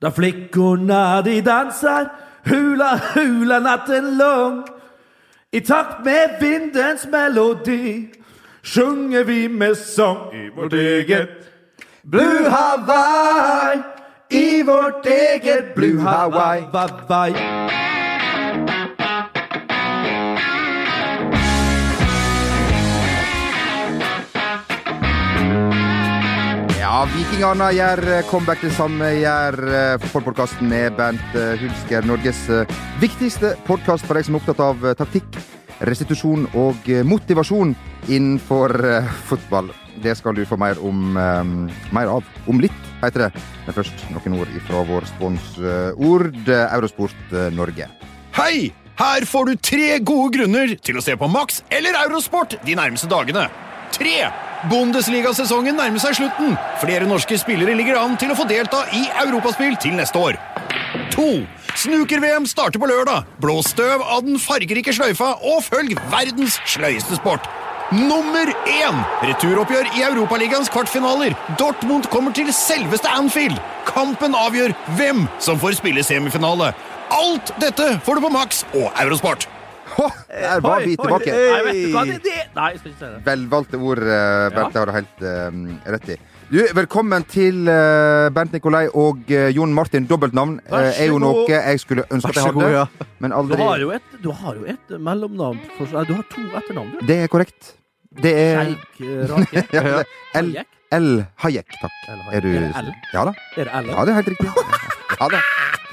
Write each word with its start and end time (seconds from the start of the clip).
Där 0.00 0.10
flickorna 0.10 1.22
de 1.22 1.40
dansar 1.40 2.12
hula 2.44 3.00
hula 3.14 3.58
natten 3.58 4.18
lång 4.18 4.64
I 5.50 5.60
takt 5.60 6.04
med 6.04 6.36
vindens 6.40 7.06
melodi 7.06 8.08
sjunger 8.62 9.24
vi 9.24 9.48
med 9.48 9.76
sång 9.76 10.34
i 10.34 10.50
vårt 10.50 10.72
eget 10.72 11.28
Blue 12.02 12.48
Hawaii 12.48 13.82
I 14.28 14.62
vårt 14.62 15.06
eget 15.06 15.74
Blue 15.74 16.00
Hawaii 16.00 16.62
Ja, 26.98 27.04
vikingene 27.14 27.66
gjør 27.76 28.00
eh, 28.10 28.24
comeback 28.26 28.58
det 28.64 28.72
samme 28.74 29.06
gjør 29.20 29.54
eh, 29.70 30.00
fotballpodkasten 30.02 30.66
med 30.66 30.96
Bernt 30.98 31.36
eh, 31.38 31.52
Hulsker. 31.60 32.02
Norges 32.10 32.40
viktigste 32.98 33.52
podkast 33.68 34.02
for 34.02 34.18
deg 34.18 34.26
som 34.26 34.34
er 34.34 34.40
opptatt 34.40 34.62
av 34.64 34.82
taktikk, 34.98 35.38
restitusjon 35.86 36.48
og 36.58 36.90
motivasjon 37.06 37.76
innenfor 38.08 38.74
fotball. 39.30 39.70
Det 40.02 40.16
skal 40.18 40.34
du 40.34 40.42
få 40.42 40.58
mer, 40.58 40.82
om, 40.82 41.14
mer 41.14 42.10
av 42.16 42.26
om 42.50 42.64
litt, 42.64 42.82
heter 43.04 43.28
det. 43.28 43.46
Men 43.68 43.78
først 43.78 44.04
noen 44.16 44.40
ord 44.40 44.58
ifra 44.58 44.82
vår 44.90 45.06
sponsord, 45.12 46.50
Eurosport 46.50 47.38
Norge. 47.54 47.86
Hei! 48.40 48.72
Her 48.98 49.22
får 49.30 49.46
du 49.46 49.62
tre 49.62 50.02
gode 50.02 50.34
grunner 50.34 50.74
til 50.82 50.98
å 50.98 51.06
se 51.06 51.14
på 51.14 51.30
Max 51.30 51.62
eller 51.70 52.02
Eurosport 52.02 52.58
de 52.66 52.74
nærmeste 52.74 53.06
dagene. 53.06 53.46
Tre! 53.94 54.30
Bundesliga-sesongen 54.68 55.76
nærmer 55.78 56.02
seg 56.02 56.16
slutten. 56.18 56.56
Flere 56.82 57.06
norske 57.06 57.38
spillere 57.38 57.76
ligger 57.78 58.00
an 58.00 58.16
til 58.18 58.32
å 58.34 58.38
få 58.38 58.46
delta 58.50 58.82
i 58.96 59.04
europaspill 59.22 59.78
til 59.82 59.94
neste 59.98 60.18
år. 60.18 60.38
To! 61.14 61.28
Snooker-VM 61.78 62.46
starter 62.50 62.82
på 62.82 62.88
lørdag. 62.90 63.28
Blås 63.38 63.70
støv 63.70 64.02
av 64.02 64.24
den 64.26 64.40
fargerike 64.42 64.90
sløyfa, 64.94 65.36
og 65.46 65.62
følg 65.62 65.94
verdens 66.10 66.58
sløyeste 66.66 67.20
sport. 67.20 67.46
Nummer 67.94 68.50
én! 68.68 68.98
Returoppgjør 69.24 69.92
i 69.96 70.02
Europaligaens 70.04 70.68
kvartfinaler. 70.74 71.36
Dortmund 71.60 72.10
kommer 72.12 72.34
til 72.36 72.50
selveste 72.52 73.08
Anfield. 73.08 73.56
Kampen 73.88 74.34
avgjør 74.36 74.74
hvem 74.98 75.24
som 75.40 75.60
får 75.60 75.78
spille 75.78 76.04
semifinale. 76.04 76.74
Alt 77.14 77.54
dette 77.62 77.94
får 78.04 78.18
du 78.18 78.26
på 78.26 78.34
Max 78.34 78.66
og 78.74 78.90
Eurosport. 79.00 79.48
Hå, 79.98 80.06
der 80.30 80.60
var 80.62 80.84
vi 80.86 80.94
tilbake. 80.96 81.32
Nei, 81.34 81.60
vet 81.66 81.78
du 81.82 81.92
hva 81.94 82.02
det 82.06 82.14
er? 82.14 82.20
det? 82.24 82.42
Nei, 82.54 82.66
jeg 82.72 82.78
skal 82.80 82.90
ikke 82.92 82.98
si 83.00 83.08
det. 83.14 83.22
Velvalgte 83.26 83.78
ord, 83.82 84.02
eh, 84.06 84.48
Bernt. 84.54 84.74
Det 84.74 84.78
har 84.82 84.90
du 84.90 84.92
helt 84.94 85.24
eh, 85.26 85.56
rett 85.94 86.12
i. 86.14 86.16
Du, 86.48 86.58
Velkommen 86.78 87.24
til 87.28 87.66
eh, 87.68 88.28
Bernt 88.32 88.54
Nikolai 88.54 88.84
og 88.96 89.26
eh, 89.34 89.48
Jon 89.56 89.74
Martin. 89.74 90.06
Dobbeltnavn 90.08 90.54
Vær 90.70 90.86
eh, 90.86 90.92
så 90.94 91.02
er 91.02 91.10
jo 91.10 91.16
god. 91.18 91.24
noe 91.26 91.48
jeg 91.50 91.82
skulle 91.82 92.04
ønske 92.14 92.30
at 92.30 92.38
jeg 92.38 92.54
hadde, 92.54 93.08
men 93.20 93.34
Du 93.34 93.38
aldri 93.40 93.58
har 93.66 93.82
jo 93.82 93.90
et, 93.98 94.14
du 94.22 94.30
har 94.32 94.54
jo 94.62 94.64
et 94.72 94.94
mellomnavn 95.10 95.58
for, 95.76 95.90
nei, 95.92 96.04
Du 96.08 96.14
har 96.14 96.24
to 96.32 96.44
etternavn, 96.62 96.94
du. 96.94 97.02
Det 97.10 97.18
er 97.26 97.32
korrekt. 97.34 97.74
Det 98.22 98.32
er 98.32 98.62
Skeik 98.70 99.02
eh, 99.04 99.24
Rake. 99.34 99.64
ja, 99.76 99.82
det 99.82 99.96
er 99.98 100.40
L. 100.40 100.52
Hayek. 100.54 100.74
L. 100.96 101.10
Hayek, 101.44 101.74
takk. 101.82 101.98
Er 102.08 102.46
du 102.46 102.54
Er 102.54 102.62
det 102.62 102.84
L? 102.86 102.92
Ja 103.12 103.26
da. 103.28 103.34
Er 103.58 103.66
det 103.68 103.82
L? 103.82 103.90
Ja, 103.92 104.06
det 104.08 104.14
er 104.14 104.20
helt 104.22 104.30
riktig. 104.32 104.48
Ja 105.18 105.28
da. 105.34 105.42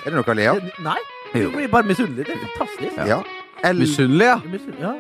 Er 0.06 0.08
det 0.14 0.16
noe 0.22 0.30
å 0.32 0.38
le 0.40 0.48
av? 0.54 0.62
Det- 0.64 0.86
Nei, 0.86 1.00
du 1.34 1.50
blir 1.58 1.68
bare 1.74 1.90
misunnelig. 1.90 2.30
Det 2.30 2.38
er 2.38 2.46
fantastisk. 2.46 3.02
Ja. 3.10 3.20
L. 3.72 3.82
Misunnelig, 3.84 4.32
ja. 4.32 4.38
Ja. 4.86 4.94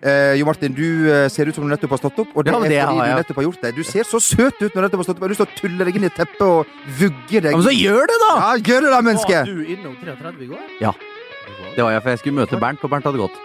Eh, 0.00 0.34
jo 0.40 0.46
Martin, 0.48 0.72
du 0.72 1.10
eh, 1.12 1.26
ser 1.28 1.50
ut 1.50 1.54
som 1.54 1.66
du 1.66 1.68
nettopp 1.74 1.90
har 1.92 2.00
stått 2.00 2.18
opp. 2.22 2.30
Og 2.34 2.44
det 2.46 2.54
Ja, 2.54 2.58
men 2.58 2.72
er 2.72 2.86
fordi 2.86 2.96
har 3.00 3.06
jeg. 3.06 3.16
du 3.16 3.20
nettopp 3.20 3.36
har 3.42 3.44
gjort 3.50 3.62
det. 3.66 3.72
Du 3.76 3.82
ser 3.84 4.04
så 4.08 4.20
søt 4.24 4.56
ut 4.62 4.70
når 4.72 4.78
du 4.78 4.84
nettopp 4.86 5.02
har 5.02 5.08
stått 5.10 5.18
opp. 5.18 5.24
Jeg 5.24 5.28
har 5.28 5.34
lyst 5.34 5.42
til 5.44 5.50
å 5.50 5.60
tulle 5.60 5.84
deg 5.90 5.96
inn 6.00 6.06
i 6.08 6.12
teppet 6.16 6.40
og 6.46 6.66
vugge 7.00 7.42
deg. 7.44 7.50
Ja, 7.52 7.56
men 7.58 7.66
så 7.68 7.74
gjør 7.76 8.06
det, 8.08 8.16
da! 8.24 8.30
Ja, 8.40 8.50
gjør 8.70 8.86
det 8.86 8.92
da, 8.94 9.00
menneske! 9.10 9.40
Var 9.42 9.50
du 9.50 9.72
innom 9.76 9.96
33 10.00 10.46
i 10.46 10.50
går? 10.54 10.64
Ja. 10.80 10.92
Det 11.76 11.84
var 11.84 11.92
jeg, 11.92 12.02
for 12.02 12.10
jeg 12.10 12.18
skulle 12.22 12.38
møte 12.40 12.58
Bernt, 12.60 12.82
og 12.86 12.90
Bernt 12.90 13.06
hadde 13.06 13.20
gått. 13.20 13.36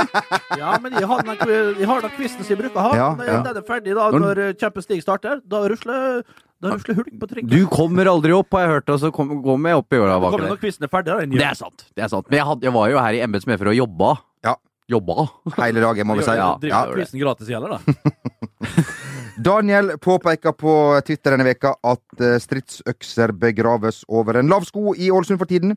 Ja, 0.60 0.76
men 0.80 0.94
jeg 0.96 1.06
har 1.10 1.22
den, 1.26 1.36
kvisten 1.36 2.16
quizen 2.16 2.44
som 2.46 2.54
de 2.54 2.56
bruker 2.62 2.78
å 2.80 2.84
ha. 2.86 2.92
Ja, 2.96 3.08
Når 3.18 3.26
ja. 3.28 3.40
Den 3.44 3.58
er 3.60 3.66
ferdig 3.66 3.94
da, 3.98 4.06
Når- 4.14 4.22
når 4.24 4.38
eh, 4.46 4.52
Champions 4.60 4.88
League 4.88 5.02
starter. 5.04 5.40
Da 5.44 5.60
rusler, 5.68 6.22
da 6.62 6.72
rusler 6.72 6.96
hulk 6.96 7.16
på 7.20 7.28
trikken. 7.28 7.50
Du 7.52 7.66
kommer 7.68 8.08
aldri 8.08 8.32
opp, 8.32 8.54
har 8.56 8.64
jeg 8.64 8.70
hørt, 8.76 8.92
og 8.94 9.00
så 9.02 9.10
kom, 9.14 9.34
kom 9.44 9.66
jeg 9.68 9.76
opp 9.82 9.92
i 9.92 10.00
åra 10.00 10.16
bak 10.22 10.36
der. 10.38 10.54
det? 10.56 10.70
er 10.86 10.92
ferdig. 10.92 11.10
Da, 11.12 11.18
det 11.42 11.50
sant. 11.58 11.84
det 11.92 12.06
er 12.06 12.12
sant. 12.12 12.30
Men 12.30 12.40
jeg, 12.40 12.46
had, 12.48 12.64
jeg 12.64 12.74
var 12.76 12.88
jo 12.92 13.02
her 13.02 13.18
i 13.18 13.20
embets 13.26 13.48
for 13.50 13.72
og 13.72 13.76
jobba. 13.76 14.14
Ja. 14.46 14.54
Jobba. 14.88 15.26
Hele 15.58 15.82
dagen, 15.82 16.06
må 16.08 16.16
vi 16.18 16.24
si. 16.24 16.36
Ja, 16.38 16.54
Driver 16.62 16.94
Ja. 16.94 16.96
quizen 16.96 17.20
gratis 17.20 17.50
gjelder, 17.50 17.76
da. 17.76 18.84
Daniel 19.46 19.98
påpeker 20.00 20.54
på 20.56 20.72
Twitter 21.04 21.34
denne 21.34 21.44
veka 21.44 21.74
at 21.84 22.22
eh, 22.24 22.38
stridsøkser 22.40 23.34
begraves 23.36 24.00
over 24.08 24.38
en 24.40 24.48
lav 24.48 24.64
sko 24.64 24.94
i 24.96 25.10
Ålesund 25.12 25.42
for 25.42 25.50
tiden. 25.50 25.76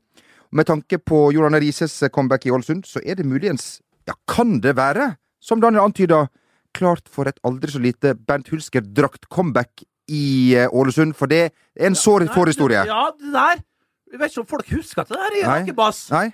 Med 0.56 0.66
tanke 0.70 0.98
på 0.98 1.26
Jon 1.36 1.58
Rises 1.60 2.00
comeback 2.16 2.48
i 2.48 2.54
Ålesund, 2.56 2.88
så 2.88 3.02
er 3.04 3.20
det 3.20 3.28
muligens, 3.28 3.82
ja, 4.08 4.16
kan 4.32 4.62
det 4.64 4.78
være, 4.80 5.12
som 5.44 5.60
Daniel 5.62 5.90
antyda, 5.90 6.24
klart 6.74 7.10
for 7.12 7.28
et 7.30 7.38
aldri 7.46 7.74
så 7.74 7.82
lite 7.84 8.16
Bernt 8.16 8.50
Hulsker-drakt-comeback 8.54 9.84
i 10.10 10.56
eh, 10.58 10.68
Ålesund, 10.74 11.16
for 11.18 11.32
det 11.32 11.42
er 11.48 11.88
en 11.88 11.96
sår 11.98 12.28
historie 12.28 12.36
forhistorie. 12.36 12.84
Ja, 12.90 13.10
det 13.16 13.34
der 13.34 13.64
Jeg 14.10 14.20
vet 14.20 14.32
ikke 14.32 14.42
om 14.42 14.50
folk 14.50 14.70
husker 14.74 15.04
at 15.04 15.10
det 15.10 15.18
der 15.22 15.40
er. 15.40 15.74
Nei? 16.12 16.28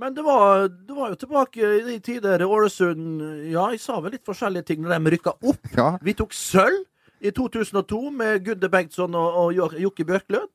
Men 0.00 0.14
det 0.14 0.22
var, 0.26 0.68
det 0.68 0.94
var 0.96 1.10
jo 1.12 1.18
tilbake 1.18 1.60
i 1.62 1.82
de 1.86 1.98
tider 2.02 2.42
Ålesund 2.46 3.20
Ja, 3.50 3.68
jeg 3.70 3.82
sa 3.82 3.98
vel 4.02 4.16
litt 4.16 4.26
forskjellige 4.26 4.70
ting 4.70 4.82
når 4.82 4.96
de 4.96 5.12
rykka 5.16 5.34
opp. 5.38 5.60
Ja. 5.76 5.92
Vi 6.02 6.14
tok 6.18 6.34
sølv 6.34 6.86
i 7.20 7.32
2002 7.36 8.00
med 8.16 8.46
Gunde 8.46 8.70
Bengtsson 8.72 9.14
og, 9.18 9.38
og 9.44 9.78
Jokke 9.78 10.06
Bjørklund. 10.08 10.48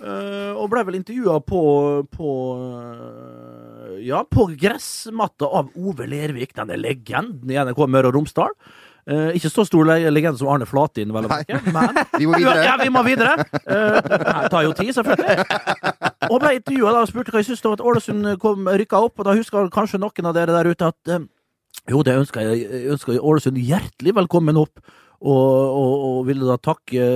Uh, 0.00 0.56
og 0.56 0.70
ble 0.72 0.84
vel 0.86 0.96
intervjua 0.96 1.40
på, 1.44 1.62
på 2.08 2.28
uh, 2.56 3.98
Ja, 4.00 4.22
på 4.24 4.46
gressmatta 4.56 5.44
av 5.44 5.74
Ove 5.76 6.06
Lervik, 6.08 6.54
denne 6.56 6.78
legenden 6.80 7.50
i 7.52 7.58
NRK 7.58 7.82
Møre 7.90 8.08
og 8.08 8.16
Romsdal. 8.16 8.54
Eh, 9.08 9.34
ikke 9.38 9.50
så 9.50 9.64
stor 9.64 9.88
legende 9.88 10.38
som 10.38 10.50
Arne 10.52 10.66
Flatin, 10.68 11.12
vel 11.14 11.26
å 11.26 11.30
merke, 11.30 11.60
men 11.72 12.00
Vi 12.20 12.28
må 12.28 12.36
videre. 12.36 12.64
ja, 12.66 12.76
vi 12.80 12.90
må 12.92 13.02
videre. 13.06 13.36
Uh, 13.64 13.96
det 14.04 14.50
tar 14.52 14.64
jo 14.66 14.72
tid, 14.76 14.92
selvfølgelig. 14.98 15.36
Og 16.28 16.36
ble 16.42 16.54
intervjua 16.58 16.94
og 17.00 17.10
spurte 17.10 17.32
hva 17.32 17.42
jeg 17.42 17.50
syntes 17.50 17.66
om 17.66 17.76
at 17.78 17.84
Ålesund 17.84 18.30
kom 18.42 18.68
rykka 18.68 19.00
opp. 19.08 19.18
Og 19.18 19.28
da 19.28 19.36
husker 19.38 19.70
kanskje 19.72 20.00
noen 20.02 20.30
av 20.30 20.36
dere 20.36 20.56
der 20.56 20.70
ute 20.70 20.90
at 20.92 21.14
uh, 21.14 21.24
jo, 21.90 22.02
det 22.06 22.18
ønsker 22.20 22.44
jeg. 22.44 22.64
Jeg 22.66 22.94
ønsker 22.94 23.18
Ålesund 23.18 23.58
hjertelig 23.58 24.14
velkommen 24.20 24.60
opp. 24.60 24.82
Og, 25.20 25.36
og, 25.36 25.94
og 26.00 26.20
ville 26.30 26.46
da 26.48 26.54
takke 26.56 27.06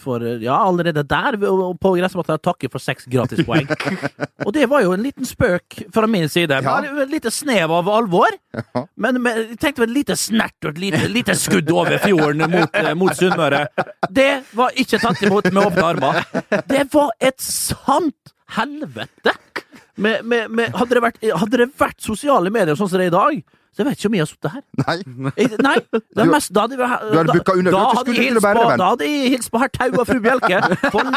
for 0.00 0.22
Ja, 0.40 0.56
allerede 0.64 1.02
der 1.04 1.36
på 1.36 1.90
gressmatta 1.92 2.38
takke 2.40 2.70
for 2.72 2.80
seks 2.80 3.04
gratispoeng. 3.12 3.68
og 4.46 4.52
det 4.56 4.64
var 4.70 4.84
jo 4.86 4.94
en 4.96 5.04
liten 5.04 5.28
spøk 5.28 5.82
fra 5.92 6.08
min 6.08 6.24
side. 6.32 6.62
Ja. 6.64 6.78
Et 7.04 7.12
lite 7.12 7.32
snev 7.34 7.74
av 7.76 7.90
alvor. 7.92 8.32
Men 8.96 9.20
med, 9.20 9.42
jeg 9.42 9.60
tenkte 9.60 9.84
et 9.84 9.92
lite 9.92 10.16
snert 10.16 10.56
og 10.64 10.72
et 10.72 10.80
lite, 10.86 11.02
lite 11.12 11.36
skudd 11.36 11.68
over 11.74 11.98
fjorden 12.00 12.46
mot, 12.48 12.80
eh, 12.80 12.94
mot 12.96 13.12
Sunnmøre. 13.18 13.66
Det 14.08 14.30
var 14.56 14.80
ikke 14.80 15.02
tatt 15.04 15.20
imot 15.28 15.50
med 15.52 15.66
åpne 15.66 15.88
armer. 15.90 16.22
Det 16.70 16.86
var 16.94 17.12
et 17.20 17.44
sant 17.44 18.32
helvete! 18.56 19.36
Med, 19.94 20.24
med, 20.24 20.48
med, 20.50 20.72
hadde, 20.74 20.96
det 20.96 21.02
vært, 21.04 21.20
hadde 21.22 21.58
det 21.60 21.68
vært 21.78 22.00
sosiale 22.02 22.50
medier 22.50 22.74
sånn 22.74 22.88
som 22.90 22.98
det 22.98 23.06
er 23.06 23.12
i 23.12 23.14
dag, 23.14 23.60
så 23.74 23.82
jeg 23.82 23.86
vet 23.88 23.98
ikke 23.98 24.08
om 24.10 24.14
jeg 24.14 24.22
har 24.22 24.28
sittet 24.30 24.52
her. 24.54 24.62
Nei. 24.84 24.96
Jeg, 25.34 25.48
nei, 25.66 25.74
det 25.90 26.22
er 26.22 26.28
mest, 26.30 26.52
da 26.54 26.62
hadde, 26.64 26.76
vi, 26.78 26.86
Du 27.10 27.16
hadde 27.18 27.34
booka 27.34 27.56
under. 27.58 27.74
Da, 27.74 27.80
Da 27.80 27.98
hadde 27.98 28.14
jeg 28.14 28.28
hilst 28.28 28.46
på, 28.46 28.66
da 28.78 28.90
hadde 28.92 29.08
jeg 29.10 29.32
hilst 29.34 29.50
på 29.50 29.62
herr 29.64 29.72
Tau 29.74 29.98
og 29.98 30.06
fru 30.06 30.20
Bjelke. 30.22 30.60
For, 30.94 31.10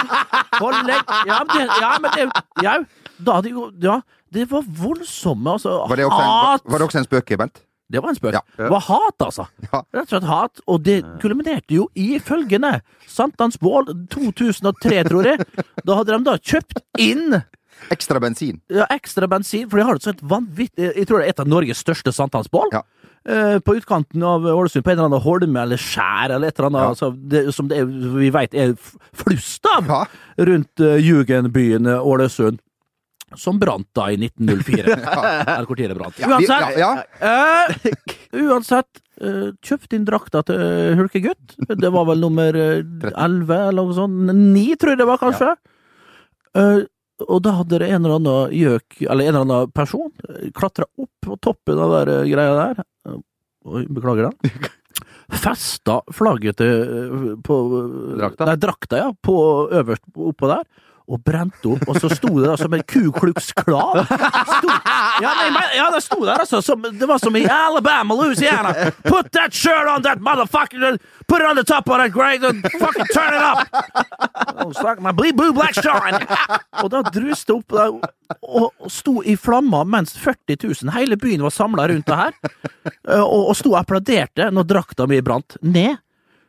for 0.57 0.73
Ja, 0.73 1.37
men 1.45 1.53
det, 1.53 1.67
ja, 1.77 1.91
men 2.01 2.15
det 2.17 2.25
ja, 2.65 2.73
Da 3.21 3.37
hadde 3.37 3.53
jo 3.53 3.69
Ja, 3.83 3.99
det 4.33 4.49
var 4.51 4.65
voldsomme, 4.81 5.53
altså. 5.53 5.77
Var 5.87 6.01
det 6.01 6.09
også 6.09 6.19
en, 6.19 6.33
hat. 6.49 6.65
var 6.65 6.81
det 6.81 6.87
også 6.89 7.01
en 7.03 7.07
spøk, 7.07 7.37
Bent? 7.39 7.61
Det 7.87 8.01
var 8.03 8.11
en 8.11 8.17
spøk. 8.17 8.33
Ja. 8.35 8.41
Det 8.57 8.69
var 8.73 8.81
hat, 8.83 9.23
altså. 9.23 9.45
Ja. 9.69 9.79
Rett 9.95 10.01
og 10.01 10.09
slett 10.11 10.27
hat. 10.27 10.61
Og 10.67 10.81
det 10.83 10.97
kulminerte 11.21 11.77
jo 11.77 11.85
i 11.95 12.17
følgende. 12.19 12.81
Sankthansbål 13.07 13.93
2003, 14.11 15.03
tror 15.07 15.29
jeg. 15.29 15.45
Da 15.87 15.95
hadde 16.01 16.17
de 16.17 16.27
da 16.27 16.35
kjøpt 16.41 16.81
inn 16.99 17.37
Ekstra 17.93 18.19
bensin. 18.19 18.61
ja, 18.73 18.85
ekstra 18.91 19.27
bensin, 19.31 19.69
for 19.69 19.77
de 19.79 19.83
har 19.87 19.95
et 19.95 20.03
sånt 20.03 20.21
vanvittig 20.21 20.89
Jeg 20.95 21.07
tror 21.07 21.19
det 21.21 21.27
er 21.27 21.35
et 21.35 21.39
av 21.43 21.47
Norges 21.47 21.79
største 21.83 22.11
sankthansbål. 22.15 22.69
Ja. 22.73 22.81
Eh, 23.27 23.57
på 23.59 23.75
utkanten 23.75 24.23
av 24.23 24.45
Ålesund, 24.47 24.83
på 24.85 24.91
en 24.91 24.97
eller 24.99 25.09
annen 25.09 25.23
holme 25.23 25.59
eller 25.61 25.77
skjær 25.81 26.31
eller 26.35 26.47
et 26.47 26.59
eller 26.59 26.69
annet 26.69 26.81
Ja. 26.85 26.89
altså, 26.93 27.09
det, 27.31 27.41
som 27.55 27.67
det 27.67 27.81
vi 27.87 28.29
veit 28.31 28.53
er 28.55 28.75
flust 29.13 29.65
av 29.75 29.87
Ja. 29.87 30.05
rundt 30.47 30.79
uh, 30.79 30.95
jugendbyen 30.99 31.87
eh, 31.91 31.99
Ålesund. 32.07 32.59
Som 33.35 33.57
brant 33.59 33.89
da 33.93 34.05
i 34.07 34.15
1904. 34.15 34.85
Eller 35.57 35.65
hvor 35.67 35.75
tid 35.75 35.89
det 35.91 35.97
brant. 35.97 36.15
Ja, 36.21 36.29
ja, 36.29 36.37
Uansett, 36.39 36.77
ja. 36.79 36.91
uh, 37.19 38.47
uansett 38.47 39.01
kjøpt 39.65 39.95
inn 39.97 40.05
drakta 40.07 40.43
til 40.47 40.95
Hulkegutt. 40.95 41.57
Det 41.81 41.89
var 41.91 42.05
vel 42.07 42.21
nummer 42.23 42.55
elleve 42.61 43.11
11 43.11 43.51
eller 43.67 43.81
noe 43.81 43.95
sånt. 43.97 44.31
9, 44.31 44.63
tror 44.79 44.93
jeg 44.93 45.01
det 45.01 45.07
var, 45.09 45.19
kanskje. 45.19 45.49
Eh, 46.55 46.79
og 47.25 47.39
da 47.45 47.55
hadde 47.59 47.79
det 47.81 47.87
en 47.89 48.03
eller 48.03 48.19
annen 48.19 48.51
gjøk, 48.53 48.99
eller 49.07 49.25
en 49.25 49.31
eller 49.31 49.45
annen 49.45 49.71
person, 49.73 50.11
klatra 50.57 50.85
opp 51.01 51.13
på 51.25 51.37
toppen 51.41 51.79
av 51.81 51.95
den 51.95 52.11
der 52.11 52.29
greia 52.29 52.57
der. 52.59 52.83
Og 53.09 53.23
Oi, 53.67 53.83
beklager 53.91 54.29
den. 54.29 54.67
Festa 55.43 55.97
flagget 56.15 56.59
til 56.61 56.69
eh, 56.71 57.31
på 57.43 57.55
Drakta? 58.15 58.47
Nei, 58.47 58.55
drakta, 58.61 58.99
ja. 59.01 59.09
På 59.11 59.67
øverst 59.75 60.05
oppå 60.15 60.47
der. 60.51 60.63
Og 61.07 61.21
brente 61.23 61.69
opp, 61.71 61.85
og 61.87 61.99
så 62.01 62.09
sto 62.11 62.33
det 62.35 62.49
da 62.49 62.55
som 62.59 62.73
en 62.75 62.83
Ku 62.83 63.11
Klux 63.15 63.53
ja, 65.21 65.31
ja, 65.75 65.85
det 65.93 66.01
sto 66.03 66.19
der 66.25 66.41
altså, 66.41 66.61
som, 66.61 66.83
det 66.83 67.07
var 67.07 67.21
som 67.23 67.35
i 67.35 67.45
Alabama, 67.47 68.15
Louisiana. 68.15 68.73
Put 69.03 69.31
that 69.31 69.53
shirt 69.53 69.87
on 69.87 70.03
that 70.03 70.19
motherfucker, 70.19 70.97
put 71.27 71.41
it 71.41 71.47
on 71.47 71.55
the 71.55 71.63
top 71.63 71.89
of 71.89 71.97
that 71.97 72.11
grave 72.11 72.43
and 72.43 72.61
fucking 72.79 73.07
turn 73.13 73.33
it 73.33 73.41
up! 73.41 73.67
Med 75.01 75.15
blue, 75.15 75.33
blue, 75.33 75.53
black 75.53 75.73
shine. 75.73 76.19
Og 76.83 76.91
da 76.91 77.01
druste 77.07 77.55
opp 77.55 77.71
da, 77.71 77.87
og, 77.87 78.71
og 78.83 78.91
sto 78.91 79.21
i 79.23 79.37
flammer 79.39 79.87
mens 79.87 80.17
40 80.19 80.59
000, 80.63 80.91
hele 80.97 81.17
byen 81.19 81.45
var 81.47 81.55
samla 81.55 81.87
rundt 81.87 82.07
det 82.07 82.19
her, 82.19 82.35
eh, 83.07 83.23
og, 83.23 83.53
og 83.53 83.55
sto 83.57 83.73
og 83.73 83.79
applauderte 83.81 84.51
når 84.51 84.67
drakta 84.67 85.07
mi 85.07 85.21
brant 85.23 85.59
ned. 85.63 85.97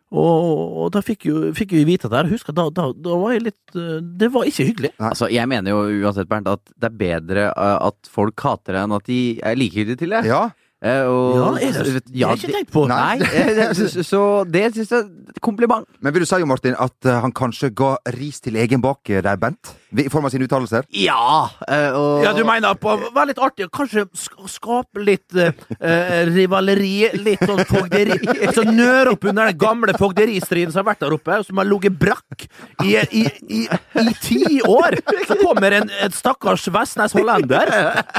Og, 0.09 0.77
og 0.85 0.93
da 0.95 1.03
fikk, 1.05 1.27
jo, 1.29 1.41
fikk 1.57 1.75
vi 1.77 1.83
vite 1.85 2.09
det 2.09 2.17
her. 2.23 2.31
Husker, 2.31 2.55
da, 2.57 2.69
da, 2.73 2.87
da 2.97 3.17
var 3.21 3.35
jeg 3.35 3.43
litt 3.51 3.77
eh, 3.77 3.99
Det 4.01 4.31
var 4.33 4.49
ikke 4.49 4.69
hyggelig. 4.71 4.93
Altså, 4.97 5.29
jeg 5.33 5.51
mener 5.51 5.75
jo 5.75 5.83
uansett, 6.07 6.31
Bernt, 6.31 6.49
at 6.49 6.65
det 6.81 6.89
er 6.89 6.97
bedre 7.03 7.51
uh, 7.53 7.75
at 7.91 8.09
folk 8.13 8.41
hater 8.47 8.73
deg 8.79 8.87
enn 8.87 8.97
at 8.97 9.11
de 9.11 9.21
er 9.45 9.61
likegyldige 9.61 10.01
til 10.05 10.17
det. 10.17 10.23
Ja. 10.31 10.47
Eh, 10.79 11.03
og, 11.11 11.35
Ja, 11.35 11.49
er 11.59 11.83
det- 11.83 12.05
det 12.07 12.23
har 12.23 12.37
jeg 12.37 12.39
ikke 12.39 12.55
tenkt 12.55 12.73
på. 12.73 12.85
Nei, 12.89 13.19
nei 13.59 13.69
så, 13.75 13.89
så 14.07 14.21
det 14.47 14.65
syns 14.77 14.93
jeg 14.95 15.01
er 15.03 15.33
et 15.35 15.41
kompliment. 15.43 15.85
Men 16.01 16.15
vil 16.15 16.23
du 16.23 16.31
si 16.31 16.39
Martin, 16.47 16.77
at 16.79 17.05
eh, 17.05 17.21
han 17.21 17.35
kanskje 17.35 17.73
ga 17.75 17.97
ris 18.15 18.41
til 18.41 18.57
egen 18.57 18.81
bak 18.81 19.03
der, 19.11 19.37
Bent? 19.37 19.75
I 19.97 20.09
form 20.13 20.27
av 20.29 20.33
sine 20.35 20.45
uttalelser? 20.45 20.85
Ja! 20.93 21.49
eh, 21.69 21.95
og, 21.97 22.25
Ja, 22.25 22.33
du 22.37 22.43
mener 22.45 22.75
på 22.77 22.93
Var 23.15 23.29
litt 23.31 23.39
artig 23.41 23.69
å 23.69 23.71
kanskje 23.73 24.05
sk 24.13 24.35
skape 24.49 25.01
litt 25.05 25.37
eh, 25.39 26.27
rivaleri, 26.29 27.09
litt 27.25 27.43
sånn 27.47 27.63
fogderi 27.69 28.19
Så 28.55 28.65
nøre 28.69 29.15
opp 29.15 29.25
under 29.29 29.49
den 29.49 29.59
gamle 29.61 29.95
fogderistriden 29.99 30.73
som 30.75 30.83
har 30.83 30.91
vært 30.91 31.05
der 31.05 31.15
oppe, 31.17 31.39
og 31.41 31.47
som 31.47 31.61
har 31.61 31.69
ligget 31.69 31.97
brakk 32.01 32.45
i, 32.85 32.95
i, 32.97 33.25
i, 33.49 33.61
i 34.03 34.15
ti 34.23 34.59
år! 34.67 34.99
Så 35.29 35.37
kommer 35.41 35.79
en, 35.79 35.91
en 36.05 36.15
stakkars 36.15 36.67
Vestnes 36.75 37.15
hollender 37.17 37.71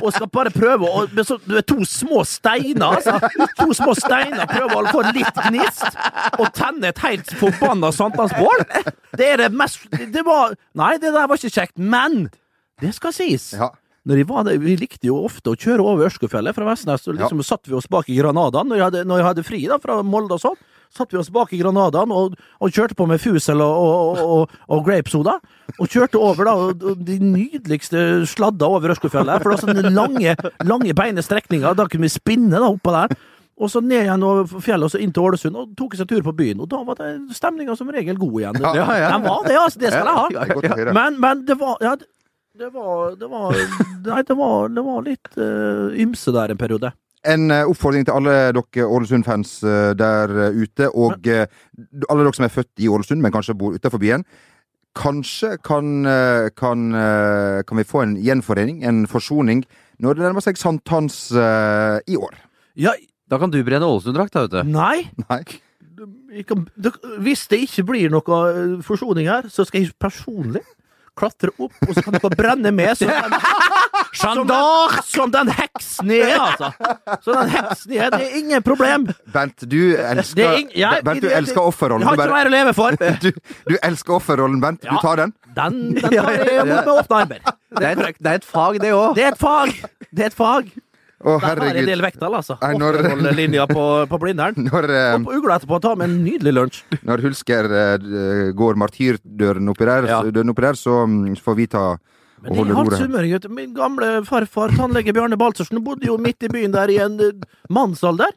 og 0.01 0.09
skal 0.15 0.29
bare 0.33 0.53
prøve 0.53 0.89
å 0.89 1.05
med 1.13 1.27
så, 1.27 1.37
To 1.69 1.83
små 1.87 2.23
steiner, 2.27 2.97
altså. 2.97 3.17
To 3.59 3.69
små 3.77 3.93
steiner 3.97 4.47
prøver 4.49 4.89
å 4.89 4.93
få 4.93 5.03
litt 5.13 5.41
gnist 5.47 5.99
og 6.39 6.47
tenne 6.57 6.91
et 6.93 7.01
helt 7.03 7.33
forbanna 7.39 7.91
sankthansbål! 7.95 8.65
Det 9.19 9.25
er 9.25 9.41
det 9.41 9.49
mest 9.57 9.87
Det 9.89 10.21
var 10.25 10.53
Nei, 10.77 10.93
det 11.01 11.11
der 11.15 11.25
var 11.27 11.39
ikke 11.39 11.51
kjekt, 11.59 11.77
men 11.77 12.25
det 12.79 12.95
skal 12.95 13.13
sies. 13.15 13.51
Ja. 13.59 13.69
Når 14.07 14.21
vi, 14.21 14.25
var 14.25 14.45
der, 14.47 14.57
vi 14.63 14.73
likte 14.79 15.09
jo 15.09 15.19
ofte 15.27 15.51
å 15.51 15.59
kjøre 15.59 15.83
over 15.83 16.07
Ørskogfjellet 16.07 16.55
fra 16.55 16.65
Vestnes, 16.69 17.03
så 17.03 17.13
liksom 17.13 17.43
satt 17.45 17.67
vi 17.67 17.75
oss 17.77 17.89
bak 17.91 18.07
i 18.09 18.15
Granadaen 18.17 18.71
når 18.71 18.79
jeg 18.79 18.85
hadde, 18.87 19.01
når 19.09 19.19
jeg 19.19 19.27
hadde 19.27 19.43
fri 19.45 19.59
da, 19.69 19.77
fra 19.83 19.99
Molde 20.07 20.37
og 20.37 20.41
sånn. 20.41 20.59
Satt 20.95 21.11
vi 21.13 21.19
oss 21.19 21.29
bak 21.29 21.51
i 21.53 21.59
Granadaen 21.59 22.09
og, 22.15 22.37
og 22.57 22.71
kjørte 22.73 22.95
på 22.97 23.05
med 23.05 23.21
fusel 23.21 23.61
og, 23.61 23.75
og, 23.83 24.21
og, 24.23 24.55
og 24.73 24.81
grapesoda. 24.87 25.35
Og 25.75 25.91
kjørte 25.91 26.17
over 26.17 26.49
da, 26.49 26.95
de 26.97 27.19
nydeligste 27.21 28.23
sladda 28.31 28.71
over 28.71 28.95
Ørskogfjellet. 28.95 29.43
For 29.43 29.51
det 29.51 29.59
var 29.59 29.67
sånne 29.67 29.93
lange, 29.93 30.33
lange 30.65 30.95
beine 30.97 31.21
strekninger. 31.21 31.77
Da 31.77 31.85
kunne 31.85 32.07
vi 32.07 32.15
spinne 32.15 32.57
da 32.57 32.71
oppå 32.71 32.95
der. 32.95 33.13
Og 33.59 33.67
så 33.71 33.81
ned 33.83 34.05
igjen 34.05 34.23
over 34.23 34.61
fjellet 34.63 34.87
og 34.87 34.93
så 34.93 35.01
inn 35.03 35.11
til 35.15 35.25
Ålesund 35.27 35.57
og 35.59 35.73
tok 35.77 35.97
seg 35.99 36.07
tur 36.07 36.23
på 36.23 36.33
byen. 36.37 36.61
Og 36.63 36.69
da 36.71 36.79
var 36.87 36.95
det 37.01 37.35
stemninga 37.35 37.75
som 37.75 37.91
regel 37.91 38.15
god 38.19 38.37
igjen. 38.39 38.61
Ja, 38.63 38.85
ja. 38.87 39.09
Den 39.11 39.25
var 39.27 39.43
det, 39.47 39.57
altså. 39.59 39.81
Det 39.81 39.91
skal 39.91 40.07
jeg 40.07 40.85
ha. 40.87 40.93
Men, 40.95 41.19
men 41.19 41.43
det 41.47 41.59
var 41.59 41.83
ja, 41.83 41.97
det, 42.59 42.71
var 42.71 43.19
Det 43.19 43.27
var 43.27 43.59
Nei, 44.07 44.23
det 44.23 44.37
var, 44.39 44.71
det 44.71 44.85
var 44.87 45.03
litt 45.03 45.29
uh, 45.35 45.91
ymse 45.99 46.31
der 46.35 46.53
en 46.53 46.61
periode. 46.61 46.93
En 47.27 47.51
eh, 47.51 47.67
oppfordring 47.67 48.05
til 48.07 48.15
alle 48.15 48.33
dere 48.55 48.85
Ålesund-fans 48.87 49.57
eh, 49.67 49.89
der 49.99 50.31
ute, 50.55 50.87
og 50.95 51.25
men, 51.27 51.49
alle 52.07 52.23
dere 52.23 52.37
som 52.37 52.45
er 52.47 52.53
født 52.53 52.79
i 52.79 52.87
Ålesund, 52.87 53.19
men 53.19 53.33
kanskje 53.35 53.57
bor 53.59 53.75
utenfor 53.75 53.99
byen. 53.99 54.23
Kanskje 54.95 55.57
kan, 55.59 56.07
kan, 56.55 56.85
kan 57.67 57.81
vi 57.81 57.85
få 57.87 58.05
en 58.05 58.15
gjenforening, 58.23 58.79
en 58.87 59.03
forsoning, 59.11 59.65
når 59.99 60.15
det 60.15 60.25
nærmer 60.29 60.47
seg 60.47 60.63
sankthans 60.63 61.25
uh, 61.35 61.99
i 62.07 62.15
år. 62.15 62.39
Ja, 62.79 62.95
Da 63.29 63.37
kan 63.41 63.51
du 63.53 63.59
brenne 63.63 63.85
Ålesund-drakt, 63.85 64.33
da, 64.33 64.45
vet 64.47 64.55
du. 64.57 64.71
nei 64.73 65.05
Nei? 65.29 65.43
kan, 66.47 66.65
Hvis 67.21 67.47
det 67.51 67.59
ikke 67.67 67.83
blir 67.91 68.11
noe 68.13 68.41
eh, 68.49 68.75
forsoning 68.85 69.27
her, 69.29 69.49
så 69.51 69.65
skal 69.67 69.83
jeg 69.85 69.93
personlig 70.01 70.61
klatre 71.19 71.49
opp, 71.59 71.73
og 71.83 71.89
så 71.97 71.99
kan 72.05 72.15
dere 72.15 72.29
brenne 72.39 72.69
med 72.71 72.95
som 72.95 73.09
den, 73.11 73.33
som 74.21 74.37
den, 74.47 74.93
som 75.03 75.31
den 75.33 75.49
heksen 75.51 76.13
jeg 76.15 76.29
er, 76.31 76.39
altså. 76.45 76.69
Som 77.25 77.35
den 77.41 77.49
heksen 77.57 77.91
jeg 77.97 78.05
er, 78.05 78.13
det 78.13 78.21
er 78.29 78.37
ingen 78.39 78.63
problem. 78.63 79.09
Bent, 79.33 79.65
du 79.67 79.75
elsker, 79.99 80.45
er 80.45 80.61
ing- 80.61 80.71
jeg- 80.79 81.03
Bent, 81.03 81.19
du 81.25 81.27
elsker 81.27 81.59
offerrollen. 81.59 82.07
Jeg 82.07 82.13
har 82.13 82.23
ikke 82.23 82.37
mer 82.37 82.47
å 82.47 82.53
leve 82.55 82.73
for. 82.77 82.95
du, 83.25 83.29
du 83.67 83.75
elsker 83.83 84.15
offerrollen, 84.15 84.61
Bent. 84.63 84.79
Du 84.87 84.95
tar 85.03 85.25
den. 85.25 85.35
Den, 85.59 85.81
den 85.97 86.07
tar 86.15 86.31
jeg 86.37 86.53
imot 86.55 86.71
med 86.71 86.93
åpne 86.95 87.19
armer. 87.25 87.43
Det 87.75 87.83
er, 87.91 88.05
et, 88.07 88.21
det 88.23 88.31
er 88.31 88.39
et 88.39 88.47
fag, 88.55 88.79
det 88.85 88.93
òg. 88.95 89.11
Det 89.19 89.27
er 89.27 89.35
et 89.35 89.43
fag! 89.43 89.75
Det 90.15 90.23
er 90.23 90.31
et 90.31 90.39
fag. 90.39 90.71
Å, 91.19 91.33
Der 91.43 91.59
har 91.59 91.65
jeg 91.73 91.81
en 91.81 91.89
del 91.89 92.01
vekttall, 92.03 92.35
altså. 92.37 92.55
Nei, 92.61 92.75
når- 92.79 92.97
Offerrollelinja 93.01 93.65
på, 93.67 93.85
på 94.07 94.19
Blindern. 94.21 94.55
Når, 94.69 94.85
uh, 94.87 95.15
Og 95.17 95.25
på 95.27 95.33
ugla 95.41 95.57
etterpå 95.59 95.79
ta 95.83 95.91
med 95.99 96.07
en 96.07 96.21
nydelig 96.23 96.53
lunsj. 96.55 96.77
når 97.09 97.23
Hulsker 97.25 97.67
uh, 97.73 98.05
går 98.55 98.79
martyrdøren 98.79 99.67
oppi 99.73 99.89
der, 99.89 100.07
Ja. 100.07 100.21
oppi 100.23 100.63
der, 100.63 100.79
så 100.79 101.01
mm, 101.03 101.35
får 101.43 101.57
vi 101.59 101.67
ta 101.67 101.83
og 101.99 102.45
Men 102.45 102.55
holde 102.55 102.75
ordet. 102.79 102.99
sunnmøring. 103.01 103.49
Min 103.51 103.73
gamle 103.75 104.13
farfar, 104.23 104.71
tannlege 104.71 105.11
Bjarne 105.11 105.35
Balsersen, 105.35 105.83
bodde 105.83 106.07
jo 106.07 106.15
midt 106.17 106.47
i 106.47 106.51
byen 106.53 106.71
der 106.71 106.87
i 106.93 107.01
en 107.03 107.19
uh, 107.19 107.33
mannsalder. 107.67 108.31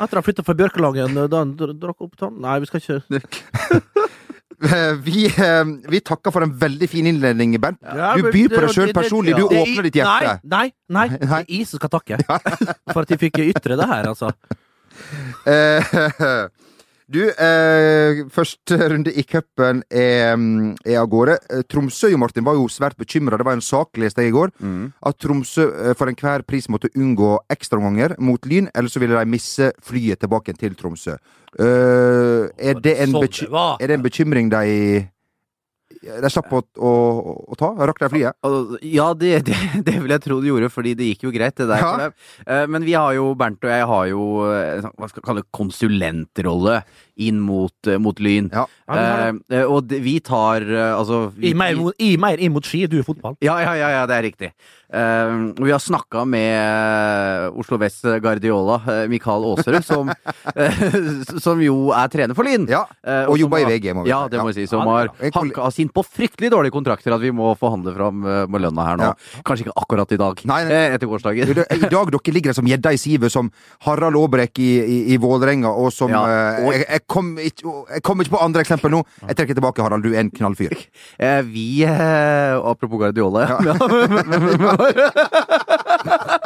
Etter 0.00 0.16
å 0.16 0.18
ha 0.18 0.24
flytta 0.24 0.42
fra 0.42 0.56
Bjørkelangen 0.56 1.14
da 1.30 1.44
han 1.44 1.54
drakk 1.54 2.00
opp 2.00 2.16
tann... 2.18 2.40
Nei, 2.42 2.58
vi 2.64 2.66
skal 2.66 2.80
ikke 2.80 3.20
Vi, 5.06 5.24
eh, 5.26 5.64
vi 5.88 6.00
takker 6.04 6.32
for 6.34 6.44
en 6.44 6.52
veldig 6.60 6.88
fin 6.92 7.06
innledning, 7.08 7.54
Bernt. 7.62 7.80
Ja, 7.82 8.12
Du 8.16 8.26
byr 8.28 8.48
på 8.52 8.60
deg 8.66 8.74
sjøl 8.76 8.92
personlig. 8.96 9.36
Du 9.38 9.46
er 9.48 9.62
åpner 9.62 9.86
ditt 9.88 9.96
hjerte. 10.00 10.38
Nei, 10.44 10.66
nei, 10.88 11.06
nei. 11.08 11.08
Det 11.20 11.30
er 11.32 11.44
jeg 11.48 11.66
som 11.70 11.80
skal 11.80 11.94
takke 11.96 12.20
for 12.92 13.02
at 13.04 13.08
de 13.14 13.20
fikk 13.24 13.40
ytre 13.48 13.78
det 13.80 13.88
her, 13.88 14.10
altså. 14.12 14.32
Eh, 15.48 16.48
Du, 17.10 17.24
eh, 17.26 18.20
første 18.30 18.76
runde 18.92 19.10
i 19.18 19.24
cupen 19.26 19.80
er, 19.90 20.36
er 20.86 20.98
av 21.00 21.08
gårde. 21.10 21.34
Tromsø 21.66 22.06
jo, 22.12 22.20
Martin, 22.22 22.44
var 22.46 22.54
jo 22.54 22.68
svært 22.70 22.94
bekymra. 23.00 23.34
Det 23.40 23.46
var 23.48 23.56
en 23.58 23.64
sak, 23.66 23.98
leste 23.98 24.22
jeg 24.22 24.30
i 24.30 24.36
går, 24.36 24.52
Mm. 24.62 24.92
at 25.02 25.18
Tromsø 25.18 25.64
eh, 25.88 25.94
for 25.98 26.06
enhver 26.06 26.44
pris 26.46 26.68
måtte 26.70 26.86
unngå 26.94 27.32
ekstraomganger 27.50 28.14
mot 28.22 28.46
Lyn, 28.46 28.68
eller 28.76 28.88
så 28.94 29.02
ville 29.02 29.18
de 29.18 29.26
misse 29.26 29.72
flyet 29.82 30.20
tilbake 30.22 30.54
til 30.56 30.76
Tromsø. 30.78 31.16
Eh, 31.58 32.46
er, 32.74 32.82
det 32.84 32.98
en 33.06 33.14
Sånn 33.16 33.24
beky 33.24 33.48
det 33.50 33.84
er 33.84 33.90
det 33.92 33.96
en 33.98 34.04
bekymring 34.04 34.50
de 34.52 34.66
De 36.00 36.28
slapp 36.32 36.48
å, 36.54 36.60
å, 36.80 36.90
å 37.52 37.56
ta? 37.60 37.68
Rakk 37.90 37.98
de 38.00 38.08
flyet? 38.08 38.36
Ja, 38.88 39.10
det, 39.12 39.32
det, 39.44 39.56
det 39.84 39.96
vil 40.00 40.14
jeg 40.14 40.22
tro 40.24 40.38
de 40.40 40.48
gjorde, 40.48 40.70
fordi 40.72 40.94
det 40.96 41.10
gikk 41.10 41.26
jo 41.26 41.32
greit, 41.34 41.58
det 41.58 41.66
der. 41.68 41.82
Ja. 41.82 42.06
Eh, 42.46 42.62
Men 42.72 42.86
vi 42.86 42.94
har 42.96 43.12
jo, 43.18 43.34
Bernt 43.36 43.66
og 43.66 43.72
jeg 43.74 43.88
har 43.90 44.06
jo 44.08 44.22
eh, 44.48 44.86
hva 44.86 45.10
skal 45.10 45.20
jeg 45.20 45.26
kalle 45.26 45.42
det, 45.42 45.50
konsulentrolle 45.52 46.78
inn 47.20 47.42
mot, 47.44 47.74
eh, 47.90 48.00
mot 48.00 48.16
Lyn. 48.22 48.48
Ja. 48.54 48.64
Ja, 48.88 49.30
Eh, 49.50 49.66
og 49.66 49.92
vi 49.92 50.16
tar 50.24 50.64
altså 50.94 51.26
vi, 51.36 51.50
I 51.50 51.54
mer, 51.58 51.76
I 52.00 52.14
mer 52.20 52.40
inn 52.40 52.54
mot 52.54 52.64
ski, 52.64 52.86
du 52.88 53.00
er 53.02 53.04
fotball. 53.06 53.36
Ja, 53.44 53.58
ja, 53.60 53.74
ja, 53.76 53.90
ja, 53.98 54.06
det 54.08 54.16
er 54.16 54.24
riktig. 54.30 54.50
Og 54.90 55.60
vi 55.62 55.70
har 55.70 55.78
snakka 55.82 56.24
med 56.26 56.56
eh, 56.58 57.58
Oslo 57.60 57.78
Vest 57.78 58.02
Guardiola, 58.22 58.80
eh, 58.90 59.04
Mikael 59.10 59.44
Aasrud, 59.52 59.84
som, 59.86 60.10
som 61.44 61.60
jo 61.62 61.76
er 61.94 62.10
trener 62.10 62.34
for 62.34 62.46
Lyn. 62.48 62.66
Ja, 62.70 62.82
og 63.28 63.36
som 63.36 63.40
jobber 63.44 63.62
i 63.62 63.68
VG, 63.70 63.92
må 63.94 64.02
vi 64.04 64.10
Ja, 64.10 64.24
det 64.30 64.40
må 64.40 64.48
vi 64.50 64.56
si. 64.58 64.66
Som 64.70 64.82
har 64.90 65.12
hanka 65.36 65.68
inn 65.68 65.76
sint 65.76 65.94
på 65.94 66.02
fryktelig 66.06 66.50
dårlige 66.50 66.74
kontrakter 66.74 67.14
at 67.14 67.22
vi 67.22 67.30
må 67.34 67.52
forhandle 67.60 67.94
fram 67.94 68.18
med 68.50 68.64
lønna 68.66 68.86
her 68.88 68.98
nå. 69.00 69.10
Ja. 69.12 69.42
Kanskje 69.46 69.68
ikke 69.68 69.76
akkurat 69.84 70.16
i 70.16 70.18
dag, 70.20 70.42
Nei, 70.50 70.60
nei. 70.66 70.80
etter 70.96 71.10
gårsdagen. 71.10 71.54
I 71.54 71.80
dag 71.86 72.10
dere 72.10 72.34
ligger 72.34 72.50
der 72.50 72.58
som 72.58 72.68
gjedda 72.68 72.94
i 72.96 73.00
sivet, 73.00 73.30
som 73.32 73.52
Harald 73.86 74.18
Aabrekk 74.18 74.58
i, 74.62 74.70
i, 74.82 74.98
i 75.14 75.20
Vålerenga, 75.22 75.70
og 75.70 75.92
som 75.94 76.10
Ja, 76.10 76.24
og- 76.66 76.74
jeg, 76.74 76.84
jeg, 76.88 77.04
kom 77.06 77.30
ikke, 77.38 77.76
jeg 77.94 78.02
kom 78.06 78.20
ikke 78.24 78.34
på 78.34 78.42
andre 78.42 78.66
eksempel 78.66 78.90
nå. 78.96 79.04
Jeg 79.28 79.38
trekker 79.38 79.58
tilbake, 79.58 79.82
Harald. 79.86 80.02
Du 80.02 80.10
er 80.14 80.24
en 80.24 80.34
knallfyr. 80.34 80.74
Vi 81.54 81.68
Apropos 81.86 82.98
Guardiola. 82.98 83.46
Ja. 83.46 83.74
out. 84.80 86.30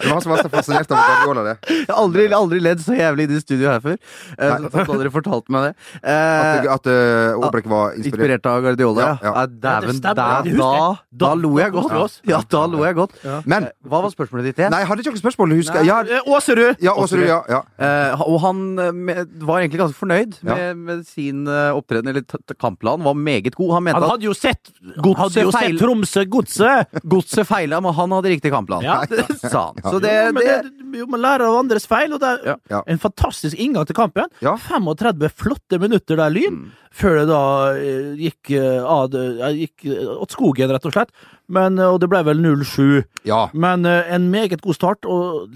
Det 0.00 0.08
var 0.08 0.14
han 0.16 0.22
som 0.24 0.32
var 0.32 0.42
så 0.42 0.50
fascinert 0.52 0.90
av 0.90 1.00
Guardiola, 1.04 1.42
det. 1.50 1.56
Jeg 1.70 1.86
har 1.90 1.98
aldri, 2.02 2.26
aldri 2.32 2.60
ledd 2.64 2.80
så 2.80 2.94
jævlig 2.96 3.26
i 3.28 3.30
det 3.34 3.40
studioet 3.44 3.72
her 3.76 3.80
før. 3.84 3.96
Eh, 4.38 4.50
Nei. 4.50 4.70
så 4.70 4.84
hadde 4.84 4.98
dere 5.02 5.12
fortalt 5.14 5.48
meg 5.52 5.68
det. 5.68 5.72
At, 6.00 6.08
Eh, 6.10 6.72
at 6.74 6.86
uh, 6.90 7.40
Aabrekk 7.44 7.66
var 7.70 7.92
inspirert. 7.94 8.06
Inspirert 8.14 8.46
av 8.50 8.62
Guardiola, 8.64 9.00
ja. 9.22 9.30
Ja. 9.30 9.46
Dæven, 9.46 10.00
da, 10.00 10.14
da, 10.14 10.28
da 10.42 10.96
Da- 11.12 11.34
lo 11.34 11.52
jeg 11.58 11.72
godt. 11.72 12.20
Ja, 12.26 12.40
da 12.50 12.64
lo 12.66 12.84
jeg 12.84 12.94
godt. 12.96 13.12
Men 13.46 13.64
Eh, 13.70 13.70
Hva 13.86 14.00
var 14.02 14.10
spørsmålet 14.10 14.44
ditt 14.50 14.58
igjen? 14.62 14.70
Nei, 14.72 14.84
hadde 14.88 15.02
ikke 15.04 15.12
noe 15.12 15.20
spørsmål? 15.22 15.52
Husker 15.60 15.80
jeg? 15.84 15.86
Ja, 15.90 16.00
Eh, 16.00 16.20
Åserud! 16.26 16.76
ja, 16.80 16.92
Åserud, 16.96 17.26
ja, 17.28 17.40
ja. 17.48 17.60
Eh, 17.78 18.20
og 18.24 18.40
han 18.40 18.78
eh, 18.78 18.90
med, 18.92 19.28
var 19.44 19.60
egentlig 19.60 19.80
ganske 19.80 19.98
fornøyd 19.98 20.38
Ja. 20.44 20.54
med, 20.54 20.76
med 20.76 21.06
sin 21.06 21.46
eh, 21.46 21.70
opptreden, 21.76 22.08
eller 22.08 22.22
t- 22.22 22.38
t- 22.46 22.54
kampplan. 22.58 23.02
Var 23.04 23.14
meget 23.14 23.54
god. 23.54 23.72
Han 23.74 23.84
mente 23.84 24.00
Han 24.00 24.10
hadde 24.10 24.24
jo 24.24 24.32
sett, 24.34 24.70
Godset 25.02 25.52
feil. 25.52 25.78
sett 25.78 25.80
Tromsø-godset! 25.80 26.86
godset 27.08 27.46
feila, 27.46 27.80
men 27.80 27.92
han 27.94 28.10
hadde 28.10 28.28
riktig 28.32 28.52
kampplan. 28.52 28.82
Ja. 28.82 29.02
Sa 29.50 29.72
han. 29.72 29.76
Så 29.90 30.00
det, 30.00 30.12
Jo, 30.12 30.32
det, 30.38 30.46
det, 30.62 30.98
jo, 31.00 31.06
man 31.06 31.20
lærer 31.20 31.44
av 31.46 31.58
andres 31.60 31.86
feil, 31.86 32.12
og 32.12 32.20
det 32.20 32.28
er 32.46 32.58
Ja. 32.70 32.82
En 32.86 32.98
fantastisk 32.98 33.56
inngang 33.58 33.86
til 33.86 33.94
kampen. 33.96 34.26
Ja. 34.40 34.56
35 34.56 35.30
flotte 35.34 35.78
minutter 35.80 36.16
der, 36.16 36.30
Lyn, 36.30 36.50
Mm. 36.50 36.70
før 36.92 37.18
det 37.20 37.28
da 37.28 37.42
eh, 37.74 38.14
gikk 38.16 38.50
eh, 38.50 39.06
det- 39.08 39.40
eh, 39.40 39.66
gikk 39.66 39.86
åt 40.20 40.30
skogen, 40.30 40.70
rett 40.70 40.86
og 40.86 40.92
slett. 40.92 41.10
Men, 41.50 41.78
eh, 41.80 41.88
og 41.90 41.98
det 42.02 42.08
ble 42.12 42.20
vel 42.28 42.38
0-7. 42.44 43.02
Ja. 43.26 43.48
Men 43.52 43.84
eh, 43.88 44.06
en 44.14 44.28
meget 44.32 44.62
god 44.62 44.76
start, 44.78 45.08
og 45.10 45.50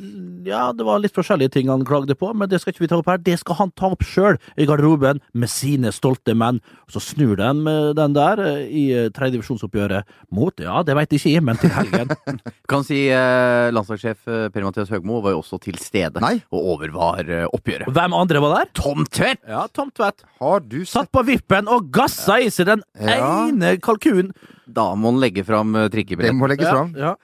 ja, 0.47 0.67
det 0.75 0.85
var 0.87 0.99
litt 1.03 1.15
forskjellige 1.15 1.53
ting 1.55 1.71
han 1.71 1.85
klagde 1.87 2.17
på, 2.19 2.33
men 2.35 2.51
det 2.51 2.59
skal 2.61 2.75
ikke 2.75 2.85
vi 2.85 2.91
ta 2.91 2.99
opp 2.99 3.11
her. 3.13 3.21
Det 3.23 3.37
skal 3.41 3.59
han 3.61 3.73
ta 3.79 3.93
opp 3.95 4.03
sjøl 4.05 4.39
i 4.59 4.67
garderoben 4.69 5.23
med 5.33 5.53
sine 5.53 5.93
stolte 5.95 6.35
menn. 6.37 6.59
Så 6.91 7.03
snur 7.05 7.37
de 7.39 7.51
med 7.61 7.95
den 8.01 8.17
der 8.17 8.43
eh, 8.43 8.65
i 8.67 8.85
tredjedivisjonsoppgjøret 9.15 10.11
mot, 10.35 10.59
ja, 10.61 10.83
det 10.87 10.99
veit 10.99 11.15
ikke 11.15 11.35
jeg, 11.37 11.45
men 11.47 11.61
til 11.63 11.73
helgen. 11.75 12.11
kan 12.71 12.85
si 12.87 13.05
eh, 13.15 13.71
landslagssjef 13.75 14.27
Per-Mathias 14.55 14.91
Høgmo 14.93 15.21
var 15.25 15.37
jo 15.37 15.45
også 15.45 15.61
til 15.63 15.79
stede 15.81 16.23
Nei. 16.25 16.37
og 16.51 16.73
overvar 16.75 17.23
oppgjøret. 17.55 17.87
Hvem 17.95 18.19
andre 18.19 18.43
var 18.43 18.59
der? 18.59 18.73
Tom 18.77 19.07
Tvedt! 19.07 19.45
Ja, 19.49 19.65
Tom 19.71 19.95
Tvedt. 19.95 20.27
Har 20.43 20.65
du 20.67 20.81
sett 20.83 21.05
Satt 21.05 21.11
på 21.13 21.25
vippen 21.27 21.67
og 21.69 21.89
gassa 21.93 22.37
i 22.41 22.51
seg 22.55 22.69
den 22.71 22.83
Ja. 22.97 23.17
ene 23.49 23.75
kalkunen. 23.83 24.31
Da 24.66 24.94
må 24.94 25.12
han 25.12 25.21
legge 25.21 25.44
fram 25.44 25.75
eh, 25.76 25.88
Det 25.88 26.35
må 26.35 26.49
legges 26.49 26.68
fram. 26.71 26.94
Ja. 26.97 27.14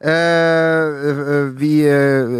Eh, 0.00 0.08
eh, 1.10 1.48
vi 1.60 1.82
eh, 1.84 2.30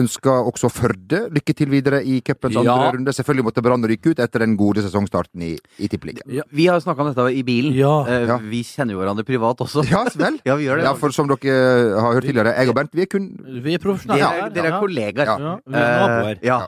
ønsker 0.00 0.46
også 0.48 0.70
Førde 0.72 1.26
lykke 1.34 1.52
til 1.58 1.68
videre 1.68 1.98
i 2.08 2.22
cupens 2.24 2.56
andre 2.56 2.72
Ja. 2.72 2.90
runde. 2.94 3.12
Selvfølgelig 3.12 3.44
måtte 3.50 3.60
Brann 3.62 3.84
rykke 3.84 4.14
ut 4.14 4.18
etter 4.24 4.40
den 4.46 4.56
gode 4.56 4.80
sesongstarten 4.80 5.42
i, 5.44 5.50
i 5.78 5.88
Tippeligaen. 5.92 6.24
Ja. 6.32 6.42
Vi 6.50 6.66
har 6.72 6.80
snakka 6.80 7.04
om 7.04 7.10
dette 7.12 7.26
i 7.36 7.42
bilen. 7.44 7.74
Ja. 7.76 7.92
Eh, 8.08 8.24
Ja. 8.30 8.38
Vi 8.38 8.62
kjenner 8.64 8.96
jo 8.96 9.02
hverandre 9.02 9.26
privat 9.28 9.60
også. 9.60 9.84
Ja, 9.90 10.06
vel? 10.16 10.38
Ja, 10.48 10.56
vi 10.56 10.64
gjør 10.70 10.80
det. 10.80 10.84
Ja, 10.88 10.94
for 10.94 11.12
som 11.12 11.28
dere 11.28 12.00
har 12.00 12.14
hørt 12.16 12.24
tidligere, 12.24 12.54
jeg 12.56 12.68
og 12.72 12.74
Bernt, 12.80 12.94
vi 12.96 13.02
er 13.04 13.10
kun 13.12 13.28
Vi 13.62 13.74
er 13.74 13.78
profesjonelle. 13.84 14.22
Dere, 14.22 14.46
er- 14.46 14.54
dere 14.56 14.72
er 14.72 14.80
kollegaer. 14.80 15.26
Ja. 15.26 15.36
Ja, 15.36 15.56
vi 15.66 15.76
er 15.76 16.00
naboer. 16.00 16.32
Eh, 16.40 16.46
ja. 16.48 16.60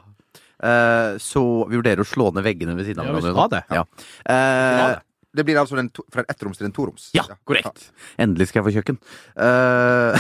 Eh, 0.65 1.17
så 1.25 1.41
vi 1.73 1.77
vurderer 1.81 2.05
å 2.05 2.09
slå 2.09 2.29
ned 2.37 2.45
veggene 2.45 2.77
ved 2.77 2.85
siden 2.87 3.01
av 3.01 3.07
Ja, 3.09 3.17
vi 3.17 3.25
hverandre. 3.31 3.33
skal 3.33 3.49
det. 3.49 3.65
Ja. 3.81 5.01
Det 5.35 5.45
blir 5.47 5.59
altså 5.59 5.79
den 5.79 5.91
to, 5.95 6.05
fra 6.13 6.23
en 6.23 6.31
ettroms 6.31 6.61
til 6.61 6.69
en 6.69 6.75
toroms. 6.75 7.09
Ja, 7.17 7.25
korrekt. 7.47 7.89
Endelig 8.21 8.49
skal 8.51 8.61
jeg 8.61 8.67
få 8.69 8.75
kjøkken. 8.77 9.01
Uh, 9.35 10.15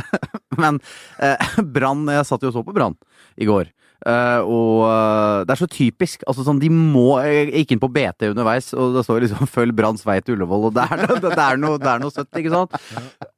men 0.62 0.80
uh, 1.22 1.60
Brann 1.76 2.06
Jeg 2.10 2.26
satt 2.26 2.42
jo 2.42 2.50
og 2.50 2.58
så 2.58 2.64
på 2.66 2.74
Brann 2.76 2.98
i 3.36 3.48
går. 3.48 3.70
Eh, 4.06 4.40
og 4.46 4.84
uh, 4.86 5.42
det 5.42 5.50
er 5.50 5.58
så 5.58 5.66
typisk. 5.66 6.22
Altså 6.30 6.44
sånn, 6.46 6.60
De 6.62 6.68
må 6.70 7.16
Jeg 7.26 7.48
gikk 7.50 7.72
inn 7.74 7.82
på 7.82 7.90
BT 7.90 8.28
underveis, 8.30 8.68
og 8.76 8.94
det 8.94 9.02
står 9.02 9.24
liksom 9.24 9.48
'Følg 9.50 9.74
Branns 9.74 10.04
vei 10.06 10.20
til 10.22 10.36
Ullevål', 10.36 10.68
og 10.68 10.74
det 10.76 10.84
er 10.84 11.00
noe, 11.02 11.18
det 11.22 11.32
er 11.34 11.56
noe, 11.58 11.78
det 11.82 11.90
er 11.90 12.02
noe 12.02 12.14
søtt, 12.14 12.30
ikke 12.38 12.52
sant? 12.54 12.76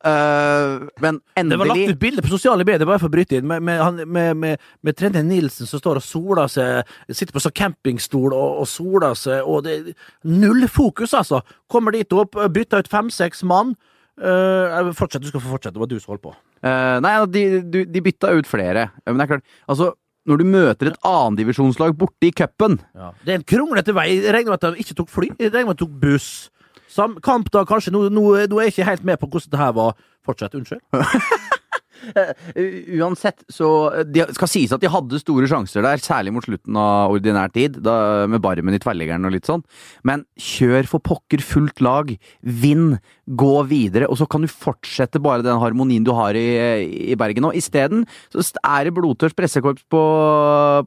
Uh, 0.04 0.84
men 1.00 1.20
Det 1.34 1.58
var 1.58 1.70
lagt 1.72 1.94
ut 1.94 2.00
bilde 2.02 2.24
på 2.24 2.32
sosiale 2.34 2.66
medier 2.68 2.84
bare 2.84 3.00
for 3.00 3.08
å 3.08 3.14
bryte 3.14 3.38
inn, 3.38 3.46
med, 3.48 3.64
med, 3.64 4.02
med, 4.04 4.36
med, 4.36 4.66
med 4.84 4.96
trener 4.98 5.24
Nilsen 5.24 5.68
som 5.68 5.80
står 5.80 6.02
og 6.02 6.04
soler 6.04 6.50
seg, 6.52 6.90
sitter 7.08 7.32
på 7.32 7.44
sånn 7.44 7.56
campingstol 7.56 8.34
og, 8.36 8.60
og 8.64 8.68
soler 8.68 9.16
seg, 9.16 9.48
og 9.48 9.64
det 9.64 9.94
null 10.28 10.68
fokus, 10.68 11.14
altså. 11.16 11.40
Kommer 11.68 11.96
dit 11.96 12.12
opp, 12.12 12.36
bytter 12.52 12.84
ut 12.84 12.92
fem-seks 12.92 13.40
mann. 13.48 13.72
Uh, 14.20 14.92
fortsett, 14.98 15.24
du 15.24 15.30
skal 15.32 15.40
få 15.40 15.54
fortsette, 15.54 15.78
det 15.78 15.80
var 15.80 15.88
du 15.88 15.96
som 15.96 16.12
holdt 16.12 16.26
på. 16.26 16.34
Nei, 16.60 17.14
de, 17.30 17.42
de, 17.62 17.84
de 17.86 18.00
bytta 18.02 18.34
ut 18.34 18.48
flere. 18.50 18.88
Men 19.06 19.20
det 19.20 19.24
er 19.24 19.32
klart, 19.32 19.56
altså 19.70 19.92
når 20.28 20.42
du 20.42 20.46
møter 20.48 20.90
et 20.90 21.00
annendivisjonslag 21.08 21.96
borte 21.98 22.28
i 22.28 22.32
cupen 22.36 22.78
Det 23.24 23.32
er 23.32 23.40
en 23.40 23.48
kronglete 23.48 23.94
vei. 23.96 24.10
Jeg 24.18 24.34
regner 24.36 24.52
med 24.52 24.60
at 24.60 24.74
de 24.76 24.84
ikke 24.84 24.96
tok 24.98 25.12
fly, 25.12 25.30
jeg 25.38 25.52
regner 25.54 25.70
med 25.70 25.76
at 25.76 25.80
de 25.80 25.86
tok 25.86 25.98
buss. 26.02 26.28
Sam, 26.88 27.18
kamp 27.24 27.50
da, 27.52 27.64
kanskje. 27.68 27.92
Nå, 27.94 28.06
nå, 28.12 28.24
nå 28.48 28.60
er 28.60 28.68
jeg 28.68 28.76
ikke 28.76 28.90
helt 28.90 29.04
med 29.08 29.20
på 29.20 29.28
hvordan 29.28 29.52
det 29.52 29.60
her 29.60 29.72
var. 29.76 29.96
Fortsett, 30.24 30.56
unnskyld. 30.58 30.84
Uh, 32.14 32.32
Uansett, 32.98 33.44
så 33.52 33.68
uh, 33.92 34.02
Det 34.06 34.28
skal 34.36 34.50
sies 34.50 34.74
at 34.74 34.82
de 34.82 34.90
hadde 34.92 35.20
store 35.22 35.48
sjanser 35.50 35.84
der, 35.84 36.02
særlig 36.02 36.34
mot 36.34 36.46
slutten 36.46 36.78
av 36.78 37.14
ordinær 37.14 37.52
tid, 37.54 37.80
da, 37.84 38.26
med 38.30 38.42
Barmen 38.44 38.76
i 38.76 38.82
tverrliggeren 38.82 39.28
og 39.28 39.34
litt 39.34 39.48
sånn. 39.48 39.64
Men 40.08 40.24
kjør 40.38 40.88
for 40.90 41.04
pokker 41.04 41.42
fullt 41.44 41.82
lag. 41.84 42.12
Vinn. 42.42 42.98
Gå 43.28 43.54
videre. 43.68 44.08
Og 44.08 44.20
så 44.20 44.28
kan 44.30 44.44
du 44.44 44.48
fortsette 44.48 45.20
bare 45.22 45.44
den 45.44 45.60
harmonien 45.60 46.06
du 46.06 46.14
har 46.16 46.36
i, 46.38 46.46
i 47.12 47.16
Bergen 47.18 47.44
nå. 47.44 47.52
Isteden 47.58 48.06
er 48.38 48.88
det 48.88 48.94
blodtørt 48.96 49.36
pressekorps 49.38 49.84
på, 49.92 50.04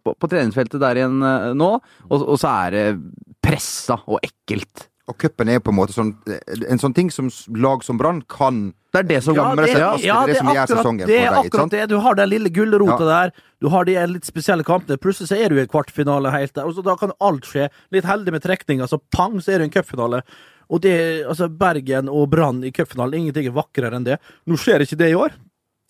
på, 0.02 0.16
på 0.18 0.32
treningsfeltet 0.32 0.82
der 0.82 1.02
igjen 1.02 1.20
uh, 1.22 1.52
nå, 1.58 1.76
og, 2.10 2.18
og 2.22 2.40
så 2.42 2.56
er 2.68 2.78
det 2.78 2.86
pressa 3.42 4.00
og 4.08 4.22
ekkelt. 4.26 4.91
Og 5.12 5.18
cupen 5.20 5.50
er 5.52 5.60
på 5.64 5.74
en 5.74 5.78
måte 5.78 5.96
sånn, 5.96 6.14
en 6.48 6.80
sånn 6.80 6.94
ting 6.96 7.10
som 7.12 7.28
lag 7.60 7.84
som 7.84 8.00
Brann 8.00 8.22
kan 8.32 8.70
Det 8.94 9.02
er 9.02 9.08
det 9.10 9.20
som 9.26 9.36
Ja, 9.36 9.50
det, 9.56 9.68
ja, 9.74 9.90
i 9.96 10.08
det 10.08 10.34
det 10.34 10.38
som 10.40 10.52
er 10.52 10.56
gjør 10.56 10.64
akkurat 10.64 10.72
sesongen 10.72 11.04
det. 11.04 11.08
for 11.08 11.16
er 11.16 11.18
deg, 11.18 11.28
ikke 11.28 11.42
akkurat 11.42 11.64
sant? 11.64 11.76
det. 11.76 11.90
Du 11.92 11.98
har 12.06 12.18
den 12.20 12.32
lille 12.32 12.52
gulrota 12.54 13.10
der, 13.10 13.34
du 13.62 13.70
har 13.74 13.88
de 13.88 13.98
litt 14.14 14.28
spesielle 14.28 14.66
kampene. 14.68 15.00
Plutselig 15.02 15.32
så 15.32 15.38
er 15.40 15.52
du 15.52 15.60
i 15.60 15.68
kvartfinale 15.70 16.32
helt 16.34 16.56
der, 16.56 16.68
og 16.68 16.78
så 16.78 16.86
da 16.86 16.96
kan 17.00 17.14
alt 17.20 17.48
skje. 17.50 17.68
Litt 17.92 18.08
heldig 18.08 18.36
med 18.36 18.44
trekninga, 18.46 18.88
så 18.88 19.00
pang, 19.16 19.40
så 19.44 19.54
er 19.54 19.62
du 19.62 19.68
i 19.68 19.70
en 19.70 19.76
cupfinale. 19.76 20.24
Og 20.72 20.84
det, 20.84 20.96
altså 21.28 21.50
Bergen 21.52 22.10
og 22.10 22.30
Brann 22.32 22.64
i 22.64 22.72
cupfinalen, 22.72 23.20
ingenting 23.20 23.50
er 23.52 23.56
vakrere 23.56 24.00
enn 24.00 24.08
det. 24.08 24.20
Nå 24.48 24.60
skjer 24.60 24.86
ikke 24.86 25.00
det 25.04 25.12
i 25.12 25.18
år, 25.20 25.36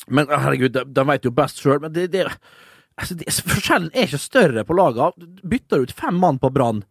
men 0.10 0.30
herregud, 0.32 0.74
de, 0.74 0.86
de 0.90 1.08
vet 1.12 1.26
jo 1.28 1.34
best 1.38 1.62
sjøl. 1.62 1.82
Men 1.84 1.94
det, 1.94 2.08
det, 2.16 2.26
altså, 2.98 3.18
det, 3.20 3.30
forskjellen 3.30 3.92
er 3.94 4.10
ikke 4.10 4.22
større 4.22 4.66
på 4.66 4.78
laga. 4.78 5.12
Bytter 5.46 5.86
ut 5.86 5.94
fem 5.94 6.18
mann 6.18 6.42
på 6.42 6.50
Brann 6.54 6.82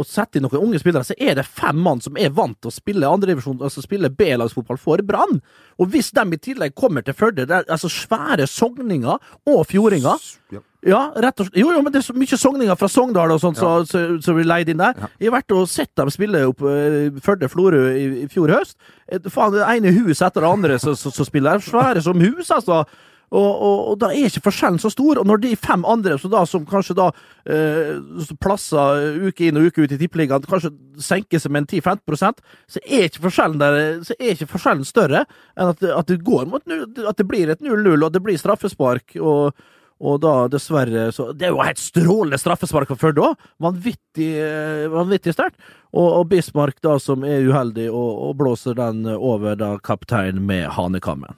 og 0.00 0.08
setter 0.08 0.40
inn 0.40 0.46
noen 0.48 0.64
unge 0.64 0.80
spillere, 0.80 1.04
så 1.04 1.16
er 1.20 1.36
det 1.38 1.44
fem 1.46 1.76
mann 1.84 2.00
som 2.00 2.16
er 2.16 2.32
vant 2.34 2.56
til 2.60 2.70
å 2.70 2.74
spille 2.74 3.08
andredivisjon, 3.08 3.60
altså 3.60 3.84
spille 3.84 4.10
B-lagsfotball 4.16 4.80
for 4.80 5.02
Brann. 5.06 5.38
Og 5.80 5.92
hvis 5.92 6.10
de 6.16 6.24
i 6.32 6.40
tillegg 6.40 6.74
kommer 6.78 7.04
til 7.04 7.16
Førde, 7.16 7.46
det 7.48 7.56
er 7.56 7.68
altså 7.68 7.90
svære 7.92 8.48
sogninger 8.48 9.18
og 9.50 9.60
fjordinger 9.68 10.28
Ja. 10.50 10.60
ja, 10.86 11.00
rett 11.22 11.40
og 11.40 11.46
slett. 11.46 11.60
Jo, 11.60 11.70
jo, 11.76 11.82
men 11.84 11.92
det 11.92 12.00
er 12.00 12.06
så 12.08 12.16
mye 12.16 12.38
sogninger 12.40 12.78
fra 12.80 12.88
Sogndal 12.90 13.34
og 13.36 13.42
sånt 13.42 13.60
som 13.60 13.84
så, 13.86 14.00
så 14.24 14.34
blir 14.34 14.48
leid 14.48 14.72
inn 14.72 14.80
der. 14.82 14.96
Jeg 15.20 15.28
har 15.30 15.36
vært 15.36 15.54
og 15.54 15.68
sett 15.70 15.92
dem 16.00 16.10
spille 16.10 16.42
opp 16.48 16.64
uh, 16.64 17.12
Førde-Florø 17.22 17.84
i, 17.92 18.08
i 18.24 18.26
fjor 18.32 18.50
høst. 18.56 18.78
Eh, 19.06 19.20
Faen, 19.30 19.54
det 19.54 19.68
ene 19.68 19.94
huset 20.00 20.26
etter 20.30 20.46
det 20.46 20.50
andre 20.50 20.80
som 20.80 21.24
spiller. 21.28 21.62
Svære 21.64 22.02
som 22.02 22.20
hus, 22.20 22.50
altså. 22.50 22.84
Og, 23.30 23.50
og, 23.62 23.78
og 23.92 23.98
da 24.02 24.10
er 24.10 24.26
ikke 24.26 24.42
forskjellen 24.48 24.80
så 24.82 24.90
stor. 24.90 25.20
Og 25.22 25.28
når 25.28 25.42
de 25.44 25.52
fem 25.58 25.84
andre 25.88 26.18
da, 26.18 26.42
som 26.48 26.66
kanskje 26.68 26.96
da 26.98 27.08
eh, 27.46 27.98
plasser 28.42 29.20
uke 29.28 29.48
inn 29.48 29.60
og 29.60 29.70
uke 29.70 29.84
ut 29.84 29.94
i 29.94 30.00
Tippeligaen, 30.00 30.46
kanskje 30.50 30.72
senker 31.00 31.42
seg 31.42 31.54
med 31.54 31.64
en 31.64 31.70
10-15% 31.80 32.40
så 32.66 32.80
Så 32.80 32.82
er 32.90 34.32
ikke 34.34 34.50
forskjellen 34.50 34.86
større 34.88 35.24
enn 35.56 35.70
at, 35.70 35.82
at 35.82 36.08
det 36.10 36.22
går 36.26 36.48
mot 36.50 36.62
at 36.64 37.18
det 37.18 37.28
blir 37.28 37.50
et 37.50 37.62
0-0, 37.62 38.04
og 38.04 38.12
det 38.12 38.22
blir 38.22 38.38
straffespark. 38.38 39.16
og 39.20 39.54
og 40.00 40.20
da, 40.22 40.48
dessverre 40.48 41.10
så 41.12 41.32
Det 41.36 41.44
er 41.46 41.52
jo 41.52 41.60
helt 41.60 41.80
strålende 41.80 42.40
straffespark 42.40 42.88
for 42.88 43.00
Førde 43.00 43.20
òg! 43.20 43.48
Vanvittig, 43.60 44.30
eh, 44.40 44.86
vanvittig 44.88 45.34
sterkt. 45.36 45.60
Og, 45.92 46.06
og 46.06 46.28
Bismarck, 46.30 46.80
da, 46.80 46.96
som 47.02 47.24
er 47.26 47.44
uheldig, 47.44 47.90
og, 47.90 48.10
og 48.30 48.38
blåser 48.40 48.78
den 48.78 49.04
over 49.12 49.58
da 49.60 49.74
kapteinen 49.84 50.46
med 50.48 50.70
hanekammen. 50.72 51.36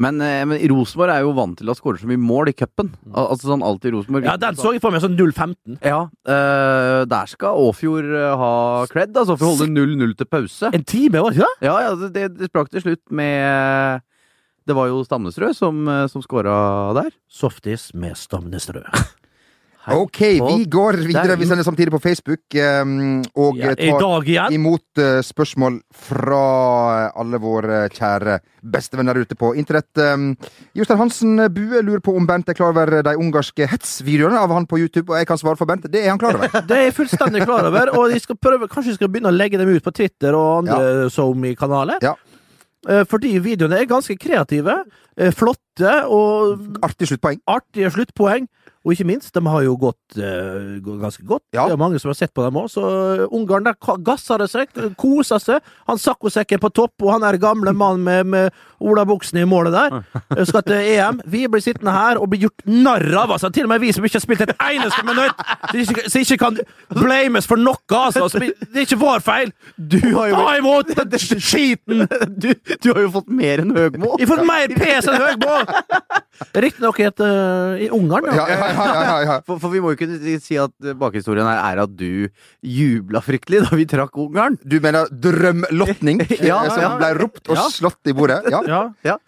Men, 0.00 0.20
eh, 0.24 0.44
men 0.48 0.58
Rosenborg 0.72 1.12
er 1.12 1.20
jo 1.20 1.32
vant 1.36 1.58
til 1.58 1.68
å 1.68 1.74
skåre 1.76 2.00
så 2.00 2.06
mye 2.08 2.18
mål 2.18 2.48
i 2.48 2.54
cupen. 2.56 2.88
Al 3.12 3.28
altså 3.34 3.50
sånn 3.52 3.62
alltid 3.62 3.92
Rosenborg. 3.92 4.24
Ja, 4.24 4.36
den 4.40 4.56
så 4.56 4.72
jeg 4.72 4.80
for 4.80 4.90
meg 4.90 5.02
sånn 5.04 5.16
0-15. 5.18 5.76
Ja, 5.84 6.08
øh, 6.26 7.04
der 7.06 7.26
skal 7.30 7.60
Åfjord 7.60 8.08
eh, 8.08 8.36
ha 8.40 8.86
cred, 8.90 9.12
altså, 9.14 9.36
for 9.36 9.46
å 9.50 9.56
holde 9.56 9.68
0-0 9.70 10.16
til 10.16 10.26
pause. 10.32 10.70
En 10.72 10.82
time, 10.84 11.20
var 11.20 11.30
det 11.30 11.38
ikke 11.38 11.50
det? 11.60 11.68
Ja, 11.68 11.76
ja, 11.84 11.94
det- 11.94 12.12
det, 12.16 12.38
det 12.38 12.48
sprakk 12.50 12.70
til 12.72 12.80
slutt 12.86 13.02
med 13.10 14.00
Det 14.66 14.74
var 14.76 14.86
jo 14.86 15.02
Stamnesrød 15.04 15.56
som, 15.58 15.84
som 16.08 16.22
skåra 16.22 16.94
der. 16.94 17.10
Softis 17.28 17.92
med 17.94 18.14
Stamnestrø. 18.16 18.82
Hei 19.82 19.96
Ok, 19.98 20.18
vi 20.20 20.64
går 20.70 20.96
videre. 21.02 21.34
Vi 21.36 21.46
sender 21.46 21.64
samtidig 21.66 21.90
på 21.90 21.98
Facebook 21.98 22.54
um, 22.54 23.22
og 23.34 23.56
Ja, 23.58 23.72
tar 23.74 24.52
imot 24.54 25.00
uh, 25.02 25.18
spørsmål 25.26 25.80
fra 25.90 26.42
alle 27.18 27.40
våre 27.42 27.88
kjære 27.90 28.36
bestevenner 28.62 29.18
ute 29.18 29.34
på 29.34 29.50
internett. 29.58 29.90
Um, 29.98 30.36
Jostein 30.78 31.00
Hansen 31.00 31.34
Bue 31.50 31.82
lurer 31.82 31.98
på 31.98 32.14
om 32.14 32.28
Bent 32.30 32.52
er 32.52 32.54
klar 32.54 32.70
over 32.70 33.02
de 33.02 33.16
ungarske 33.18 33.66
hetsvideoene 33.66 34.38
av 34.38 34.54
han 34.54 34.70
på 34.70 34.78
YouTube, 34.78 35.10
og 35.10 35.18
jeg 35.18 35.26
kan 35.32 35.42
svare 35.42 35.58
for 35.58 35.66
Bent. 35.66 35.90
Det 35.90 36.04
er 36.04 36.12
han 36.14 36.22
klar 36.22 36.38
over. 36.38 36.54
Det 36.68 36.78
er 36.78 36.86
jeg 36.86 36.96
fullstendig 37.00 37.42
klar 37.42 37.66
over, 37.66 37.90
og 37.98 38.14
jeg 38.14 38.22
skal 38.22 38.38
prøve, 38.38 38.70
kanskje 38.70 38.94
vi 38.94 39.00
skal 39.00 39.10
begynne 39.10 39.34
å 39.34 39.34
legge 39.34 39.58
dem 39.58 39.74
ut 39.74 39.82
på 39.82 39.96
Twitter 39.98 40.38
og 40.38 40.62
andre 40.62 41.10
SoMe-kanaler. 41.10 42.06
Ja. 42.06 42.14
Eh, 42.88 43.02
Fordi 43.06 43.36
videoene 43.42 43.78
er 43.82 43.90
ganske 43.90 44.14
kreative, 44.18 44.84
eh, 45.16 45.30
flotte 45.34 46.06
og 46.06 46.82
Artige 46.82 47.12
sluttpoeng. 47.12 47.42
artige 47.46 47.90
sluttpoeng. 47.90 48.48
Og 48.82 48.94
ikke 48.94 49.06
minst, 49.06 49.30
de 49.34 49.42
har 49.46 49.62
jo 49.62 49.76
gått 49.78 50.16
uh, 50.18 50.78
ganske 50.82 51.22
godt. 51.26 51.44
Ja. 51.54 51.68
Det 51.70 51.76
er 51.76 51.80
mange 51.80 52.00
som 52.02 52.10
har 52.10 52.18
sett 52.18 52.32
på 52.34 52.42
dem 52.42 52.58
òg. 52.58 52.66
Så 52.72 52.82
Ungarn 53.30 53.66
der 53.68 53.76
gasser 54.02 54.42
det 54.42 54.48
seg, 54.50 54.72
koser 54.98 55.42
seg. 55.42 55.62
Han 55.86 56.00
saccosekken 56.02 56.62
på 56.62 56.72
topp, 56.74 56.96
og 57.04 57.12
han 57.14 57.26
er 57.26 57.38
gamle 57.42 57.74
mann 57.76 58.02
med, 58.02 58.26
med 58.32 58.50
olabuksene 58.82 59.44
i 59.44 59.48
målet 59.48 59.76
der. 59.76 60.44
Skal 60.48 60.64
til 60.66 60.80
EM. 60.80 61.20
Vi 61.30 61.44
blir 61.50 61.62
sittende 61.62 61.94
her 61.94 62.18
og 62.18 62.32
blir 62.32 62.48
gjort 62.48 62.66
narr 62.66 63.06
av. 63.22 63.36
Altså. 63.36 63.52
Til 63.54 63.68
og 63.68 63.72
med 63.74 63.84
vi 63.84 63.92
som 63.94 64.04
ikke 64.04 64.18
har 64.18 64.26
spilt 64.26 64.44
et 64.48 64.54
eneste 64.58 65.06
minutt! 65.06 65.46
Som 66.10 66.20
ikke, 66.20 66.38
kan 66.42 66.58
blames 66.90 67.46
for 67.46 67.60
noe, 67.60 67.78
altså. 67.92 68.40
Det 68.42 68.82
er 68.82 68.86
ikke 68.86 68.98
vår 69.00 69.22
feil! 69.22 69.54
Du 69.76 70.00
har 70.16 70.32
Ta 70.32 70.56
imot 70.58 70.90
den 71.12 71.40
skiten! 71.40 72.06
du, 72.42 72.50
du 72.82 72.90
har 72.90 73.02
jo 73.04 73.14
fått 73.20 73.30
mer 73.30 73.62
enn 73.62 73.74
Høgmo! 73.76 74.16
Vi 74.18 74.26
har 74.26 74.34
fått 74.34 74.46
mer 74.48 74.74
pes 74.74 75.06
enn 75.06 75.22
Høgmo! 75.22 75.60
Riktignok 76.52 76.98
uh, 76.98 77.78
i 77.78 77.88
Ungarn, 77.92 78.26
Ja, 78.32 78.46
ja, 78.50 78.58
ja, 78.58 78.71
ja, 78.72 79.14
ja. 79.26 79.36
For, 79.46 79.60
for 79.62 79.72
vi 79.74 79.80
må 79.84 79.92
jo 79.94 80.00
kunne 80.00 80.36
si 80.42 80.58
at 80.60 80.72
eh, 80.84 80.96
bakhistorien 80.98 81.46
her 81.48 81.60
er 81.62 81.82
at 81.84 81.94
du 81.98 82.28
jubla 82.64 83.22
fryktelig 83.24 83.62
da 83.66 83.78
vi 83.78 83.86
trakk 83.90 84.16
Ungarn. 84.22 84.58
Du 84.64 84.78
mener 84.82 85.10
drømlotning, 85.12 86.22
eh, 86.28 86.46
Ja, 86.48 86.62
som 86.72 86.98
ble 87.00 87.12
ropt 87.20 87.48
og 87.52 87.58
Ja. 87.58 87.66
slått 87.72 88.12
i 88.12 88.16
bordet? 88.16 88.42
Ja. 88.52 88.62
Ja. 88.68 88.82
Ja. 89.06 89.18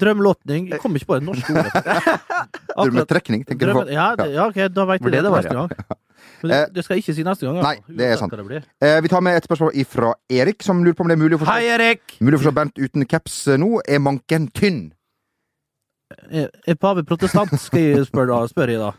Drømlåtning. 0.00 0.68
Jeg 0.70 0.78
kom 0.82 0.94
ikke 0.94 1.10
på 1.10 1.18
det 1.18 1.26
norske 1.26 1.50
ordet. 1.50 1.72
Akkurat. 1.80 2.84
Drømmetrekning, 2.84 3.42
tenker 3.48 3.72
du 3.72 3.80
på? 3.80 3.88
ja, 3.90 4.12
det, 4.18 4.28
ja, 4.36 4.46
ok, 4.46 4.60
da 4.70 4.86
veit 4.86 5.02
du 5.02 5.08
det 5.10 5.16
det, 5.18 5.24
det 5.26 5.32
var, 5.34 5.42
neste 5.42 5.56
ja. 5.56 5.66
gang. 5.66 5.98
Men 6.40 6.52
det, 6.52 6.60
det 6.76 6.84
skal 6.84 6.96
jeg 6.96 7.04
ikke 7.04 7.14
si 7.18 7.24
neste 7.26 7.46
gang. 7.48 7.58
Nei, 7.60 7.74
altså. 7.80 7.96
det 7.98 8.06
er 8.06 8.20
sant. 8.20 8.36
det. 8.52 8.62
Eh, 8.86 9.00
vi 9.04 9.10
tar 9.12 9.24
med 9.24 9.36
et 9.40 9.48
spørsmål 9.48 9.74
fra 9.90 10.14
Erik, 10.32 10.62
som 10.64 10.84
lurer 10.84 10.96
på 10.96 11.04
om 11.04 11.10
det 11.10 11.18
er 11.18 11.22
mulig 11.24 11.36
å 11.36 11.42
forstå, 11.42 11.56
Hei, 11.58 11.74
Erik! 11.74 12.16
mulig 12.20 12.38
å 12.38 12.42
forstå 12.44 12.54
Bernt 12.56 12.80
uten 12.80 13.04
caps 13.10 13.36
eh, 13.50 13.58
nå. 13.60 13.80
Er 13.88 14.00
manken 14.04 14.48
tynn? 14.56 14.80
Er 16.30 16.48
er 16.66 16.74
pave 16.80 17.04
protestant, 17.06 17.52
skal 17.60 17.80
jeg 17.84 18.06
spørre, 18.08 18.40
spør 18.50 18.72
jeg 18.74 18.80
da. 18.82 18.90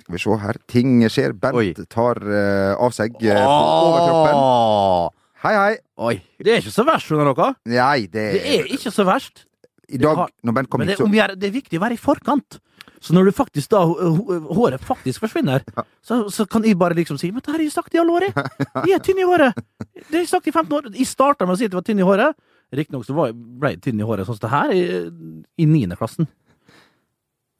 Skal 0.00 0.14
vi 0.14 0.20
se 0.22 0.36
her. 0.42 0.58
Ting 0.70 0.94
skjer. 1.12 1.34
Bent 1.36 1.58
Oi. 1.58 1.72
tar 1.92 2.20
eh, 2.22 2.72
av 2.78 2.94
seg 2.94 3.16
eh, 3.26 3.40
overkroppen. 3.42 4.38
Åh! 4.40 5.08
Hei, 5.46 5.52
hei. 5.54 5.74
Oi. 6.08 6.14
Det 6.40 6.54
er 6.54 6.62
ikke 6.62 6.72
så 6.74 6.84
verst, 6.88 7.06
skjønner 7.10 7.32
dere. 7.36 7.50
Nei, 7.70 8.06
det, 8.06 8.24
Det 8.38 8.54
er 8.60 8.70
ikke 8.76 8.92
så 8.94 9.04
verst. 9.06 9.44
I 9.88 9.98
dag, 10.02 10.16
har- 10.18 10.32
når 10.42 10.54
Bernt 10.56 10.70
kom 10.70 10.80
Men 10.82 10.88
det, 10.88 10.96
så 10.98 11.04
om 11.06 11.14
er, 11.14 11.34
det 11.38 11.46
er 11.50 11.54
viktig 11.54 11.78
å 11.78 11.82
være 11.84 11.94
i 11.94 12.00
forkant. 12.00 12.58
Så 12.98 13.12
når 13.14 13.28
du 13.28 13.32
faktisk 13.36 13.70
da 13.70 13.82
håret 13.86 14.82
faktisk 14.82 15.20
forsvinner, 15.22 15.62
så, 16.02 16.24
så 16.32 16.46
kan 16.48 16.64
jeg 16.64 16.78
bare 16.80 16.96
liksom 16.96 17.18
si 17.20 17.28
Men 17.30 17.44
det 17.44 17.52
har 17.52 17.60
jeg 17.62 17.70
sagt 17.74 17.94
i 17.94 18.00
alle 18.00 18.10
år, 18.16 18.24
jeg. 18.26 18.34
Jeg 18.88 18.96
er 18.96 19.04
tynn 19.04 19.20
i 19.20 19.26
håret. 19.28 19.54
Det 19.94 20.14
har 20.16 20.22
jeg 20.24 20.30
sagt 20.32 20.48
i 20.48 20.54
15 20.54 20.72
år. 20.78 20.88
Jeg 20.96 21.06
starta 21.06 21.46
med 21.46 21.54
å 21.54 21.58
si 21.60 21.66
at 21.68 21.70
jeg 21.74 21.78
var 21.78 21.86
tynn 21.86 22.00
i 22.02 22.06
håret. 22.08 22.34
Riktignok 22.74 23.06
så 23.06 23.14
var 23.14 23.30
jeg, 23.30 23.36
ble 23.60 23.74
jeg 23.74 23.84
tynn 23.84 24.02
i 24.02 24.06
håret 24.06 24.26
sånn 24.26 24.38
som 24.38 24.46
det 24.48 24.54
her 24.54 24.72
i, 24.74 25.66
niendeklassen. 25.66 26.26
Uh, 26.26 26.26
klassen. 26.26 26.28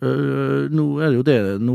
Øh, 0.04 0.66
nå 0.76 0.82
er 1.00 1.08
det 1.08 1.16
jo 1.16 1.22
det 1.24 1.36
nå, 1.64 1.74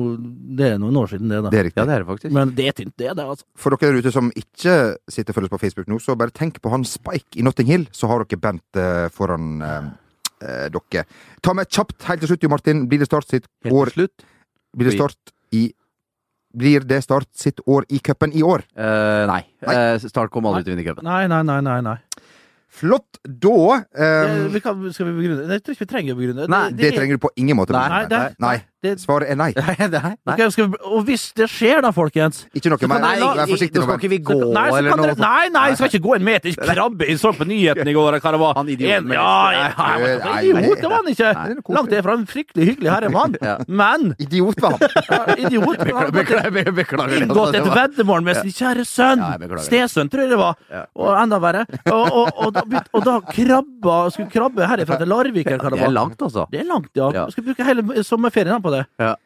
Det 0.54 0.68
er 0.68 0.76
noen 0.78 0.98
år 1.02 1.08
siden, 1.10 1.32
det, 1.32 1.40
da. 1.42 1.50
det 1.50 1.58
er 1.58 1.66
riktig. 1.66 1.80
Ja, 1.82 1.86
det 1.90 1.96
er 1.96 2.04
det 2.04 2.10
faktisk. 2.12 2.34
Men 2.38 2.52
det 2.54 2.68
er 2.70 2.76
tynt, 2.78 2.94
det. 3.02 3.16
det 3.18 3.26
altså. 3.26 3.48
For 3.58 3.74
dere 3.74 3.90
der 3.96 4.04
ute 4.04 4.14
som 4.14 4.30
ikke 4.38 4.76
sitter 5.10 5.34
og 5.34 5.40
følger 5.40 5.50
oss 5.50 5.56
på 5.56 5.62
Facebook 5.64 5.90
nå, 5.90 5.98
så 6.04 6.18
bare 6.20 6.36
tenk 6.36 6.60
på 6.62 6.70
han 6.70 6.86
Spike 6.86 7.40
i 7.40 7.46
Notting 7.48 7.72
Hill, 7.72 7.88
så 7.96 8.12
har 8.12 8.22
dere 8.22 8.42
Bent 8.44 8.78
eh, 8.78 9.08
foran 9.16 9.64
eh, 9.66 9.90
eh, 10.46 10.68
dere. 10.70 11.06
Ta 11.42 11.56
med 11.58 11.72
kjapt 11.72 12.06
helt 12.12 12.22
til 12.22 12.34
slutt, 12.34 12.46
Jo 12.46 12.54
Martin. 12.54 12.86
Blir 12.92 13.02
det 13.02 13.10
start 13.10 13.30
sitt 13.32 13.50
Helt 13.66 13.74
år 13.74 13.90
til 13.90 14.04
slutt. 14.04 14.28
Blir 14.78 14.92
det 14.92 14.98
start 15.00 15.34
i 15.58 15.72
Blir 16.62 16.84
det 16.84 17.02
start 17.02 17.30
sitt 17.34 17.62
år 17.66 17.88
i 17.90 18.04
cupen 18.04 18.34
i 18.36 18.44
år? 18.44 18.68
Eh, 18.76 19.26
nei. 19.32 19.42
Nei. 19.66 19.76
Eh, 19.96 19.98
Start 20.04 20.30
kommer 20.34 20.52
aldri 20.52 20.68
til 20.68 20.74
å 20.74 20.76
vinne 20.76 20.84
cupen. 20.84 21.08
Nei, 21.08 21.24
nei, 21.32 21.42
nei. 21.48 21.62
nei, 21.64 21.80
nei. 21.86 21.98
Flott. 22.72 23.20
Da 23.22 23.52
um... 23.52 24.46
vi 24.54 24.62
kan, 24.64 24.84
skal 24.96 25.10
vi 25.10 25.16
begrunne 25.20 25.44
Jeg 25.52 25.64
tror 25.66 25.76
ikke 25.76 25.86
vi 25.86 25.90
trenger 25.92 26.16
å 26.16 26.20
begrunne. 26.22 26.48
Nei, 26.52 26.66
Det 26.78 26.94
trenger 26.96 27.20
du 27.20 27.24
på 27.28 27.34
ingen 27.36 27.60
måte. 27.60 27.76
Nei, 27.76 27.88
Nei, 27.92 28.04
det, 28.12 28.22
Nei. 28.42 28.58
Det, 28.82 28.96
Svaret 29.02 29.30
er 29.30 29.38
nei. 29.38 29.52
Nei, 29.62 29.76
nei. 29.94 30.14
Ok, 30.26 30.42
skal 30.54 30.70
vi, 30.72 30.80
og 30.90 31.04
hvis 31.06 31.28
det 31.38 31.48
skjer, 31.52 31.82
da, 31.86 31.92
folkens 31.94 32.46
Ikke 32.58 32.72
noe 32.74 32.88
mer. 32.90 33.04
nei, 33.04 33.16
Vær 33.22 33.52
forsiktig 33.52 33.78
nå 33.82 33.86
skal 33.86 34.00
ikke 34.00 34.10
vi 34.14 34.20
gå, 34.26 34.38
så, 34.42 34.48
nei, 34.56 34.64
så 34.72 34.78
eller 34.80 34.98
noe 34.98 35.10
dere, 35.12 35.18
nei, 35.22 35.50
nei, 35.54 35.66
jeg 35.72 35.78
skal 35.80 35.92
ikke 35.92 36.02
gå 36.08 36.16
en 36.18 36.26
meter 36.26 36.56
krabbe. 36.58 37.08
Jeg 37.12 37.20
så 37.22 37.32
på 37.38 37.46
nyhetene 37.50 37.92
i 37.92 37.96
går 37.98 38.18
hva 38.22 38.32
det 38.36 38.42
var. 38.42 38.56
Han 38.58 38.72
idioten 38.74 39.12
En, 39.12 39.14
ja, 39.16 39.36
ja, 39.54 39.68
ja, 39.70 39.76
var 39.78 40.26
nei, 40.26 40.40
idiot, 40.50 40.82
det 40.82 40.90
var 40.92 40.98
han 40.98 41.12
ikke. 41.12 41.32
Langt 41.78 41.94
derfra 41.94 42.16
en 42.18 42.26
fryktelig 42.30 42.68
hyggelig 42.72 42.92
herremann. 42.92 43.38
Ja. 43.42 43.56
Men 43.68 44.08
Idiot 44.22 44.62
var 44.64 44.76
han. 44.80 45.36
Idiot. 45.38 45.86
Beklager. 46.16 46.72
beklager 46.82 47.16
Inngått 47.22 47.56
et 47.60 47.70
veddemål 47.70 48.26
med 48.26 48.42
sin 48.42 48.54
kjære 48.56 48.86
sønn. 48.88 49.22
Ja. 49.22 49.62
Stesønn, 49.66 50.10
tror 50.12 50.26
jeg 50.26 50.34
det 50.34 50.40
var. 50.42 50.58
Ja. 50.74 50.84
Og 50.98 51.14
enda 51.22 51.40
verre. 51.44 51.66
Og, 51.94 52.58
da 53.06 53.16
krabba 53.30 53.98
Skulle 54.14 54.30
krabbe 54.34 54.68
herifra 54.70 54.98
til 55.02 55.10
Larvik, 55.12 55.48
eller 55.48 55.62
hva 55.64 55.72
det 55.74 55.82
Det 55.82 55.88
er 55.88 55.96
langt, 55.96 56.22
altså. 56.28 56.48
Det 56.52 56.62
er 56.64 56.68
langt, 56.70 56.92
ja. 56.98 57.12
Ja. 57.16 57.26
Skal 57.34 57.46
bruke 57.48 57.66
hele 57.68 58.04
sommerferien 58.08 58.62
på 58.64 58.71
det. 58.74 58.86
Ja. 59.02 59.16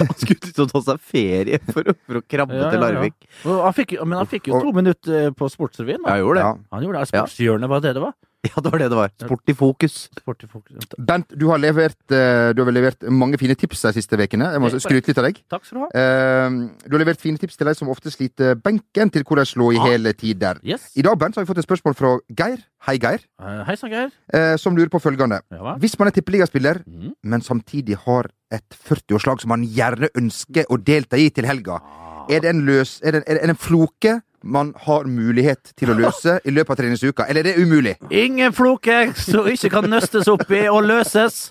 Han 0.00 0.12
skulle 0.20 0.50
ut 0.50 0.58
og 0.62 0.70
ta 0.70 0.80
seg 0.84 1.00
ferie 1.12 1.58
for 1.72 1.88
å, 1.90 1.94
for 2.06 2.20
å 2.20 2.22
krabbe 2.30 2.54
Ja, 2.56 2.66
ja, 2.66 2.70
til 2.72 2.82
Larvik. 2.84 3.16
Han 3.44 3.74
fikk, 3.76 3.94
men 4.04 4.20
han 4.20 4.28
fikk 4.30 4.50
jo 4.52 4.60
to 4.62 4.72
minutter 4.76 5.16
eh, 5.26 5.30
på 5.36 5.48
Sportsrevyen. 5.50 6.04
da. 6.04 6.18
Gjorde 6.20 6.42
det. 6.44 6.66
Han 6.76 6.84
gjorde 6.86 7.00
det. 7.02 7.10
Sportshjørnet, 7.10 7.72
var 7.72 7.82
det 7.84 7.94
det 7.96 8.04
var? 8.04 8.14
Ja, 8.48 8.62
det 8.64 8.70
var 8.72 8.80
det 8.80 8.88
det 8.88 8.96
var. 8.96 9.10
Sport 9.20 9.50
i 9.52 9.54
fokus. 9.54 9.94
Sport 10.16 10.44
i 10.44 10.48
fokus. 10.48 10.86
Bent, 10.96 11.28
du 11.36 11.46
har 11.50 11.60
levert, 11.60 11.98
eh, 12.08 12.52
du 12.56 12.62
har 12.62 12.68
vel 12.70 12.78
levert 12.78 13.04
mange 13.12 13.36
fine 13.40 13.52
tips 13.58 13.82
de 13.84 13.92
siste 13.98 14.16
ukene. 14.16 14.48
Jeg 14.54 14.62
må 14.64 14.70
skryte 14.80 15.12
litt 15.12 15.20
av 15.20 15.26
deg. 15.28 15.42
Takk 15.52 15.66
skal 15.68 15.76
du 15.76 15.82
ha. 15.84 15.88
Eh, 15.92 16.56
du 16.86 16.96
har 16.96 17.02
levert 17.04 17.20
fine 17.20 17.36
tips 17.40 17.60
til 17.60 17.68
de 17.68 17.74
som 17.76 17.90
ofte 17.92 18.12
sliter 18.12 18.56
benken, 18.56 19.12
til 19.12 19.26
hvordan 19.28 19.48
slå 19.48 19.70
i 19.76 19.80
ah. 19.80 19.90
hele 19.90 20.14
tider. 20.16 20.62
Yes. 20.64 20.88
I 20.96 21.04
dag 21.04 21.18
Bent, 21.20 21.36
så 21.36 21.42
har 21.42 21.44
vi 21.48 21.52
fått 21.52 21.60
et 21.60 21.68
spørsmål 21.68 21.98
fra 21.98 22.14
Geir. 22.40 22.64
Hei, 22.88 22.96
Geir. 23.02 23.26
Eh, 23.42 23.60
Hei 23.68 23.76
sann, 23.76 23.92
Geir. 23.92 24.08
eh, 24.32 24.56
som 24.56 24.78
lurer 24.78 24.92
på 24.92 25.02
følgende. 25.04 25.42
Ja. 25.52 25.76
Hvis 25.82 25.98
man 26.00 26.08
er 26.08 26.16
tippeligaspiller, 26.16 26.80
mm. 26.86 27.12
men 27.22 27.44
samtidig 27.44 28.00
har 28.06 28.30
et 28.50 28.80
40-årslag 28.88 29.44
som 29.44 29.52
man 29.52 29.68
gjerne 29.68 30.08
ønsker 30.16 30.64
å 30.72 30.80
delta 30.80 31.20
i 31.20 31.28
til 31.28 31.44
helga, 31.44 31.76
Ah. 31.80 32.24
er 32.30 32.40
det 32.40 32.50
en 32.50 32.64
løs 32.66 33.00
Er 33.02 33.12
det, 33.12 33.24
er 33.26 33.34
det 33.34 33.50
en 33.50 33.56
floke 33.56 34.20
man 34.42 34.72
har 34.86 35.04
mulighet 35.04 35.72
til 35.76 35.92
å 35.92 35.96
løse 35.98 36.38
i 36.44 36.52
løpet 36.54 36.72
av 36.74 36.80
treningsuka, 36.80 37.26
eller 37.28 37.44
er 37.44 37.50
det 37.50 37.64
umulig? 37.64 37.96
Ingen 38.10 38.54
floke 38.56 39.10
som 39.18 39.48
ikke 39.50 39.70
kan 39.74 39.88
nøstes 39.90 40.30
opp 40.32 40.48
i 40.54 40.64
og 40.70 40.86
løses. 40.88 41.50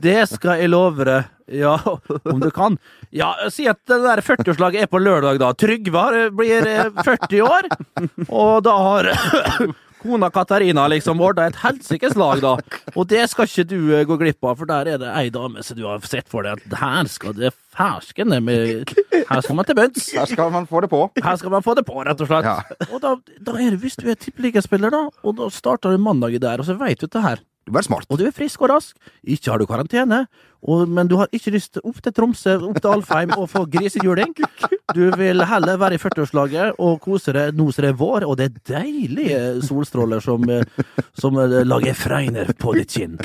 Det 0.00 0.22
skal 0.30 0.62
jeg 0.62 0.72
love 0.72 1.04
deg. 1.06 1.30
Ja, 1.60 1.74
om 2.24 2.40
du 2.40 2.48
kan. 2.54 2.78
Ja, 3.12 3.34
Si 3.52 3.66
at 3.68 3.82
det 3.90 3.98
der 4.00 4.22
40-årslaget 4.24 4.86
er 4.86 4.88
på 4.88 5.00
lørdag, 5.02 5.36
da. 5.42 5.50
Trygve 5.52 6.30
blir 6.32 6.64
eh, 6.70 6.88
40 7.04 7.42
år, 7.44 7.68
og 8.32 8.62
da 8.64 8.76
har 8.86 9.10
kona 10.04 10.30
Katarina 10.30 10.84
liksom 10.92 11.20
ordna 11.24 11.48
et 11.48 11.58
helsikes 11.62 12.16
lag, 12.20 12.42
da. 12.44 12.54
Og 12.94 13.08
det 13.10 13.24
skal 13.32 13.48
ikke 13.48 13.66
du 13.70 13.78
eh, 13.96 14.04
gå 14.08 14.18
glipp 14.20 14.44
av, 14.44 14.58
for 14.60 14.68
der 14.68 14.94
er 14.94 15.00
det 15.00 15.12
ei 15.16 15.30
dame 15.34 15.64
som 15.64 15.78
du 15.78 15.86
har 15.88 16.04
sett 16.08 16.28
for 16.30 16.44
deg 16.44 16.60
at 16.60 16.76
her 16.82 17.08
skal 17.10 17.36
det 17.38 17.54
ferskene 17.74 18.38
med 18.44 18.92
Her 19.24 19.40
skal 19.42 19.56
man 19.56 19.66
til 19.66 19.78
bunns. 19.78 20.10
Her 20.14 20.28
skal 20.30 20.52
man 20.54 20.68
få 20.70 20.84
det 20.84 20.90
på. 20.92 21.00
Her 21.24 21.40
skal 21.40 21.54
man 21.54 21.64
få 21.64 21.74
det 21.78 21.86
på, 21.88 21.96
rett 22.06 22.20
og 22.20 22.30
slett. 22.30 22.46
Ja. 22.46 22.86
Og 22.90 23.00
da, 23.02 23.16
da 23.48 23.56
er 23.56 23.74
det, 23.74 23.80
hvis 23.82 23.96
du 23.98 24.06
er 24.10 24.20
tippeligaspiller, 24.20 24.92
da, 24.92 25.06
og 25.24 25.40
da 25.40 25.48
starter 25.52 25.94
du 25.94 26.02
mandagen 26.02 26.42
der, 26.44 26.60
og 26.60 26.68
så 26.68 26.76
veit 26.78 27.00
du 27.00 27.08
det 27.08 27.24
her, 27.24 27.42
Er 27.64 27.82
smart. 27.82 28.06
og 28.10 28.18
du 28.18 28.26
er 28.26 28.34
frisk 28.34 28.60
og 28.60 28.68
rask, 28.74 28.96
ikke 29.24 29.50
har 29.50 29.58
du 29.58 29.64
karantene, 29.66 30.26
og, 30.64 30.88
men 30.88 31.08
du 31.08 31.16
har 31.16 31.28
ikke 31.32 31.52
lyst 31.54 31.78
opp 31.80 32.00
til 32.04 32.12
Tromsø, 32.12 32.56
opp 32.60 32.80
til 32.80 32.90
Alfheim 32.92 33.32
og 33.36 33.48
få 33.52 33.64
grisejuling. 33.68 34.34
Du 34.94 35.02
vil 35.16 35.44
heller 35.48 35.80
være 35.80 35.96
i 35.96 36.00
40-årslaget 36.00 36.76
og 36.78 37.00
kose 37.04 37.32
deg 37.36 37.56
nå 37.56 37.70
som 37.72 37.84
det 37.84 37.90
er 37.92 37.98
vår, 38.00 38.26
og 38.28 38.36
det 38.40 38.50
er 38.50 38.60
deilige 38.74 39.40
solstråler 39.64 40.24
som, 40.24 40.44
eh, 40.48 40.64
som 41.16 41.40
eh, 41.40 41.60
lager 41.64 41.96
fregner 41.96 42.52
på 42.56 42.76
ditt 42.76 42.92
kinn. 42.96 43.18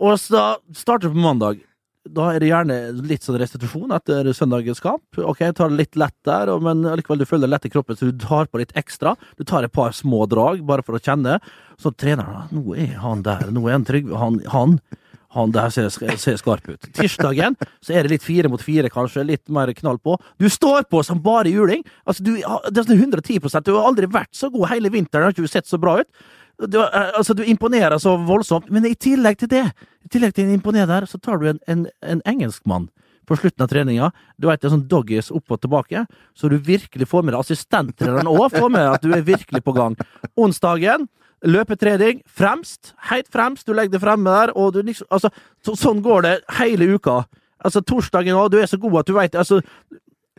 Og 0.00 0.16
så 0.20 0.44
starter 0.76 1.08
vi 1.08 1.16
på 1.16 1.24
mandag. 1.24 1.64
Da 2.10 2.30
er 2.34 2.42
det 2.42 2.48
gjerne 2.50 2.76
litt 3.06 3.22
sånn 3.26 3.38
restitusjon 3.40 3.92
etter 3.94 4.26
søndagens 4.34 4.82
kamp. 4.82 5.04
Ok, 5.22 5.44
jeg 5.44 5.54
tar 5.58 5.70
det 5.70 5.78
litt 5.78 5.98
lett 6.00 6.16
der, 6.26 6.50
men 6.62 6.82
allikevel 6.90 7.20
du 7.22 7.26
føler 7.28 7.46
deg 7.46 7.52
lett 7.54 7.68
i 7.68 7.72
kroppen, 7.74 7.98
så 7.98 8.08
du 8.10 8.24
tar 8.24 8.48
på 8.50 8.60
litt 8.62 8.74
ekstra. 8.78 9.14
Du 9.38 9.44
tar 9.46 9.66
et 9.66 9.74
par 9.74 9.94
små 9.96 10.24
drag, 10.30 10.64
bare 10.66 10.82
for 10.86 10.98
å 10.98 11.02
kjenne. 11.02 11.38
Så 11.80 11.92
treneren 11.94 12.40
«Ah, 12.42 12.48
Nå 12.54 12.74
er 12.74 12.96
han 13.04 13.22
der, 13.26 13.46
nå 13.54 13.62
er 13.68 13.78
han 13.78 13.86
trygg. 13.88 14.10
Han, 14.18 14.40
han, 14.52 14.74
han 15.36 15.54
der 15.54 15.70
ser, 15.70 15.86
ser 16.18 16.40
skarp 16.40 16.66
ut. 16.72 16.90
Tirsdagen 16.98 17.54
så 17.78 17.94
er 17.94 18.02
det 18.04 18.16
litt 18.16 18.26
fire 18.26 18.50
mot 18.50 18.62
fire, 18.64 18.90
kanskje. 18.90 19.24
Litt 19.28 19.46
mer 19.52 19.70
knall 19.78 20.02
på. 20.02 20.18
Du 20.42 20.48
står 20.50 20.88
på 20.90 21.04
som 21.06 21.22
bare 21.22 21.52
juling! 21.52 21.86
Altså, 22.04 22.26
du, 22.26 22.34
det 22.40 22.74
er 22.82 22.90
sånn 22.90 23.06
110 23.06 23.38
Du 23.62 23.74
har 23.76 23.86
aldri 23.86 24.10
vært 24.10 24.34
så 24.34 24.50
god 24.50 24.72
hele 24.74 24.90
vinteren, 24.90 25.28
har 25.28 25.36
ikke 25.36 25.46
du 25.46 25.52
sett 25.54 25.70
så 25.70 25.78
bra 25.78 26.00
ut. 26.02 26.10
Du, 26.68 26.80
eh, 26.82 27.10
altså, 27.16 27.34
du 27.34 27.44
imponerer 27.48 27.98
så 27.98 28.16
voldsomt, 28.26 28.70
men 28.70 28.84
i 28.88 28.94
tillegg 28.94 29.38
til 29.40 29.50
det, 29.52 29.66
i 30.04 30.10
tillegg 30.12 30.34
til 30.36 30.48
å 30.48 30.56
imponere 30.56 30.88
der, 30.90 31.06
så 31.08 31.20
tar 31.22 31.40
du 31.40 31.48
en, 31.52 31.60
en, 31.70 31.86
en 32.04 32.20
engelskmann 32.28 32.90
på 33.30 33.38
slutten 33.38 33.64
av 33.64 33.70
treninga. 33.70 34.10
Du 34.36 34.48
vet, 34.48 34.60
det 34.60 34.68
er 34.68 34.74
sånn 34.74 34.88
doggies 34.90 35.30
opp 35.32 35.54
og 35.54 35.62
tilbake, 35.62 36.04
så 36.36 36.50
du 36.50 36.58
virkelig 36.58 37.08
får 37.08 37.24
med 37.24 37.34
deg 37.34 37.44
assistenttreneren 37.44 38.28
òg, 38.28 38.50
får 38.56 38.72
med 38.74 38.88
at 38.90 39.06
du 39.06 39.14
er 39.14 39.24
virkelig 39.26 39.62
på 39.64 39.74
gang. 39.76 39.96
Onsdagen, 40.40 41.06
løpetrening, 41.46 42.24
fremst, 42.26 42.94
helt 43.08 43.30
fremst, 43.32 43.66
du 43.66 43.72
legger 43.76 43.96
det 43.96 44.02
fremme 44.02 44.34
der, 44.34 44.54
og 44.58 44.74
du 44.74 44.82
liksom 44.82 45.08
Altså, 45.10 45.30
så, 45.64 45.76
sånn 45.78 46.02
går 46.04 46.26
det 46.26 46.34
hele 46.58 46.90
uka. 46.96 47.22
Altså, 47.64 47.80
torsdagen 47.84 48.36
òg, 48.36 48.50
du 48.52 48.60
er 48.60 48.68
så 48.68 48.80
god 48.80 49.00
at 49.00 49.08
du 49.08 49.16
veit 49.16 49.38
Altså, 49.38 49.60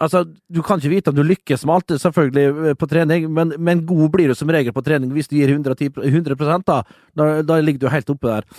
Altså, 0.02 0.24
Du 0.50 0.62
kan 0.66 0.82
ikke 0.82 0.96
vite 0.96 1.12
om 1.12 1.18
du 1.18 1.24
lykkes 1.24 1.66
med 1.68 1.76
alt, 1.76 1.94
selvfølgelig, 2.02 2.46
eh, 2.72 2.78
på 2.80 2.90
trening, 2.90 3.28
men, 3.34 3.54
men 3.60 3.86
god 3.86 4.10
blir 4.16 4.32
du 4.32 4.38
som 4.38 4.50
regel 4.50 4.74
på 4.74 4.84
trening 4.86 5.14
hvis 5.14 5.30
du 5.30 5.38
gir 5.38 5.54
110, 5.54 5.92
100 6.02 6.64
da. 6.66 6.82
da. 7.16 7.28
Da 7.46 7.60
ligger 7.62 7.86
du 7.86 7.92
helt 7.94 8.10
oppe 8.10 8.28
der. 8.32 8.50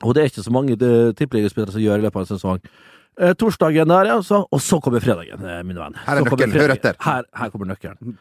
Og 0.00 0.14
det 0.14 0.22
er 0.22 0.30
ikke 0.30 0.46
så 0.46 0.54
mange 0.54 0.78
eh, 0.78 1.12
tippeligaspillere 1.18 1.74
som 1.74 1.82
gjør 1.82 2.00
i 2.00 2.06
løpet 2.06 2.22
av 2.22 2.24
en 2.24 2.32
sesong. 2.32 2.62
Eh, 3.20 3.34
torsdagen 3.36 3.90
der, 3.90 4.14
altså, 4.14 4.44
og 4.46 4.62
så 4.64 4.78
kommer 4.80 5.02
fredagen, 5.04 5.42
min 5.42 5.72
mine 5.72 5.82
venn. 5.82 5.98
Her 6.06 6.20
er 6.20 6.28
nøkkelen. 6.28 6.56
Hør 6.56 6.76
etter. 6.76 6.96
Her, 7.04 7.26
her 7.36 7.52
kommer 7.52 7.68
nøkkelen. 7.68 8.16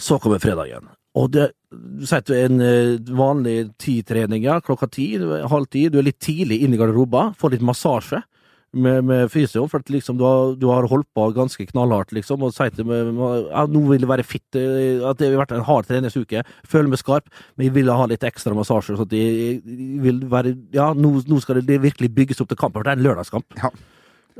Så 0.00 0.18
kommer 0.18 0.40
fredagen. 0.42 0.88
Og 1.14 1.30
det, 1.30 1.52
du 1.70 2.02
sier 2.02 2.24
at 2.24 2.26
du 2.26 2.34
er 2.34 2.48
en 2.48 2.62
eh, 2.64 3.12
vanlig 3.14 3.58
ti-trening, 3.78 4.42
ja, 4.48 4.58
klokka 4.64 4.88
ti, 4.90 5.12
halv 5.20 5.68
ti, 5.70 5.86
du 5.92 6.00
er 6.00 6.08
litt 6.08 6.18
tidlig 6.22 6.64
inne 6.64 6.74
i 6.74 6.80
garderoben, 6.80 7.36
får 7.38 7.54
litt 7.54 7.66
massasje. 7.66 8.24
Med, 8.74 9.04
med 9.06 9.30
fysio, 9.32 9.64
for 9.70 9.82
liksom 9.90 10.18
du 10.18 10.24
har, 10.26 10.54
du 10.60 10.66
har 10.70 10.86
holdt 10.90 11.06
på 11.14 11.26
ganske 11.36 11.66
knallhardt, 11.70 12.12
liksom, 12.16 12.42
og 12.42 12.52
sier 12.56 12.70
til 12.74 12.86
meg 12.88 13.10
ja, 13.50 13.64
nå 13.70 13.82
vil 13.88 14.02
det 14.04 14.10
være 14.10 14.26
fit, 14.26 14.44
eh, 14.58 15.00
at 15.06 15.18
det 15.20 15.30
har 15.32 15.40
vært 15.44 15.54
en 15.56 15.64
hard 15.68 15.88
treningsuke, 15.88 16.42
føler 16.68 16.90
meg 16.92 17.00
skarp, 17.02 17.28
men 17.56 17.68
jeg 17.68 17.74
vil 17.78 17.90
ha 17.94 18.06
litt 18.10 18.26
ekstra 18.26 18.54
massasje, 18.56 18.96
så 18.98 19.06
at 19.06 19.16
jeg, 19.16 19.58
jeg 19.64 20.04
vil 20.04 20.22
være 20.30 20.54
Ja, 20.74 20.92
nå, 20.94 21.16
nå 21.28 21.40
skal 21.42 21.62
det 21.62 21.80
virkelig 21.82 22.12
bygges 22.14 22.40
opp 22.44 22.50
til 22.52 22.60
kamp, 22.60 22.74
for 22.76 22.84
det 22.86 22.94
er 22.94 23.00
en 23.00 23.06
lørdagskamp. 23.08 23.58
Ja. 23.62 23.70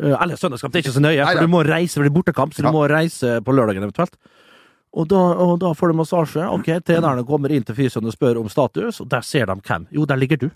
Eh, 0.00 0.14
Eller 0.20 0.36
søndagskamp, 0.40 0.72
det 0.74 0.80
er 0.82 0.86
ikke 0.88 0.96
så 0.98 1.04
nøye, 1.04 1.24
for 1.30 1.40
du 1.46 1.52
må 1.52 1.62
reise, 1.66 1.94
for 1.98 2.02
det 2.06 2.10
er 2.12 2.18
bortekamp, 2.18 2.54
så 2.54 2.62
Ja. 2.64 2.70
du 2.70 2.76
må 2.76 2.86
reise 2.90 3.40
på 3.44 3.54
lørdagen 3.54 3.84
eventuelt. 3.86 4.16
Og 4.94 5.08
da, 5.10 5.18
og 5.42 5.56
da 5.58 5.72
får 5.74 5.90
du 5.90 5.94
massasje. 5.98 6.44
Ok, 6.54 6.68
trenerne 6.86 7.24
kommer 7.26 7.50
inn 7.50 7.64
til 7.66 7.74
fysioen 7.74 8.06
og 8.06 8.14
spør 8.14 8.38
om 8.38 8.48
status, 8.48 9.00
og 9.02 9.08
der 9.10 9.24
ser 9.26 9.46
de 9.50 9.56
hvem. 9.58 9.88
Jo, 9.90 10.04
der 10.06 10.16
ligger 10.16 10.38
du. 10.38 10.50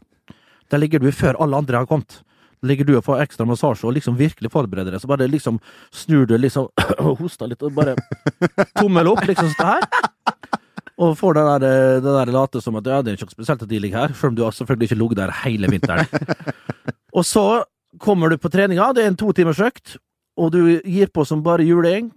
Der 0.70 0.78
ligger 0.78 1.00
du 1.02 1.08
før 1.10 1.34
alle 1.42 1.56
andre 1.58 1.80
har 1.80 1.86
kommet. 1.90 2.20
Ligger 2.66 2.88
du 2.88 2.96
og 2.98 3.04
får 3.06 3.22
ekstra 3.22 3.46
massasje 3.46 3.86
og 3.86 3.94
liksom 3.96 4.16
virkelig 4.18 4.50
forbereder 4.50 4.94
deg. 4.94 5.02
Så 5.02 5.10
bare 5.10 5.28
liksom 5.30 5.60
snur 5.94 6.26
du 6.26 6.36
liksom 6.38 6.68
og 7.04 7.20
hoster 7.22 7.50
litt 7.50 7.62
og 7.62 7.76
bare 7.76 7.96
tommel 8.78 9.12
opp, 9.12 9.24
liksom 9.28 9.50
sånn 9.54 9.74
her. 9.74 9.88
Og 10.98 11.14
får 11.18 11.38
det 11.38 11.46
der, 11.46 11.66
eh, 11.68 12.00
det 12.02 12.14
der 12.16 12.34
late 12.34 12.62
som 12.62 12.78
at 12.80 12.90
ja, 12.90 13.00
det 13.02 13.12
er 13.12 13.20
ikke 13.20 13.36
spesielt 13.36 13.62
at 13.62 13.70
de 13.70 13.78
ligger 13.78 14.02
her, 14.02 14.14
selv 14.18 14.32
om 14.32 14.38
du 14.38 14.44
har 14.46 14.56
selvfølgelig 14.56 14.90
ikke 14.90 15.00
ligget 15.02 15.20
der 15.20 15.34
hele 15.44 15.70
vinteren. 15.70 16.06
og 17.18 17.26
så 17.26 17.46
kommer 18.02 18.30
du 18.30 18.38
på 18.38 18.50
treninga, 18.50 18.90
det 18.92 19.04
er 19.04 19.12
en 19.12 19.18
to 19.18 19.30
timers 19.32 19.62
økt, 19.62 19.96
og 20.38 20.52
du 20.54 20.60
gir 20.82 21.10
på 21.14 21.24
som 21.26 21.42
bare 21.46 21.66
juling. 21.66 22.10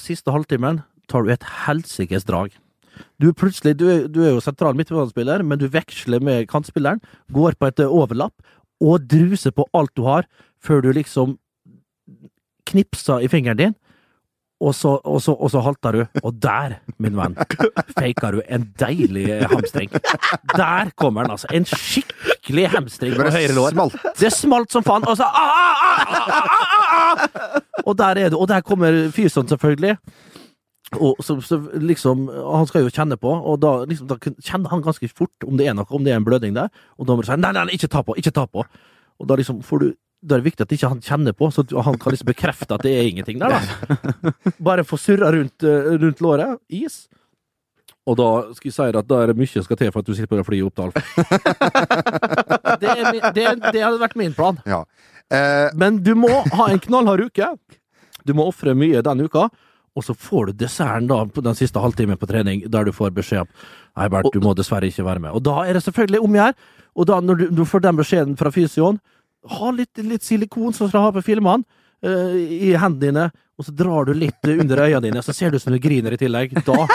Siste 0.00 0.32
halvtimen 0.32 0.82
tar 1.08 1.24
du 1.24 1.32
et 1.32 1.44
helsikes 1.66 2.24
drag. 2.24 2.54
Du 3.18 3.32
du 3.32 3.86
er, 3.90 4.08
du 4.08 4.22
er 4.22 4.32
jo 4.34 4.40
sentral 4.40 4.74
midtbanespiller, 4.74 5.42
men 5.42 5.58
du 5.58 5.68
veksler 5.68 6.20
med 6.20 6.48
kantspilleren, 6.48 7.00
går 7.32 7.54
på 7.58 7.66
et 7.66 7.80
overlapp, 7.80 8.34
og 8.82 9.06
druser 9.10 9.54
på 9.54 9.66
alt 9.74 9.92
du 9.96 10.04
har, 10.08 10.28
før 10.62 10.82
du 10.84 10.92
liksom 10.92 11.38
knipser 12.66 13.24
i 13.24 13.28
fingeren 13.28 13.60
din, 13.60 13.74
og 14.64 14.74
så, 14.74 14.94
og 15.04 15.20
så, 15.22 15.32
og 15.32 15.50
så 15.50 15.60
halter 15.60 15.92
du. 15.92 16.20
Og 16.22 16.36
der, 16.42 16.78
min 17.02 17.16
venn, 17.18 17.34
faker 17.98 18.36
du 18.36 18.42
en 18.48 18.64
deilig 18.80 19.26
hamstring. 19.50 19.90
Der 20.56 20.90
kommer 20.96 21.26
den, 21.26 21.34
altså. 21.34 21.50
En 21.52 21.66
skikkelig 21.68 22.68
hamstring 22.72 23.16
på 23.18 23.28
høyre 23.34 23.56
lår. 23.56 23.74
smalt. 23.74 23.98
Det 24.20 24.32
smalt 24.32 24.72
som 24.72 24.86
faen, 24.86 25.04
og 25.10 25.18
så 25.18 25.26
ah, 25.26 25.58
ah, 25.58 26.14
ah, 26.14 26.30
ah, 26.30 26.54
ah, 26.54 27.26
ah. 27.26 27.82
Og 27.84 27.98
der 27.98 28.22
er 28.24 28.30
du, 28.32 28.38
og 28.38 28.48
der 28.48 28.64
kommer 28.64 29.10
fysioen, 29.12 29.48
selvfølgelig. 29.48 29.98
Og 31.00 31.20
så, 31.24 31.36
så 31.42 31.58
liksom, 31.80 32.26
Han 32.28 32.66
skal 32.70 32.84
jo 32.86 32.92
kjenne 32.94 33.16
på, 33.20 33.30
og 33.32 33.60
da, 33.62 33.72
liksom, 33.88 34.08
da 34.10 34.18
kjenner 34.20 34.70
han 34.70 34.82
ganske 34.84 35.08
fort 35.10 35.46
om 35.46 35.56
det 35.58 35.68
er 35.70 35.74
noe, 35.78 35.86
om 35.90 36.04
det 36.04 36.12
er 36.14 36.20
en 36.20 36.26
blødning 36.26 36.54
der. 36.56 36.70
Og 36.98 37.06
da 37.08 37.14
må 37.16 37.24
du 37.24 37.28
si 37.30 37.36
nei, 37.38 37.52
nei, 37.52 37.64
nei, 37.64 37.74
ikke 37.78 37.90
ta 37.92 38.02
på, 38.06 38.16
ikke 38.20 38.34
ta 38.34 38.46
på. 38.50 38.64
Og 39.20 39.28
da 39.30 39.38
liksom 39.40 39.62
får 39.64 39.84
du 39.84 39.92
da 40.24 40.38
er 40.38 40.40
det 40.40 40.46
viktig 40.46 40.64
at 40.64 40.70
ikke 40.72 40.88
han 40.88 41.02
kjenner 41.04 41.34
på, 41.36 41.50
så 41.52 41.60
han 41.84 41.98
kan 42.00 42.14
liksom 42.14 42.28
bekrefte 42.30 42.72
at 42.72 42.80
det 42.86 42.94
er 42.96 43.10
ingenting 43.10 43.42
der. 43.42 43.52
da. 43.52 44.32
Bare 44.56 44.84
få 44.88 44.96
surra 44.96 45.28
rundt, 45.34 45.60
eh, 45.68 45.90
rundt 46.00 46.22
låret. 46.24 46.56
Is. 46.72 47.10
Og 48.08 48.16
da 48.16 48.28
skal 48.56 48.70
jeg 48.70 48.74
si 48.76 48.86
at 48.88 49.08
da 49.08 49.18
er 49.20 49.32
det 49.32 49.36
mye 49.36 49.52
som 49.52 49.66
skal 49.66 49.76
til 49.80 49.92
for 49.92 50.00
at 50.00 50.08
du 50.08 50.14
sitter 50.16 50.30
på 50.32 50.36
det 50.40 50.46
flyet 50.48 50.72
til 50.76 50.84
Alf. 50.86 50.96
Det, 52.80 52.94
det, 53.36 53.44
det 53.72 53.82
hadde 53.84 54.00
vært 54.00 54.16
min 54.16 54.32
plan. 54.36 54.58
Ja. 54.68 54.80
Eh, 55.32 55.68
Men 55.76 56.00
du 56.04 56.14
må 56.16 56.30
ha 56.56 56.70
en 56.72 56.80
knallhard 56.80 57.26
uke. 57.28 57.52
Du 58.24 58.32
må 58.36 58.48
ofre 58.48 58.72
mye 58.76 59.04
den 59.04 59.24
uka. 59.28 59.50
Og 59.94 60.02
så 60.02 60.14
får 60.18 60.50
du 60.50 60.58
desserten 60.64 61.06
da 61.10 61.20
på 61.30 61.42
den 61.44 61.56
siste 61.58 61.82
halvtimen 61.82 62.18
på 62.18 62.28
trening, 62.30 62.64
der 62.70 62.86
du 62.86 62.92
får 62.94 63.14
beskjed 63.14 63.44
om 63.44 63.50
Nei, 63.94 64.08
Bernt, 64.10 64.34
du 64.34 64.42
må 64.42 64.56
dessverre 64.58 64.88
ikke 64.90 65.06
være 65.06 65.22
med. 65.22 65.36
Og 65.38 65.44
da 65.46 65.60
er 65.62 65.76
det 65.76 65.84
selvfølgelig 65.84 66.20
om 66.26 66.32
å 66.34 66.38
gjøre. 66.40 66.56
Og 66.94 67.06
da, 67.10 67.18
når 67.22 67.38
du, 67.38 67.44
du 67.60 67.62
får 67.68 67.84
den 67.84 68.00
beskjeden 68.00 68.34
fra 68.38 68.50
fysioen, 68.54 68.98
ha 69.54 69.70
litt, 69.76 70.02
litt 70.02 70.26
silikon 70.26 70.74
som 70.74 70.90
skal 70.90 71.06
ha 71.06 71.12
på 71.14 71.22
filmene 71.22 71.62
uh, 72.06 72.34
i 72.34 72.72
hendene 72.74 73.04
dine, 73.04 73.26
og 73.54 73.68
så 73.68 73.74
drar 73.76 74.08
du 74.08 74.16
litt 74.18 74.50
under 74.50 74.82
øynene 74.86 75.04
dine, 75.06 75.22
så 75.22 75.34
ser 75.36 75.52
du 75.52 75.60
ut 75.60 75.62
som 75.62 75.74
du 75.74 75.78
griner 75.82 76.16
i 76.16 76.18
tillegg. 76.18 76.56
Da, 76.66 76.88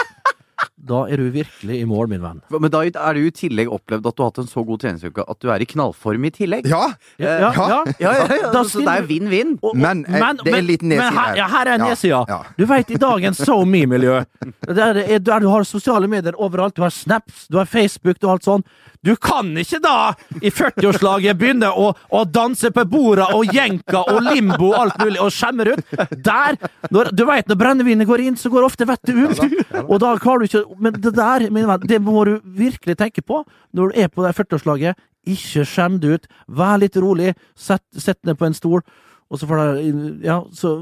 da 0.82 1.02
er 1.12 1.16
du 1.20 1.26
virkelig 1.30 1.80
i 1.82 1.84
mål, 1.84 2.08
min 2.08 2.22
venn. 2.22 2.38
Men 2.50 2.70
da 2.72 2.80
er 2.86 3.14
du 3.14 3.20
i 3.26 3.30
tillegg 3.30 3.68
opplevd 3.68 4.06
at 4.08 4.16
du 4.16 4.22
har 4.22 4.30
hatt 4.30 4.38
en 4.38 4.48
så 4.48 4.64
god 4.66 4.80
treningsuke 4.80 5.24
at 5.28 5.38
du 5.40 5.50
er 5.52 5.60
i 5.60 5.66
knallform 5.68 6.24
i 6.24 6.30
tillegg. 6.30 6.66
ja, 6.70 6.86
Ja, 7.18 7.34
Ja. 7.40 7.52
Ja, 7.52 7.84
ja, 8.00 8.12
ja, 8.28 8.50
Da 8.52 8.62
så 8.64 8.80
det 8.80 8.88
er 8.88 9.06
vinn-vinn. 9.06 9.58
Men, 9.58 9.58
og- 9.62 9.76
Men, 9.76 10.04
eh, 10.08 10.32
det 10.44 10.54
er 10.54 10.58
en 10.58 10.66
liten 10.66 10.88
nedside 10.88 11.12
her. 11.12 11.26
her. 11.26 11.36
Ja, 11.36 11.48
her 11.48 11.66
er 11.66 11.72
en 11.74 11.80
Ja, 11.80 11.88
nedsida. 11.90 12.24
ja. 12.28 12.42
Du 12.56 12.64
veit, 12.66 12.90
i 12.90 12.94
dagens 12.96 13.38
SoMe-miljø, 13.44 14.24
der, 14.66 14.94
er- 15.04 15.18
der 15.18 15.38
du 15.40 15.48
har 15.48 15.62
sosiale 15.64 16.08
medier 16.08 16.32
overalt, 16.38 16.74
du 16.74 16.82
har 16.82 16.90
Snaps, 16.90 17.46
du 17.48 17.58
har 17.58 17.66
Facebook, 17.66 18.18
du 18.18 18.26
har 18.26 18.34
alt 18.34 18.44
sånn, 18.44 18.64
du 19.06 19.14
kan 19.16 19.48
ikke 19.56 19.80
da, 19.80 20.12
i 20.42 20.50
40-årslaget, 20.52 21.38
begynne 21.40 21.70
å, 21.72 21.90
å 21.96 22.20
danse 22.28 22.68
på 22.74 22.84
borda 22.90 23.30
og 23.36 23.48
jenka 23.54 24.02
og 24.12 24.20
limbo 24.26 24.72
og 24.74 24.78
alt 24.82 24.98
mulig, 25.00 25.20
og 25.24 25.32
skjemmer 25.32 25.72
ut. 25.72 25.94
Der! 26.30 26.58
Når, 26.92 27.12
du 27.16 27.24
veit, 27.28 27.48
når 27.48 27.60
brennevinet 27.60 28.08
går 28.08 28.24
inn, 28.26 28.36
så 28.36 28.52
går 28.52 28.66
ofte 28.66 28.88
vettet 28.88 29.16
ut. 29.16 29.40
Og 29.86 29.96
da 30.02 30.12
klarer 30.20 30.44
du 30.44 30.50
ikke 30.50 30.80
Men 30.82 30.98
det 30.98 31.14
der, 31.16 31.46
min 31.52 31.68
venn, 31.68 31.86
det 31.88 32.00
må 32.04 32.24
du 32.28 32.34
virkelig 32.44 32.98
tenke 33.00 33.24
på 33.24 33.42
når 33.76 33.92
du 33.92 34.02
er 34.04 34.10
på 34.12 34.26
det 34.26 34.34
40-årslaget. 34.36 35.00
Ikke 35.30 35.64
skjem 35.68 36.00
deg 36.02 36.18
ut. 36.18 36.28
Vær 36.60 36.80
litt 36.82 36.98
rolig. 37.00 37.32
Sett, 37.56 37.84
sett 37.96 38.20
ned 38.28 38.36
på 38.40 38.48
en 38.48 38.56
stol. 38.56 38.84
Og 39.30 39.40
så 39.40 39.48
får 39.48 39.62
du 39.62 40.26
Ja, 40.26 40.42
så 40.52 40.76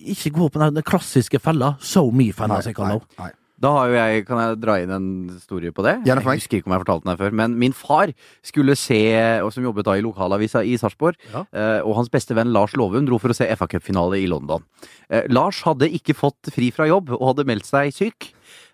ikke 0.00 0.32
gå 0.32 0.48
på 0.48 0.62
den, 0.62 0.80
klassiske 0.86 1.40
fella. 1.42 1.74
So 1.80 2.08
me-fella, 2.10 2.62
som 2.62 2.72
jeg 2.72 2.78
kaller 2.78 3.04
nei. 3.20 3.32
Da 3.60 3.70
har 3.76 3.90
jo 3.92 3.96
jeg, 3.98 4.22
kan 4.24 4.38
jeg 4.40 4.56
dra 4.62 4.74
inn 4.80 4.92
en 4.96 5.08
historie 5.34 5.68
på 5.76 5.84
det? 5.84 5.98
Gjerne 6.08 6.22
for 6.24 6.30
meg. 6.30 6.38
Jeg 6.38 6.44
husker 6.46 6.58
ikke 6.62 6.70
om 6.70 6.74
jeg 6.78 6.82
fortalte 6.86 7.04
den 7.04 7.12
her 7.12 7.18
før, 7.20 7.34
men 7.42 7.58
min 7.60 7.74
far 7.76 8.12
skulle 8.46 8.76
se, 8.80 9.00
og 9.44 9.50
som 9.52 9.66
jobbet 9.66 9.84
da 9.84 9.98
i 10.00 10.04
lokalavisa 10.06 10.62
i 10.64 10.78
Sarpsborg, 10.80 11.18
Ja. 11.34 11.44
eh, 11.52 11.80
og 11.84 11.94
hans 11.98 12.08
beste 12.08 12.32
venn 12.38 12.54
Lars 12.56 12.72
Lovum 12.80 13.04
dro 13.04 13.18
for 13.20 13.28
å 13.28 13.36
se 13.36 13.44
FA 13.56 13.68
Cup-finale 13.68 14.16
i 14.22 14.26
London. 14.32 14.64
Eh, 15.12 15.28
Lars 15.28 15.60
hadde 15.68 15.90
ikke 15.92 16.16
fått 16.16 16.48
fri 16.54 16.70
fra 16.72 16.88
jobb 16.88 17.12
og 17.18 17.26
hadde 17.34 17.44
meldt 17.52 17.68
seg 17.68 17.92
syk. 17.92 18.30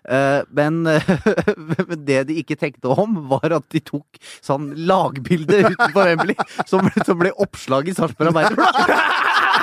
Eh, 0.07 0.41
men 0.55 0.83
men 1.89 2.05
det 2.07 2.21
de 2.29 2.37
ikke 2.39 2.55
tenkte 2.55 2.87
om, 2.87 3.27
var 3.27 3.51
at 3.59 3.67
de 3.75 3.81
tok 3.83 4.21
sånn 4.39 4.71
lagbilde 4.87 5.65
utenfor 5.67 6.07
Wembley, 6.13 6.37
som, 6.65 6.87
som 7.03 7.19
ble 7.19 7.33
oppslag 7.35 7.91
i 7.91 7.97
Sarpsborg 7.97 8.31
Arbeiderblad. 8.31 8.71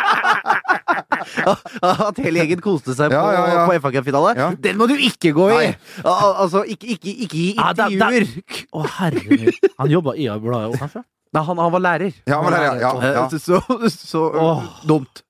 At 0.44 2.18
hele 2.20 2.42
gjengen 2.42 2.60
koste 2.64 2.94
seg 2.96 3.12
på, 3.12 3.16
Ja, 3.16 3.24
ja, 3.34 3.44
ja. 3.54 3.64
på 3.68 3.76
FA 3.80 3.92
Cup-finale. 3.96 4.34
Ja. 4.38 4.48
Den 4.66 4.78
må 4.80 4.88
du 4.90 4.94
ikke 4.98 5.32
gå 5.36 5.48
i! 5.56 5.72
Al 6.04 6.36
altså, 6.44 6.64
ikke, 6.68 6.94
ikke, 6.96 7.14
ikke 7.26 7.72
da- 7.78 7.88
intervjuer! 7.90 8.28
Å, 8.74 8.84
herregud. 8.98 9.58
Han 9.80 9.92
jobba 9.94 10.16
i 10.20 10.28
bladet 10.44 10.70
òg, 10.72 10.78
kanskje? 10.84 11.04
Nei, 11.34 11.42
han, 11.48 11.58
han 11.64 11.72
var 11.74 11.82
lærer. 11.82 12.12
Ja, 12.30 12.36
han 12.38 12.44
var 12.46 12.54
lærer, 12.54 12.82
ja, 12.84 12.92
ja. 13.02 13.24
Eh, 13.26 13.38
Så, 13.42 13.60
så 13.90 14.22
oh. 14.30 14.62
dumt. 14.86 15.24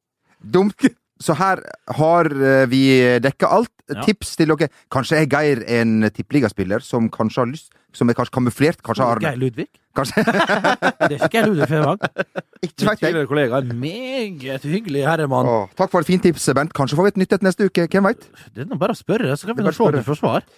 Dumt. 0.44 0.88
Så 1.24 1.32
her 1.38 1.62
har 1.96 2.28
eh, 2.34 2.64
vi 2.68 2.82
dekka 3.24 3.48
alt. 3.56 3.73
Ja. 3.92 4.02
Tips 4.06 4.36
til 4.40 4.48
dere. 4.48 4.70
Kanskje 4.92 5.18
er 5.20 5.26
Geir 5.28 5.60
en 5.80 6.06
tippeligaspiller 6.08 6.80
som 6.84 7.10
kanskje 7.12 7.42
har 7.42 7.50
lyst 7.50 7.74
Som 7.94 8.08
er 8.08 8.16
kanskje 8.16 8.32
kamuflert? 8.34 8.80
Kanskje 8.82 9.04
har 9.06 9.20
Geir 9.20 9.36
Ludvig? 9.38 9.68
Kanskje 9.94 10.24
Det 11.10 11.12
er 11.12 11.18
ikke 11.18 11.28
Geir 11.36 11.50
Ludvig 11.50 11.68
Fevang. 11.68 12.00
Ikke 12.64 12.88
vet 12.88 13.04
jeg. 13.04 13.26
Kollega. 13.28 13.60
En 13.60 13.76
meget 13.78 14.64
hyggelig 14.66 15.04
herremann. 15.06 15.46
Åh, 15.46 15.68
takk 15.78 15.92
for 15.92 16.00
et 16.00 16.08
fint 16.08 16.24
tips, 16.24 16.48
Bent. 16.56 16.72
Kanskje 16.74 16.96
får 16.98 17.06
vi 17.06 17.12
et 17.14 17.20
nytt 17.22 17.36
et 17.36 17.44
neste 17.46 17.68
uke. 17.68 17.86
Hvem 17.92 18.08
veit? 18.08 18.24
Det 18.54 18.64
er 18.64 18.70
nå 18.70 18.80
bare 18.80 18.96
å 18.96 18.98
spørre, 18.98 19.36
så 19.36 19.50
kan 19.50 19.60
vi 19.60 19.66
nå 19.66 19.74
se 19.74 19.84
om 19.84 19.94
vi 19.94 20.02
får 20.08 20.18
svar. 20.18 20.48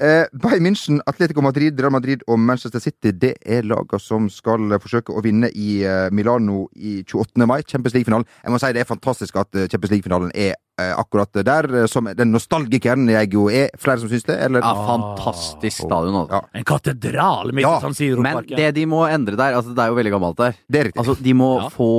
Eh, 0.00 0.24
Bayern 0.32 0.62
München, 0.64 1.00
Atletico 1.06 1.42
Madrid, 1.44 1.80
Real 1.80 1.92
Madrid 1.92 2.22
og 2.26 2.38
Manchester 2.38 2.80
City 2.80 3.10
Det 3.12 3.34
er 3.44 3.66
lagene 3.68 4.00
som 4.00 4.28
skal 4.32 4.72
forsøke 4.80 5.12
å 5.12 5.20
vinne 5.20 5.50
i 5.52 5.82
eh, 5.84 6.06
Milano 6.10 6.62
i 6.72 7.02
28. 7.04 7.44
mai, 7.44 7.60
Champions 7.68 7.92
League-finalen. 7.98 8.24
Jeg 8.40 8.54
må 8.54 8.60
si 8.62 8.72
det 8.72 8.80
er 8.80 8.88
fantastisk 8.88 9.36
at 9.36 9.52
eh, 9.52 9.68
Champions 9.68 9.92
League-finalen 9.92 10.32
er 10.32 10.56
akkurat 10.78 11.32
der. 11.44 11.68
eh, 11.82 11.86
Som 11.86 12.04
den 12.16 12.32
nostalgikeren 12.32 13.08
jeg 13.08 13.32
jo 13.32 13.48
er. 13.50 13.68
Flere 13.78 13.98
som 14.00 14.08
syns 14.08 14.24
det? 14.24 14.38
Eller? 14.40 14.60
Ja, 14.60 14.72
fantastisk 14.86 15.84
stadion. 15.84 16.14
Altså. 16.22 16.32
Ja, 16.32 16.40
En 16.54 16.64
katedral 16.64 17.52
midt 17.52 17.62
Ja, 17.66 17.76
i 17.78 17.80
San 17.80 17.94
Siro-parken. 17.94 18.50
Men 18.50 18.56
det 18.56 18.74
de 18.74 18.86
må 18.86 19.02
endre 19.08 19.36
der 19.36 19.54
altså 19.58 19.74
Det 19.74 19.78
er 19.84 19.88
jo 19.92 19.94
veldig 20.00 20.12
gammelt 20.12 20.36
der. 20.36 20.54
det 20.70 20.80
er 20.80 20.84
riktig. 20.90 20.98
Altså, 20.98 21.16
de 21.22 21.34
må 21.34 21.50
Ja. 21.60 21.68
få 21.68 21.90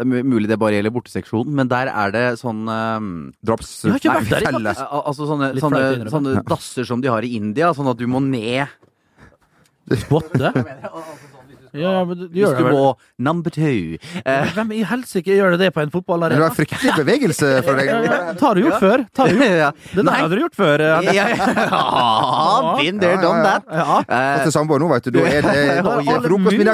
uh, 0.00 0.04
Mulig 0.04 0.48
det 0.48 0.58
bare 0.58 0.72
gjelder 0.78 0.90
borteseksjonen, 0.96 1.52
men 1.54 1.68
der 1.68 1.88
er 1.92 2.10
det 2.10 2.38
sånn 2.40 2.64
um, 2.68 3.32
Drops 3.44 3.84
nei, 3.84 3.98
der, 4.00 4.74
Altså 4.88 5.26
sånne, 5.28 5.52
sånne, 5.60 6.10
sånne 6.10 6.42
dasser 6.48 6.84
som 6.84 7.00
de 7.00 7.08
har 7.08 7.22
i 7.22 7.36
India, 7.36 7.72
sånn 7.74 7.88
at 7.90 7.96
du 7.98 8.06
må 8.06 8.20
ned 8.24 8.66
Spotte? 9.86 10.50
Ja, 11.76 11.90
ja, 11.98 12.04
men 12.08 12.18
du 12.18 12.26
gjør 12.40 12.56
det 12.56 12.64
vel. 12.66 12.72
må 12.76 12.84
number 13.28 13.50
two. 13.54 13.98
Eh, 14.24 14.52
Hvem 14.56 14.72
i 14.76 14.82
helsike 14.88 15.36
gjør 15.36 15.54
det 15.56 15.60
det 15.66 15.70
på 15.76 15.82
en 15.84 15.90
fotballarena? 15.94 16.36
det 16.38 16.44
var 16.46 16.54
fryktelig 16.56 16.94
bevegelse 17.00 17.50
for 17.66 17.76
deg. 17.80 17.86
Ja, 17.96 18.00
ja, 18.02 18.32
Det 18.36 18.40
har 18.46 18.54
du 18.54 18.62
gjort 18.66 18.80
før. 18.82 19.04
Tar 19.16 19.28
du 19.28 19.36
gjort. 19.40 19.56
ja. 19.60 19.70
Den 19.94 20.06
der 20.10 20.18
hadde 20.22 20.34
du 20.36 20.40
gjort 20.44 20.56
før. 20.58 20.84
Ja, 20.86 20.98
eh, 21.00 21.14
ja, 21.14 21.26
ja. 21.28 21.36
Been 22.80 22.98
there, 23.00 23.14
Ja, 23.14 23.20
ja, 23.20 23.22
done 23.22 23.38
ja. 23.38 23.44
that. 23.44 23.62
Ja. 23.70 24.00
Eh, 24.08 24.42
Til 24.46 24.52
samboer 24.56 24.82
nå, 24.82 24.88
vet 24.94 25.04
du. 25.08 25.10
Da 25.16 25.26
er 25.30 25.42
det 25.46 25.54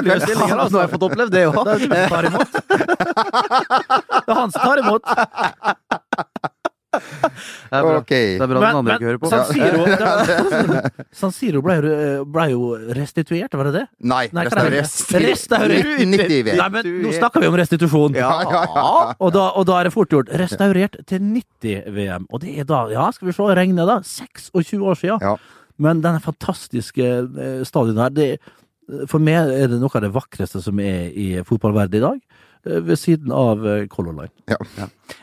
kveld. 0.07 0.25
stillinger, 0.27 0.55
nå 0.57 0.69
har 0.71 0.87
jeg 0.87 0.93
fått 0.95 1.07
opplevd 1.09 1.31
det 1.33 1.43
Det 1.43 1.43
er 1.43 1.77
du 1.77 1.87
som 1.87 2.09
tar 2.15 2.23
imot. 2.31 2.49
Det 4.23 4.31
er 4.31 4.37
han 4.41 4.51
som 4.51 4.61
tar 4.63 4.83
imot. 4.83 5.03
Det 7.23 7.79
er 7.79 7.85
bra, 7.85 7.95
okay. 7.99 8.33
det 8.37 8.45
er 8.45 8.51
bra 8.51 8.61
den 8.63 8.79
andre 8.79 8.97
ikke 8.97 9.07
hører 9.09 9.21
på. 9.21 9.31
San 9.31 9.45
Siro, 9.49 9.83
da, 9.87 10.91
San 11.21 11.33
Siro 11.35 11.63
ble, 11.65 11.77
ble 12.35 12.45
jo 12.51 12.69
restituert, 12.97 13.57
var 13.59 13.69
det 13.69 13.73
det? 13.77 13.83
Nei, 14.11 14.25
Nei, 14.35 14.45
hva 14.47 14.65
er 14.65 14.69
det? 14.75 14.83
restaurert. 14.83 15.29
Restaurert. 15.31 15.89
1990 15.97 16.45
VM. 16.49 16.61
Nei, 16.61 16.69
men 16.75 16.91
nå 17.05 17.13
snakker 17.17 17.43
vi 17.43 17.51
om 17.51 17.57
restitusjon. 17.59 18.19
Ja, 18.19 18.31
ja, 18.45 18.63
ja. 18.75 18.85
Og 19.17 19.33
da, 19.35 19.47
og 19.59 19.67
da 19.69 19.79
er 19.79 19.89
det 19.89 19.95
fort 19.95 20.13
gjort. 20.13 20.31
Restaurert 20.43 20.99
til 21.09 21.23
90-VM. 21.23 22.27
Og 22.29 22.43
det 22.43 22.57
er 22.61 22.69
da, 22.69 22.85
ja, 22.93 23.09
skal 23.15 23.29
vi 23.29 23.35
se, 23.37 23.49
regne 23.59 23.87
da, 23.89 23.99
26 24.07 24.81
år 24.81 24.99
siden. 24.99 25.23
Ja. 25.23 25.37
Men 25.81 26.03
denne 26.03 26.21
fantastiske 26.23 27.07
eh, 27.23 27.61
stadion 27.67 28.01
her, 28.01 28.13
det, 28.13 28.29
for 29.09 29.23
meg 29.23 29.49
er 29.53 29.71
det 29.71 29.79
noe 29.81 29.93
av 29.95 30.05
det 30.05 30.13
vakreste 30.13 30.61
som 30.63 30.79
er 30.83 31.09
i 31.09 31.29
fotballverden 31.47 31.99
i 31.99 32.03
dag. 32.03 32.49
Eh, 32.65 32.79
Ved 32.87 32.95
siden 32.99 33.31
av 33.31 33.65
eh, 33.67 33.85
Color 33.87 34.13
Line. 34.21 34.31
Ja, 34.49 34.57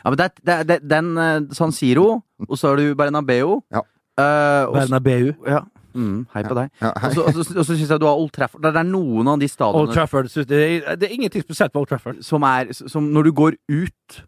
men 0.05 0.17
det, 0.17 0.25
er- 0.29 0.41
det, 0.45 0.53
er- 0.59 0.63
det, 0.63 0.79
den 0.89 1.17
eh, 1.17 1.39
San 1.57 1.71
Siro, 1.71 2.21
og 2.49 2.57
så 2.57 2.69
har 2.71 2.77
du 2.81 2.95
Bernabeu. 2.95 3.61
Ja. 3.71 3.81
Uh, 4.19 4.73
Bernabeu. 4.75 5.33
ja. 5.47 5.61
Mm, 5.93 6.21
hei 6.33 6.41
på 6.47 6.55
deg. 6.55 6.69
Ja, 6.79 6.91
Og 7.03 7.11
så- 7.17 7.23
og 7.27 7.33
så 7.33 7.57
og 7.59 7.65
så 7.67 7.75
syns 7.75 7.89
jeg 7.91 7.99
du 7.99 8.05
har 8.07 8.15
Old 8.15 8.31
Trafford. 8.31 8.61
Det 8.63 8.75
er 8.79 8.83
noen 8.87 9.27
av 9.27 9.39
de 9.41 9.49
Old 9.59 9.91
Trafford. 9.91 10.29
det 10.47 10.51
er, 10.87 10.95
Det 10.95 11.09
er 11.09 11.13
ingenting 11.17 11.43
spesielt 11.43 11.73
på 11.73 11.79
Old 11.81 11.89
Trafford. 11.89 12.21
som 12.23 12.43
er 12.43 12.71
Som 12.71 13.11
når 13.11 13.23
du 13.23 13.31
går 13.33 13.57
ut, 13.69 14.21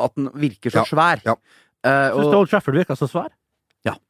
at 0.00 0.10
den 0.16 0.28
virker 0.34 0.70
så 0.70 0.82
Ja, 0.82 0.84
svær. 0.84 1.22
ja. 1.24 1.34
Uh, 1.86 2.18
Syns 2.18 2.32
du 2.32 2.36
Old 2.36 2.48
Trafford 2.50 2.74
virker 2.74 2.94
så 2.98 3.06
svær? 3.06 3.28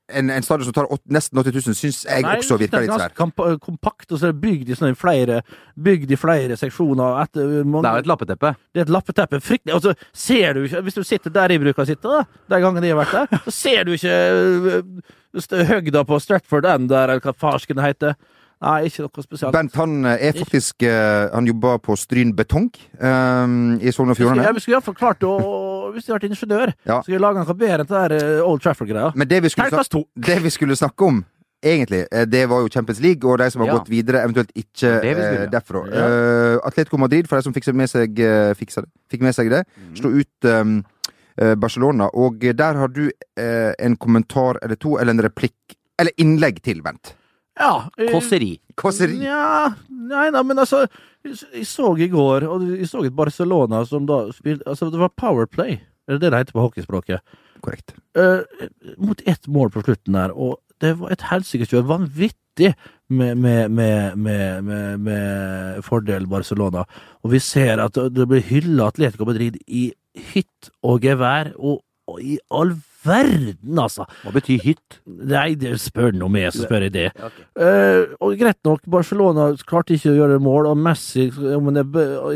En, 0.07 0.31
en 0.31 0.45
stadion 0.47 0.69
som 0.69 0.75
tar 0.77 0.87
åt, 0.93 1.01
nesten 1.11 1.39
80 1.41 1.57
000, 1.67 1.75
syns 1.75 1.97
jeg 2.05 2.23
Nei, 2.23 2.37
også 2.39 2.57
virker 2.61 2.85
litt 2.85 2.93
svær. 2.93 3.11
ganske 3.19 3.57
kompakt, 3.59 4.07
og 4.13 4.21
så 4.21 4.29
er 4.29 4.37
det 4.37 4.41
bygd 4.45 4.71
i, 4.71 4.77
sånne 4.79 4.95
flere, 4.99 5.41
bygd 5.75 6.15
i 6.15 6.19
flere 6.21 6.59
seksjoner. 6.61 7.19
Etter 7.25 7.51
mange, 7.67 7.83
det 7.83 7.91
er 7.91 7.99
jo 7.99 8.05
et 8.05 8.11
lappeteppe. 8.13 8.53
Det 8.71 8.85
er 8.85 8.87
et 8.87 8.95
lappeteppe. 8.95 9.41
Fryktelig. 9.43 9.75
Og 9.75 9.83
så 9.83 9.97
ser 10.15 10.55
du 10.55 10.63
ikke 10.69 10.85
Hvis 10.87 11.01
du 11.01 11.03
sitter 11.03 11.35
der 11.35 11.57
jeg 11.57 11.65
bruker 11.65 11.83
å 11.83 11.89
sitte, 11.91 12.07
da, 12.07 12.23
de 12.55 12.63
gangene 12.63 12.87
jeg 12.87 12.95
har 12.95 13.03
vært 13.03 13.19
der, 13.19 13.43
så 13.49 13.57
ser 13.59 13.83
du 13.89 13.93
ikke 13.97 14.15
øh, 14.15 15.67
høgda 15.73 16.07
på 16.07 16.23
Stratford 16.23 16.71
End 16.71 16.89
der, 16.95 17.11
eller 17.11 17.27
hva 17.27 17.35
farsken 17.35 17.83
heter. 17.83 18.15
Nei, 18.65 18.87
ikke 18.89 19.05
noe 19.05 19.25
spesielt. 19.25 19.53
Bent 19.53 19.75
han 19.77 19.99
eh, 20.09 20.31
er 20.31 20.37
faktisk 20.39 20.87
eh, 20.89 21.27
Han 21.35 21.49
jobber 21.51 21.77
på 21.85 21.97
Stryn 22.01 22.33
Betong 22.37 22.71
um, 23.03 23.75
i 23.77 23.93
Sogn 23.93 24.15
og 24.15 24.17
Fjordane. 24.17 24.47
ja, 24.47 24.55
vi 24.57 24.63
skulle 24.65 24.79
iallfall 24.79 24.97
klart 24.97 25.27
å 25.29 25.35
Hvis 25.93 26.07
jeg 26.07 26.15
hadde 26.15 26.29
vært 26.29 26.31
ingeniør, 26.31 26.73
Ja. 26.87 27.01
skulle 27.03 27.17
jeg 27.17 27.21
lage 27.21 27.45
noe 27.45 27.55
bedre 27.55 27.81
enn 27.81 27.87
det 27.87 27.89
der 27.89 28.15
øh, 28.41 28.49
Old 28.51 28.61
Trafford-greia. 28.61 29.13
Men 29.15 29.29
det 29.29 29.43
vi, 29.43 29.49
det 30.29 30.43
vi 30.43 30.51
skulle 30.51 30.77
snakke 30.77 31.05
om, 31.07 31.25
egentlig, 31.63 32.07
eh, 32.13 32.25
det 32.25 32.49
var 32.49 32.61
jo 32.61 32.69
Champions 32.69 33.01
League, 33.01 33.25
og 33.31 33.39
de 33.39 33.51
som 33.51 33.61
har 33.63 33.69
Ja. 33.69 33.79
gått 33.79 33.89
videre, 33.91 34.23
eventuelt 34.25 34.51
ikke 34.55 35.01
Det 35.03 35.17
vi 35.17 35.23
skulle, 35.23 35.41
eh, 35.41 35.49
ja. 35.51 35.59
derfra. 35.59 35.83
Uh, 35.87 36.59
Atletico 36.67 36.97
Madrid, 36.99 37.27
for 37.29 37.37
de 37.37 37.43
som 37.43 37.53
fikk 37.55 37.73
med 37.75 37.89
seg, 37.89 38.19
eh, 38.21 38.55
fiksa 38.55 38.83
det, 38.83 38.91
fikk 39.11 39.21
med 39.23 39.35
seg 39.35 39.51
det, 39.51 39.65
Mm. 39.77 39.97
slo 39.97 40.11
ut 40.11 40.45
eh, 40.45 40.83
eh, 41.39 41.55
Barcelona. 41.55 42.09
Og 42.15 42.39
der 42.41 42.75
har 42.75 42.89
du 42.89 43.11
uh, 43.39 43.73
en 43.79 43.97
kommentar 43.97 44.57
eller 44.63 44.77
to, 44.77 44.97
eller 44.99 45.13
en 45.13 45.23
replikk, 45.23 45.77
eller 45.99 46.13
innlegg 46.19 46.63
til, 46.63 46.83
Bent. 46.83 47.15
Ja. 47.57 47.89
øh, 47.99 48.11
Kåseri. 48.13 48.53
Kåseri. 48.77 49.19
Ja, 49.25 49.73
nei 49.89 50.31
da, 50.35 50.43
men 50.43 50.59
altså 50.59 50.87
Jeg 51.27 51.67
så 51.67 51.89
i 51.99 52.07
går, 52.09 52.45
og 52.47 52.63
jeg 52.69 52.87
så 52.87 53.03
et 53.03 53.17
Barcelona 53.17 53.81
som 53.85 54.05
da 54.07 54.29
spilte 54.31 54.69
Altså, 54.69 54.91
det 54.93 55.01
var 55.01 55.11
Powerplay. 55.17 55.81
Er 56.07 56.15
det 56.15 56.21
det 56.21 56.31
det 56.31 56.39
heter 56.39 56.55
på 56.55 56.63
hockeyspråket? 56.63 57.21
Korrekt. 57.65 57.97
Uh, 58.15 58.45
mot 58.99 59.21
ett 59.27 59.49
mål 59.49 59.73
på 59.75 59.83
slutten 59.83 60.15
der, 60.15 60.31
og 60.31 60.61
det 60.81 60.93
var 61.01 61.11
et 61.11 61.25
helsikeskjør. 61.33 61.89
Vanvittig 61.89 62.75
med, 63.09 63.35
med, 63.35 63.69
med, 63.71 64.17
med, 64.17 64.63
med, 64.63 64.99
med 64.99 65.83
fordel 65.83 66.29
Barcelona. 66.31 66.85
Og 67.25 67.33
vi 67.33 67.41
ser 67.43 67.83
at 67.83 67.99
det 68.15 68.29
blir 68.29 68.45
hylla 68.45 68.91
Atletico 68.93 69.27
Madrid 69.27 69.59
i 69.67 69.89
hytt 70.33 70.71
og 70.87 71.03
gevær, 71.03 71.53
og, 71.59 71.81
og 72.07 72.23
i 72.23 72.39
all 72.55 72.77
verden, 73.07 73.81
altså! 73.81 74.07
Hva 74.25 74.35
betyr 74.35 74.63
hytt? 74.65 75.01
Nei, 75.07 75.49
det 75.59 75.75
spør 75.83 76.15
nå 76.17 76.29
meg, 76.33 76.51
så 76.55 76.67
spør 76.67 76.87
jeg 76.89 76.95
det. 76.97 77.07
Eh, 77.17 78.15
og 78.21 78.37
greit 78.41 78.61
nok, 78.67 78.85
Barcelona 78.91 79.49
klarte 79.67 79.97
ikke 79.97 80.13
å 80.13 80.19
gjøre 80.19 80.39
mål, 80.43 80.71
og 80.73 80.81
Messi 80.87 81.29
om 81.57 81.73
det, 81.75 81.87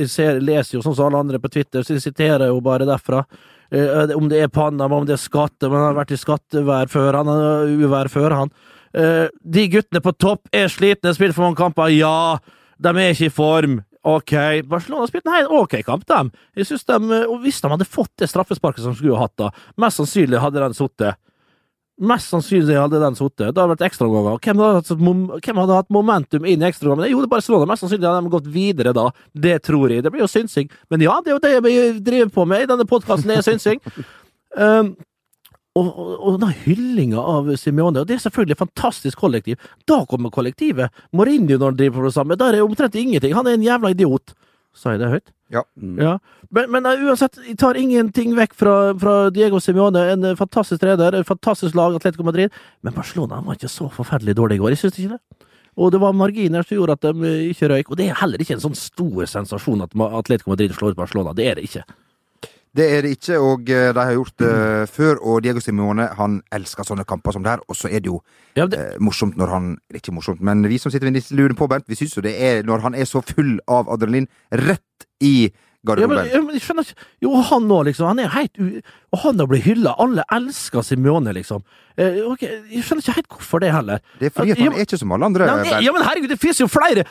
jeg 0.01 0.11
ser, 0.13 0.43
leser 0.45 0.79
jo 0.79 0.85
sånn 0.87 0.97
som 0.97 1.11
alle 1.11 1.25
andre 1.27 1.43
på 1.43 1.53
Twitter, 1.53 1.85
så 1.85 1.97
jeg 1.97 2.07
siterer 2.07 2.49
jo 2.49 2.63
bare 2.65 2.89
derfra. 2.89 3.25
Eh, 3.71 4.17
om 4.17 4.27
det 4.31 4.43
er 4.43 4.53
Panama, 4.53 4.99
om 4.99 5.07
det 5.07 5.15
er 5.15 5.23
skatte, 5.23 5.69
men 5.69 5.79
han 5.79 5.91
har 5.93 6.01
vært 6.01 6.17
i 6.17 6.21
skattevær 6.21 6.91
før, 6.91 7.21
han 7.21 7.31
har 7.31 7.71
uvær 7.71 8.11
før, 8.11 8.35
han. 8.43 8.55
Eh, 8.95 9.29
de 9.43 9.69
guttene 9.71 10.03
på 10.03 10.15
topp 10.19 10.51
er 10.55 10.71
slitne, 10.73 11.15
spilt 11.15 11.37
for 11.37 11.47
mange 11.47 11.61
kamper, 11.61 11.93
ja. 11.95 12.39
De 12.81 12.91
er 12.97 13.13
ikke 13.15 13.29
i 13.29 13.35
form. 13.35 13.81
Ok, 14.03 14.33
Barcelona 14.65 15.05
spilte 15.09 15.29
spilt 15.29 15.43
en 15.43 15.57
ok 15.61 15.75
kamp, 15.85 16.07
dem. 16.09 16.31
Jeg 16.57 16.71
synes 16.71 16.87
de, 16.89 17.25
og 17.27 17.43
Hvis 17.43 17.61
de 17.61 17.69
hadde 17.69 17.89
fått 17.89 18.13
det 18.23 18.31
straffesparket 18.31 18.85
som 18.85 18.95
de 18.95 19.01
skulle 19.01 19.19
ha 19.19 19.27
hatt, 19.27 19.37
da, 19.37 19.51
mest 19.77 20.01
sannsynlig 20.01 20.41
hadde 20.41 20.63
den 20.63 20.77
sittet. 20.77 21.21
Mest 22.01 22.33
sannsynlig 22.33 22.79
hadde 22.81 23.01
den 23.03 23.19
sittet. 23.19 23.51
Det 23.53 23.61
hadde 23.61 23.75
vært 23.75 23.85
ekstraomganger. 23.91 24.39
Hvem, 24.41 25.27
hvem 25.45 25.61
hadde 25.61 25.77
hatt 25.83 25.93
momentum 25.93 26.47
inn 26.49 26.65
i 26.65 26.69
ekstraomgangene? 26.71 27.11
Jo, 27.13 27.21
det 27.21 27.29
er 27.29 27.35
Barcelona. 27.35 27.69
Mest 27.69 27.85
sannsynlig 27.85 28.09
hadde 28.09 28.25
de 28.25 28.33
gått 28.33 28.49
videre 28.55 28.95
da. 28.97 29.11
Det 29.37 29.59
tror 29.69 29.93
jeg. 29.93 30.07
Det 30.07 30.15
blir 30.15 30.25
jo 30.25 30.31
synsing. 30.33 30.73
Men 30.89 31.05
ja, 31.05 31.19
det 31.21 31.35
er 31.35 31.37
jo 31.37 31.45
det 31.45 31.53
vi 31.69 31.77
driver 32.01 32.33
på 32.39 32.49
med 32.49 32.65
i 32.65 32.71
denne 32.73 32.89
podkasten, 32.89 33.29
det 33.29 33.43
er 33.43 33.49
synsing. 33.51 33.85
Um, 34.57 34.95
og, 35.79 35.87
og, 35.87 36.15
og 36.19 36.39
den 36.43 36.55
hyllinga 36.65 37.23
av 37.23 37.51
Simione, 37.61 38.03
og 38.03 38.09
det 38.09 38.17
er 38.17 38.23
selvfølgelig 38.25 38.57
et 38.57 38.63
fantastisk 38.65 39.21
kollektiv. 39.23 39.69
Da 39.87 40.01
kommer 40.11 40.33
kollektivet. 40.35 40.91
Mourinho 41.15 41.59
når 41.59 41.73
han 41.73 41.79
driver 41.79 42.01
på 42.01 42.09
det 42.09 42.17
samme, 42.17 42.39
der 42.41 42.59
er 42.59 42.65
omtrent 42.65 42.99
ingenting. 42.99 43.37
Han 43.39 43.47
er 43.47 43.59
en 43.59 43.67
jævla 43.67 43.93
idiot. 43.95 44.35
Sa 44.75 44.95
jeg 44.95 45.03
det 45.03 45.11
høyt? 45.11 45.31
Ja. 45.51 45.63
Ja. 45.99 46.17
Men, 46.55 46.71
men 46.75 46.87
uh, 46.87 47.07
uansett, 47.11 47.39
jeg 47.47 47.57
tar 47.59 47.79
ingenting 47.79 48.37
vekk 48.39 48.55
fra, 48.59 48.75
fra 48.99 49.15
Diego 49.35 49.59
Simione. 49.63 50.03
En 50.13 50.27
uh, 50.27 50.37
fantastisk 50.39 50.83
trener, 50.83 51.15
en 51.15 51.27
fantastisk 51.27 51.79
lag, 51.79 51.95
Atletico 51.99 52.27
Madrid. 52.27 52.55
Men 52.87 52.95
Barcelona 52.95 53.41
var 53.47 53.59
ikke 53.59 53.71
så 53.71 53.91
forferdelig 53.95 54.37
dårlig 54.39 54.59
i 54.59 54.63
går. 54.63 54.75
Jeg 54.75 54.85
syns 54.85 55.01
ikke 55.01 55.17
det. 55.17 55.49
Og 55.81 55.91
det 55.95 56.01
var 56.03 56.15
marginer 56.19 56.67
som 56.67 56.79
gjorde 56.79 56.99
at 56.99 57.07
de 57.07 57.15
uh, 57.27 57.49
ikke 57.51 57.71
røyk. 57.71 57.91
Og 57.91 57.99
det 57.99 58.11
er 58.11 58.23
heller 58.23 58.43
ikke 58.43 58.59
en 58.59 58.63
sånn 58.67 58.79
stor 58.79 59.27
sensasjon 59.31 59.87
at 59.87 59.99
Atletico 60.11 60.55
Madrid 60.55 60.75
slår 60.75 60.95
ut 60.95 61.03
Barcelona. 61.03 61.35
Det 61.35 61.51
er 61.51 61.59
det 61.59 61.71
ikke. 61.71 61.87
Det 62.77 62.87
er 62.87 63.03
det 63.03 63.17
ikke, 63.17 63.39
og 63.43 63.71
eh, 63.71 63.89
de 63.95 63.99
har 63.99 64.13
gjort 64.15 64.37
det 64.39 64.89
før. 64.93 65.19
Og 65.27 65.41
Diego 65.43 65.63
Simione 65.63 66.07
han 66.19 66.39
elsker 66.55 66.87
sånne 66.87 67.07
kamper 67.09 67.35
som 67.35 67.43
det 67.43 67.57
her. 67.57 67.65
Og 67.69 67.77
så 67.77 67.91
er 67.91 67.99
det 68.05 68.13
jo 68.13 68.21
Ja, 68.57 68.67
det, 68.67 68.79
eh, 68.79 69.01
morsomt 69.03 69.37
når 69.39 69.51
han 69.51 69.79
Ikke 69.95 70.15
morsomt, 70.15 70.41
men 70.41 70.63
vi 70.69 70.79
som 70.79 70.93
sitter 70.93 71.11
ved 71.11 71.33
luren 71.35 71.57
på, 71.57 71.67
Bent, 71.67 71.89
vi 71.89 71.99
syns 71.99 72.17
jo 72.17 72.23
det 72.23 72.37
er 72.39 72.63
når 72.63 72.81
han 72.87 72.95
er 72.95 73.05
så 73.05 73.23
full 73.23 73.59
av 73.69 73.91
adrenalin 73.91 74.29
rett 74.53 75.07
i 75.21 75.51
Ja, 75.81 75.95
men, 75.95 75.97
garderoben. 75.97 76.31
ja, 76.33 76.41
men 76.45 76.57
jeg 76.57 76.63
skjønner 76.65 76.85
ikke 76.85 77.07
Jo, 77.25 77.31
han 77.49 77.69
nå, 77.69 77.83
liksom. 77.89 78.07
Han 78.11 78.19
er 78.21 78.33
helt 78.35 78.59
u... 78.61 78.67
Og 79.11 79.23
han 79.25 79.41
har 79.41 79.49
blitt 79.51 79.65
hylla. 79.65 79.95
Alle 79.99 80.23
elsker 80.31 80.85
Simione, 80.87 81.33
liksom. 81.33 81.65
Eh, 81.97 82.21
okay, 82.29 82.61
Jeg 82.71 82.85
skjønner 82.85 83.03
ikke 83.03 83.15
helt 83.17 83.33
hvorfor 83.33 83.65
det 83.65 83.73
heller. 83.75 84.03
Det 84.21 84.29
er 84.29 84.35
fordi 84.37 84.53
at 84.53 84.61
han 84.61 84.69
ja, 84.69 84.77
er 84.77 84.87
ikke 84.87 85.01
som 85.01 85.15
alle 85.17 85.31
andre. 85.31 85.49
Nei, 85.49 85.65
nei, 85.71 85.81
ja, 85.87 85.95
men 85.97 86.05
herregud, 86.05 86.31
det 86.31 86.39
finnes 86.43 86.61
jo 86.61 86.69
flere! 86.71 87.07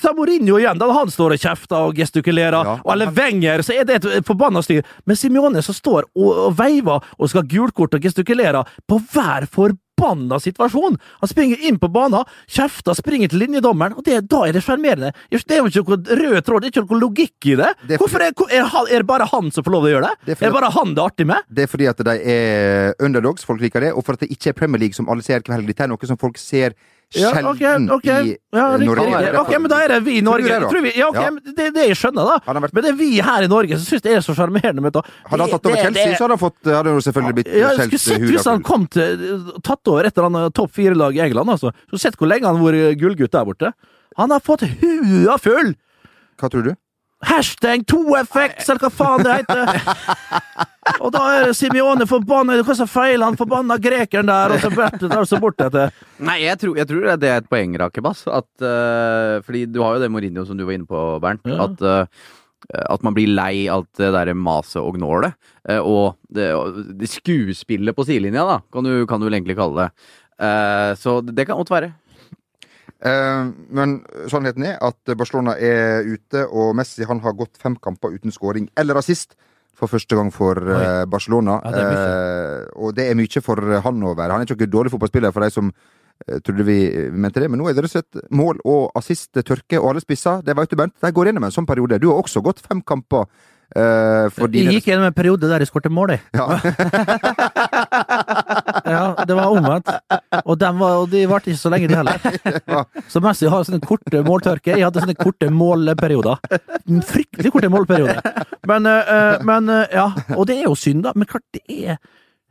Ta 0.00 0.14
Mourinho 0.16 0.58
igjen, 0.58 0.80
da 0.80 0.88
han 0.96 1.12
står 1.12 1.36
og 1.36 1.44
kjefter 1.44 1.90
og 1.90 2.00
gestikulerer. 2.00 2.58
Ja. 2.58 2.74
Og 2.80 2.92
eller 2.96 3.12
Wenger, 3.14 3.62
så 3.62 3.76
er 3.76 3.86
det 3.88 4.00
et 4.02 4.26
forbanna 4.26 4.64
styr. 4.64 4.82
Men 5.04 5.20
Simione 5.20 5.62
som 5.62 5.76
står 5.76 6.08
og, 6.16 6.30
og 6.48 6.58
veiver 6.58 7.04
og 7.18 7.30
skal 7.30 7.44
ha 7.44 7.50
gult 7.54 7.76
kort 7.76 7.94
og 7.94 8.08
gestikulerer 8.08 8.76
på 8.88 9.02
hver 9.12 9.46
forbanna 9.52 9.82
situasjon! 9.98 10.98
Han 11.20 11.28
springer 11.28 11.56
inn 11.60 11.78
på 11.78 11.88
banen, 11.88 12.24
kjefter, 12.48 12.94
springer 12.94 13.28
til 13.28 13.38
linjedommeren, 13.38 13.94
og 13.96 14.04
det, 14.04 14.28
da 14.28 14.44
er 14.46 14.52
det 14.52 14.62
sjarmerende. 14.64 15.12
Det 15.30 15.56
er 15.56 15.62
jo 15.62 15.68
ikke 15.70 15.96
noe 15.96 16.18
rød 16.20 16.42
tråd, 16.44 16.62
det 16.62 16.68
er 16.68 16.72
ikke 16.72 16.86
noe 16.86 17.00
logikk 17.00 17.46
i 17.46 17.56
det. 17.60 17.70
Det 17.86 17.96
er 17.96 18.02
Hvorfor 18.02 18.24
er, 18.24 18.32
er, 18.50 18.64
er 18.90 19.04
det 19.04 19.06
bare 19.06 19.28
han 19.30 19.50
som 19.50 19.64
får 19.64 19.72
lov 19.72 19.84
til 19.84 19.92
å 19.92 19.94
gjøre 19.94 20.10
det? 20.10 20.16
Det 20.24 20.34
er 20.36 20.44
Er 20.44 20.50
det 20.50 20.58
bare 20.58 20.72
han 20.74 20.94
det 20.94 21.02
er 21.02 21.12
artig 21.12 21.26
med? 21.26 21.48
Det 21.48 21.62
er 21.62 21.70
fordi 21.70 21.86
at 21.90 22.04
de 22.04 22.16
er 22.34 22.94
underdogs, 23.04 23.46
folk 23.46 23.62
liker 23.62 23.84
det, 23.84 23.92
og 23.94 24.04
for 24.04 24.16
at 24.16 24.24
det 24.24 24.32
ikke 24.34 24.52
er 24.52 24.58
Premier 24.58 24.84
League 24.84 24.96
som 24.96 25.08
alle 25.08 25.24
ser 25.24 25.40
hver 25.44 25.56
helg. 25.58 25.70
Dette 25.70 25.86
er 25.86 25.92
noe 25.92 26.10
som 26.10 26.20
folk 26.20 26.40
ser 26.40 26.74
Ja, 27.20 27.30
sjelden 27.34 27.48
okay, 27.50 27.86
okay. 27.96 28.32
i 28.32 28.36
Ja, 28.54 28.64
Norge. 28.78 29.30
Ok, 29.40 29.50
men 29.60 29.70
da 29.70 29.78
er 29.84 29.88
det 29.94 29.98
vi 30.06 30.16
i 30.18 30.22
Norge. 30.24 30.48
det. 30.48 30.68
Tror 30.70 30.82
vi, 30.82 30.92
ja, 30.98 31.08
okay, 31.08 31.22
Ja. 31.24 31.30
men 31.30 31.54
det 31.56 31.68
det 31.74 31.86
jeg 31.88 31.96
skjønner, 32.00 32.30
da. 32.44 32.54
Men 32.60 32.82
det 32.82 32.90
er 32.90 32.98
vi 32.98 33.08
her 33.22 33.46
i 33.46 33.50
Norge 33.50 33.78
som 33.78 33.86
syns 33.86 34.02
det 34.02 34.12
er 34.16 34.20
så 34.24 34.34
sjarmerende. 34.34 34.82
Hadde 34.84 35.02
han 35.44 35.50
tatt 35.54 35.66
over 35.70 35.76
Chelsea, 35.80 36.16
så 36.16 36.24
hadde 36.26 36.36
han, 36.36 36.42
fått, 36.42 36.60
hadde 36.66 36.94
han 36.94 37.02
selvfølgelig 37.08 37.34
blitt 37.40 37.52
ja, 37.54 37.72
skjelt 37.78 38.00
skulle 38.00 38.30
hvis 38.34 38.48
han 38.50 38.62
kom 38.66 38.86
til 38.86 39.50
tatt 39.62 39.88
over 39.92 40.04
et 40.08 40.16
eller 40.16 40.30
annet 40.30 40.54
topp 40.54 40.72
fire-lag 40.74 41.16
i 41.16 41.24
England. 41.28 41.50
altså. 41.56 41.72
Så 41.90 42.00
sett 42.02 42.16
hvor 42.18 42.30
lenge 42.30 42.46
han 42.46 42.56
har 42.60 42.64
vært 42.72 42.98
gullgutt 43.00 43.32
der 43.32 43.44
borte. 43.48 43.72
Han 44.16 44.30
har 44.30 44.40
fått 44.44 44.62
hua 44.82 45.38
full! 45.42 45.74
Hva 46.40 46.50
tror 46.50 46.66
du? 46.66 46.72
Hashtag 47.28 47.84
2FX, 47.90 48.68
eller 48.68 48.84
hva 48.84 48.90
faen 48.92 49.24
det 49.24 49.40
heter! 49.40 50.64
Og 51.00 51.10
da 51.14 51.22
er 51.38 51.52
Simione 51.56 52.04
forbanna 52.08 52.58
Hva 52.60 52.74
som 52.76 52.88
feiler 52.90 53.24
han 53.24 53.38
forbanna 53.40 53.78
grekeren 53.80 54.28
der, 54.28 54.52
og 54.52 54.60
så 54.60 54.70
bort, 54.74 54.98
der, 55.00 55.26
så 55.28 55.40
bort 55.40 55.64
etter. 55.64 55.92
Nei, 56.24 56.42
jeg 56.44 56.60
tror, 56.60 56.76
jeg 56.76 56.90
tror 56.90 57.06
det 57.20 57.30
er 57.30 57.40
et 57.40 57.50
poeng, 57.50 57.76
Rakebass. 57.80 58.26
At, 58.28 58.48
uh, 58.60 59.40
fordi 59.46 59.64
du 59.72 59.80
har 59.82 59.96
jo 59.96 60.04
det 60.04 60.10
Mourinho 60.12 60.44
som 60.48 60.58
du 60.58 60.66
var 60.66 60.76
inne 60.76 60.88
på, 60.88 61.04
Bernt. 61.24 61.46
Ja. 61.48 61.68
At, 61.68 61.80
uh, 61.84 62.84
at 62.84 63.04
man 63.04 63.16
blir 63.16 63.32
lei 63.32 63.66
alt 63.72 63.90
det 64.00 64.12
derre 64.14 64.36
maset 64.36 64.80
og 64.80 64.96
gnålet. 64.96 65.34
eh, 65.68 65.80
og 65.80 66.16
det, 66.32 66.46
det 66.96 67.10
skuespillet 67.12 67.96
på 67.96 68.06
sidelinja, 68.08 68.44
da, 68.48 68.60
kan 68.72 68.86
du, 68.88 68.94
kan 69.08 69.20
du 69.20 69.28
egentlig 69.28 69.56
kalle 69.58 69.84
det. 69.84 69.90
Så 70.98 71.20
det 71.22 71.44
kan 71.46 71.60
godt 71.60 71.70
være. 71.70 71.92
Eh, 73.04 73.40
men 73.76 73.98
sannheten 74.32 74.64
er 74.64 74.78
at 74.84 75.16
Barcelona 75.18 75.58
er 75.60 76.06
ute, 76.08 76.46
og 76.48 76.72
Messi 76.78 77.04
han 77.04 77.20
har 77.24 77.36
gått 77.36 77.58
fem 77.60 77.76
kamper 77.76 78.14
uten 78.16 78.32
skåring 78.32 78.70
eller 78.80 78.96
assist 79.00 79.36
for 79.74 79.90
første 79.90 80.16
gang 80.16 80.30
for 80.32 80.56
eh, 80.56 81.02
Barcelona. 81.10 81.58
Ja, 81.64 81.74
det 81.74 81.84
Eh, 81.94 82.60
og 82.76 82.94
det 82.96 83.08
er 83.10 83.18
mye 83.18 83.42
for 83.42 83.60
han 83.84 84.02
å 84.06 84.14
være. 84.14 84.32
Han 84.32 84.42
er 84.44 84.48
ikke 84.48 84.64
noen 84.64 84.76
dårlig 84.78 84.94
fotballspiller 84.94 85.34
for 85.34 85.44
de 85.44 85.50
som 85.52 85.72
trodde 86.44 86.64
vi 86.66 86.78
mente 87.10 87.42
det, 87.42 87.48
men 87.50 87.60
nå 87.60 87.66
er 87.68 87.74
det 87.76 87.84
rett 87.84 87.90
og 87.90 87.96
slett 87.98 88.28
mål 88.32 88.60
og 88.64 88.94
assist 88.98 89.34
tørke, 89.34 89.80
og 89.80 89.90
alle 89.90 90.04
spisser, 90.04 90.44
det 90.46 90.54
vet 90.56 90.70
du, 90.70 90.78
Bent, 90.78 90.94
de 91.02 91.10
går 91.12 91.30
gjennom 91.30 91.48
en 91.48 91.54
sånn 91.54 91.68
periode. 91.68 91.98
Du 92.00 92.08
har 92.12 92.22
også 92.22 92.42
gått 92.44 92.62
fem 92.64 92.80
kamper 92.86 93.26
Uh, 93.74 94.28
fordi 94.30 94.60
Jeg 94.62 94.76
gikk 94.76 94.88
gjennom 94.92 95.08
en 95.08 95.14
periode 95.16 95.48
der 95.50 95.62
jeg 95.64 95.66
skåret 95.70 95.90
mål, 95.90 96.14
jeg. 96.14 96.22
Ja. 96.36 96.46
Ja, 98.84 99.24
det 99.26 99.34
var 99.34 99.48
omvendt. 99.48 99.88
Og, 100.44 100.58
dem 100.60 100.78
var, 100.78 100.98
og 101.00 101.08
de 101.10 101.22
varte 101.26 101.50
ikke 101.50 101.62
så 101.62 101.70
lenge, 101.72 101.88
de 101.88 101.96
heller. 101.96 102.20
Så 103.12 103.22
Messi 103.24 103.48
har 103.48 103.64
sånne 103.64 103.80
korte 103.82 104.20
måltørker. 104.26 104.76
Jeg 104.76 104.84
hadde 104.84 105.02
sånne 105.02 105.16
korte 105.16 105.48
målperioder. 105.50 106.42
Fryktelig 107.08 107.52
korte 107.54 107.70
målperioder. 107.72 108.20
Men, 108.68 108.86
uh, 108.86 109.40
men 109.48 109.72
uh, 109.72 109.86
ja, 109.88 110.10
og 110.36 110.44
det 110.50 110.58
er 110.60 110.68
jo 110.68 110.76
synd, 110.78 111.06
da. 111.08 111.14
Men 111.16 111.30
klart, 111.30 111.46
det 111.56 111.64
er 111.64 111.96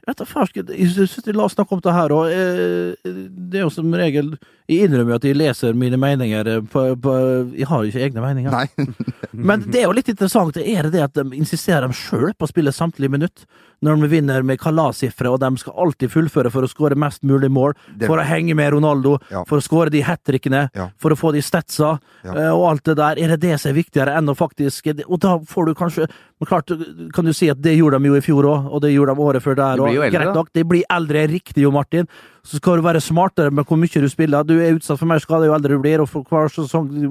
vet 0.07 0.19
du, 0.19 0.25
faen, 0.27 0.49
Jeg 0.75 0.89
synes 0.91 1.19
La 1.31 1.45
oss 1.45 1.55
snakke 1.55 1.75
om 1.75 1.81
det 1.83 1.93
her, 1.95 2.11
og 2.15 2.31
eh, 2.31 2.93
det 3.03 3.59
er 3.59 3.65
jo 3.65 3.73
som 3.73 3.93
regel 3.93 4.33
Jeg 4.73 4.89
innrømmer 4.89 5.15
at 5.15 5.23
jeg 5.27 5.35
leser 5.37 5.73
mine 5.73 5.97
meninger 6.01 6.47
eh, 6.57 6.61
på, 6.61 6.85
på 6.99 7.13
Jeg 7.57 7.67
har 7.69 7.83
jo 7.83 7.91
ikke 7.91 8.05
egne 8.09 8.21
meninger. 8.21 8.51
Nei. 8.51 8.67
Men 9.33 9.63
det 9.69 9.81
er 9.81 9.87
jo 9.87 9.95
litt 9.97 10.09
interessant. 10.09 10.57
Er 10.57 10.83
det 10.87 10.91
det 10.97 11.03
at 11.07 11.13
de 11.19 11.25
insisterer 11.37 11.81
dem 11.87 11.93
sjøl 11.97 12.33
på 12.37 12.45
å 12.47 12.51
spille 12.51 12.73
samtlige 12.75 13.09
minutt? 13.13 13.45
Når 13.83 13.99
de 13.99 14.07
vinner 14.07 14.45
med 14.47 14.61
kalassifre, 14.61 15.27
og 15.27 15.41
de 15.43 15.49
skal 15.59 15.73
alltid 15.83 16.11
fullføre 16.13 16.47
for 16.53 16.63
å 16.63 16.69
skåre 16.71 16.95
mest 16.95 17.19
mulig 17.27 17.49
mål, 17.51 17.73
Det- 17.99 18.07
for 18.07 18.15
å 18.21 18.23
henge 18.23 18.55
med 18.55 18.71
Ronaldo, 18.71 19.17
Ja. 19.29 19.43
for 19.43 19.57
å 19.59 19.61
skåre 19.65 19.89
de 19.91 19.99
hat 20.01 20.21
trickene, 20.23 20.69
Ja. 20.73 20.89
for 20.97 21.11
å 21.11 21.17
få 21.19 21.33
de 21.33 21.41
statsa, 21.41 21.99
Ja. 22.23 22.31
eh, 22.31 22.51
og 22.55 22.69
alt 22.69 22.83
det 22.85 22.95
der. 22.95 23.19
Er 23.19 23.27
det 23.35 23.41
det 23.41 23.59
som 23.59 23.71
er 23.71 23.83
viktigere 23.83 24.15
enn 24.15 24.29
å 24.31 24.37
faktisk 24.37 24.87
Og 25.09 25.19
da 25.19 25.37
får 25.39 25.65
du 25.65 25.73
kanskje 25.75 26.07
Men 26.39 26.47
klart, 26.47 27.13
kan 27.13 27.23
du 27.25 27.31
si 27.31 27.47
at 27.49 27.61
det 27.61 27.77
gjorde 27.77 27.99
de 28.01 28.07
jo 28.09 28.15
i 28.15 28.19
fjor 28.21 28.43
òg, 28.43 28.71
og 28.73 28.81
det 28.81 28.91
gjorde 28.91 29.15
de 29.15 29.21
året 29.21 29.41
før 29.43 29.55
der 29.55 29.75
De 29.77 29.81
blir 29.83 29.91
òg. 29.91 29.95
jo 29.95 30.01
eldre, 30.01 30.11
Greit 30.11 30.27
da. 30.27 30.33
nok, 30.33 30.49
de 30.53 30.63
blir 30.63 30.83
eldre, 30.91 31.27
riktig 31.29 31.61
jo, 31.63 31.71
Martin. 31.71 32.07
Så 32.45 32.57
skal 32.59 32.75
du 32.75 32.81
være 32.81 32.99
smartere 32.99 33.51
med 33.51 33.65
hvor 33.65 33.77
mye 33.79 34.01
du 34.01 34.09
spiller. 34.09 34.43
Du 34.45 34.59
er 34.67 34.77
utsatt 34.77 34.99
for 34.99 35.09
mer 35.09 35.21
skade 35.23 35.47
jo 35.49 35.55
eldre 35.55 35.77
du 35.77 35.83
blir, 35.83 36.03
og 36.03 36.09
for 36.11 36.27
hver 36.29 36.51
sesong 36.51 36.89
du, 36.91 37.07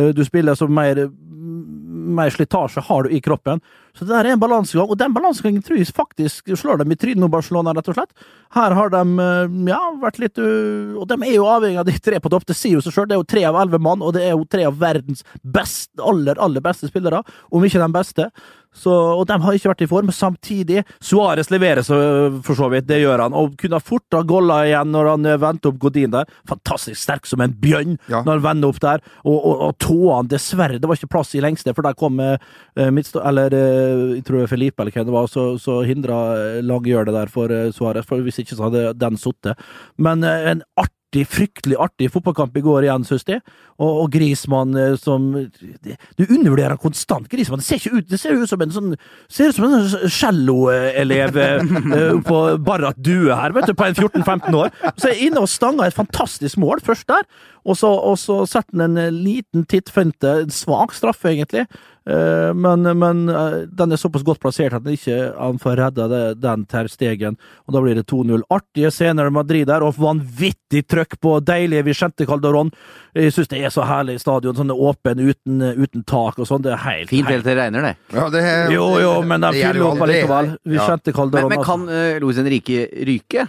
eh, 0.00 0.24
spiller, 0.26 0.56
så 0.58 0.68
mer, 0.68 1.06
mer 2.14 2.30
slitasje 2.32 2.82
har 2.84 3.04
du 3.04 3.14
i 3.14 3.20
kroppen. 3.24 3.60
Så 3.94 4.04
det 4.04 4.10
der 4.10 4.26
er 4.26 4.34
en 4.34 4.42
balansegang, 4.42 4.88
og 4.90 4.98
den 4.98 5.12
balansegangen 5.14 5.62
tror 5.62 5.78
jeg 5.78 5.92
faktisk 5.94 6.50
slår 6.58 6.80
dem 6.82 6.90
i 6.90 6.96
trynet 6.98 7.30
Barcelona, 7.30 7.74
rett 7.76 7.90
og 7.92 7.94
slett. 7.94 8.24
Her 8.56 8.74
har 8.74 8.90
de 8.90 9.02
eh, 9.22 9.54
ja, 9.70 9.80
vært 10.02 10.18
litt 10.22 10.38
uh, 10.38 10.96
Og 10.98 11.06
de 11.10 11.18
er 11.22 11.36
jo 11.36 11.46
avhengig 11.50 11.78
av 11.78 11.86
de 11.86 11.94
tre 12.02 12.18
på 12.22 12.32
topp. 12.32 12.46
Det 12.48 12.56
sier 12.58 12.74
jo 12.78 12.82
seg 12.82 12.96
sjøl, 12.96 13.06
det 13.10 13.16
er 13.16 13.22
jo 13.22 13.30
tre 13.34 13.44
av 13.46 13.60
elleve 13.60 13.82
mann, 13.82 14.02
og 14.02 14.16
det 14.16 14.24
er 14.26 14.34
jo 14.34 14.48
tre 14.50 14.66
av 14.66 14.80
verdens 14.82 15.22
best, 15.42 15.92
aller, 16.02 16.38
aller 16.42 16.64
beste 16.64 16.90
spillere, 16.90 17.22
om 17.54 17.66
ikke 17.66 17.82
den 17.82 17.94
beste. 17.94 18.28
Så, 18.74 18.90
og 18.90 19.24
de 19.30 19.36
har 19.40 19.56
ikke 19.56 19.70
vært 19.70 19.84
i 19.86 19.88
form. 19.90 20.10
Samtidig, 20.14 20.82
Suárez 21.02 21.50
leverer 21.52 21.84
så 21.86 21.98
for 22.44 22.58
så 22.58 22.68
vidt, 22.72 22.88
det 22.88 23.00
gjør 23.04 23.22
han. 23.26 23.36
Og 23.38 23.54
kunne 23.60 23.80
fort 23.82 24.16
ha 24.16 24.22
golla 24.26 24.60
igjen 24.66 24.90
når 24.94 25.10
han 25.12 25.28
eh, 25.30 25.38
vendte 25.40 25.70
opp 25.70 25.78
Godin 25.84 26.14
der. 26.14 26.30
Fantastisk 26.50 26.98
sterk 27.00 27.28
som 27.30 27.44
en 27.44 27.54
bjørn 27.62 27.96
Ja. 28.10 28.22
når 28.26 28.38
han 28.40 28.44
vender 28.48 28.72
opp 28.74 28.80
der. 28.82 29.04
Og, 29.24 29.36
og, 29.38 29.62
og 29.68 29.78
tåene, 29.82 30.28
dessverre, 30.30 30.80
det 30.80 30.90
var 30.90 30.98
ikke 30.98 31.12
plass 31.14 31.34
i 31.38 31.42
lengste, 31.44 31.74
for 31.76 31.86
der 31.86 31.96
kom 31.98 32.18
eh, 32.22 32.36
midtstå... 32.90 33.22
Eller 33.24 33.54
eh, 33.54 34.02
jeg 34.18 34.26
tror 34.28 34.50
Felipe 34.50 34.82
eller 34.82 34.94
hvem 34.94 35.06
det 35.08 35.14
var, 35.14 35.30
så, 35.30 35.46
så 35.60 35.80
hindra 35.86 36.18
det 36.64 37.14
der 37.14 37.30
for 37.32 37.52
eh, 37.52 37.70
Suárez. 37.74 38.06
For 38.08 38.20
hvis 38.24 38.42
ikke 38.42 38.56
så 38.58 38.68
hadde 38.68 38.90
den 38.98 39.16
sittet. 39.20 39.58
Men 39.98 40.24
eh, 40.26 40.50
en 40.50 40.62
artig 40.76 40.92
fryktelig 41.22 41.78
artig 41.78 42.08
fotballkamp 42.10 42.56
i 42.58 42.62
går 42.64 42.88
igjen, 42.88 43.04
synes 43.06 43.22
jeg. 43.28 43.42
Og, 43.78 44.02
og 44.02 44.10
Grismann 44.14 44.74
eh, 44.78 44.96
som 44.98 45.30
Du 46.18 46.24
undervurderer 46.24 46.74
han 46.74 46.82
konstant, 46.82 47.28
Grismann. 47.30 47.62
Det 47.62 47.66
ser 47.68 47.80
ikke 47.80 48.00
ut 48.00 48.10
Det 48.10 48.20
ser 48.20 48.34
ut 48.38 48.50
som 48.50 48.62
en 48.62 48.74
sånn 48.74 48.92
Ser 49.30 49.50
ut 49.50 49.56
som 49.56 49.66
en 49.68 49.88
sånn 49.90 50.12
celloelev 50.14 51.38
uh, 51.38 52.20
på 52.28 52.40
Barrat 52.66 52.98
Due 52.98 53.34
her, 53.34 53.54
vet 53.54 53.70
du, 53.70 53.74
på 53.78 53.86
en 53.86 53.96
14-15 53.96 54.58
år. 54.58 54.74
Så 54.98 55.08
er 55.08 55.14
jeg 55.14 55.30
inne 55.30 55.42
og 55.42 55.50
stanger 55.50 55.88
et 55.88 55.96
fantastisk 55.96 56.58
mål 56.60 56.82
først 56.84 57.08
der, 57.10 57.26
og 57.64 57.78
så, 57.80 57.88
og 57.88 58.18
så 58.20 58.42
setter 58.48 58.76
han 58.76 58.84
en 58.90 59.00
eh, 59.00 59.14
liten 59.14 59.64
tittfinte, 59.70 60.34
en 60.44 60.52
svak 60.52 60.92
straffe, 60.96 61.30
egentlig. 61.32 61.64
Eh, 62.04 62.50
men 62.54 62.82
men 62.98 63.28
eh, 63.32 63.54
den 63.72 63.92
er 63.92 64.00
såpass 64.00 64.24
godt 64.26 64.42
plassert 64.42 64.74
at 64.76 64.84
han 64.84 64.92
ikke 64.92 65.16
han 65.38 65.60
får 65.60 65.78
redda 65.80 66.34
den 66.36 66.66
ter 66.68 66.90
stegen, 66.92 67.38
og 67.64 67.76
da 67.76 67.80
blir 67.80 67.96
det 67.96 68.04
2-0. 68.10 68.44
Artige 68.52 68.90
scener 68.92 69.30
i 69.30 69.34
Madrid 69.34 69.66
der, 69.70 69.84
og 69.86 69.96
vanvittig 69.96 70.84
trøkk 70.90 71.16
på 71.24 71.38
deilige 71.40 71.86
Vicente 71.88 72.28
Calderón. 72.28 72.74
Jeg 73.16 73.32
syns 73.32 73.48
det 73.48 73.62
er 73.64 73.72
så 73.72 73.86
herlig 73.88 74.18
stadion, 74.20 74.56
sånn 74.58 74.74
åpen, 74.74 75.22
uten, 75.24 75.64
uten 75.80 76.04
tak 76.04 76.38
og 76.38 76.50
sånn. 76.50 76.64
Det 76.66 76.74
er 76.76 76.84
helt, 76.84 77.12
Fint 77.12 77.30
helt 77.30 77.46
til 77.46 77.54
det 77.54 77.58
regner, 77.62 77.88
det. 77.88 77.96
Ja, 78.12 78.28
det 78.32 78.44
er, 78.44 78.72
Jo, 78.74 78.88
jo, 79.00 79.16
men 79.24 79.44
de 79.46 79.52
fyller 79.56 79.88
opp 79.88 80.04
aldri. 80.04 80.22
Vicente 80.64 81.12
Ja. 81.14 81.16
Calderón. 81.16 81.48
Men, 81.48 81.58
men 81.58 81.64
kan 81.64 81.88
uh, 81.88 82.20
Luis 82.20 82.40
Henrique 82.40 82.88
ryke? 83.06 83.48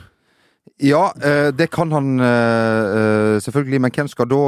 Ja, 0.83 1.13
eh, 1.23 1.53
det 1.55 1.69
kan 1.71 1.91
han 1.95 2.19
eh, 2.19 2.25
eh, 2.25 3.35
selvfølgelig, 3.39 3.79
men 3.79 3.93
hvem 3.95 4.09
skal 4.11 4.27
da 4.27 4.39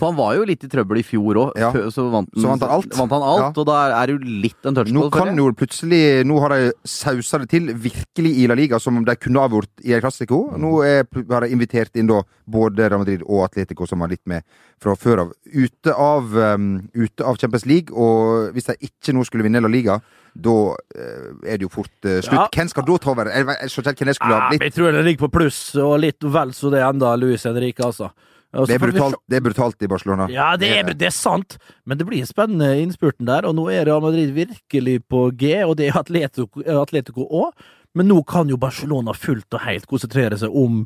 For 0.00 0.06
han 0.08 0.16
var 0.18 0.32
jo 0.34 0.46
litt 0.48 0.64
i 0.66 0.70
trøbbel 0.72 0.98
i 0.98 1.04
fjor 1.06 1.38
òg. 1.44 1.60
Ja. 1.62 1.68
Så, 1.94 2.08
vant 2.10 2.26
han, 2.32 2.40
Så 2.42 2.50
vant 2.50 2.64
han 2.64 2.72
alt. 2.74 2.96
Vant 2.98 3.14
han 3.14 3.26
alt 3.26 3.44
Ja. 3.44 3.50
Og 3.62 3.68
da 3.68 3.76
er 4.00 4.10
det 4.10 4.16
jo 4.16 4.40
litt 4.46 4.66
en 4.66 4.74
Nå 4.74 4.82
touchball. 4.82 5.12
kan 5.14 5.30
føler 5.30 5.38
jo 5.38 5.52
plutselig 5.60 6.02
Nå 6.26 6.40
har 6.42 6.56
de 6.56 6.72
sausa 6.82 7.38
det 7.44 7.48
til 7.54 7.70
virkelig 7.70 8.34
i 8.42 8.48
La 8.50 8.58
Liga, 8.58 8.80
som 8.82 8.98
om 8.98 9.06
de 9.06 9.14
kunne 9.20 9.46
avgjort 9.46 9.86
i 9.86 9.94
El 9.94 10.02
Clásico. 10.02 10.40
Nå 10.58 10.74
er, 10.82 11.06
har 11.30 11.46
de 11.46 11.54
invitert 11.54 11.94
inn 11.94 12.10
da 12.10 12.24
både 12.50 12.90
Real 12.90 13.04
Madrid 13.04 13.22
og 13.22 13.46
Atletico, 13.46 13.86
som 13.86 14.02
var 14.02 14.10
litt 14.10 14.24
med 14.26 14.42
fra 14.82 14.96
før 14.98 15.26
av. 15.26 15.32
Ute 15.46 15.94
av, 15.94 16.34
um, 16.34 16.88
ute 16.94 17.22
av 17.22 17.38
Champions 17.38 17.66
League, 17.66 17.94
og 17.94 18.50
hvis 18.56 18.72
de 18.72 18.78
ikke 18.90 19.14
nå 19.14 19.22
skulle 19.28 19.46
vinne 19.46 19.62
La 19.62 19.70
Liga, 19.70 20.00
da 20.42 20.54
eh, 20.96 21.28
er 21.52 21.58
det 21.58 21.66
jo 21.66 21.72
fort 21.72 22.08
eh, 22.08 22.20
slutt. 22.24 22.38
Ja. 22.38 22.46
Hvem 22.52 22.70
skal 22.72 22.86
da 22.86 22.96
ta 23.02 23.12
over? 23.12 23.30
Jeg, 23.32 23.46
jeg 23.48 23.72
skjønner 23.72 23.98
hvem 23.98 24.10
det 24.10 24.16
skulle 24.18 24.38
ha 24.38 24.48
blitt. 24.50 24.64
jeg 24.66 24.74
tror 24.76 24.96
det 24.96 25.04
ligger 25.08 25.26
på 25.26 25.32
pluss, 25.38 25.60
og 25.80 25.98
litt 26.04 26.26
vel 26.36 26.54
så 26.56 26.72
det 26.74 26.82
enda 26.86 27.12
Luis 27.20 27.46
Henrique, 27.48 27.84
altså. 27.86 28.10
Også 28.56 28.70
Det 28.70 28.76
er 28.76 28.84
brutalt, 28.86 29.18
det 29.28 29.36
er 29.36 29.42
brutalt 29.44 29.82
i 29.82 29.88
Barcelona. 29.90 30.26
Ja, 30.32 30.52
det 30.56 30.68
er, 30.72 30.92
det 30.96 31.08
er 31.10 31.14
sant, 31.14 31.58
men 31.84 31.98
det 31.98 32.06
blir 32.08 32.24
spennende 32.28 32.70
innspurten 32.80 33.28
der. 33.28 33.44
Og 33.48 33.56
nå 33.58 33.66
er 33.72 33.84
Real 33.88 34.04
Madrid 34.04 34.32
virkelig 34.36 35.00
på 35.10 35.26
G, 35.36 35.58
og 35.66 35.76
det 35.80 35.90
er 35.90 35.98
Atletico 36.00 37.26
òg. 37.26 37.66
Men 37.96 38.08
nå 38.12 38.20
kan 38.28 38.48
jo 38.52 38.58
Barcelona 38.60 39.14
fullt 39.16 39.56
og 39.56 39.64
helt 39.64 39.88
konsentrere 39.88 40.38
seg 40.40 40.52
om, 40.52 40.84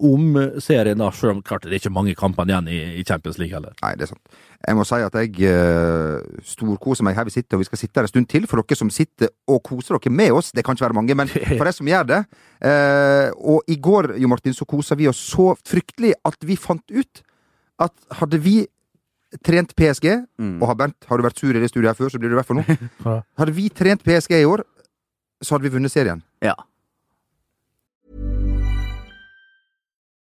om 0.00 0.36
serien, 0.62 0.98
da, 0.98 1.10
selv 1.14 1.36
om 1.36 1.42
klart 1.44 1.66
det 1.66 1.74
er 1.74 1.80
ikke 1.82 1.92
mange 1.92 2.14
kampene 2.18 2.54
igjen 2.54 2.70
i, 2.72 2.78
i 3.00 3.04
Champions 3.06 3.38
League 3.40 3.54
heller. 3.54 3.74
Nei, 3.82 3.92
det 3.98 4.06
er 4.06 4.12
sant. 4.14 4.38
Jeg 4.60 4.76
må 4.76 4.84
si 4.88 4.98
at 5.04 5.16
jeg 5.16 5.52
uh, 5.52 6.40
storkoser 6.44 7.06
meg 7.06 7.16
her 7.16 7.28
vi 7.28 7.34
sitter, 7.34 7.56
og 7.56 7.62
vi 7.62 7.68
skal 7.70 7.80
sitte 7.80 8.00
her 8.00 8.08
en 8.08 8.12
stund 8.12 8.28
til. 8.32 8.48
For 8.50 8.60
dere 8.60 8.78
som 8.78 8.92
sitter 8.92 9.32
og 9.50 9.62
koser 9.66 9.96
dere 9.96 10.12
med 10.12 10.36
oss, 10.36 10.50
det 10.56 10.64
kan 10.66 10.76
ikke 10.76 10.88
være 10.88 10.98
mange, 10.98 11.16
men 11.16 11.30
for 11.58 11.68
de 11.68 11.74
som 11.76 11.88
gjør 11.88 12.08
det. 12.10 12.20
Uh, 12.60 13.54
og 13.54 13.72
i 13.72 13.78
går, 13.80 14.14
Jo 14.20 14.32
Martin, 14.32 14.56
så 14.56 14.68
kosa 14.68 14.98
vi 14.98 15.08
oss 15.10 15.20
så 15.32 15.52
fryktelig 15.68 16.14
at 16.28 16.38
vi 16.44 16.58
fant 16.60 16.84
ut 16.92 17.24
at 17.80 17.96
hadde 18.20 18.40
vi 18.44 18.58
trent 19.46 19.72
PSG, 19.78 20.08
og 20.58 20.66
har 20.66 20.76
Bernt, 20.76 21.06
har 21.06 21.20
du 21.20 21.24
vært 21.24 21.38
sur 21.38 21.54
i 21.54 21.60
det 21.62 21.70
studioet 21.70 21.92
her 21.92 21.98
før, 21.98 22.10
så 22.12 22.18
blir 22.18 22.32
du 22.32 22.34
i 22.34 22.40
hvert 22.40 22.48
fall 22.48 22.58
nå. 22.58 22.64
Hadde 23.38 23.54
vi 23.54 23.68
trent 23.70 24.02
PSG 24.02 24.40
i 24.40 24.48
år, 24.48 24.64
så 25.40 25.54
hadde 25.54 25.68
vi 25.68 25.72
vunnet 25.76 25.92
serien. 25.92 26.18
Ja. 26.44 26.56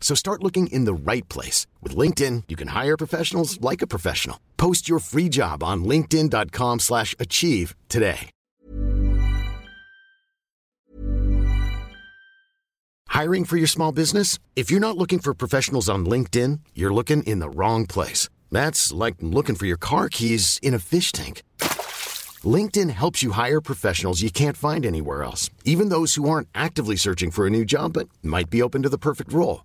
So 0.00 0.14
start 0.14 0.44
looking 0.44 0.68
in 0.68 0.84
the 0.84 0.94
right 0.94 1.28
place. 1.28 1.66
With 1.82 1.96
LinkedIn, 1.96 2.44
you 2.46 2.54
can 2.54 2.68
hire 2.68 2.96
professionals 2.96 3.60
like 3.60 3.82
a 3.82 3.88
professional. 3.88 4.38
Post 4.56 4.88
your 4.88 5.00
free 5.00 5.28
job 5.28 5.64
on 5.64 5.84
linkedin.com 5.84 6.78
slash 6.78 7.16
achieve 7.18 7.74
today. 7.88 8.30
Hiring 13.14 13.44
for 13.44 13.56
your 13.56 13.68
small 13.68 13.92
business? 13.92 14.40
If 14.56 14.72
you're 14.72 14.80
not 14.80 14.96
looking 14.96 15.20
for 15.20 15.34
professionals 15.34 15.88
on 15.88 16.04
LinkedIn, 16.04 16.58
you're 16.74 16.92
looking 16.92 17.22
in 17.22 17.38
the 17.38 17.48
wrong 17.48 17.86
place. 17.86 18.28
That's 18.50 18.92
like 18.92 19.14
looking 19.20 19.54
for 19.54 19.66
your 19.66 19.76
car 19.76 20.08
keys 20.08 20.58
in 20.62 20.74
a 20.74 20.80
fish 20.80 21.12
tank. 21.12 21.44
LinkedIn 22.42 22.90
helps 22.90 23.22
you 23.22 23.30
hire 23.30 23.60
professionals 23.60 24.20
you 24.20 24.32
can't 24.32 24.56
find 24.56 24.84
anywhere 24.84 25.22
else, 25.22 25.48
even 25.64 25.90
those 25.90 26.16
who 26.16 26.28
aren't 26.28 26.48
actively 26.56 26.96
searching 26.96 27.30
for 27.30 27.46
a 27.46 27.50
new 27.50 27.64
job 27.64 27.92
but 27.92 28.08
might 28.20 28.50
be 28.50 28.60
open 28.60 28.82
to 28.82 28.88
the 28.88 28.98
perfect 28.98 29.32
role. 29.32 29.64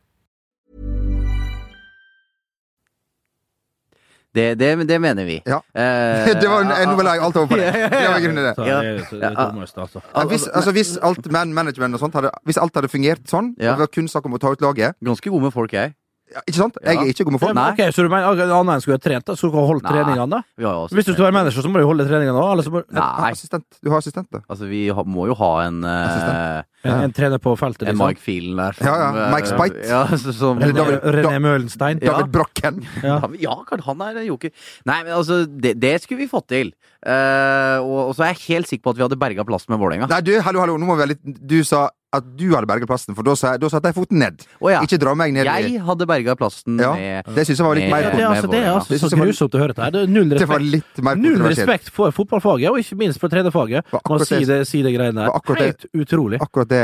Det, 4.35 4.59
det, 4.59 4.87
det 4.87 4.97
mener 5.03 5.25
vi. 5.27 5.41
Ja. 5.45 5.59
Eh, 5.75 6.29
det 6.41 6.47
var, 6.47 6.63
en 6.63 6.89
novelle 6.89 7.15
jeg 7.17 7.23
alt 7.25 7.35
over 7.35 7.47
på 7.51 7.57
det. 7.59 7.71
Det 7.73 8.03
var 8.07 8.19
grunnen 8.23 8.39
til 8.39 8.47
det. 8.47 8.67
Ja. 8.69 8.77
det 8.81 9.07
så 9.09 9.15
det 9.15 9.31
det 9.35 9.47
dummeste, 9.51 9.81
altså. 9.81 9.99
Hvis, 10.29 10.47
altså, 10.47 10.71
hvis 10.71 10.97
alt 11.03 11.31
man 11.31 11.53
management 11.53 11.97
og 11.99 11.99
sånt 11.99 12.15
hadde, 12.15 12.31
Hvis 12.47 12.57
alt 12.57 12.75
hadde 12.75 12.87
fungert 12.91 13.27
sånn, 13.27 13.55
Ja. 13.59 13.73
og 13.73 13.81
det 13.81 13.87
var 13.87 13.91
kun 13.91 14.07
snakk 14.07 14.25
om 14.25 14.37
å 14.37 14.39
ta 14.39 14.53
ut 14.55 14.61
laget 14.63 14.95
Ganske 15.03 15.29
god 15.29 15.41
med 15.41 15.51
folk, 15.51 15.73
jeg. 15.73 15.93
Ja, 16.31 16.41
Ikke 16.47 16.57
sant? 16.57 16.77
Jeg 16.83 16.97
er 16.97 17.11
ikke 17.11 17.25
god 17.27 17.35
med 17.35 17.41
folk. 17.43 17.55
Nei. 17.57 17.67
Ok, 17.73 17.81
Så 17.95 18.05
du 18.05 18.09
mener 18.11 18.43
annet 18.55 18.73
enn 18.75 18.83
skulle 18.83 18.97
ha 18.99 19.03
trent, 19.03 19.25
da? 19.27 19.35
Skulle 19.35 19.53
du 19.53 19.59
ha 19.59 19.65
holdt 19.69 19.85
Nei. 19.85 19.93
treningene, 19.95 20.29
da? 20.31 20.41
Vi 20.57 20.67
har 20.67 20.77
jo 20.79 20.87
Hvis 20.95 21.07
du 21.07 21.13
skal 21.13 21.27
være 21.27 21.37
manager, 21.39 21.65
så 21.65 21.71
må 21.71 21.81
du 21.81 21.87
holde 21.89 22.07
treningene 22.07 22.41
òg? 22.41 22.51
Eller 22.55 22.75
må 22.75 22.83
Nei. 22.97 23.31
Assistent. 23.31 23.67
Du 23.83 23.91
har 23.91 24.03
assistent, 24.03 24.29
da. 24.31 24.43
Altså, 24.47 24.69
vi 24.71 24.83
må 25.11 25.27
jo 25.29 25.37
ha 25.41 25.51
en 25.67 25.83
eh, 25.83 26.61
en, 26.83 27.03
en 27.05 27.13
trener 27.13 27.37
på 27.41 27.53
feltet, 27.59 27.85
En 27.87 27.93
liksom? 27.93 28.07
Mike 28.09 28.23
Phelan 28.23 28.57
der. 28.57 28.79
Ja, 28.81 28.93
ja, 28.97 29.09
eh, 29.11 29.33
Mike 29.35 29.51
Spite. 29.51 29.83
Ja, 29.91 30.01
som, 30.17 30.61
Eller 30.61 30.73
René, 30.73 30.79
David- 30.81 31.15
René 31.19 31.41
Møhlenstein? 31.43 32.01
Ja. 32.01 32.15
David 32.17 32.31
Brokken. 32.33 32.81
Ja. 33.03 33.19
Ja, 33.41 33.57
han 33.85 34.01
er 34.07 34.21
en 34.23 34.27
joker. 34.27 34.53
Nei, 34.89 35.01
men 35.03 35.13
altså, 35.13 35.43
det, 35.45 35.75
det 35.81 35.95
skulle 36.03 36.23
vi 36.23 36.29
fått 36.31 36.49
til. 36.51 36.73
Uh, 37.01 37.81
og, 37.81 37.99
og 38.11 38.15
så 38.17 38.25
er 38.27 38.33
jeg 38.35 38.43
helt 38.47 38.69
sikker 38.69 38.85
på 38.87 38.93
at 38.93 38.99
vi 38.99 39.05
hadde 39.05 39.19
berga 39.21 39.45
plassen 39.47 39.73
med 39.73 39.81
Vålerenga. 39.81 40.09
Nei, 40.11 40.21
du, 40.25 40.35
hallo, 40.45 40.61
hallo, 40.63 40.77
nå 40.77 40.89
må 40.89 40.97
vi 40.97 41.03
være 41.03 41.13
litt 41.15 41.39
Du 41.49 41.59
sa 41.67 41.87
at 42.13 42.25
du 42.35 42.49
hadde 42.51 42.67
berget 42.67 42.89
plassen, 42.89 43.15
for 43.15 43.23
da, 43.23 43.33
satte 43.39 43.87
jeg 43.87 43.95
foten 43.95 44.19
ned. 44.19 44.41
Oh, 44.59 44.67
ja. 44.71 44.81
Ikke 44.83 44.97
dra 44.99 45.13
meg 45.15 45.31
ned 45.31 45.47
Jeg 45.47 45.79
hadde 45.85 46.07
berga 46.09 46.33
plassen 46.35 46.75
Ja, 46.81 46.89
med 46.93 47.29
det 47.37 47.45
syns 47.47 47.61
jeg 47.61 47.67
var 47.67 47.77
litt 47.79 47.87
mer 47.91 48.07
Det, 48.11 48.19
er 48.19 48.27
altså, 48.27 48.49
det 48.51 48.59
er 48.59 48.71
altså 48.75 49.09
så 49.13 49.19
grusomt 49.21 49.55
å 49.55 49.61
høre 49.61 49.75
til. 49.77 49.93
Det 49.95 50.01
er 50.03 50.11
null 50.11 50.29
Det 50.41 50.47
var 50.49 50.59
respekt, 50.59 50.73
litt 50.97 51.03
mer 51.07 51.15
null 51.21 51.39
respekt 51.47 51.89
for 51.95 52.11
fotballfaget, 52.11 52.67
og 52.73 52.81
ikke 52.83 52.97
minst 52.99 53.21
for 53.23 53.31
trenerfaget. 53.31 53.85
Var 53.87 53.95
Man 53.95 54.03
akkurat 54.03 54.27
si 54.27 54.41
det- 54.43 54.47
det, 54.51 54.67
si 54.67 54.81
det 54.83 54.91
greiene 54.97 55.23
der. 55.23 55.55
Helt 55.63 55.85
utrolig. 56.03 56.41
Akkurat 56.43 56.67
det 56.75 56.83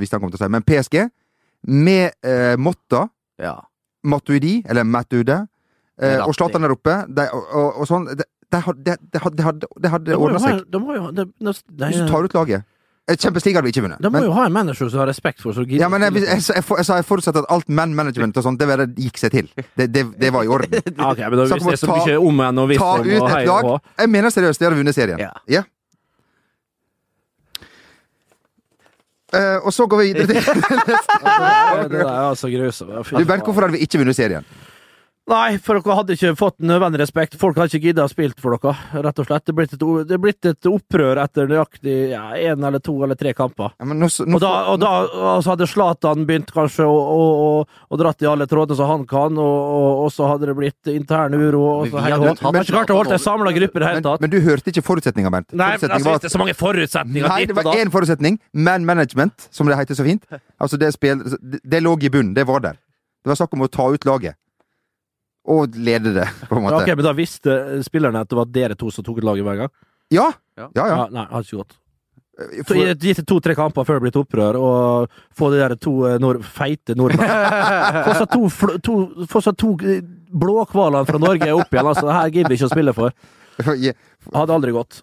visste 0.00 0.16
han 0.16 0.24
kom 0.24 0.32
til 0.32 0.40
å 0.40 0.44
si. 0.46 0.50
Men 0.56 0.64
PSG, 0.64 1.04
med 1.68 2.12
eh, 2.24 2.56
Motta, 2.56 3.08
Ja. 3.38 3.58
Matuidi, 4.04 4.62
eller 4.68 4.84
Matude, 4.84 5.46
eh, 6.00 6.20
og 6.24 6.34
Zlatan 6.36 6.62
der 6.64 6.72
oppe, 6.74 7.04
de, 7.08 7.28
og, 7.32 7.44
og, 7.52 7.80
og 7.80 7.86
sånn 7.88 8.04
Det, 8.16 8.26
de 8.52 8.60
hadde, 8.60 8.84
de 8.84 8.96
det 9.12 9.20
hadde, 9.24 9.66
de 9.80 9.88
hadde, 9.90 10.04
det 10.10 10.16
ordna 10.16 10.38
ha, 10.40 10.50
seg. 10.52 10.64
de 10.70 10.78
må 10.80 10.94
jo, 10.94 11.02
ha- 11.06 11.10
de, 11.16 11.24
de, 11.24 11.52
de, 11.52 11.84
Hvis 11.88 12.00
du 12.02 12.08
tar 12.10 12.24
ut 12.28 12.34
laget 12.36 12.64
Champions 13.04 13.44
League 13.44 13.58
hadde 13.58 13.66
vi 13.68 13.72
ikke 13.74 13.82
vunnet. 13.84 14.00
Da 14.00 14.08
må 14.08 14.16
Men, 14.16 14.30
jo 14.30 14.32
ha 14.32 14.46
en 14.48 14.52
manager 14.54 14.88
som 14.88 15.02
har 15.02 15.10
respekt 15.10 15.42
for 15.44 15.52
så 15.52 15.66
ja, 15.68 15.90
men 15.92 16.06
jeg, 16.06 16.14
jeg, 16.22 16.40
jeg, 16.40 16.64
jeg, 16.64 16.86
jeg, 16.88 17.04
forutsatte 17.04 17.42
at 17.42 17.50
alt 17.52 17.68
man 17.68 17.92
management 17.94 18.38
og 18.40 18.46
sånt, 18.46 18.62
det, 18.62 18.78
det 18.80 18.86
gikk 18.96 19.20
seg 19.20 19.34
til. 19.34 19.50
Det, 19.76 19.90
det, 19.92 20.06
det 20.20 20.32
var 20.32 20.46
i 20.46 20.48
orden. 20.48 20.72
for- 20.80 21.10
ok, 21.12 21.20
men 21.28 21.36
da, 21.36 21.44
visste 21.52 21.74
jeg 21.74 21.82
så 21.82 21.90
mye 21.92 22.16
om 22.16 22.40
enn 22.48 22.62
og 22.64 22.70
visste 22.72 22.88
om 22.88 23.04
og 23.04 23.12
et 23.12 23.34
hei 23.34 23.44
lag. 23.50 23.70
og. 23.74 23.94
Jeg 24.00 24.12
mener 24.16 24.32
seriøst, 24.32 24.62
de 24.62 24.68
hadde 24.70 24.80
vunnet 24.80 24.96
serien. 24.96 25.20
Ja. 25.52 25.66
Eh, 29.34 29.56
og 29.66 29.72
så 29.74 29.86
går 29.90 30.00
vi 30.00 30.12
videre 30.12 30.26
til 30.26 30.36
altså. 32.30 32.48
Du, 32.48 33.24
Bernt, 33.24 33.44
hvorfor 33.44 33.66
hadde 33.66 33.76
vi 33.76 33.84
ikke 33.84 34.00
vunnet 34.00 34.16
serien? 34.16 34.46
Nei, 35.24 35.56
for 35.56 35.80
dere 35.80 35.94
hadde 35.96 36.14
ikke 36.18 36.34
fått 36.36 36.58
nødvendig 36.68 36.98
respekt. 37.00 37.38
Folk 37.40 37.56
hadde 37.56 37.72
ikke 37.72 37.88
giddet 37.88 38.04
å 38.04 38.10
spille 38.12 38.36
for 38.36 38.58
dere, 38.60 38.74
rett 39.06 39.20
og 39.22 39.24
slett. 39.24 39.46
Det 39.46 39.54
er 39.54 39.56
blitt 39.56 39.72
et, 39.72 39.84
er 40.12 40.20
blitt 40.20 40.48
et 40.50 40.68
opprør 40.68 41.20
etter 41.22 41.48
nøyaktig 41.48 41.94
ja, 42.10 42.26
én 42.36 42.60
eller 42.68 42.82
to 42.84 42.92
eller 43.06 43.16
tre 43.16 43.32
kamper. 43.36 43.72
Ja, 43.80 43.88
men 43.88 44.02
nå, 44.02 44.10
nå, 44.12 44.36
Og 44.36 44.42
da, 44.44 44.50
og 44.74 44.82
da 44.82 44.90
altså 45.30 45.54
hadde 45.54 45.68
Zlatan 45.70 46.26
begynt 46.28 46.52
kanskje 46.52 46.84
å, 46.84 46.92
å, 46.92 47.24
å, 47.46 47.48
å 47.64 48.00
dratt 48.02 48.20
i 48.20 48.28
alle 48.28 48.44
trådene 48.50 48.76
som 48.76 48.92
han 48.92 49.08
kan, 49.08 49.40
og, 49.40 50.04
og, 50.04 50.12
så 50.12 50.28
hadde 50.28 50.50
det 50.50 50.58
blitt 50.60 50.92
intern 50.92 51.38
uro. 51.40 51.64
Og 51.70 51.88
Men 51.88 51.94
så 51.94 52.04
hadde 52.04 52.20
holdt. 52.26 52.44
Men 52.44 52.60
ikke 52.60 52.76
klart 52.76 52.92
å 52.92 53.00
holde 53.00 53.16
en 53.16 53.24
samla 53.30 53.56
gruppe 53.56 53.80
i 53.80 53.86
det 53.86 53.90
hele 53.94 54.06
tatt. 54.10 54.28
men 54.28 54.36
du 54.36 54.38
hørte 54.44 54.76
ikke 54.76 54.84
forutsetninga, 54.92 55.32
Bernt. 55.32 55.56
Nei, 55.56 55.72
men 55.80 55.88
altså, 55.88 56.10
var 56.10 56.20
det 56.20 56.28
er 56.28 56.36
så 56.36 56.44
mange 56.44 56.58
forutsetninger 56.60 57.32
Nei, 57.32 57.42
det 57.48 57.56
var 57.56 57.72
én 57.72 57.96
forutsetning. 57.96 58.40
Man 58.52 58.84
management, 58.84 59.48
som 59.48 59.72
det 59.72 59.80
heter 59.80 59.96
så 59.96 60.04
fint. 60.04 60.28
Altså, 60.64 60.78
det, 60.80 60.94
spil, 60.94 61.18
det, 61.42 61.58
det 61.66 61.80
lå 61.82 61.96
i 62.00 62.08
bunnen. 62.08 62.30
Det 62.36 62.44
var 62.48 62.62
der. 62.62 62.76
Det 63.24 63.32
var 63.32 63.36
snakk 63.36 63.56
om 63.56 63.64
å 63.66 63.68
ta 63.68 63.88
ut 63.92 64.06
laget. 64.06 64.38
Og 65.44 65.74
lede 65.76 66.14
det, 66.16 66.26
på 66.48 66.56
en 66.56 66.62
Ja, 66.64 66.70
måte. 66.70 66.82
ok, 66.82 66.96
men 66.96 67.04
da 67.04 67.12
visste 67.12 67.56
spillerne 67.84 68.20
at 68.24 68.28
det 68.30 68.36
var 68.38 68.46
dere 68.48 68.76
to 68.80 68.90
som 68.90 69.04
tok 69.04 69.18
ut 69.20 69.26
laget 69.28 69.44
hver 69.44 69.58
gang? 69.64 69.72
Ja! 70.14 70.30
Ja. 70.56 70.68
Ja, 70.76 70.86
ja. 70.86 70.96
Ja, 71.02 71.08
nei, 71.12 71.24
hadde 71.28 71.44
ikke 71.48 71.60
gått. 71.64 71.74
For, 72.66 72.74
gi 72.74 72.94
Gitt 72.98 73.20
det 73.20 73.26
to-tre 73.30 73.54
kamper 73.54 73.84
før 73.86 74.00
det 74.00 74.02
blir 74.02 74.10
et 74.14 74.18
opprør, 74.18 74.56
og 74.58 75.12
få 75.38 75.52
de 75.52 75.60
der 75.60 75.76
to 75.78 75.92
eh, 76.08 76.16
nord 76.18 76.40
feite 76.42 76.96
nordmennene 76.98 78.02
Få 78.08 78.14
seg 78.18 78.32
to, 78.32 78.78
to, 78.82 78.94
få 79.30 79.42
to 79.54 79.70
eh, 79.86 80.00
blåhvalene 80.34 81.06
fra 81.06 81.20
Norge 81.22 81.52
opp 81.54 81.70
igjen, 81.70 81.86
altså. 81.92 82.08
Det 82.08 82.16
her 82.16 82.32
gidder 82.34 82.50
vi 82.50 82.58
ikke 82.58 82.70
å 82.70 82.74
spille 82.74 82.94
for. 82.96 83.14
Hadde 84.34 84.56
aldri 84.56 84.74
gått. 84.74 85.02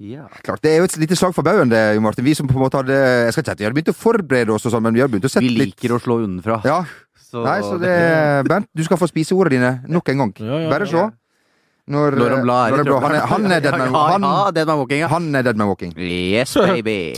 Ja. 0.00 0.24
klart, 0.42 0.62
Det 0.64 0.72
er 0.72 0.80
jo 0.80 0.88
et 0.88 0.96
lite 0.98 1.16
slag 1.16 1.34
for 1.36 1.46
baugen, 1.46 1.68
det, 1.70 1.82
Martin. 2.02 2.24
Vi 2.26 2.34
som 2.34 2.48
på 2.48 2.56
en 2.56 2.64
måte 2.64 2.80
hadde 2.80 2.96
Jeg 2.96 3.32
skal 3.32 3.44
ikke 3.44 3.50
si 3.50 3.52
at 3.54 3.60
vi 3.60 3.66
hadde 3.68 3.76
begynt 3.76 3.92
å 3.92 3.98
forberede 3.98 4.54
oss, 4.56 4.64
og 4.66 4.72
sånn, 4.74 4.82
men 4.82 4.96
vi 4.96 5.04
hadde 5.04 5.12
begynt 5.14 5.28
å 5.28 5.30
sette 5.30 5.44
Vi 5.44 5.52
litt 5.54 5.76
liker 5.76 5.94
å 5.94 6.00
slå 6.02 6.18
unnenfra. 6.24 6.62
Ja. 6.66 6.80
Så, 7.34 7.42
Nei, 7.42 7.58
så 7.66 7.74
det 7.82 7.94
Bent, 8.46 8.68
du 8.70 8.84
skal 8.86 9.00
få 9.00 9.10
spise 9.10 9.34
ordene 9.34 9.58
dine 9.58 9.94
nok 9.96 10.08
en 10.12 10.24
gang. 10.24 10.34
Ja, 10.38 10.62
ja, 10.62 10.70
Bare 10.70 10.86
ja. 10.86 10.90
se. 10.94 11.04
Når, 11.84 12.14
Når 12.16 12.30
de 12.32 12.36
la 12.48 12.58
når 12.72 12.80
de 12.80 12.88
la- 12.88 12.98
han, 13.02 13.12
er, 13.12 13.24
han 13.28 13.42
er 13.52 13.60
dead 13.60 13.74
man, 13.76 13.90
han, 13.92 14.22
ja, 14.24 14.50
dead 14.56 14.68
man 14.70 14.78
walking, 14.80 15.00
ja. 15.02 15.08
han 15.12 15.26
er 15.36 15.42
dead 15.44 15.58
man 15.60 15.68
walking. 15.68 15.90
Yes, 16.00 16.54
baby. 16.70 17.12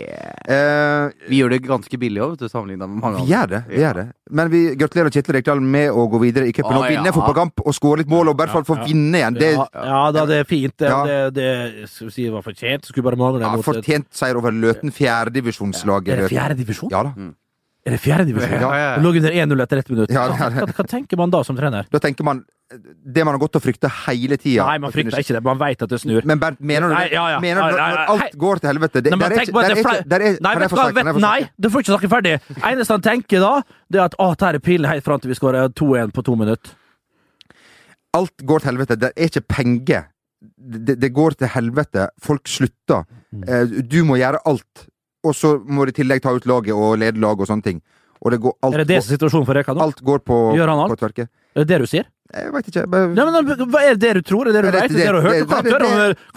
Uh, 0.50 1.12
Vi 1.30 1.38
gjør 1.38 1.52
det 1.54 1.60
ganske 1.68 2.00
billig 2.02 2.24
òg, 2.24 2.42
sammenligna 2.50 2.88
med 2.90 2.98
mange 2.98 3.20
vi 3.20 3.30
gjør 3.30 3.52
det. 3.52 3.60
vi 3.68 3.78
gjør 3.84 4.00
det 4.00 4.06
Men 4.34 4.50
vi 4.50 4.64
gratulerer 4.74 5.14
Kjetil 5.14 5.38
Rekdal 5.38 5.62
med 5.62 5.94
å 5.94 6.08
gå 6.10 6.18
videre 6.24 6.50
i 6.50 6.56
cupen 6.56 6.80
og 6.80 6.82
og 6.82 6.90
vinne 6.90 7.12
ja. 7.12 7.14
fotballkamp 7.14 7.62
og 7.62 7.78
skåre 7.78 8.02
litt 8.02 8.10
mål, 8.10 8.32
og 8.32 8.34
i 8.34 8.42
hvert 8.42 8.54
fall 8.56 8.66
få 8.66 8.80
vinne 8.82 9.22
igjen. 9.22 9.38
Det 9.38 9.52
ja, 9.54 9.68
ja 9.92 10.02
da, 10.18 10.26
det 10.32 10.42
er 10.42 10.50
fint. 10.50 10.74
Det, 10.74 10.90
Ja. 10.90 11.00
det, 11.06 11.22
det 11.38 11.88
skal 11.92 12.10
vi 12.10 12.16
si 12.18 12.28
var 12.34 12.42
fortjent. 12.42 12.90
Skulle 12.90 13.06
bare 13.06 13.22
mangle 13.22 13.46
ja, 13.46 13.54
fortjent 13.62 14.10
seier 14.10 14.42
over 14.42 14.50
Løten, 14.50 14.90
fjerdedivisjonslaget. 14.90 16.10
Ja, 16.10 16.22
det 16.24 16.32
fjerde 16.34 16.58
divisjon? 16.58 16.90
Ja 16.90 17.06
da. 17.06 17.30
Er 17.86 17.94
det 17.94 18.00
fjerde 18.02 18.24
divisjon? 18.26 18.50
Ja, 18.58 18.70
ja, 18.74 18.86
ja. 18.96 19.00
Lå 19.02 19.12
under 19.14 19.30
1-0 19.30 19.60
etter 19.62 19.78
ett 19.78 19.90
minutt. 19.92 20.10
Ja, 20.10 20.24
hva, 20.32 20.48
hva, 20.50 20.64
hva 20.74 20.84
tenker 20.90 21.18
man 21.20 21.30
da 21.30 21.44
som 21.46 21.54
trener? 21.58 21.86
Da 21.92 22.00
tenker 22.02 22.26
man 22.26 22.40
det 22.66 23.22
man 23.22 23.36
har 23.36 23.38
gått 23.38 23.54
og 23.60 23.62
frykta 23.62 23.86
hele 24.08 24.34
tida. 24.42 24.64
Nei, 24.66 24.78
man 24.82 24.90
frykter 24.90 25.20
ikke 25.22 25.36
det. 25.36 25.42
Man 25.46 25.58
veit 25.60 25.84
at 25.86 25.92
det 25.92 26.00
snur. 26.02 26.24
Men 26.26 26.40
Bernt, 26.42 26.58
mener 26.58 26.90
du 26.90 26.94
Nei, 26.96 27.04
det? 27.06 27.14
ja, 27.14 27.26
ja. 27.30 27.36
Mener 27.44 27.60
du 27.62 27.76
Nei, 27.76 27.76
nei, 27.78 27.90
når 27.92 28.10
alt 28.16 28.34
går 28.42 28.62
til 28.62 28.70
helvete? 28.72 29.02
Det, 29.06 29.12
Nei, 29.14 29.20
der 29.30 29.44
ikke 29.44 29.54
der 29.54 29.68
det 29.68 29.76
er 29.76 29.92
er 29.92 30.08
der 30.10 30.24
er- 30.32 30.40
Nei, 30.42 30.54
kan 30.56 30.96
vet? 30.96 31.04
Kan 31.06 31.20
nei, 31.22 31.36
du 31.62 31.68
får 31.70 31.84
ikke 31.84 31.92
snakke 31.94 32.10
ferdig. 32.10 32.34
Eneste 32.58 32.96
han 32.96 33.04
tenker 33.06 33.44
da, 33.46 33.52
det 33.88 34.00
er 34.00 34.04
at 34.08 34.18
å, 34.18 34.28
dette 34.34 34.50
er 34.50 34.58
pilen 34.66 34.90
helt 34.90 35.06
fram 35.06 35.22
til 35.22 35.30
vi 35.30 35.38
skårer 35.38 35.70
2-1 35.78 36.10
på 36.16 36.24
to 36.26 36.34
minutter. 36.34 36.74
Alt 38.16 38.42
går 38.48 38.64
til 38.64 38.70
helvete. 38.72 38.98
Det 38.98 39.12
er 39.14 39.30
ikke 39.30 39.44
penger. 39.46 40.08
Det, 40.58 40.98
det 40.98 41.12
går 41.14 41.38
til 41.38 41.52
helvete. 41.54 42.08
Folk 42.22 42.48
slutter. 42.50 43.06
Mm. 43.30 43.46
Eh, 43.46 43.82
Du 43.86 44.02
må 44.08 44.18
gjøre 44.18 44.42
alt. 44.44 44.88
Og 45.26 45.34
så 45.34 45.56
må 45.66 45.86
de 45.88 45.94
i 45.94 45.98
tillegg 46.02 46.22
ta 46.24 46.32
ut 46.36 46.46
laget 46.48 46.74
og 46.76 46.98
lede 47.02 47.20
laget 47.22 47.44
og 47.46 47.50
sånne 47.50 47.66
ting. 47.66 47.80
Og 48.24 48.32
det 48.32 48.38
går 48.40 48.54
alt, 48.64 48.74
Er 48.74 48.78
det 48.84 48.88
det 48.88 49.00
som 49.04 49.12
er 49.12 49.18
situasjonen 49.18 49.46
for 49.46 49.54
Reka 49.58 49.74
nå? 49.76 49.82
alt 49.84 49.98
går 50.02 50.22
på 50.24 50.36
Gjør 50.56 50.70
han 50.72 50.78
alt? 50.86 51.00
på. 51.00 51.26
Er 51.56 51.64
det 51.64 51.68
det 51.68 51.78
du 51.82 51.86
sier? 51.90 52.06
Jeg 52.34 52.50
veit 52.52 52.66
ikke. 52.68 52.82
Bare, 52.90 53.08
Nei, 53.14 53.24
men 53.30 53.68
Hva 53.70 53.80
er 53.86 53.94
det 54.02 54.14
du 54.18 54.22
tror? 54.26 54.48
Er 54.48 54.52
det 54.56 54.62
du 54.64 54.70
veit? 54.74 54.88
det- 54.90 54.96
det 54.98 55.06
du 55.06 55.20
har 55.20 55.22
hørt? 55.22 55.48
Kan 55.48 55.62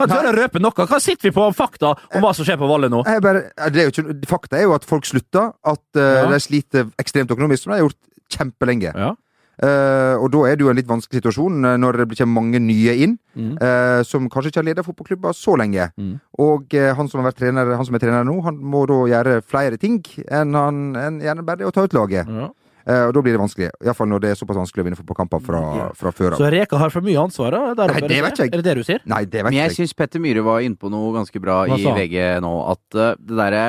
Du 0.10 0.14
ikke 0.14 0.26
høre 0.28 0.38
røpe 0.44 0.60
noe. 0.62 0.72
Hva 0.72 1.00
sitter 1.02 1.30
vi 1.30 1.32
på 1.34 1.42
om 1.48 1.54
fakta 1.54 1.96
om 2.16 2.22
hva 2.22 2.34
som 2.36 2.46
skjer 2.46 2.58
på 2.60 2.68
Valle 2.70 2.90
nå? 2.90 3.04
bare, 3.22 3.50
det 3.72 3.82
er 3.84 3.90
ikke, 3.90 4.28
fakta 4.28 4.58
er 4.60 4.64
jo 4.64 4.74
at 4.76 4.86
folk 4.86 5.04
slutter. 5.06 5.54
At 5.66 5.82
uh, 5.96 6.02
Ja. 6.02 6.30
de 6.30 6.40
sliter 6.40 6.92
ekstremt 7.00 7.32
økonomisk, 7.32 7.64
som 7.64 7.74
de 7.74 7.80
har 7.80 7.88
gjort 7.90 7.98
kjempelenge. 8.30 8.94
Ja. 8.96 9.16
Eh, 9.60 10.16
og 10.24 10.30
da 10.32 10.46
er 10.48 10.56
det 10.56 10.64
jo 10.64 10.70
en 10.72 10.78
litt 10.80 10.88
vanskelig 10.88 11.20
situasjon 11.20 11.66
eh, 11.68 11.78
når 11.82 11.98
det 12.06 12.18
kommer 12.18 12.42
mange 12.42 12.62
nye 12.64 12.94
inn, 13.04 13.18
Mm. 13.40 13.58
eh, 13.62 14.02
som 14.04 14.26
kanskje 14.32 14.50
ikke 14.52 14.60
har 14.60 14.68
ledet 14.68 14.84
fotballklubber 14.86 15.32
så 15.36 15.54
lenge. 15.60 15.90
Mm. 16.00 16.16
Og 16.40 16.74
han, 16.74 17.08
som 17.08 17.22
har 17.22 17.30
vært 17.32 17.38
trener, 17.40 17.76
han 17.76 17.86
som 17.86 17.96
er 17.96 18.00
trener 18.04 18.24
nå, 18.28 18.38
han 18.44 18.58
må 18.60 18.86
da 18.90 18.98
gjøre 19.12 19.42
flere 19.44 19.78
ting 19.80 20.02
enn 20.28 20.56
han 20.58 20.82
enn 21.00 21.20
gjerne 21.24 21.46
bare 21.48 21.68
å 21.68 21.72
ta 21.72 21.84
ut 21.88 21.94
laget. 21.96 22.28
Ja. 22.28 22.50
Eh, 22.90 23.04
og 23.06 23.14
da 23.14 23.22
blir 23.22 23.36
det 23.36 23.40
vanskelig. 23.44 23.70
Iallfall 23.86 24.08
når 24.10 24.20
det 24.24 24.30
er 24.32 24.40
såpass 24.40 24.58
vanskelig 24.58 24.82
å 24.82 24.88
vinne 24.88 24.98
fotballkamper 24.98 25.44
fra, 25.46 25.62
fra 25.96 26.12
før 26.16 26.34
av. 26.34 26.40
Så 26.42 26.50
Reka 26.52 26.80
har 26.82 26.90
for 26.90 27.06
mye 27.06 27.20
ansvar? 27.22 27.52
da? 27.52 27.86
Nei, 27.86 28.00
det 28.08 28.22
vet 28.24 28.40
jeg. 28.40 28.50
Er 28.54 28.58
det 28.64 28.66
det 28.66 28.76
du 28.80 28.84
sier? 28.88 29.00
Nei, 29.06 29.24
det 29.26 29.44
Men 29.44 29.52
vet 29.54 29.60
jeg 29.60 29.70
jeg. 29.70 29.78
syns 29.78 29.94
Petter 30.00 30.20
Myhre 30.24 30.44
var 30.44 30.60
inne 30.66 30.76
på 30.80 30.90
noe 30.90 31.12
ganske 31.14 31.40
bra 31.44 31.66
Hva 31.70 31.78
i? 31.78 31.84
VG 32.08 32.40
nå. 32.42 32.54
At 32.72 32.82
det 32.96 33.36
derre 33.38 33.66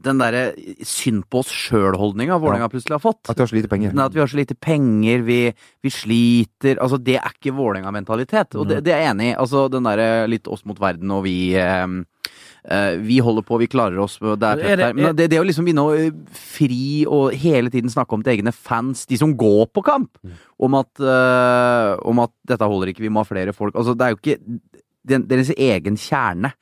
Den 0.00 0.20
derre 0.22 0.42
synd 0.86 1.24
på 1.30 1.42
oss 1.42 1.50
sjøl-holdninga 1.52 2.38
Vålerenga 2.40 2.68
plutselig 2.72 2.96
har 2.98 3.02
fått. 3.04 3.22
At 3.28 3.36
vi 3.36 3.44
har 3.44 3.50
så 3.52 3.58
lite 3.58 3.70
penger. 3.72 3.92
Nei, 3.96 4.06
At 4.10 4.14
vi 4.16 4.22
har 4.22 4.30
så 4.32 4.38
lite 4.40 4.56
penger, 4.56 5.24
vi, 5.26 5.40
vi 5.84 5.90
sliter 5.92 6.80
Altså, 6.80 6.98
det 7.02 7.18
er 7.20 7.34
ikke 7.34 7.52
Vålerenga-mentalitet. 7.56 8.56
Og 8.60 8.68
det, 8.70 8.82
det 8.86 8.94
er 8.96 9.04
jeg 9.04 9.14
enig 9.14 9.32
i. 9.32 9.36
Altså, 9.36 9.66
den 9.72 9.84
derre 9.88 10.26
litt 10.30 10.48
oss 10.48 10.64
mot 10.68 10.80
verden, 10.80 11.10
og 11.14 11.24
vi 11.26 11.34
eh, 11.58 11.86
eh, 12.64 12.96
vi 13.00 13.18
holder 13.24 13.44
på, 13.46 13.58
vi 13.60 13.68
klarer 13.72 13.98
oss, 14.02 14.18
det 14.20 14.30
er 14.42 14.64
Er 14.64 14.76
det- 14.76 14.84
her. 14.86 14.94
Men 14.94 15.16
det, 15.16 15.30
det 15.30 15.40
å 15.40 15.44
liksom 15.46 15.64
begynne 15.68 15.84
å 15.84 15.94
eh, 15.96 16.10
fri 16.32 17.04
og 17.08 17.32
hele 17.34 17.70
tiden 17.72 17.90
snakke 17.92 18.16
om 18.16 18.22
til 18.24 18.36
egne 18.38 18.52
fans, 18.56 19.06
de 19.06 19.16
som 19.20 19.36
går 19.36 19.66
på 19.74 19.84
kamp, 19.84 20.18
om 20.60 20.74
at, 20.80 20.90
eh, 21.00 21.96
om 22.04 22.18
at 22.24 22.32
dette 22.46 22.66
holder 22.68 22.92
ikke, 22.92 23.04
vi 23.06 23.12
må 23.12 23.24
ha 23.24 23.28
flere 23.28 23.52
folk 23.56 23.74
Altså, 23.74 23.96
det 23.96 24.06
er 24.06 24.14
jo 24.14 24.20
ikke 24.20 24.60
deres 25.06 25.52
egen 25.56 25.96
kjerne 25.96 26.52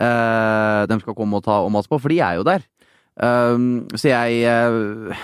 uh, 0.00 0.82
de 0.88 0.98
skal 1.00 1.16
komme 1.16 1.38
og 1.38 1.44
ta 1.46 1.60
og 1.64 1.72
mase 1.74 1.88
på, 1.88 1.98
for 2.02 2.12
de 2.12 2.20
er 2.20 2.38
jo 2.40 2.46
der. 2.46 2.64
Um, 3.16 3.86
så 3.96 4.10
jeg 4.10 4.42
uh, 4.44 5.16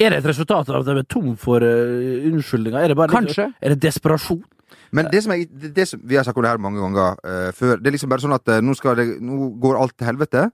Er 0.00 0.10
det 0.10 0.18
et 0.18 0.30
resultat 0.32 0.68
av 0.72 0.80
at 0.80 0.88
de 0.88 0.96
er 0.98 1.06
tom 1.06 1.36
for 1.38 1.62
uh, 1.62 2.26
unnskyldninger? 2.30 2.80
Er 2.82 2.88
det 2.90 2.96
bare 2.98 3.12
litt- 3.12 3.30
Kanskje. 3.30 3.52
Er 3.62 3.74
det 3.76 3.82
desperasjon? 3.84 4.42
Men 4.90 5.06
det 5.12 5.22
som 5.22 5.32
jeg, 5.34 5.46
det, 5.54 5.70
det 5.76 5.86
som, 5.86 6.00
vi 6.02 6.16
har 6.18 6.24
snakket 6.26 6.40
om 6.40 6.46
det 6.46 6.50
her 6.50 6.62
mange 6.62 6.80
ganger 6.82 7.20
eh, 7.22 7.50
før. 7.54 7.76
Det 7.78 7.86
er 7.86 7.94
liksom 7.94 8.10
bare 8.10 8.24
sånn 8.24 8.34
at 8.34 8.50
eh, 8.50 8.62
nå, 8.64 8.74
skal 8.74 8.96
det, 8.98 9.04
nå 9.22 9.52
går 9.62 9.78
alt 9.78 9.94
til 9.94 10.08
helvete. 10.08 10.48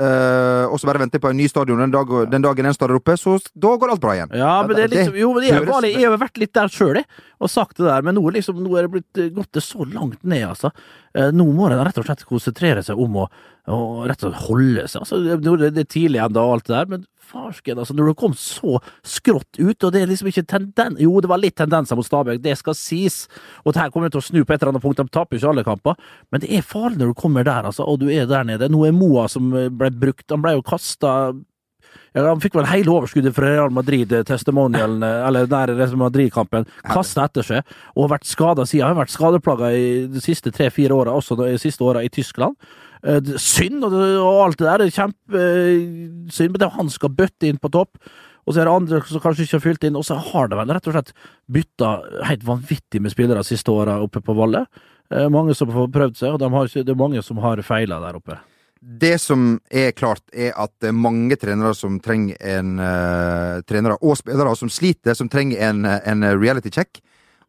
Eh, 0.00 0.64
og 0.70 0.78
så 0.80 0.88
bare 0.88 1.02
venter 1.02 1.18
jeg 1.18 1.24
på 1.24 1.30
en 1.32 1.38
ny 1.40 1.46
stadion. 1.50 1.80
Den, 1.82 1.92
dag, 1.94 2.12
den 2.32 2.44
dagen 2.44 2.68
den 2.68 2.76
står 2.76 2.92
der 2.92 3.00
oppe, 3.00 3.16
så 3.20 3.36
da 3.54 3.74
går 3.80 3.94
alt 3.94 4.02
bra 4.02 4.14
igjen. 4.16 4.34
Ja, 4.38 4.54
men 4.66 4.76
det 4.78 4.86
er 4.86 4.94
liksom, 4.94 5.18
jo, 5.20 5.32
men 5.36 5.46
jeg, 5.46 5.56
har 5.58 5.86
jeg 5.88 6.06
har 6.06 6.18
vært 6.20 6.40
litt 6.42 6.54
der 6.56 6.72
sjøl, 6.72 7.02
og 7.40 7.52
sagt 7.52 7.80
det 7.80 7.88
der, 7.88 8.06
men 8.06 8.18
nå, 8.18 8.24
liksom, 8.36 8.58
nå 8.64 8.74
er 8.76 8.86
det 8.88 8.94
blitt 8.96 9.22
eh, 9.22 9.30
gått 9.36 9.52
det 9.56 9.64
så 9.66 9.86
langt 9.88 10.20
ned, 10.22 10.46
altså. 10.52 10.72
Eh, 11.16 11.30
Nå 11.34 11.48
må 11.56 11.66
en 11.70 11.80
rett 11.82 11.98
og 11.98 12.06
slett 12.06 12.26
konsentrere 12.28 12.84
seg 12.86 13.00
om 13.00 13.22
å, 13.24 13.28
å 13.70 13.80
rett 14.06 14.20
og 14.22 14.30
slett 14.30 14.44
holde 14.48 14.84
seg. 14.86 15.04
Altså, 15.04 15.22
det, 15.24 15.40
det 15.46 15.72
det 15.74 15.86
er 15.86 15.90
tidlig 15.96 16.20
ennå 16.22 16.44
og 16.46 16.58
alt 16.58 16.68
det 16.70 16.76
der, 16.76 16.90
men 16.96 17.06
farsken, 17.30 17.78
altså, 17.78 17.96
når 17.96 18.10
du 18.10 18.18
kom 18.18 18.34
så 18.38 18.78
skrått 19.06 19.60
ut, 19.60 19.76
og 19.86 19.92
det 19.94 20.02
er 20.02 20.10
liksom 20.10 20.30
ikke 20.30 20.46
tendens 20.50 21.00
Jo, 21.00 21.14
det 21.22 21.30
var 21.30 21.42
litt 21.42 21.56
tendenser 21.58 21.98
mot 21.98 22.06
Stabæk, 22.06 22.42
det 22.42 22.56
skal 22.60 22.76
sies, 22.78 23.22
og 23.64 23.74
det 23.74 23.84
her 23.84 23.94
kommer 23.94 24.12
til 24.12 24.22
å 24.22 24.26
snu 24.26 24.42
på 24.42 24.54
et 24.54 24.58
eller 24.60 24.74
annet 24.74 24.84
punkt, 24.84 25.00
de 25.00 25.14
taper 25.14 25.38
ikke 25.38 25.52
alle 25.52 25.66
kamper, 25.66 26.10
men 26.30 26.42
det 26.42 26.50
er 26.56 26.66
farlig 26.66 27.00
når 27.00 27.12
du 27.12 27.20
kommer 27.20 27.46
der, 27.46 27.70
altså, 27.70 27.86
og 27.86 28.02
du 28.02 28.10
er 28.12 28.28
der 28.30 28.46
nede. 28.48 28.70
Nå 28.70 28.84
er 28.86 28.96
Moa 28.96 29.28
som 29.30 29.52
eh, 29.56 29.70
ble 29.70 29.92
brukt, 29.94 30.26
han 30.32 30.42
ble 30.44 30.58
jo 30.58 30.66
kasta 30.66 31.14
ja, 32.14 32.24
Han 32.26 32.42
fikk 32.42 32.56
vel 32.58 32.68
hele 32.70 32.90
overskuddet 32.92 33.34
fra 33.36 33.48
Real 33.48 33.72
Madrid-testimonialen, 33.74 35.02
eller 35.06 35.48
der 35.50 35.74
Real 35.78 35.96
Madrid-kampen, 35.98 36.66
kasta 36.86 37.28
etter 37.28 37.46
seg, 37.46 37.74
og 37.94 38.06
har 38.06 38.16
vært 38.16 38.30
skada 38.30 38.66
siden. 38.66 38.88
Han 38.88 38.96
har 38.96 39.04
vært 39.04 39.14
skadeplaga 39.14 39.72
i 39.74 39.88
de 40.10 40.22
siste 40.22 40.52
tre-fire 40.54 40.96
åra, 40.96 41.14
også 41.14 41.38
de 41.38 41.54
siste 41.62 41.86
åra 41.86 42.02
i 42.06 42.10
Tyskland. 42.12 42.58
Eh, 43.06 43.30
Synd 43.40 43.84
og, 43.86 43.94
og 43.94 44.42
alt 44.44 44.58
det 44.60 44.66
der, 44.66 44.82
det 44.82 44.90
er 44.90 44.98
kjempesynd, 44.98 46.50
men 46.50 46.58
det 46.60 46.66
er 46.66 46.76
han 46.76 46.92
skal 46.92 47.14
bøtte 47.16 47.48
inn 47.48 47.60
på 47.60 47.72
topp. 47.72 47.96
Og 48.48 48.54
så 48.54 48.62
er 48.62 48.68
det 48.68 48.74
andre 48.74 49.00
som 49.06 49.22
kanskje 49.22 49.46
ikke 49.46 49.58
har 49.58 49.64
fylt 49.66 49.84
inn, 49.86 49.98
og 50.00 50.06
så 50.06 50.16
har 50.18 50.48
det 50.50 50.58
vel 50.58 50.72
rett 50.72 50.88
og 50.90 50.96
slett 50.96 51.12
bytta 51.52 51.90
helt 52.28 52.46
vanvittig 52.48 53.02
med 53.04 53.12
spillere 53.12 53.44
de 53.44 53.50
siste 53.52 53.72
åra 53.72 53.98
oppe 54.02 54.22
på 54.24 54.34
Valle. 54.36 54.64
Eh, 55.12 55.28
Mange 55.32 55.54
som 55.56 55.72
har 55.74 55.90
prøvd 55.92 56.16
seg, 56.18 56.34
og 56.34 56.40
de 56.42 56.48
har, 56.54 56.72
det 56.72 56.94
er 56.94 56.98
mange 56.98 57.22
som 57.26 57.40
har 57.44 57.62
feila 57.66 58.00
der 58.02 58.18
oppe. 58.18 58.40
Det 58.80 59.18
som 59.20 59.58
er 59.68 59.92
klart, 59.92 60.22
er 60.32 60.54
at 60.56 60.72
det 60.80 60.88
er 60.88 60.96
mange 60.96 61.36
trenere 61.36 61.74
som 61.76 61.98
trenger 62.00 62.38
en 62.40 62.78
uh, 62.80 63.60
Trenere 63.68 63.98
og 64.00 64.16
spillere 64.16 64.54
som 64.56 64.70
sliter, 64.72 65.12
som 65.12 65.28
trenger 65.28 65.60
en, 65.68 65.84
en 65.84 66.24
reality 66.40 66.72
check. 66.72 67.02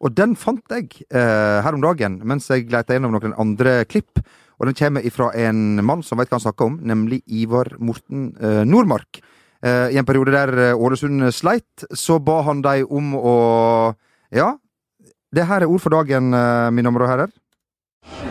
Og 0.04 0.12
den 0.18 0.36
fant 0.36 0.76
jeg 0.76 0.90
uh, 1.14 1.64
her 1.64 1.78
om 1.78 1.86
dagen 1.86 2.20
mens 2.28 2.50
jeg 2.52 2.68
leita 2.74 2.98
gjennom 2.98 3.16
noen 3.16 3.38
andre 3.40 3.86
klipp. 3.88 4.20
Og 4.62 4.68
den 4.70 4.78
kommer 4.78 5.02
ifra 5.02 5.32
en 5.42 5.82
mann 5.84 6.04
som 6.06 6.20
vet 6.22 6.30
hva 6.30 6.38
han 6.38 6.44
snakker 6.46 6.68
om, 6.70 6.76
nemlig 6.86 7.24
Ivar 7.26 7.72
Morten 7.82 8.28
eh, 8.38 8.62
Nordmark. 8.70 9.18
Eh, 9.66 9.90
I 9.96 9.98
en 9.98 10.06
periode 10.06 10.36
der 10.36 10.52
eh, 10.70 10.78
Ålesund 10.78 11.26
sleit, 11.34 11.86
så 11.98 12.20
ba 12.22 12.44
han 12.46 12.62
dem 12.62 12.86
om 12.94 13.16
å 13.18 13.36
Ja, 14.32 14.54
det 15.34 15.48
her 15.50 15.66
er 15.66 15.72
ord 15.72 15.82
for 15.82 15.90
dagen, 15.98 16.30
eh, 16.38 16.70
mine 16.72 16.86
damer 16.92 17.08
og 17.08 17.10
herrer. 17.10 17.34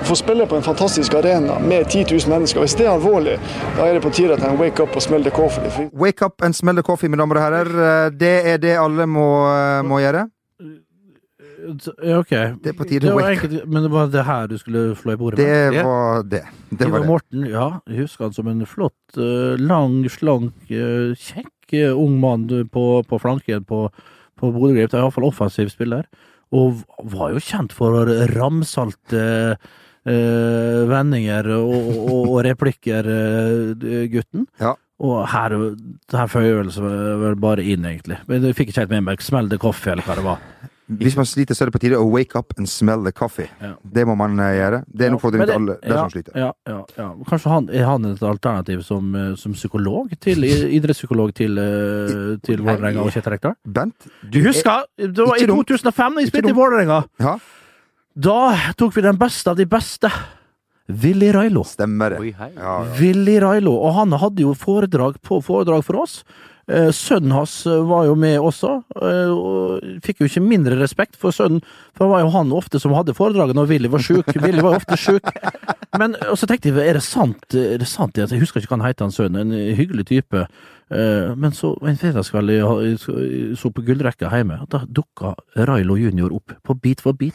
Få 0.07 0.15
spille 0.19 0.47
på 0.51 0.57
en 0.59 0.63
fantastisk 0.67 1.15
arena 1.15 1.59
med 1.63 1.87
10 1.91 2.07
000 2.15 2.31
mennesker, 2.31 2.63
hvis 2.63 2.75
det 2.79 2.87
er 2.87 2.95
alvorlig, 2.95 3.37
da 3.77 3.85
er 3.87 3.95
det 3.99 4.03
på 4.03 4.11
tide 4.15 4.35
at 4.39 4.43
han 4.43 4.57
wake 4.59 4.83
up 4.83 4.97
og 4.99 5.03
smell 5.03 5.23
the 5.27 5.31
coffee. 5.35 5.89
Wake 5.93 6.25
up 6.27 6.43
and 6.47 6.55
smell 6.55 6.75
the 6.79 6.83
coffee, 6.87 7.11
mine 7.11 7.23
damer 7.23 7.39
og 7.39 7.43
herrer. 7.49 7.71
Eh, 8.07 8.11
Det 8.11 8.37
er 8.55 8.59
det 8.59 8.77
alle 8.79 9.07
må, 9.07 9.27
eh, 9.51 9.83
må 9.83 9.99
gjøre. 10.03 10.29
Ja, 11.61 12.19
Ok. 12.21 12.31
Det 12.63 12.73
er 12.73 12.77
på 12.79 12.87
tide 12.89 13.11
å 13.13 13.17
wake 13.19 13.49
up. 13.49 13.67
men 13.69 13.83
det 13.87 13.91
var 13.93 14.11
det 14.13 14.25
her 14.27 14.47
du 14.51 14.57
skulle 14.61 14.95
flå 14.99 15.13
i 15.15 15.21
bordet 15.21 15.39
med? 15.45 15.73
Det 15.77 15.85
var 15.85 16.23
det. 16.23 16.43
Det 16.71 16.89
Ivar. 16.89 17.07
Morten, 17.07 17.47
ja, 17.51 17.67
jeg 17.89 18.05
husker 18.05 18.25
han 18.29 18.37
som 18.37 18.49
en 18.49 18.65
flott, 18.67 18.97
eh, 19.17 19.57
lang, 19.61 20.03
slank, 20.09 20.55
eh, 20.71 21.13
kjekk 21.19 21.75
eh, 21.77 21.93
ung 21.93 22.19
mann 22.21 22.49
på, 22.73 22.87
på 23.07 23.21
flanken 23.23 23.65
på, 23.69 23.85
på 24.41 24.53
Bodø-Glimt. 24.55 24.95
Iallfall 24.97 25.29
offensiv 25.29 25.71
spiller. 25.73 26.09
Og 26.51 26.81
var 27.13 27.31
jo 27.35 27.39
kjent 27.39 27.73
for 27.77 28.09
ramsalte 28.35 29.25
eh, 30.07 30.81
vendinger 30.91 31.47
og, 31.59 31.75
og, 32.01 32.31
og 32.35 32.39
replikker, 32.49 33.07
eh, 33.07 34.07
gutten. 34.11 34.49
Ja. 34.61 34.75
Og 35.01 35.23
her, 35.33 35.55
her 36.13 36.27
føyer 36.29 36.67
vel 36.69 37.37
bare 37.41 37.65
inn, 37.65 37.87
egentlig. 37.89 38.19
Men 38.29 38.45
jeg 38.45 38.57
fikk 38.59 38.73
ikke 38.73 38.83
helt 38.83 38.91
med 38.93 39.07
meg. 39.07 39.23
Smell 39.25 39.49
the 39.49 39.57
coffee, 39.61 39.95
eller 39.95 40.05
hva 40.05 40.19
det 40.19 40.27
var. 40.27 40.43
Hvis 40.99 41.15
man 41.15 41.27
sliter, 41.29 41.55
så 41.55 41.63
er 41.65 41.71
det 41.71 41.75
på 41.77 41.81
tide 41.85 41.99
å 42.01 42.07
wake 42.11 42.39
up 42.39 42.55
and 42.59 42.69
smell 42.71 43.05
the 43.05 43.13
coffee. 43.15 43.47
Ja. 43.63 43.75
Det 43.83 44.03
må 44.09 44.17
man 44.19 44.35
eh, 44.43 44.57
gjøre. 44.59 44.81
Det 44.91 45.07
er 45.07 45.13
en 45.13 45.19
oppfordring 45.19 45.45
til 45.45 45.55
alle 45.55 45.77
der 45.79 45.95
ja, 45.95 46.01
som 46.01 46.11
sliter. 46.15 46.39
Ja, 46.41 46.49
ja, 46.67 46.79
ja. 46.99 47.07
Kanskje 47.29 47.53
han, 47.53 47.69
er 47.71 47.87
han 47.87 48.09
et 48.11 48.25
alternativ 48.27 48.83
som, 48.87 49.15
eh, 49.15 49.31
som 49.39 49.55
psykolog 49.55 50.11
til 50.25 50.43
idrettspsykolog 50.49 51.33
til, 51.39 51.61
eh, 51.63 52.35
til 52.47 52.65
Vålerenga 52.67 53.05
og 53.05 53.15
Kjetil 53.15 53.37
Rekdal? 53.37 53.57
Bent, 53.65 54.11
Du 54.27 54.41
husker, 54.45 54.85
det 54.99 55.31
var 55.31 55.39
i 55.39 55.47
2005 55.47 56.19
da 56.19 56.27
jeg 56.27 56.33
spilte 56.35 56.53
i. 56.55 56.59
Vålerenga. 56.59 57.01
Ja, 57.23 57.39
Da 58.21 58.73
tok 58.77 58.97
vi 58.97 59.07
den 59.07 59.17
beste 59.17 59.53
av 59.53 59.57
de 59.57 59.65
beste. 59.71 60.11
Willy 60.91 61.31
Railo. 61.33 61.63
stemmer 61.65 62.17
det. 62.17 62.35
Ja, 62.35 62.49
ja. 62.57 62.77
Willy 62.99 63.39
Railo. 63.41 63.77
Og 63.79 63.95
han 63.95 64.13
hadde 64.19 64.43
jo 64.43 64.55
foredrag 64.59 65.21
på 65.23 65.39
foredrag 65.45 65.85
for 65.87 66.03
oss. 66.03 66.25
Eh, 66.71 66.91
sønnen 66.95 67.33
hans 67.35 67.55
eh, 67.67 67.81
var 67.89 68.05
jo 68.07 68.15
med 68.19 68.37
også, 68.39 68.77
eh, 69.03 69.31
og 69.35 70.03
fikk 70.05 70.23
jo 70.23 70.29
ikke 70.29 70.43
mindre 70.45 70.77
respekt 70.79 71.17
for 71.19 71.35
sønnen, 71.35 71.65
for 71.97 72.07
det 72.07 72.13
var 72.13 72.23
jo 72.23 72.33
han 72.37 72.53
ofte 72.55 72.79
som 72.79 72.95
hadde 72.95 73.17
foredraget 73.17 73.59
når 73.59 73.71
Willy 73.73 73.91
var 73.91 74.05
sjuk. 74.07 74.31
Willy 74.45 74.63
var 74.63 74.77
jo 74.77 74.83
ofte 74.83 74.99
sjuk. 75.01 75.33
Men 75.99 76.15
og 76.29 76.37
så 76.39 76.47
tenkte 76.47 76.71
jeg, 76.71 76.79
er 76.85 77.01
det 77.01 77.03
sant? 77.07 77.43
Er 77.57 77.81
det 77.83 77.89
sant? 77.91 78.21
Jeg 78.21 78.43
husker 78.43 78.63
ikke 78.63 78.77
hva 78.77 78.79
han 78.79 78.87
het, 78.87 79.03
han 79.03 79.15
sønnen. 79.15 79.51
En 79.51 79.75
hyggelig 79.81 80.07
type. 80.13 80.45
Eh, 80.91 81.35
Men 81.39 81.53
så 81.55 81.71
en 81.87 81.97
fredagskveld 81.97 82.51
jeg 82.51 82.99
så- 82.99 83.71
på 83.73 83.85
gullrekka 83.87 84.31
hjemme, 84.31 84.67
da 84.69 84.85
dukka 84.87 85.35
Railo 85.57 85.97
junior 85.97 86.33
opp 86.35 86.53
på 86.65 86.75
Beat 86.83 87.01
for 87.01 87.13
beat. 87.13 87.35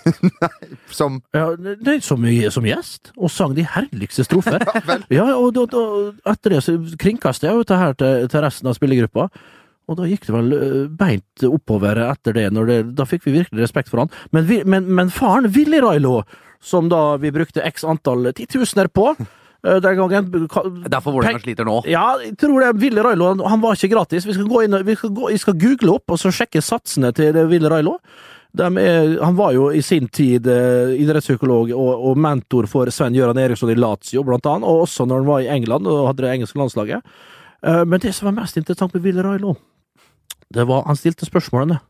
Som 0.91 1.21
Ja, 1.33 1.55
nei, 1.57 1.99
som, 2.01 2.25
som 2.51 2.63
gjest, 2.65 3.11
og 3.17 3.31
sang 3.31 3.55
de 3.55 3.63
herligste 3.63 4.25
strofer. 4.25 4.59
ja, 5.09 5.23
og 5.35 5.53
da, 5.55 5.65
da, 5.65 5.83
etter 6.31 6.49
det 6.49 6.63
så 6.63 6.75
kringkastet 6.99 7.47
jeg 7.49 7.55
jo 7.55 7.63
dette 7.63 7.77
her 7.79 7.93
til, 7.93 8.27
til 8.27 8.41
resten 8.41 8.67
av 8.67 8.75
spillergruppa. 8.75 9.29
Og 9.87 9.97
da 9.99 10.07
gikk 10.09 10.25
det 10.25 10.33
vel 10.33 10.53
øh, 10.57 10.89
beint 10.89 11.43
oppover 11.45 11.99
etter 12.09 12.33
det, 12.33 12.49
det. 12.67 12.79
Da 12.97 13.05
fikk 13.05 13.25
vi 13.27 13.35
virkelig 13.39 13.61
respekt 13.61 13.89
for 13.91 14.01
han. 14.01 14.09
Men, 14.33 14.47
vi, 14.49 14.63
men, 14.65 14.87
men 14.89 15.11
faren, 15.13 15.47
Willy 15.53 15.79
Railo, 15.79 16.23
som 16.59 16.89
da 16.89 17.15
vi 17.21 17.31
brukte 17.31 17.61
x 17.63 17.85
antall 17.85 18.31
titusener 18.33 18.89
på 18.89 19.11
den 19.65 19.97
gangen 19.97 20.27
Derfor 20.85 21.15
Vålerenga 21.15 21.41
sliter 21.41 21.65
nå. 21.65 21.79
ja, 21.89 22.03
jeg 22.21 22.35
tror 22.41 22.61
det. 22.61 22.71
Ville 22.83 23.03
Railo 23.05 23.31
han, 23.41 23.61
var 23.63 23.77
ikke 23.77 23.91
gratis. 23.95 24.27
Vi 24.27 24.35
skal, 24.37 24.47
gå 24.49 24.63
inn, 24.65 24.77
vi 24.85 24.95
skal, 24.99 25.13
gå, 25.15 25.29
vi 25.33 25.41
skal 25.41 25.57
google 25.59 25.97
opp 25.97 26.13
og 26.13 26.21
så 26.21 26.31
sjekke 26.33 26.61
satsene 26.61 27.11
til 27.17 27.37
Ville 27.49 27.71
Railo. 27.71 27.97
Er, 28.55 29.17
han 29.19 29.35
var 29.35 29.51
jo 29.51 29.67
i 29.75 29.81
sin 29.83 30.07
tid 30.07 30.47
eh, 30.47 30.93
idrettspsykolog 31.03 31.73
og, 31.75 32.05
og 32.09 32.19
mentor 32.23 32.69
for 32.71 32.89
Sven 32.93 33.15
Gøran 33.15 33.39
Eriksson 33.41 33.73
i 33.73 33.75
Lazio, 33.75 34.23
blant 34.23 34.47
annet, 34.47 34.67
og 34.69 34.85
også 34.85 35.07
når 35.09 35.23
han 35.23 35.27
var 35.27 35.41
i 35.43 35.49
England 35.51 35.89
og 35.91 36.05
hadde 36.11 36.23
det 36.23 36.31
engelske 36.37 36.61
landslaget. 36.61 37.17
Eh, 37.65 37.83
men 37.83 37.99
det 37.99 38.13
som 38.15 38.29
var 38.29 38.37
mest 38.39 38.57
interessant 38.61 38.95
med 38.95 39.03
Ville 39.03 39.25
Railo, 39.25 39.57
det 40.55 40.67
var 40.69 40.85
han 40.87 40.99
stilte 40.99 41.27
spørsmålene. 41.27 41.81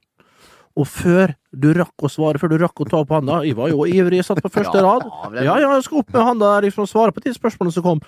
Og 0.76 0.88
før 0.92 1.32
du 1.56 1.70
rakk 1.76 2.04
å 2.04 2.12
svare, 2.12 2.40
før 2.42 2.52
du 2.52 2.58
rakk 2.60 2.82
å 2.84 2.88
ta 2.90 3.00
opp 3.00 3.14
handa 3.16 3.40
Jeg 3.48 3.56
var 3.56 3.70
jo 3.72 3.86
ivrig, 3.88 4.20
jeg 4.20 4.28
satt 4.28 4.42
på 4.44 4.52
første 4.52 4.82
rad. 4.84 5.06
Ja, 5.38 5.56
ja, 5.56 5.72
jeg 5.78 5.86
skulle 5.86 6.04
opp 6.04 6.12
med 6.12 6.26
handa 6.28 6.56
der 6.58 6.68
liksom, 6.68 6.84
og 6.84 6.92
svare 6.92 7.16
på 7.16 7.24
de 7.24 7.32
spørsmålene 7.36 7.76
som 7.78 7.86
kom. 7.86 8.02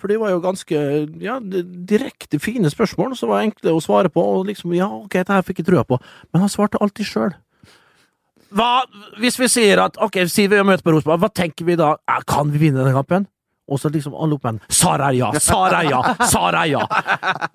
For 0.00 0.10
de 0.10 0.16
var 0.18 0.32
jo 0.32 0.40
ganske 0.42 0.78
ja, 1.22 1.36
direkte, 1.40 2.40
fine 2.42 2.70
spørsmål 2.72 3.14
som 3.18 3.30
var 3.30 3.44
enkle 3.44 3.76
å 3.76 3.82
svare 3.84 4.10
på. 4.10 4.24
Og 4.24 4.48
liksom, 4.48 4.72
ja, 4.74 4.88
ok, 4.88 5.20
dette 5.20 5.36
her 5.36 5.44
fikk 5.46 5.62
jeg 5.62 5.68
trua 5.68 5.84
på. 5.86 6.00
Men 6.32 6.46
han 6.46 6.52
svarte 6.52 6.80
alltid 6.82 7.10
sjøl. 7.12 7.36
Hva 8.54 8.84
hvis 9.18 9.36
vi 9.40 9.50
sier 9.50 9.82
at 9.82 9.96
ok, 10.02 10.24
sier 10.30 10.50
vi 10.50 10.56
møter 10.56 10.68
møte 10.70 10.86
på 10.86 10.94
Rosenborg, 10.94 11.22
hva 11.24 11.30
tenker 11.34 11.66
vi 11.66 11.76
da? 11.78 11.94
Kan 12.30 12.52
vi 12.54 12.60
vinne 12.66 12.82
denne 12.82 12.94
kampen? 12.94 13.28
Og 13.68 13.80
så 13.80 13.88
liksom 13.88 14.14
alle 14.14 14.36
opp 14.36 14.44
med 14.44 14.56
en 14.56 14.60
Sara 14.68 15.08
er 15.08 15.16
ja, 15.16 15.30
Sara 15.40 15.80
er 15.80 15.90
ja, 15.90 16.00
Sara 16.28 16.66
er 16.66 16.72
ja. 16.74 16.82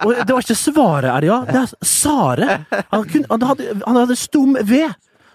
Og 0.05 0.15
det 0.17 0.33
var 0.33 0.41
ikke 0.41 0.57
svaret 0.57 1.11
er 1.11 1.27
ja, 1.27 1.37
det 1.45 1.59
er 1.61 1.75
Sare. 1.85 2.57
Han, 2.89 3.05
kunne, 3.05 3.29
han, 3.29 3.45
hadde, 3.51 3.77
han 3.85 4.01
hadde 4.01 4.17
stum 4.17 4.57
V. 4.57 4.81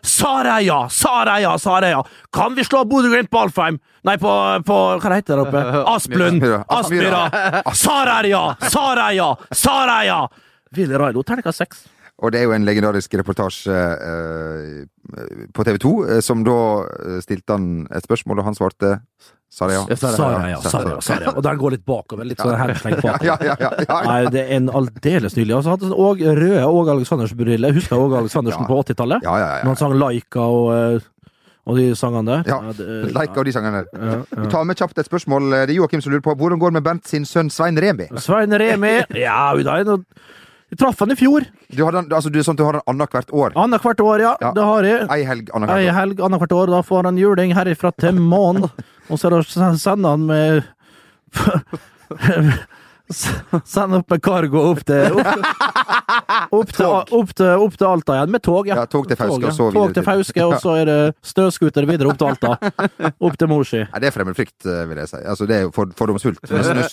Sara 0.04 0.58
er 0.58 0.66
ja, 0.66 0.80
Sara 0.90 1.38
er 1.38 1.46
ja, 1.46 1.54
Sara 1.62 1.88
er 1.88 1.96
ja. 1.98 2.02
Kan 2.34 2.58
vi 2.58 2.66
slå 2.66 2.82
Bodø-Glimt 2.90 3.30
på 3.30 3.44
Alfheim? 3.46 3.78
Nei, 4.04 4.18
på, 4.20 4.32
på 4.66 4.80
Hva 4.98 5.14
heter 5.14 5.38
det 5.38 5.38
der 5.38 5.44
oppe? 5.46 5.64
Asplund. 5.94 6.44
Aspmyra. 6.68 7.24
Sara 7.72 8.18
er 8.20 8.32
ja, 8.34 8.44
Sara 8.66 9.08
er 9.12 9.20
ja, 9.20 9.30
Sara 9.54 10.00
er 10.02 10.10
ja. 10.10 10.22
Willy 10.74 10.98
Railo, 10.98 11.22
terningkast 11.22 11.62
seks. 11.62 11.84
Og 12.22 12.30
det 12.30 12.40
er 12.40 12.46
jo 12.46 12.54
en 12.54 12.66
legendarisk 12.66 13.14
reportasje 13.18 13.74
eh, 13.74 15.38
på 15.54 15.64
TV 15.66 15.78
2, 15.82 15.94
eh, 16.06 16.20
som 16.22 16.44
da 16.46 16.58
eh, 16.84 17.18
stilte 17.24 17.56
han 17.56 17.88
et 17.90 18.06
spørsmål, 18.06 18.40
og 18.40 18.48
han 18.50 18.58
svarte 18.58 18.92
Sara 19.54 19.72
ja. 19.76 19.82
Sara 19.94 20.38
ja, 20.50 20.58
Sara 20.66 20.90
ja, 20.96 21.00
Sara. 21.06 21.32
Og 21.36 21.42
den 21.46 21.58
går 21.60 21.76
litt 21.76 21.84
bakover, 21.86 22.26
litt 22.26 22.40
sånn 22.42 22.56
henslengt 22.58 23.04
Ja, 23.04 23.12
bakover. 23.12 23.26
ja, 23.30 23.36
ja, 23.46 23.54
ja, 23.60 23.70
ja. 23.86 23.98
Nei, 24.08 24.18
det 24.34 24.42
er 24.48 24.56
en 24.56 24.68
aldeles 24.80 25.36
nydelig. 25.38 25.54
Og 25.60 25.62
så 25.66 25.74
hadde 25.76 25.86
han 25.90 25.94
òg 26.08 26.24
røde 26.40 26.64
Åge 26.66 26.94
Aleksandersen-briller. 26.98 27.74
Husker 27.78 28.02
Åge 28.02 28.18
Aleksandersen 28.24 28.64
Ja. 28.66 28.68
på 28.72 28.80
80-tallet? 28.82 29.22
ja, 29.28 29.36
ja, 29.38 29.50
Når 29.62 29.62
ja. 29.62 29.68
han 29.70 29.82
sang 29.84 29.94
Laika 30.02 30.46
og, 30.50 30.66
eh, 30.74 31.06
og 31.70 31.78
de 31.78 31.86
sangene 31.96 32.42
der. 32.42 32.50
Ja, 32.50 32.58
Laika 32.66 33.20
Like 33.20 33.38
av 33.40 33.44
de 33.46 33.52
sangene 33.54 33.84
der. 33.84 34.10
ja, 34.10 34.18
Vi 34.42 34.50
tar 34.52 34.64
med 34.68 34.76
kjapt 34.82 34.98
et 34.98 35.06
spørsmål. 35.08 35.46
Det 35.54 35.60
er 35.70 35.76
Joakim 35.78 36.02
som 36.04 36.12
lurer 36.12 36.26
på 36.26 36.34
hvordan 36.36 36.58
går 36.60 36.74
det 36.74 36.80
med 36.80 36.84
Bernt 36.90 37.06
sin 37.08 37.24
sønn 37.24 37.48
Svein 37.54 37.78
Remi? 37.80 38.10
Svein 38.20 38.52
Remi 38.52 38.96
Ja, 39.22 39.54
det 39.56 39.66
er 39.70 39.84
det 39.86 40.00
Jeg 40.74 40.80
traff 40.82 40.98
han 41.04 41.14
i 41.14 41.14
fjor. 41.14 41.44
Du, 41.70 41.84
hadde, 41.84 42.00
den, 42.00 42.08
altså, 42.10 42.30
du 42.34 42.40
er 42.40 42.42
sånn 42.42 42.56
at 42.56 42.58
du 42.58 42.64
har 42.66 42.80
han 42.80 42.88
annethvert 42.90 43.28
år? 43.30 43.52
Annethvert 43.62 44.00
år, 44.02 44.24
ja. 44.24 44.32
Ja. 44.42 44.50
Det 44.56 44.64
har 44.66 44.88
jeg. 44.88 45.06
Ei 45.14 45.20
helg 45.22 45.52
annethvert 45.54 46.18
år. 46.26 46.40
hvert 46.40 46.54
år. 46.58 46.72
Da 46.74 46.80
får 46.88 47.06
han 47.06 47.20
juling 47.20 47.54
herifra 47.54 47.92
til 47.94 48.18
månen. 48.18 48.66
Og 49.06 49.20
så 49.20 49.28
er 49.28 49.36
det 49.36 49.44
å 49.44 49.76
sende 49.78 50.16
han 50.16 50.26
med 50.26 50.66
Sende 53.12 53.98
opp 54.00 54.08
med 54.10 54.22
cargo 54.24 54.62
opp 54.70 54.78
til 54.88 55.12
opp, 55.12 55.26
opp, 56.56 56.70
til, 56.72 56.86
opp, 56.88 57.32
til, 57.36 57.50
opp 57.66 57.74
til 57.76 57.84
Alta 57.88 58.14
igjen, 58.16 58.30
med 58.32 58.42
tog, 58.46 58.70
ja. 58.70 58.78
Ja, 58.80 58.86
tog 58.88 59.04
til 59.10 59.18
Fauske, 59.20 59.44
og 59.44 59.52
så 59.52 59.66
videre 59.68 59.74
Tog 59.76 59.92
til- 59.98 60.06
Fauske, 60.06 60.46
og 60.46 60.54
så 60.62 60.76
er 60.80 60.88
det 60.88 60.96
snøscooter 61.28 61.84
videre 61.90 62.08
opp 62.14 62.18
til 62.22 62.30
Alta. 62.32 62.54
Opp 63.28 63.36
til 63.40 63.48
Morsi. 63.52 63.82
Ja, 63.82 64.00
det 64.00 64.08
er 64.08 64.14
fremmedfrykt, 64.16 64.56
frykt, 64.64 64.88
vil 64.88 65.02
jeg 65.02 65.10
si. 65.12 65.20
Altså, 65.20 65.46
det 65.50 65.56
er 65.58 65.62
jo 65.66 65.70
for, 65.76 65.92
fordomsfullt. 66.00 66.40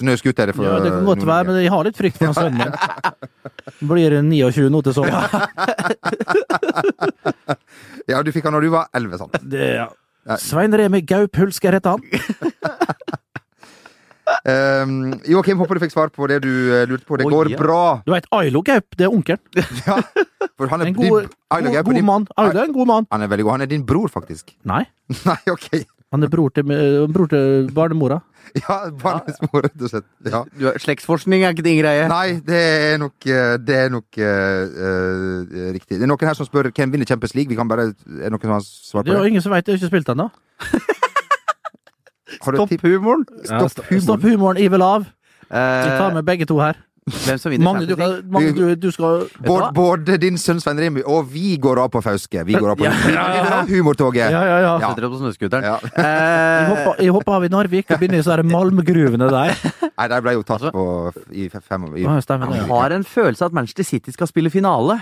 Snøscooter 0.02 0.52
er 0.52 0.58
for 0.58 0.68
Ja, 0.68 0.76
det 0.84 0.92
kan 0.98 1.08
godt 1.08 1.26
være, 1.32 1.48
men 1.48 1.62
jeg 1.64 1.72
har 1.72 1.88
litt 1.88 1.98
frykt 2.00 2.20
for 2.20 2.36
sønnen 2.36 2.60
min. 2.60 2.76
Blir 3.92 4.18
29 4.22 4.68
nå 4.74 4.84
til 4.86 4.94
sommeren? 5.00 5.32
Ja, 8.12 8.20
du 8.26 8.32
fikk 8.36 8.46
han 8.50 8.56
når 8.58 8.68
du 8.68 8.72
var 8.76 8.92
11, 8.98 9.18
sant? 9.24 9.40
Det. 9.48 9.72
Ja. 9.80 10.38
Svein 10.38 10.76
Remi 10.78 11.02
Gaup 11.08 11.40
Hulsker 11.40 11.80
heter 11.80 11.96
han. 11.96 12.02
Um, 14.46 15.14
Joakim, 15.28 15.60
håper 15.62 15.78
du 15.78 15.84
fikk 15.84 15.94
svar 15.94 16.12
på 16.14 16.28
det 16.32 16.42
du 16.46 16.52
eh, 16.74 16.86
lurte 16.90 17.06
på. 17.08 17.20
Det 17.20 17.28
Oi, 17.28 17.32
går 17.34 17.52
ja. 17.54 17.60
bra. 17.60 17.82
Du 18.06 18.12
veit 18.14 18.28
Ailo 18.38 18.62
Gaup, 18.66 18.98
det 18.98 19.08
er 19.08 19.14
onkelen. 19.14 19.42
Ja, 19.88 19.98
for 20.58 20.70
han 20.72 20.82
er 20.84 20.92
En 20.92 20.98
god, 20.98 21.06
din, 21.06 21.32
Ailo 21.54 21.70
god, 21.70 21.76
Gaup 21.76 21.86
er 21.86 21.90
god 21.90 22.00
din- 22.00 22.06
mann. 22.10 22.28
Ailo 22.38 22.60
er 22.60 22.68
en 22.70 22.76
god 22.76 22.88
mann. 22.90 23.08
Han 23.12 23.22
er 23.22 23.32
veldig 23.32 23.46
god. 23.48 23.52
Han 23.58 23.62
er 23.68 23.72
din 23.72 23.86
bror, 23.86 24.10
faktisk. 24.14 24.54
Nei, 24.68 24.84
Nei, 25.30 25.40
ok. 25.52 25.70
han 26.12 26.24
er 26.24 26.30
bror 26.34 26.52
til, 26.56 26.68
bror 27.14 27.32
til 27.32 27.72
barnemora. 27.76 28.22
Ja, 28.58 28.90
barnets 29.00 29.40
mor, 29.46 29.62
rett 29.64 29.80
og 29.80 29.92
slett. 29.94 30.08
Ja. 30.28 30.42
Du, 30.52 30.66
slektsforskning 30.84 31.46
er 31.46 31.54
ikke 31.54 31.64
din 31.64 31.78
greie. 31.80 32.08
Nei, 32.12 32.42
det 32.44 32.58
er 32.60 32.98
nok, 33.00 33.14
eh, 33.24 33.54
det 33.64 33.78
er 33.86 33.94
nok 33.94 34.18
uh, 34.20 34.26
eh, 34.26 35.70
riktig. 35.78 36.00
Det 36.02 36.04
er 36.04 36.12
noen 36.12 36.28
her 36.28 36.36
som 36.36 36.50
spør 36.50 36.68
hvem 36.72 36.92
vinner 36.92 37.08
Champions 37.08 37.36
League. 37.38 37.48
Vi 37.54 37.56
kan 37.56 37.70
bare, 37.70 37.92
er 37.94 38.26
det 38.28 38.34
noen 38.34 38.44
som 38.44 38.56
har 38.58 38.66
svar 38.66 39.06
Det 39.06 39.14
på 39.14 39.16
er 39.16 39.22
jo 39.22 39.24
det? 39.24 39.32
ingen 39.36 39.46
som 39.46 39.56
veit, 39.56 39.64
det 39.70 39.76
er 39.76 39.80
ikke 39.80 39.92
spilt 39.94 40.12
ennå. 40.12 40.28
Har 42.46 42.52
du 42.52 42.62
et 42.64 42.70
tipp? 42.70 42.82
humoren. 42.88 43.26
Ja, 43.50 43.68
Stopp 43.68 43.86
humoren. 43.90 44.02
Stopp 44.08 44.22
humoren, 44.24 44.58
jeg 44.58 44.72
vil 44.72 44.82
av. 44.82 45.04
Vi 45.04 45.58
tar 45.58 46.10
Eh, 46.10 46.14
med 46.14 46.26
begge 46.26 46.46
to 46.48 46.60
her. 46.60 46.76
hvem 47.26 47.38
som 47.42 47.50
vinner 47.52 47.66
Magne, 47.66 47.88
du, 47.90 47.96
kan, 47.98 48.12
Magne, 48.30 48.52
du, 48.54 48.76
du 48.76 48.92
skal 48.94 49.24
Både, 49.42 49.72
både 49.74 50.18
din 50.22 50.36
sønn 50.38 50.60
Svein 50.62 50.78
Rimi 50.80 51.02
og 51.02 51.26
vi 51.34 51.58
går 51.58 51.80
av 51.82 51.90
på 51.90 52.00
Fauske. 52.06 52.44
Vi 52.46 52.54
går 52.54 52.70
av 52.72 52.78
på 52.78 52.86
Ja, 52.86 52.92
ja, 53.10 53.24
ja. 53.36 53.64
humortoget. 53.66 54.30
Ja, 54.32 54.44
ja, 54.46 54.60
ja. 54.62 54.76
Ja. 54.80 54.90
Setter 54.94 55.08
opp 55.10 55.16
snøscooteren. 55.20 55.64
Ja. 55.66 55.80
Jeg 55.98 57.08
Eh, 57.08 57.12
hoppa 57.12 57.32
av 57.36 57.44
i 57.44 57.50
Narvik 57.50 57.90
og 57.92 58.00
begynner 58.00 58.20
i 58.22 58.24
sånne 58.24 58.46
malmgruvene 58.46 59.30
der. 59.34 59.58
Nei, 59.98 60.08
de 60.14 60.22
ble 60.22 60.34
jo 60.38 60.44
tatt 60.44 60.62
Altså- 60.62 60.72
på 60.72 61.34
i 61.34 61.50
fem 61.50 61.90
i, 61.98 62.04
Ja, 62.06 62.20
stemmer 62.22 62.48
det. 62.54 62.62
jeg 62.62 62.68
har 62.70 62.92
en 62.92 63.04
følelse 63.04 63.46
at 63.46 63.52
Manchester 63.52 63.84
City 63.84 64.12
skal 64.12 64.28
spille 64.28 64.50
finale. 64.54 65.02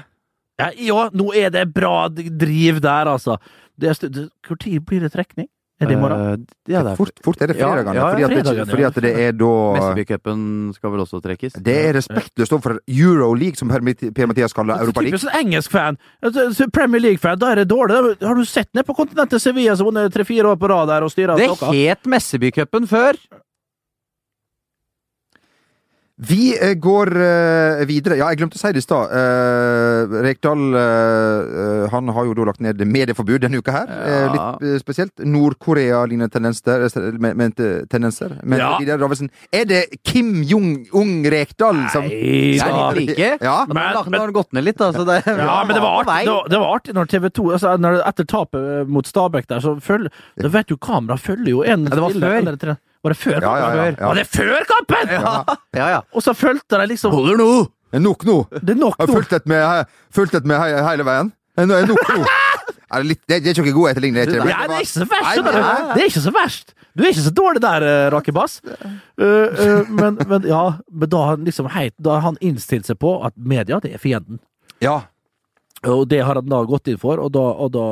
Ja, 0.58 0.72
nå 1.14 1.34
er 1.36 1.50
det 1.52 1.74
bra 1.74 2.08
driv 2.10 2.80
der, 2.82 3.06
altså. 3.12 3.38
Tid 3.80 4.86
blir 4.86 5.02
det 5.02 5.12
trekning? 5.14 5.48
Er 5.80 5.88
det 5.88 5.96
i 5.96 6.00
morgen? 6.00 6.20
Eh, 6.20 6.74
ja, 6.74 6.82
det 6.84 6.92
er 6.92 6.96
Fort, 7.00 7.20
fort 7.24 7.42
er 7.42 7.48
det 7.48 7.56
fredagene. 7.56 7.94
ja, 7.96 8.08
fordi, 8.10 8.24
at 8.24 8.30
det, 8.30 8.40
fredagene, 8.44 8.70
fordi 8.74 8.84
at 8.84 8.98
det 9.06 9.12
er 9.24 9.32
da 9.40 9.52
Mesterbycupen 9.78 10.42
skal 10.76 10.92
vel 10.92 11.04
også 11.06 11.22
trekkes? 11.24 11.54
Det 11.64 11.76
er 11.86 11.94
respektløst 11.96 12.52
overfor 12.58 12.80
Euroleague, 12.88 13.56
som 13.56 13.70
Per- 13.72 14.12
Per-Mathias 14.12 14.54
kaller 14.54 14.82
Europa 14.84 15.02
League. 15.06 15.18
Typisk 15.18 15.40
engelsk 15.40 15.72
fan. 15.72 15.98
Premier 16.76 17.00
League-fan, 17.02 17.40
da 17.40 17.52
er 17.54 17.62
det 17.64 17.70
dårlig. 17.72 18.18
Har 18.22 18.36
du 18.36 18.44
sett 18.46 18.68
ned 18.76 18.86
på 18.86 18.96
kontinentet 18.98 19.42
Sevilla 19.42 19.76
som 19.80 19.88
vunnet 19.88 20.12
tre-fire 20.14 20.52
år 20.52 20.60
på 20.60 20.68
rad 20.68 20.88
der 20.92 21.06
og 21.08 21.12
styrer 21.14 21.40
Det 21.40 21.48
het 21.72 22.04
Messebycupen 22.06 22.88
før. 22.88 23.16
Vi 26.20 26.52
eh, 26.60 26.74
går 26.74 27.08
eh, 27.16 27.86
videre. 27.88 28.18
Ja, 28.20 28.28
jeg 28.28 28.42
glemte 28.42 28.58
å 28.58 28.60
si 28.60 28.72
det 28.76 28.82
i 28.82 28.84
stad. 28.84 29.14
Eh, 29.16 30.16
Rekdal 30.26 30.66
han 31.94 32.12
har 32.12 32.28
jo 32.28 32.34
da 32.36 32.48
lagt 32.50 32.60
ned 32.64 32.82
medieforbud 32.84 33.46
denne 33.46 33.62
uka 33.62 33.72
her. 33.72 33.94
Eh, 33.94 34.18
Ja. 34.20 34.50
litt 34.60 34.82
spesielt. 34.84 35.14
Nord-Korea-lignende 35.24 36.30
tendenser. 36.34 36.90
Men, 37.20 37.54
tendenser. 37.88 38.36
Men 38.44 38.60
Ja. 38.60 38.78
Vidar 38.80 38.98
Davidsen, 39.00 39.30
er 39.54 39.64
det 39.66 40.04
Kim 40.04 40.44
Jong-ung 40.44 41.24
Rekdal 41.24 41.88
som 41.90 42.04
Nei, 42.04 42.58
Det 42.58 42.60
da. 42.60 42.92
ikke 42.92 43.00
like. 43.00 43.38
Ja. 43.42 43.66
Men, 43.66 43.94
da, 43.94 44.04
men, 44.04 44.20
har 44.20 44.32
gått 44.32 44.52
ned 44.54 44.64
litt, 44.64 44.78
da. 44.78 44.92
Det, 44.92 45.24
Ja, 45.26 45.64
men 45.64 45.74
det 45.76 45.82
var, 45.82 46.04
artig, 46.04 46.26
det, 46.26 46.32
var, 46.32 46.50
det 46.50 46.60
var 46.60 46.76
artig 46.76 46.94
når 46.96 47.08
TV 47.08 47.30
2 47.30 47.52
altså, 47.56 47.78
når, 47.80 48.02
Etter 48.10 48.26
tapet 48.26 48.88
mot 48.90 49.08
Stabæk 49.08 49.48
der, 49.48 49.60
så 49.64 49.80
følger 49.80 50.12
Da 50.36 50.52
vet 50.52 50.68
du, 50.68 50.76
kamera 50.78 51.18
følger 51.18 51.50
jo 51.50 51.64
en 51.64 51.88
Ja, 51.88 51.96
det 51.96 52.02
var 52.02 52.12
før. 52.12 52.78
Var 53.04 53.14
det 53.14 53.18
før? 53.18 53.38
Ja, 53.40 53.52
ja, 53.56 53.68
ja, 53.76 53.84
ja. 53.94 54.08
Var 54.10 54.18
det 54.20 54.28
før 54.28 54.66
kampen?! 54.68 55.12
Ja, 55.16 55.36
ja. 55.78 55.90
ja. 55.96 56.00
Og 56.12 56.24
så 56.26 56.34
fulgte 56.36 56.80
de 56.82 56.88
liksom 56.92 57.14
Holder 57.16 57.38
nå! 57.40 57.52
Nok 58.00 58.26
nå! 58.28 58.38
Det 58.54 58.76
er 58.76 58.80
nok 58.82 59.00
Jeg 59.00 59.06
har 59.06 59.10
nå. 59.10 59.16
fulgt 59.18 59.32
det 59.34 59.46
med, 59.50 59.86
fulgt 60.14 60.36
det 60.36 60.44
med 60.46 60.60
he- 60.62 60.84
hele 60.86 61.06
veien. 61.08 61.32
Nå 61.58 61.78
er 61.78 61.88
det 61.88 61.96
nok 61.96 62.12
nå! 62.18 62.26
Er 62.90 63.04
det, 63.04 63.08
litt, 63.12 63.20
det, 63.30 63.36
det 63.46 63.52
er 63.52 63.54
ikke 63.54 63.64
noe 63.68 63.74
god 63.76 63.88
etterligning. 63.92 64.16
Det, 64.18 64.38
er 64.42 64.46
det 64.50 64.78
er 64.80 64.82
ikke 64.82 64.90
så 64.96 65.06
verst, 65.06 65.22
Nei, 65.22 65.34
skjønner 65.36 65.54
du. 65.54 65.60
nei. 65.62 65.82
Det 65.94 66.02
er 66.02 66.08
ikke 66.10 66.22
så 66.24 66.32
verst. 66.34 66.72
Du 66.98 67.04
er 67.04 67.12
ikke 67.12 67.26
så 67.28 67.34
dårlig 67.38 67.62
der, 67.62 67.84
eh, 67.86 68.06
Rakebass. 68.16 68.56
Uh, 68.66 68.88
uh, 69.22 69.92
men, 69.94 70.18
men 70.32 70.48
ja, 70.50 70.62
men 70.90 71.12
da 71.14 71.20
har 71.22 71.36
han 71.36 71.44
liksom 71.46 71.68
heit, 71.76 71.94
da 72.02 72.16
har 72.16 72.24
han 72.26 72.40
innstilt 72.42 72.90
seg 72.90 72.98
på 72.98 73.12
at 73.28 73.36
media, 73.38 73.78
det 73.84 73.92
er 73.94 74.02
fienden. 74.02 74.40
Ja. 74.82 74.96
Og 75.88 76.02
det 76.12 76.20
har 76.20 76.36
han 76.36 76.50
da 76.52 76.58
gått 76.68 76.90
inn 76.92 76.98
for, 77.00 77.22
og 77.24 77.30
da, 77.32 77.40
og 77.40 77.70
da 77.72 77.84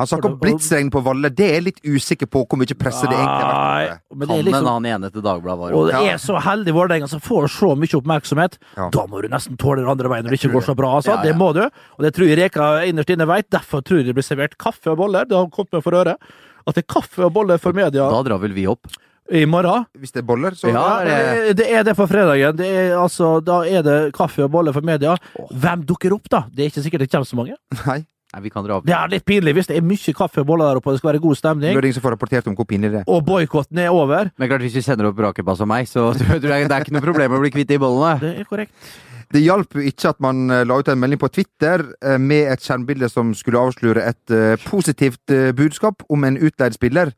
Han 0.00 0.08
snakker 0.08 0.30
om 0.30 0.38
blitsregn 0.40 0.88
på 0.92 1.02
Valle. 1.04 1.28
Det 1.28 1.44
er 1.44 1.58
jeg 1.58 1.64
litt 1.66 1.80
usikker 1.84 2.30
på 2.32 2.46
hvor 2.46 2.60
mye 2.60 2.76
presse 2.80 3.04
det 3.04 3.12
egentlig 3.12 3.44
har 3.44 3.52
vært. 3.52 4.00
Men 4.16 4.22
det 4.22 4.30
Han 4.30 4.38
er 4.38 4.42
men 4.42 4.48
liksom 4.48 4.70
han 4.70 4.88
ene 4.92 5.10
til 5.12 5.24
Dagbladet 5.26 5.60
var 5.60 5.76
Og 5.76 5.90
det 5.90 6.00
er 6.14 6.22
så 6.22 6.40
heldig 6.40 6.76
Vålerenga 6.78 7.10
som 7.12 7.20
får 7.20 7.50
så 7.52 7.74
mye 7.76 8.00
oppmerksomhet. 8.00 8.56
Ja. 8.78 8.88
Da 8.94 9.06
må 9.10 9.20
du 9.20 9.28
nesten 9.32 9.60
tåle 9.60 9.84
det 9.84 9.92
andre 9.92 10.12
veien 10.12 10.24
når 10.24 10.32
det 10.32 10.40
ikke 10.40 10.54
går 10.56 10.68
så 10.70 10.76
bra. 10.78 10.94
Altså. 10.96 11.12
Ja, 11.12 11.20
ja. 11.20 11.28
Det 11.28 11.36
må 11.36 11.52
du. 11.56 11.64
Og 11.66 12.06
det 12.06 12.14
tror 12.16 12.30
jeg 12.30 12.40
Reka 12.40 12.70
innerst 12.88 13.12
inne 13.12 13.28
vet. 13.28 13.50
Derfor 13.52 13.84
tror 13.84 14.00
jeg 14.00 14.08
det 14.08 14.16
blir 14.16 14.24
servert 14.26 14.56
kaffe 14.56 14.94
og 14.94 15.02
boller. 15.02 15.28
Det 15.28 15.36
har 15.36 15.50
kommet 15.52 15.76
meg 15.76 15.84
for 15.84 15.98
øre. 16.00 16.16
At 16.66 16.78
det 16.78 16.86
er 16.86 16.92
kaffe 16.96 17.28
og 17.28 17.34
boller 17.36 17.60
for 17.62 17.76
media 17.76 18.08
Da 18.10 18.22
drar 18.26 18.40
vel 18.42 18.56
vi 18.56 18.64
opp. 18.70 18.88
I 19.30 19.44
morgen. 19.50 19.86
Hvis 19.98 20.14
det 20.14 20.22
er 20.22 20.26
boller, 20.28 20.56
så 20.58 20.70
Ja, 20.70 20.84
det 21.04 21.14
er 21.14 21.40
det, 21.46 21.56
det 21.60 21.70
er 21.72 21.86
det 21.86 21.96
på 21.98 22.06
fredagen. 22.10 22.58
Det 22.58 22.66
er, 22.66 22.92
altså, 22.98 23.38
da 23.44 23.62
er 23.66 23.82
det 23.86 23.96
kaffe 24.16 24.44
og 24.46 24.52
boller 24.54 24.76
for 24.76 24.86
media. 24.86 25.16
Hvem 25.50 25.86
dukker 25.86 26.14
opp, 26.14 26.28
da? 26.30 26.44
Det 26.50 26.66
er 26.66 26.70
ikke 26.72 26.84
sikkert 26.84 27.06
det 27.06 27.10
kommer 27.10 27.26
så 27.28 27.40
mange. 27.40 27.58
Nei. 27.86 28.04
Nei, 28.34 28.42
vi 28.42 28.50
kan 28.50 28.64
dra 28.66 28.76
opp. 28.76 28.84
Det 28.84 28.92
er 28.92 29.08
litt 29.08 29.24
pinlig 29.24 29.54
hvis 29.56 29.68
det 29.70 29.76
er 29.78 29.84
mye 29.86 30.12
kaffe 30.18 30.42
og 30.42 30.48
boller 30.48 30.68
der 30.68 30.80
oppe 30.80 30.90
og 30.90 30.96
det 30.96 31.00
skal 31.00 31.12
være 31.12 31.22
god 31.24 31.38
stemning. 31.38 31.70
er 31.72 31.86
ingen 31.88 31.96
som 31.96 32.04
får 32.04 32.16
rapportert 32.16 32.48
om 32.50 32.56
hvor 32.58 32.66
pinlig 32.68 32.90
det 32.92 33.00
er. 33.00 33.04
Og 33.08 33.22
boikotten 33.24 33.78
er 33.80 33.94
over. 33.94 34.32
Men 34.36 34.50
klart, 34.50 34.64
hvis 34.66 34.76
vi 34.76 34.82
sender 34.84 35.08
opp 35.08 35.20
Rakebass 35.22 35.62
og 35.64 35.70
meg, 35.70 35.86
så 35.88 36.10
tror 36.18 36.34
jeg 36.42 36.66
det 36.66 36.74
er 36.74 36.84
ikke 36.84 36.96
noe 36.96 37.04
problem 37.06 37.36
å 37.38 37.40
bli 37.44 37.52
kvitt 37.54 37.70
de 37.70 37.78
bollene. 37.80 38.18
Det 38.20 38.32
er 38.42 38.48
korrekt. 38.50 38.74
Det 39.32 39.42
hjalp 39.42 39.74
jo 39.74 39.82
ikke 39.82 40.12
at 40.12 40.20
man 40.22 40.50
eh, 40.54 40.64
la 40.68 40.76
ut 40.78 40.90
en 40.90 41.00
melding 41.02 41.18
på 41.18 41.30
Twitter 41.34 41.82
eh, 41.98 42.18
med 42.22 42.52
et 42.52 42.62
skjermbilde 42.62 43.08
som 43.10 43.32
skulle 43.34 43.62
avsløre 43.62 44.04
et 44.06 44.34
eh, 44.34 44.54
positivt 44.68 45.34
budskap 45.58 46.04
om 46.12 46.26
en 46.28 46.38
utleid 46.38 46.76
spiller. 46.76 47.10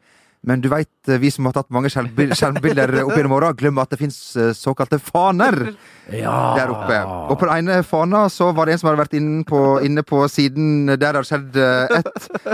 Men 0.46 0.60
du 0.62 0.68
veit, 0.70 0.88
vi 1.20 1.30
som 1.34 1.44
har 1.48 1.52
tatt 1.56 1.66
mange 1.74 1.88
skjermbil- 1.90 2.30
skjermbilder 2.38 2.92
opp 3.04 3.16
gjennom 3.18 3.32
åra, 3.36 3.48
glemmer 3.58 3.82
at 3.82 3.90
det 3.90 3.98
fins 3.98 4.16
såkalte 4.54 4.98
faner 5.02 5.72
Ja. 6.14 6.54
der 6.56 6.70
oppe. 6.72 7.00
Og 7.32 7.38
på 7.40 7.46
den 7.48 7.56
ene 7.68 7.82
fana 7.84 8.28
så 8.30 8.52
var 8.54 8.64
det 8.66 8.72
en 8.76 8.78
som 8.78 8.88
hadde 8.90 9.02
vært 9.02 9.14
inne 9.18 9.44
på, 9.44 9.80
inne 9.84 10.02
på 10.06 10.22
siden 10.30 10.86
der 10.86 10.96
det 10.96 11.14
har 11.18 11.22
skjedd 11.26 11.56
eh, 11.56 11.98
et 11.98 12.06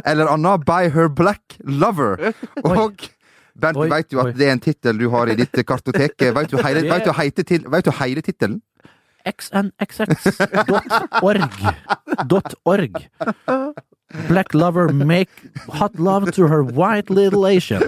eller 0.07 0.27
annet. 0.33 0.65
By 0.65 0.89
her 0.95 1.09
black 1.09 1.59
lover. 1.65 2.33
Og 2.65 2.97
Bernt, 3.55 3.77
du 3.79 3.87
vet 3.87 4.09
du 4.11 4.19
at 4.19 4.35
det 4.35 4.49
er 4.49 4.53
en 4.57 4.61
tittel 4.65 4.99
du 4.99 5.07
har 5.13 5.29
i 5.31 5.37
ditt 5.39 5.55
kartotek? 5.67 6.17
Vet 6.19 6.51
du 6.51 6.57
hele, 6.59 6.83
vet 6.91 7.05
du 7.07 7.13
heite 7.15 7.45
vet 7.71 7.85
du 7.87 7.91
hele 8.01 8.23
tittelen? 8.27 8.59
xnxx.org. 9.25 11.53
.org. 12.65 12.95
Black 14.29 14.55
lover 14.55 14.93
make 14.93 15.31
hot 15.69 15.99
love 15.99 16.31
to 16.33 16.47
her 16.47 16.63
white 16.63 17.11
little 17.11 17.47
Asian. 17.47 17.83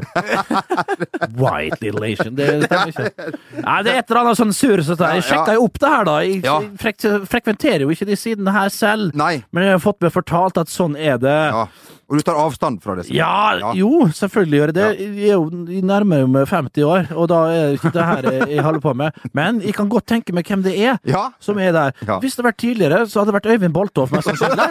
White 1.36 1.80
little 1.80 2.04
Asian, 2.04 2.34
det 2.38 2.48
stemmer 2.66 2.92
ikke. 2.92 3.34
Nei, 3.62 3.76
det 3.86 3.92
er 3.92 4.00
et 4.00 4.10
eller 4.10 4.22
annet 4.22 4.40
sånn 4.40 4.54
sur 4.56 4.82
så 4.84 4.96
Jeg 4.98 5.26
sjekka 5.28 5.56
jo 5.56 5.66
opp 5.68 5.80
det 5.82 5.92
her, 5.92 6.08
da. 6.08 6.16
Jeg 6.26 6.70
frek 6.82 7.06
frekventerer 7.30 7.86
jo 7.86 7.92
ikke 7.94 8.08
de 8.08 8.18
sidene 8.18 8.54
her 8.54 8.72
selv. 8.74 9.14
Nei. 9.18 9.36
Men 9.54 9.68
jeg 9.68 9.76
har 9.78 9.84
fått 9.84 10.02
meg 10.04 10.14
fortalt 10.14 10.58
at 10.62 10.72
sånn 10.72 10.96
er 10.98 11.20
det. 11.22 11.38
Ja. 11.54 11.66
Og 12.08 12.16
du 12.18 12.22
tar 12.22 12.36
avstand 12.38 12.78
fra 12.84 12.94
det? 12.94 13.08
Ja, 13.10 13.56
Ja. 13.58 13.72
jo, 13.74 14.06
selvfølgelig 14.14 14.58
gjør 14.60 14.70
jeg 14.70 14.74
det. 14.74 15.00
Jeg 15.18 15.28
er 15.28 15.32
jo 15.34 15.50
nærmere 15.50 16.06
nærmer 16.06 16.28
meg 16.30 16.46
50 16.48 16.84
år, 16.86 17.08
og 17.16 17.26
da 17.32 17.38
er 17.50 17.64
det 17.72 17.80
ikke 17.80 17.90
det 17.96 18.04
her 18.06 18.46
jeg 18.46 18.62
holder 18.62 18.80
på 18.84 18.92
med. 18.94 19.12
Men 19.34 19.60
jeg 19.60 19.74
kan 19.74 19.88
godt 19.90 20.06
tenke 20.06 20.32
meg 20.32 20.46
hvem 20.46 20.62
det 20.62 20.76
er 20.78 21.00
Ja. 21.04 21.30
som 21.40 21.58
er 21.58 21.72
der. 21.72 21.92
Ja. 22.06 22.20
Hvis 22.22 22.36
det 22.36 22.44
hadde 22.44 22.52
vært 22.52 22.62
tidligere, 22.62 23.00
så 23.10 23.20
hadde 23.24 23.32
det 23.32 23.36
vært 23.42 23.50
Øyvind 23.56 23.72
Boltov 23.74 24.12
mest 24.12 24.28
sannsynlig. 24.28 24.68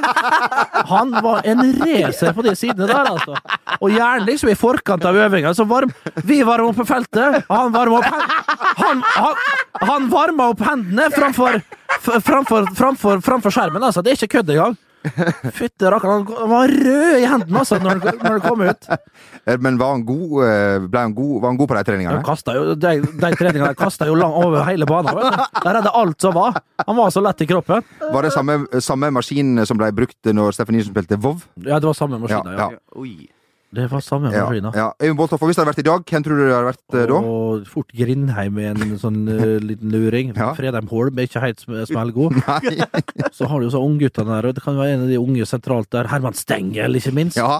Han 0.87 1.11
var 1.11 1.41
en 1.43 1.59
racer 1.81 2.31
på 2.33 2.43
de 2.43 2.55
sidene 2.55 2.87
der, 2.87 3.03
altså. 3.03 3.35
Og 3.81 3.89
gjerne 3.91 4.25
liksom 4.25 4.49
i 4.49 4.55
forkant 4.55 5.03
av 5.05 5.15
øvinga. 5.15 5.51
Så 5.53 5.67
varm 5.67 5.91
Vi 6.23 6.41
varmer 6.43 6.69
opp 6.69 6.77
på 6.77 6.85
feltet, 6.87 7.43
han 7.49 7.71
varmer 7.73 7.97
opp 7.99 8.05
hen- 8.05 8.43
Han, 8.77 9.01
han, 9.01 9.35
han 9.81 10.09
varmer 10.11 10.49
opp 10.53 10.59
hendene 10.59 11.09
framfor, 11.11 11.61
framfor, 11.99 12.65
framfor, 12.75 13.21
framfor 13.23 13.51
skjermen, 13.51 13.83
altså. 13.83 14.01
Det 14.03 14.11
er 14.13 14.25
ikke 14.25 14.39
kødd 14.39 14.49
engang. 14.55 14.77
Fytte 15.55 15.91
rakkeren, 15.93 16.25
han 16.39 16.49
var 16.51 16.71
rød 16.71 17.19
i 17.21 17.25
hendene 17.29 17.61
altså, 17.61 17.77
når 17.81 17.89
han, 18.01 18.19
når 18.21 18.31
han 18.35 18.43
kom 18.45 18.63
ut. 18.65 18.87
Eh, 19.45 19.57
Men 19.61 19.77
var 19.81 19.91
han 19.95 20.05
god, 20.07 20.33
eh, 20.47 20.87
ble 20.89 21.03
han 21.07 21.13
god, 21.17 21.33
var 21.43 21.51
han 21.51 21.59
god 21.59 21.71
på 21.71 21.77
de 21.77 21.83
treningene? 21.91 22.23
jo, 22.57 22.75
de, 22.79 22.93
de 23.21 23.31
treningene 23.39 23.75
kasta 23.77 24.07
jo 24.09 24.17
lang 24.19 24.33
over 24.41 24.65
hele 24.69 24.87
banen. 24.89 25.21
Der 25.61 25.71
er 25.79 25.81
det 25.85 25.93
alt 25.93 26.21
som 26.25 26.35
var. 26.37 26.59
Han 26.85 26.97
var 26.97 27.13
så 27.13 27.23
lett 27.25 27.45
i 27.45 27.49
kroppen. 27.49 27.85
Var 28.01 28.27
det 28.29 28.33
samme, 28.35 28.59
samme 28.81 29.11
maskin 29.15 29.61
som 29.69 29.77
ble 29.79 29.91
brukt 29.95 30.33
når 30.33 30.57
Steffen 30.57 30.77
Nilsen 30.77 30.95
spilte 30.95 31.19
WoW? 31.21 31.39
Ja, 31.61 31.79
det 31.79 31.89
var 31.91 31.97
samme 31.97 32.19
maskin. 32.21 32.41
Ja, 32.55 32.69
Ja, 32.71 32.71
ja. 33.05 33.31
Det 33.75 33.85
var 33.91 34.01
samme 34.05 34.31
Ja, 34.33 34.45
maskina. 34.47 34.71
ja. 34.75 34.87
Øyvind 35.01 35.17
Boltoff, 35.19 35.43
hvis 35.45 35.55
det 35.59 35.63
hadde 35.65 35.71
vært 35.73 35.83
i 35.83 35.87
dag, 35.89 36.05
hvem 36.11 36.25
tror 36.25 36.39
du 36.39 36.43
det 36.45 36.55
hadde 36.55 36.69
vært 36.71 36.97
eh, 37.01 37.05
da? 37.11 37.19
Og 37.35 37.67
fort 37.69 37.91
Grindheim 37.95 38.55
med 38.55 38.81
en 38.81 38.97
sånn 39.01 39.21
uh, 39.27 39.45
liten 39.61 39.91
luring. 39.93 40.33
Ja. 40.35 40.53
Fredheim 40.57 40.87
Holm 40.91 41.19
er 41.19 41.27
ikke 41.29 41.43
helt 41.43 41.61
sm- 41.65 41.83
smellgod. 41.91 42.39
Så 43.37 43.47
har 43.51 43.59
du 43.59 43.67
jo 43.67 43.73
så 43.75 43.81
ungguttene 43.83 44.31
der, 44.39 44.49
og 44.49 44.55
det 44.57 44.63
kan 44.63 44.77
være 44.79 44.95
en 44.97 45.05
av 45.05 45.11
de 45.11 45.19
unge 45.21 45.45
sentralt 45.49 45.89
der. 45.93 46.07
Herman 46.11 46.33
Stengel, 46.37 46.95
ikke 47.01 47.13
minst. 47.15 47.37
Ja. 47.39 47.59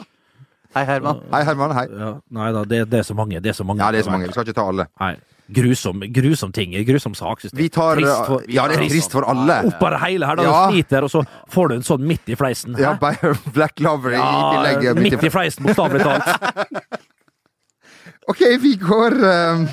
Hei, 0.76 0.84
Herman. 0.90 1.22
Hei, 1.32 1.44
Herman. 1.48 1.72
Hei. 1.78 1.86
Ja, 1.96 2.10
nei 2.36 2.50
da, 2.52 2.66
det, 2.68 2.82
det 2.92 3.00
er 3.00 3.06
så 3.08 3.16
mange. 3.16 3.40
Det 3.40 3.54
er 3.54 3.56
så 3.56 3.64
mange. 3.68 3.80
Ja, 3.84 3.92
det 3.96 4.02
er 4.04 4.08
så 4.10 4.12
mange. 4.12 4.28
Vi 4.28 4.36
skal 4.36 4.44
ikke 4.50 4.58
ta 4.58 4.66
alle. 4.74 4.86
Nei. 5.00 5.14
Grusom, 5.56 6.02
grusom 6.10 6.52
ting. 6.52 6.74
Grusom 6.88 7.14
sak. 7.16 7.44
Vi 7.54 7.68
tar 7.70 7.96
Trist 8.00 8.26
for- 8.28 8.44
Ja, 8.50 8.66
det 8.68 8.80
er 8.80 8.88
trist 8.90 9.12
for 9.14 9.28
alle. 9.30 9.60
Opp 9.70 9.84
av 9.86 9.92
det 9.96 10.00
hele 10.04 10.26
her, 10.28 10.36
da. 10.40 10.44
Ja. 10.50 10.66
Du 10.68 10.74
sliter, 10.74 11.06
og 11.08 11.12
så 11.14 11.22
får 11.54 11.70
du 11.70 11.76
en 11.78 11.86
sånn 11.86 12.04
midt 12.10 12.28
i 12.34 12.36
fleisen. 12.36 12.74
Hæ? 12.76 12.82
Ja, 12.82 12.94
bare 13.00 13.36
Black 13.56 13.80
Lover 13.80 14.18
i 14.18 14.20
tillegg. 14.20 14.86
Eh, 14.90 15.02
midt 15.06 15.24
i 15.24 15.32
fleisen, 15.32 15.64
bokstavelig 15.70 16.02
talt. 16.04 16.28
OK, 18.34 18.42
vi 18.60 18.74
går 18.82 19.16
eh, 19.32 19.66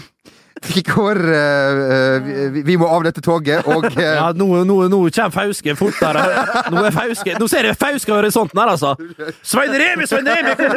Vi 0.75 0.83
går 0.87 1.19
eh, 1.35 1.71
eh, 1.95 2.23
vi, 2.55 2.63
vi 2.63 2.77
må 2.79 2.87
av 2.87 3.03
dette 3.03 3.21
toget, 3.25 3.67
og 3.67 3.85
uh... 3.91 4.03
Ja, 4.21 4.29
nå, 4.37 4.47
nå, 4.69 4.77
nå 4.93 5.01
kommer 5.11 5.35
Fauske 5.35 5.75
fortere. 5.79 6.23
Nå, 6.71 6.85
er 6.87 6.95
Fauske, 6.95 7.35
nå 7.41 7.49
ser 7.51 7.67
jeg 7.67 7.79
Fauske 7.81 8.13
i 8.13 8.15
horisonten 8.15 8.61
her, 8.63 8.71
altså. 8.77 8.95
Svein 9.43 9.75
Remi, 9.75 10.07
Svein 10.07 10.29
Remi, 10.31 10.53
kom 10.59 10.73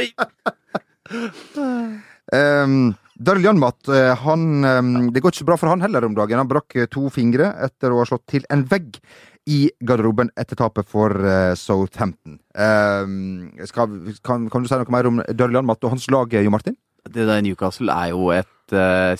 inn! 0.00 0.14
Um, 2.34 2.94
Daryl 3.16 3.44
Janmat, 3.46 3.88
eh, 3.88 4.12
han, 4.24 4.64
um, 4.64 4.90
det 5.12 5.22
går 5.22 5.32
ikke 5.32 5.44
så 5.44 5.48
bra 5.48 5.56
for 5.60 5.70
han 5.72 5.84
heller 5.84 6.04
om 6.08 6.16
dagen. 6.16 6.40
Han 6.40 6.50
brakk 6.50 6.76
eh, 6.76 6.88
to 6.90 7.08
fingre 7.12 7.52
etter 7.64 7.92
å 7.92 8.00
ha 8.02 8.08
slått 8.08 8.26
til 8.32 8.48
en 8.52 8.64
vegg 8.68 8.98
i 9.46 9.70
garderoben 9.86 10.32
etter 10.36 10.58
tapet 10.58 10.88
for 10.90 11.14
eh, 11.22 11.54
Southampton. 11.58 12.40
Um, 12.52 13.52
skal, 13.68 13.94
kan, 14.26 14.48
kan 14.50 14.64
du 14.64 14.68
si 14.68 14.78
noe 14.80 14.92
mer 14.92 15.08
om 15.08 15.22
Daryl 15.30 15.60
Janmat 15.60 15.86
og 15.86 15.94
hans 15.94 16.08
lag, 16.12 16.34
eh, 16.34 16.44
Jo 16.44 16.52
Martin? 16.52 16.76
Det 17.06 17.28
der 17.28 17.42
Newcastle 17.46 17.94
er 17.94 18.10
jo 18.10 18.32
et 18.34 18.42
eh, 18.42 18.55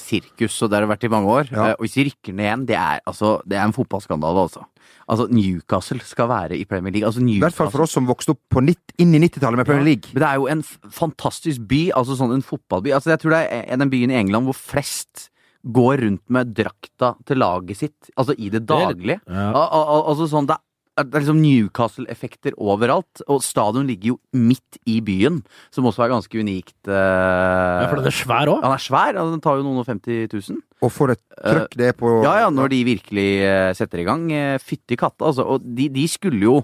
sirkus, 0.00 0.56
og 0.62 0.70
det 0.70 0.76
har 0.78 0.86
det 0.86 0.90
vært 0.98 1.04
i 1.06 1.12
mange 1.12 1.28
år. 1.30 1.50
Ja. 1.52 1.66
Eh, 1.68 1.74
og 1.78 1.84
hvis 1.86 1.94
de 1.94 2.04
rykker 2.08 2.34
ned 2.34 2.46
igjen, 2.48 2.64
det 2.66 2.76
er, 2.76 3.00
altså, 3.06 3.36
det 3.46 3.58
er 3.58 3.64
en 3.68 3.72
fotballskandale, 3.76 4.46
altså. 4.48 4.64
Altså, 5.08 5.28
Newcastle 5.30 6.00
skal 6.02 6.26
være 6.28 6.56
i 6.58 6.64
Premier 6.66 6.92
League. 6.92 7.06
Altså, 7.06 7.22
I 7.22 7.38
hvert 7.38 7.54
fall 7.54 7.70
for 7.70 7.84
oss 7.84 7.92
som 7.94 8.06
vokste 8.08 8.34
opp 8.34 8.40
på 8.50 8.62
nitt, 8.64 8.82
inn 8.98 9.14
i 9.14 9.20
90-tallet 9.22 9.56
med 9.62 9.66
Premier 9.68 9.84
League. 9.92 10.10
Men 10.14 10.22
det 10.24 10.28
er 10.32 10.40
jo 10.40 10.48
en 10.50 10.62
f- 10.66 10.78
fantastisk 10.90 11.62
by, 11.70 11.90
altså 11.94 12.16
sånn 12.18 12.34
en 12.34 12.42
fotballby. 12.42 12.90
Altså, 12.96 13.12
jeg 13.14 13.22
tror 13.22 13.36
det 13.36 13.44
er 13.54 13.72
en 13.76 13.90
byen 13.92 14.10
i 14.10 14.18
England 14.18 14.48
hvor 14.50 14.58
flest 14.58 15.28
går 15.66 16.02
rundt 16.04 16.22
med 16.30 16.52
drakta 16.54 17.14
til 17.26 17.38
laget 17.42 17.74
sitt, 17.78 18.10
altså 18.16 18.34
i 18.38 18.50
det 18.54 18.64
daglige. 18.66 19.18
Ja. 19.26 19.48
Al- 19.50 19.70
al- 19.74 19.88
al- 19.96 20.04
Altså 20.12 20.28
sånn, 20.30 20.46
det 20.46 20.54
er, 20.54 20.62
det 20.96 21.12
er 21.12 21.24
liksom 21.26 21.40
Newcastle-effekter 21.42 22.54
overalt, 22.56 23.20
og 23.28 23.42
stadion 23.44 23.88
ligger 23.88 24.14
jo 24.14 24.16
midt 24.32 24.78
i 24.88 24.98
byen, 25.04 25.42
som 25.74 25.88
også 25.88 26.06
er 26.06 26.14
ganske 26.14 26.40
unikt. 26.40 26.76
Uh... 26.88 26.96
Ja, 26.96 27.88
for 27.90 28.00
den 28.00 28.08
er 28.08 28.16
svær 28.16 28.52
òg. 28.54 28.62
den 28.64 28.76
er 28.76 28.84
svær, 28.86 29.18
den 29.18 29.42
tar 29.44 29.60
jo 29.60 29.66
noen 29.66 29.82
og 29.82 29.90
50 29.90 30.32
000. 30.32 30.62
Og 30.86 30.92
for 30.92 31.12
et 31.12 31.22
trøkk 31.36 31.76
det 31.76 31.90
er 31.92 31.96
på 31.96 32.12
Ja, 32.24 32.38
ja, 32.46 32.50
når 32.52 32.72
de 32.72 32.82
virkelig 32.88 33.30
eh, 33.44 33.70
setter 33.76 34.00
i 34.00 34.06
gang. 34.08 34.28
eh, 34.32 34.56
Fytti 34.62 34.96
katta, 34.96 35.28
altså. 35.28 35.44
Og 35.44 35.64
de, 35.64 35.90
de 35.92 36.06
skulle 36.08 36.40
jo 36.40 36.60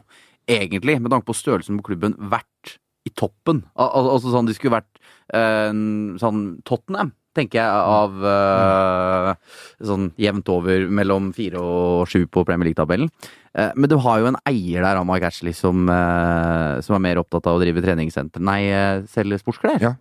egentlig, 0.48 0.96
med 1.00 1.12
tanke 1.12 1.28
på 1.28 1.36
størrelsen 1.36 1.80
på 1.80 1.90
klubben, 1.92 2.16
vært 2.32 2.78
i 3.04 3.12
toppen. 3.18 3.64
Al 3.76 3.90
al 3.98 4.12
altså 4.14 4.32
sånn, 4.32 4.48
de 4.48 4.54
skulle 4.56 4.78
vært 4.78 5.00
uh, 5.34 5.72
sånn 6.22 6.42
Tottenham, 6.68 7.12
tenker 7.36 7.58
jeg, 7.58 7.68
av 7.68 8.18
uh, 8.22 9.32
sånn 9.82 10.10
jevnt 10.20 10.50
over 10.52 10.86
mellom 10.92 11.32
fire 11.36 11.62
og 11.62 12.10
sju 12.10 12.26
på 12.30 12.44
Premier 12.46 12.70
League-tabellen. 12.70 13.10
Eh, 13.58 13.72
men 13.76 13.90
du 13.90 13.98
har 14.00 14.22
jo 14.22 14.30
en 14.30 14.40
eier 14.48 14.84
der 14.84 15.00
av 15.00 15.06
Mike 15.08 15.28
Ashley 15.28 15.56
som, 15.56 15.84
eh, 15.88 16.80
som 16.84 16.96
er 16.96 17.04
mer 17.04 17.20
opptatt 17.20 17.46
av 17.46 17.58
å 17.58 17.62
drive 17.62 17.84
treningssenter, 17.84 18.40
nei, 18.40 18.62
eh, 18.70 19.02
selge 19.12 19.40
sportsklær. 19.42 19.80
Ja. 19.80 19.94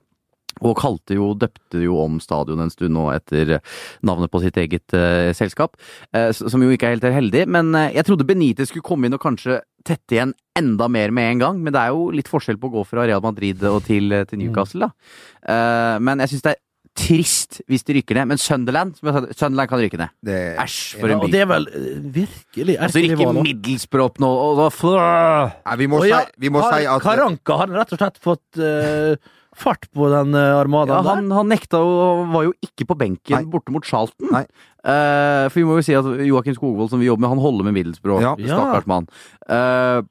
Og 0.60 0.76
kalte 0.78 1.16
jo, 1.16 1.34
døpte 1.34 1.80
jo 1.80 1.96
om 2.04 2.20
stadion 2.20 2.60
en 2.60 2.70
stund 2.70 2.94
nå 2.94 3.08
etter 3.16 3.62
navnet 4.04 4.30
på 4.30 4.42
sitt 4.44 4.58
eget 4.60 4.94
uh, 4.94 5.32
selskap. 5.32 5.78
Uh, 6.14 6.30
som 6.36 6.62
jo 6.62 6.70
ikke 6.76 6.90
er 6.90 6.98
helt 6.98 7.08
heldig. 7.08 7.46
Men 7.48 7.72
uh, 7.74 7.88
jeg 7.88 8.04
trodde 8.06 8.28
Benitez 8.28 8.68
skulle 8.70 8.84
komme 8.84 9.08
inn 9.08 9.16
og 9.16 9.24
kanskje 9.24 9.62
tette 9.88 10.18
igjen 10.18 10.36
enda 10.60 10.90
mer 10.92 11.16
med 11.16 11.32
en 11.32 11.40
gang. 11.46 11.62
Men 11.64 11.72
det 11.72 11.80
er 11.80 11.96
jo 11.96 12.12
litt 12.12 12.30
forskjell 12.30 12.60
på 12.60 12.68
å 12.68 12.76
gå 12.76 12.84
fra 12.92 13.08
Real 13.08 13.24
Madrid 13.24 13.64
og 13.64 13.80
til, 13.88 14.12
til 14.28 14.44
Newcastle, 14.44 14.92
da. 14.92 15.98
Men 16.04 16.20
jeg 16.22 16.34
syns 16.34 16.46
det 16.46 16.54
er 16.54 16.62
trist 16.98 17.62
hvis 17.72 17.86
de 17.88 17.96
rykker 18.00 18.18
ned. 18.20 18.30
Men 18.34 18.40
Sunderland, 18.42 18.96
som 18.98 19.10
jeg 19.10 19.16
sa, 19.16 19.36
Sunderland 19.44 19.72
kan 19.72 19.82
rykke 19.82 20.00
ned. 20.02 20.14
det, 20.28 20.40
Æsj, 20.60 20.80
for 21.00 21.12
Ja, 21.12 21.16
en 21.18 21.24
og 21.26 21.34
det 21.34 21.44
er 21.44 21.50
vel 21.52 21.68
eh, 21.72 22.00
virkelig 22.20 22.78
Og 22.78 22.96
så 22.96 23.04
nå. 23.38 23.44
Middlesbrough 23.48 24.10
opp 24.12 24.20
nå, 24.24 24.32
og 24.32 24.60
da 24.60 24.70
Nei, 25.66 25.78
vi 25.80 25.88
må, 25.92 26.02
ja, 26.08 26.24
si, 26.26 26.42
vi 26.44 26.52
må 26.54 26.64
har, 26.66 26.76
si 26.76 26.90
at 26.92 27.06
Karanka 27.06 27.60
har 27.64 27.72
rett 27.72 27.96
og 27.96 28.02
slett 28.02 28.20
fått 28.22 28.60
uh, 28.60 29.16
fart 29.56 29.88
på 29.96 30.12
den 30.12 30.36
uh, 30.36 30.42
Ja, 30.42 30.60
armadaen 30.62 31.08
han, 31.08 31.32
han 31.36 31.52
nekta 31.52 31.80
og 31.80 32.28
var 32.34 32.48
jo 32.50 32.56
ikke 32.66 32.90
på 32.92 32.98
benken 33.00 33.40
Nei. 33.40 33.46
borte 33.52 33.74
mot 33.74 33.86
Charlton. 33.88 34.32
Nei. 34.34 34.46
Uh, 34.82 35.48
for 35.52 35.62
vi 35.62 35.68
må 35.68 35.80
jo 35.80 35.86
si 35.86 35.96
at 35.98 36.08
Joakim 36.28 36.58
Skogvold, 36.58 36.92
som 36.92 37.02
vi 37.02 37.08
jobber 37.08 37.24
med, 37.26 37.36
han 37.36 37.44
holder 37.44 37.68
med 37.70 37.80
Middlesbrough. 37.80 38.24
Ja. 38.24 38.36
Stakkars 38.36 38.90
mann. 38.90 39.08
Uh, 39.48 40.02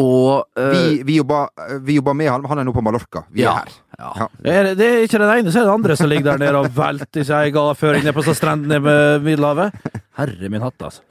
og 0.00 0.46
uh, 0.56 0.70
vi, 0.72 1.02
vi, 1.04 1.18
jobber, 1.18 1.50
vi 1.84 1.98
jobber, 1.98 2.16
med 2.16 2.30
han, 2.32 2.46
han 2.48 2.62
er 2.62 2.68
nå 2.68 2.74
på 2.76 2.84
Mallorca. 2.84 3.26
Vi 3.34 3.42
Ja. 3.44 3.58
er 3.58 3.64
her. 3.66 3.74
Ja. 4.00 4.28
Det 4.40 4.56
er, 4.56 4.72
det 4.78 4.88
er 4.88 5.06
ikke 5.06 5.20
den 5.22 5.32
ene, 5.36 5.52
så 5.52 5.60
er 5.60 5.64
det 5.64 5.68
den 5.68 5.76
andre 5.76 5.96
som 6.00 6.10
ligger 6.10 6.32
der 6.32 6.42
nede 6.42 6.64
og 6.64 6.72
velter 6.76 7.26
seg 7.26 7.50
i 7.50 7.54
galaføring 7.54 8.06
ned 8.06 8.16
på 8.16 8.26
strendene 8.32 8.80
med 8.82 9.26
Middelhavet. 9.26 9.76
Herre 10.18 10.52
min 10.52 10.64
hatt, 10.64 10.88
altså. 10.88 11.04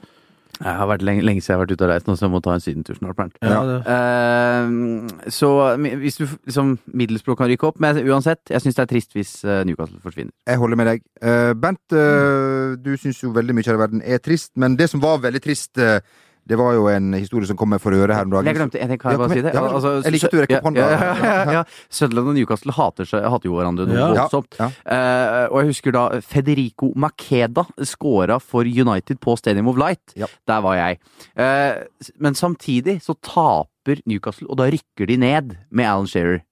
Jeg 0.60 0.76
har 0.76 0.88
vært 0.90 1.02
lenge, 1.06 1.22
lenge 1.24 1.40
siden 1.40 1.54
jeg 1.54 1.56
har 1.56 1.62
vært 1.62 1.72
ute 1.72 1.84
og 1.86 1.90
reist 1.90 2.08
nå, 2.08 2.14
så 2.18 2.26
jeg 2.26 2.32
må 2.34 2.40
ta 2.44 2.52
en 2.52 2.62
sydentur 2.64 2.96
snart. 2.98 3.36
Ja, 3.40 3.60
Eh, 3.90 5.30
så 5.32 5.48
hvis 5.78 6.18
du 6.20 6.26
liksom, 6.26 6.74
Middlesbrough 6.92 7.38
kan 7.38 7.48
rykke 7.48 7.68
opp 7.70 7.80
Men 7.80 7.96
uansett, 8.04 8.42
jeg 8.50 8.60
syns 8.60 8.76
det 8.76 8.82
er 8.82 8.90
trist 8.90 9.16
hvis 9.16 9.32
eh, 9.44 9.62
Newcastle 9.64 10.00
forsvinner. 10.04 10.34
Jeg 10.46 10.60
holder 10.60 10.76
med 10.76 10.90
deg. 10.90 11.04
Uh, 11.24 11.52
Bent, 11.56 11.80
eh, 11.96 12.76
du 12.76 12.92
syns 13.00 13.22
jo 13.22 13.32
veldig 13.36 13.56
mye 13.56 13.72
av 13.72 13.80
verden 13.86 14.04
er 14.04 14.20
trist, 14.20 14.52
men 14.60 14.76
det 14.76 14.90
som 14.92 15.00
var 15.00 15.22
veldig 15.24 15.40
trist, 15.44 15.78
eh, 15.80 16.00
det 16.48 16.56
var 16.58 16.72
jo 16.74 16.86
en 16.90 17.12
historie 17.14 17.46
som 17.46 17.56
kom 17.56 17.68
meg 17.70 17.80
for 17.82 17.92
øre 17.94 18.14
her 18.16 18.24
om 18.26 18.30
dagen. 18.32 18.46
Jeg 18.50 18.56
glemte 18.56 18.78
jeg, 18.80 18.98
kan 19.00 19.12
jeg 19.12 19.20
bare 19.20 19.30
si 19.36 19.42
det? 19.44 19.52
Ja, 19.54 19.62
Altså, 19.68 19.92
jeg 20.02 20.12
liker 20.16 20.26
at 20.26 20.32
du 20.34 20.40
rekker 20.40 20.58
opp 20.58 20.64
hånda. 20.70 20.80
Ja, 20.80 20.90
ja, 20.90 21.34
ja, 21.44 21.52
ja. 21.58 21.62
Sunderland 21.90 22.28
og 22.32 22.34
Newcastle 22.40 22.72
hater, 22.74 23.04
seg, 23.06 23.26
hater 23.30 23.46
jo 23.50 23.54
hverandre 23.58 23.86
noe 23.86 23.98
Ja. 24.00 24.08
voldsomt. 24.24 24.56
Ja, 24.58 24.70
Eh, 24.90 25.46
og 25.50 25.60
jeg 25.60 25.70
husker 25.70 25.92
da 25.92 26.04
Federico 26.20 26.92
Makeda 26.96 27.64
scora 27.86 28.40
for 28.40 28.62
United 28.66 29.20
på 29.20 29.36
Stadium 29.38 29.68
of 29.68 29.76
Light. 29.78 30.14
Ja. 30.16 30.26
Der 30.46 30.60
var 30.64 30.74
jeg. 30.76 30.98
Uh, 31.38 31.84
men 32.18 32.34
samtidig 32.34 33.00
så 33.04 33.14
taper 33.22 34.00
Newcastle, 34.06 34.48
og 34.50 34.56
da 34.58 34.64
rykker 34.70 35.06
de 35.06 35.16
ned 35.16 35.54
med 35.70 35.86
Alan 35.86 36.06
Shearer. 36.10 36.42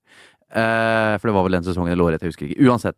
Uh, 0.49 1.19
for 1.21 1.29
det 1.29 1.35
var 1.37 1.45
vel 1.45 1.53
den 1.59 1.65
sesongen 1.67 1.93
eller 1.93 2.05
året, 2.09 2.23
jeg 2.23 2.31
husker 2.33 2.47
ikke. 2.49 2.65
Uansett. 2.69 2.97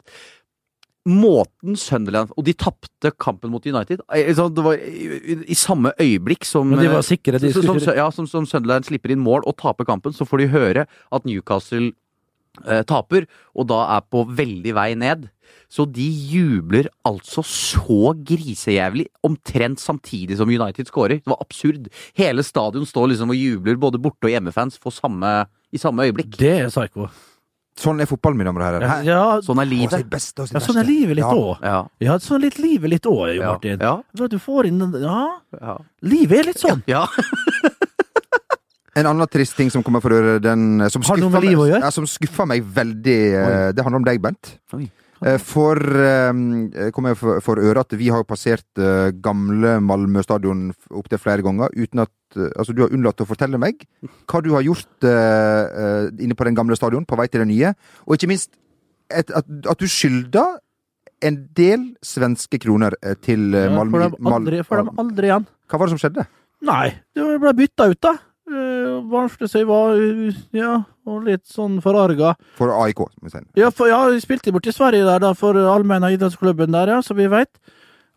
Måten 1.09 1.77
Sunderland 1.81 2.29
Og 2.37 2.45
de 2.45 2.53
tapte 2.53 3.11
kampen 3.17 3.51
mot 3.51 3.65
United. 3.65 4.03
Eh, 4.13 4.35
Det 4.35 4.65
var 4.65 4.75
i, 4.77 5.39
i, 5.49 5.55
samme 5.55 5.93
øyeblikk 5.99 6.45
som 6.45 6.71
sikre. 7.03 7.41
Så- 7.41 7.63
som, 7.65 7.79
ja, 7.97 8.11
som, 8.11 8.27
som 8.27 8.45
Sunderland 8.47 8.85
slipper 8.85 9.11
inn 9.11 9.21
mål 9.25 9.43
og 9.47 9.57
taper 9.57 9.85
kampen, 9.89 10.13
så 10.13 10.27
får 10.29 10.39
de 10.39 10.49
høre 10.53 10.87
at 11.11 11.25
Newcastle 11.25 11.93
eh, 12.67 12.83
taper, 12.83 13.27
og 13.57 13.67
da 13.69 13.97
er 13.97 14.01
på 14.11 14.27
veldig 14.29 14.75
vei 14.75 14.95
ned. 14.95 15.31
Så 15.71 15.87
de 15.91 16.05
jubler 16.05 16.89
altså 17.07 17.43
så 17.47 18.13
grisejævlig, 18.27 19.07
omtrent 19.25 19.79
samtidig 19.81 20.37
som 20.37 20.49
United 20.51 20.87
scorer. 20.91 21.21
Det 21.23 21.31
var 21.31 21.39
absurd. 21.41 21.89
Hele 22.19 22.43
stadion 22.43 22.85
står 22.85 23.13
liksom 23.15 23.31
og 23.31 23.37
jubler, 23.39 23.77
både 23.79 23.99
borte- 24.03 24.27
og 24.27 24.35
hjemmefans, 24.35 24.79
samme, 24.93 25.47
i 25.73 25.79
samme 25.79 26.03
øyeblikk. 26.11 26.37
Det 26.37 26.57
er 26.67 26.69
psycho. 26.69 27.09
Sånn 27.81 28.01
er 28.03 28.09
fotballen, 28.11 28.37
mine 28.37 28.51
damer 28.51 28.61
og 28.61 28.67
herrer. 28.69 29.05
Ja, 29.09 29.23
Sånn 29.41 29.57
er 29.63 29.65
Å, 29.65 29.71
sitt 29.71 29.93
livet. 29.97 30.11
beste 30.13 30.43
og 30.45 30.49
sitt 30.51 30.55
ja 30.59 30.61
sånn 30.67 30.81
er 30.83 30.85
livet 30.85 31.17
litt 31.17 31.25
òg. 31.33 31.63
Ja. 31.65 31.79
Ja, 32.05 32.19
sånn 32.21 32.37
er 32.37 32.45
litt 32.51 32.59
livet 32.61 32.91
litt 32.93 33.07
òg, 33.09 33.35
Jo 33.39 33.43
Martin. 33.55 33.81
Ja. 33.81 33.95
Du 34.29 34.39
får 34.39 34.67
inn 34.69 34.81
Ja, 35.01 35.39
Ja. 35.61 35.79
livet 36.03 36.39
er 36.39 36.45
litt 36.53 36.59
sånn. 36.61 36.83
ja. 36.87 37.07
En 38.99 39.07
annen 39.07 39.27
trist 39.31 39.55
ting 39.57 39.71
som 39.71 39.85
kommer 39.87 40.03
for 40.03 40.11
øre, 40.11 40.41
den 40.43 40.83
som 40.91 41.03
Har 41.07 41.17
noe 41.17 41.31
skuffer 41.31 41.31
med 41.31 41.45
livet 41.47 41.59
å 41.59 41.63
meg, 41.63 41.71
gjøre? 41.71 41.81
ja, 41.87 41.91
som 41.95 42.07
skuffer 42.11 42.47
meg 42.51 42.65
veldig 42.75 43.19
Oi. 43.39 43.73
Det 43.73 43.85
handler 43.87 44.01
om 44.03 44.05
deg, 44.09 44.21
Bent. 44.21 44.59
Oi. 44.75 44.89
Eh, 45.23 45.37
For 45.39 45.77
eh, 45.79 46.91
kom 46.91 47.07
jeg 47.07 47.17
for, 47.21 47.41
for 47.45 47.57
øre 47.63 47.81
at 47.85 47.93
vi 47.97 48.09
har 48.11 48.25
passert 48.25 48.67
eh, 48.83 49.13
gamle 49.23 49.77
Malmö 49.85 50.25
stadion 50.27 50.73
opptil 50.91 51.19
flere 51.23 51.43
ganger 51.47 51.71
uten 51.77 52.01
at 52.03 52.11
eh, 52.11 52.20
Altså, 52.37 52.75
du 52.77 52.85
har 52.85 52.95
unnlatt 52.95 53.23
å 53.23 53.29
fortelle 53.29 53.59
meg 53.61 53.85
hva 54.31 54.41
du 54.45 54.53
har 54.55 54.63
gjort 54.67 55.07
uh, 55.07 55.11
eh, 55.11 56.09
inne 56.23 56.37
på 56.39 56.47
den 56.47 56.59
gamle 56.59 56.79
stadion 56.79 57.07
på 57.09 57.19
vei 57.19 57.27
til 57.31 57.43
det 57.43 57.51
nye, 57.51 57.73
og 58.07 58.17
ikke 58.17 58.31
minst 58.31 58.53
et, 59.11 59.31
at, 59.35 59.47
at 59.67 59.81
du 59.81 59.89
skylder 59.91 60.61
en 61.27 61.37
del 61.57 61.87
svenske 62.05 62.61
kroner 62.63 62.97
eh, 63.03 63.17
til 63.21 63.55
eh, 63.55 63.69
Ja, 63.69 63.77
Malmö. 63.77 64.09
får 64.09 64.17
de 64.17 64.35
aldri, 64.39 64.63
får 64.65 64.83
de 64.83 64.95
aldri 65.03 65.31
igjen. 65.31 65.47
Hva 65.69 65.81
var 65.81 65.89
det 65.89 65.95
som 65.95 66.03
skjedde? 66.03 66.27
Nei, 66.67 66.87
det 67.17 67.27
ble 67.43 67.55
bytta 67.57 67.89
ut, 67.93 68.01
da. 68.05 68.17
Uh, 68.51 68.99
Barnslig 69.07 69.47
seg 69.47 69.69
var 69.69 69.95
uh, 69.95 70.39
ja, 70.57 70.81
og 71.07 71.27
litt 71.29 71.45
sånn 71.49 71.79
forarga. 71.85 72.33
For 72.59 72.73
AIK, 72.75 73.05
som 73.13 73.29
vi 73.29 73.33
sier. 73.33 73.45
Ja, 73.61 73.71
for, 73.71 73.91
ja, 73.93 74.01
vi 74.11 74.23
spilte 74.25 74.53
borti 74.55 74.75
Sverige 74.75 75.07
der, 75.07 75.23
da, 75.23 75.31
for 75.39 75.55
allmenna 75.55 76.11
idrettsklubben 76.13 76.75
der, 76.75 76.97
ja, 76.97 77.03
som 77.07 77.19
vi 77.21 77.29
veit. 77.31 77.53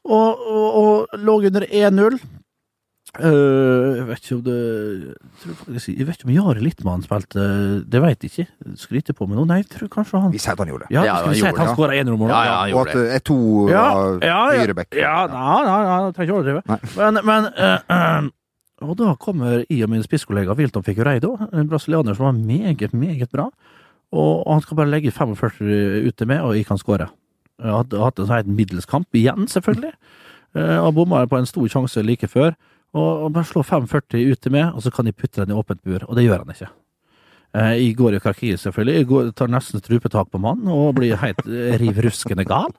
Og, 0.03 0.41
og, 0.41 0.65
og 0.79 1.19
lå 1.21 1.37
under 1.51 1.67
1-0. 1.69 2.17
Eh, 3.13 3.97
jeg 3.99 4.05
vet 4.07 4.23
ikke 4.23 4.35
om 4.39 4.39
det 4.47 4.53
jeg, 4.57 5.17
tror 5.43 5.57
faktisk, 5.59 5.89
jeg 5.93 6.05
vet 6.07 6.15
ikke 6.17 6.25
om 6.25 6.31
Jari 6.33 6.63
Littmann 6.65 7.03
spilte 7.05 7.43
Det 7.85 7.99
veit 8.01 8.23
jeg 8.25 8.31
ikke. 8.31 8.73
Skryter 8.81 9.13
på 9.13 9.27
meg 9.29 9.37
nå. 9.37 9.43
Nei, 9.51 9.59
jeg 9.61 9.67
tror 9.69 9.91
kanskje 9.93 10.21
han 10.23 10.33
Vi 10.33 10.41
sier 10.41 10.55
at 10.55 10.63
han 10.63 10.71
gjorde 10.71 10.87
det. 10.87 10.95
Ja, 10.95 11.03
Ja, 11.05 11.17
skal 11.21 11.35
vi 11.35 11.37
si 11.37 11.45
at 11.45 11.59
han 11.61 11.69
ja. 11.69 11.75
skåra 11.75 11.97
1-0-mål? 11.99 12.31
Ja, 12.33 12.39
ja, 12.47 12.55
han 12.63 12.73
Og 12.73 12.87
at 12.87 12.95
det. 12.97 13.03
er 13.13 13.21
to 13.29 13.37
Ja, 13.69 13.83
ja, 14.17 14.39
ja. 14.55 14.63
høyrebekk. 14.63 14.97
Ja, 14.97 15.13
ja, 15.29 15.53
ja, 15.67 15.99
nei, 16.07 16.15
trenger 16.17 16.25
ikke 16.25 16.39
overdrive. 16.39 16.79
Men, 16.97 17.21
men 17.29 17.51
uh, 17.53 17.77
uh, 17.93 18.31
Og 18.89 18.97
da 18.97 19.13
kommer 19.21 19.61
jeg 19.69 19.85
og 19.85 19.93
min 19.93 20.01
spisskollega 20.03 20.57
Wilton 20.57 20.83
Figureido, 20.83 21.35
en 21.53 21.69
brasilianer 21.69 22.17
som 22.17 22.25
var 22.31 22.33
meget, 22.35 22.97
meget 22.97 23.29
bra. 23.31 23.45
Og 24.11 24.43
han 24.49 24.65
skal 24.65 24.81
bare 24.81 24.89
legge 24.89 25.13
45 25.13 26.09
ute 26.09 26.25
med, 26.25 26.41
og 26.41 26.57
jeg 26.57 26.65
kan 26.67 26.81
skåre. 26.81 27.07
Hadde 27.61 28.01
hatt 28.01 28.19
en 28.19 28.27
sånn 28.27 28.57
middels 28.57 28.89
kamp, 28.89 29.07
igjen, 29.13 29.45
selvfølgelig. 29.47 29.93
Uh, 30.57 30.81
Og 30.81 30.95
bomma 30.97 31.21
på 31.29 31.37
en 31.37 31.45
stor 31.45 31.69
sjanse 31.69 32.01
like 32.01 32.27
før. 32.27 32.57
Og 32.93 33.31
bare 33.33 33.47
slå 33.49 33.63
540 33.65 34.33
ute 34.35 34.51
med, 34.53 34.69
og 34.75 34.83
så 34.85 34.91
kan 34.93 35.07
de 35.07 35.13
putte 35.15 35.41
den 35.41 35.53
i 35.55 35.57
åpent 35.57 35.81
bur. 35.81 36.03
Og 36.07 36.17
det 36.17 36.27
gjør 36.27 36.43
han 36.43 36.53
ikke. 36.53 36.69
Eh, 37.53 37.71
Jeg 37.81 37.95
går 37.97 38.15
i 38.17 38.19
krakki, 38.21 38.51
selvfølgelig. 38.57 38.95
Jeg 38.99 39.07
går, 39.09 39.31
tar 39.33 39.47
nesten 39.49 39.81
strupetak 39.81 40.29
på 40.29 40.41
mannen 40.41 40.67
og 40.69 40.95
blir 40.99 41.17
helt 41.17 41.41
rivruskende 41.45 41.79
riv 41.81 42.03
ruskende 42.05 42.45
gal. 42.45 42.73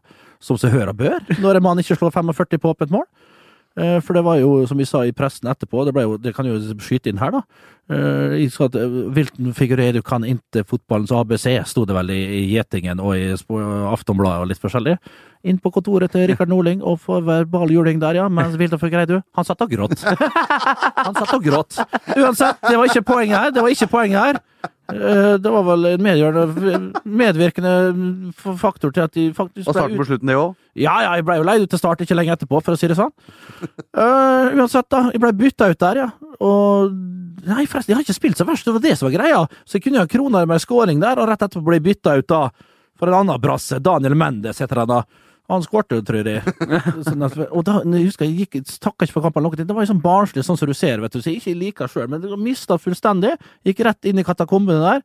Som 0.44 0.58
seg 0.60 0.74
hør 0.74 0.90
bør, 0.92 1.22
når 1.40 1.56
en 1.56 1.62
mann 1.64 1.78
ikke 1.80 1.96
slår 1.96 2.12
45 2.12 2.58
på 2.60 2.70
åpent 2.74 2.90
mål. 2.92 3.06
Eh, 3.76 3.98
For 4.00 4.14
det 4.14 4.22
var 4.24 4.38
jo, 4.38 4.66
som 4.70 4.78
vi 4.78 4.86
sa 4.86 5.02
i 5.04 5.12
pressen 5.14 5.50
etterpå, 5.50 5.84
det, 5.88 5.94
jo, 6.02 6.16
det 6.20 6.34
kan 6.36 6.46
jo 6.46 6.58
skyte 6.78 7.10
inn 7.10 7.18
her, 7.18 7.34
da. 7.34 7.42
Eh, 7.90 8.46
Du 8.46 8.78
eh, 8.78 8.94
Wilton 9.16 9.54
Figueiredo 9.54 10.02
kan 10.02 10.24
inte 10.24 10.64
fotballens 10.64 11.12
ABC, 11.12 11.48
sto 11.66 11.84
det 11.84 11.94
vel 11.96 12.10
i, 12.14 12.44
Gjetingen 12.54 13.00
og 13.02 13.16
i 13.18 13.32
Aftonbladet 13.34 14.40
og 14.44 14.48
litt 14.52 14.62
forskjellig. 14.62 14.96
Inn 15.44 15.58
på 15.58 15.72
kontoret 15.74 16.12
til 16.14 16.28
Rikard 16.30 16.48
Norling 16.48 16.82
og 16.82 17.00
får 17.02 17.26
verbal 17.26 17.74
juling 17.74 18.00
der, 18.00 18.22
ja. 18.22 18.28
Mens 18.28 18.56
Wilton 18.56 18.80
Figueiredo, 18.80 19.20
han 19.34 19.44
satt 19.44 19.60
og 19.60 19.70
gråt. 19.74 19.98
Han 21.04 21.14
satt 21.18 21.34
og 21.34 21.44
gråt. 21.44 21.76
Uansett, 22.16 22.62
det 22.64 22.78
var 22.78 22.88
ikke 22.88 23.02
poenget 23.04 23.36
her. 23.36 23.50
Det 23.52 23.60
var 23.62 23.74
ikke 23.74 23.90
poenget 23.92 24.20
her. 24.22 24.38
Eh, 24.92 25.36
Det 25.40 25.50
var 25.50 25.62
vel 25.64 25.86
en 25.94 26.92
medvirkende 27.04 28.32
faktor 28.60 28.92
til 28.92 29.02
at 29.06 29.12
de 29.16 29.30
faktisk 29.32 29.68
Og 29.68 29.74
starten 29.74 29.96
på 29.96 30.04
slutten, 30.06 30.28
det 30.28 30.36
òg. 30.36 30.54
ja, 30.76 30.96
ja, 31.02 31.14
jeg 31.16 31.24
ble 31.24 31.36
jo 31.38 31.46
leid 31.48 31.62
ut 31.62 31.70
til 31.70 31.78
start 31.78 32.00
ikke 32.04 32.14
lenge 32.18 32.34
etterpå, 32.36 32.60
for 32.62 32.74
å 32.74 32.78
si 32.78 32.86
det 32.90 32.96
sånn. 32.98 33.12
Uh, 33.96 34.52
uansett, 34.58 34.88
da. 34.90 35.10
Jeg 35.14 35.20
ble 35.22 35.32
bytta 35.32 35.70
ut 35.70 35.78
der, 35.78 35.96
ja. 36.04 36.10
Og 36.40 36.92
Nei, 37.44 37.66
forresten, 37.68 37.92
jeg 37.92 37.98
har 37.98 38.04
ikke 38.06 38.14
spilt 38.16 38.38
så 38.40 38.44
verst, 38.48 38.64
det 38.64 38.72
var 38.72 38.80
det 38.80 38.94
som 38.96 39.04
var 39.10 39.18
greia. 39.18 39.40
Så 39.68 39.76
jeg 39.76 39.82
kunne 39.84 39.98
jo 39.98 40.04
ha 40.06 40.08
kroner 40.08 40.46
med 40.48 40.62
scoring 40.62 41.00
der, 41.02 41.18
og 41.20 41.28
rett 41.28 41.42
etterpå 41.44 41.64
ble 41.66 41.76
jeg 41.76 41.84
bytta 41.84 42.14
ut 42.16 42.26
da 42.32 42.38
for 42.96 43.10
en 43.10 43.18
annen 43.18 43.40
brasse. 43.42 43.76
Daniel 43.84 44.14
Mendes 44.16 44.62
heter 44.62 44.80
han 44.80 44.88
da. 44.88 45.02
Han 45.52 45.64
skårte, 45.64 45.98
tror 46.06 46.24
jeg. 46.24 46.40
Sånn 47.08 47.24
at, 47.26 47.34
og 47.50 47.66
da, 47.68 47.80
jeg 47.84 48.08
husker 48.08 48.28
jeg 48.28 48.46
gikk, 48.46 48.70
takka 48.80 49.04
ikke 49.04 49.18
for 49.18 49.26
kampen 49.26 49.44
noe. 49.44 49.58
Det 49.58 49.66
var 49.68 49.84
jo 49.84 49.90
sånn 49.92 50.00
barnslig, 50.04 50.44
sånn 50.46 50.56
som 50.56 50.70
du 50.70 50.76
ser, 50.76 51.02
vet 51.04 51.12
du, 51.12 51.20
så 51.20 51.34
jeg 51.34 51.42
ikke 51.42 51.58
liker 51.60 51.92
sjøl. 51.92 52.08
Men 52.08 52.24
mista 52.40 52.78
fullstendig. 52.80 53.34
Gikk 53.68 53.84
rett 53.84 54.08
inn 54.08 54.22
i 54.22 54.24
katakombene 54.24 54.80
der. 54.80 55.04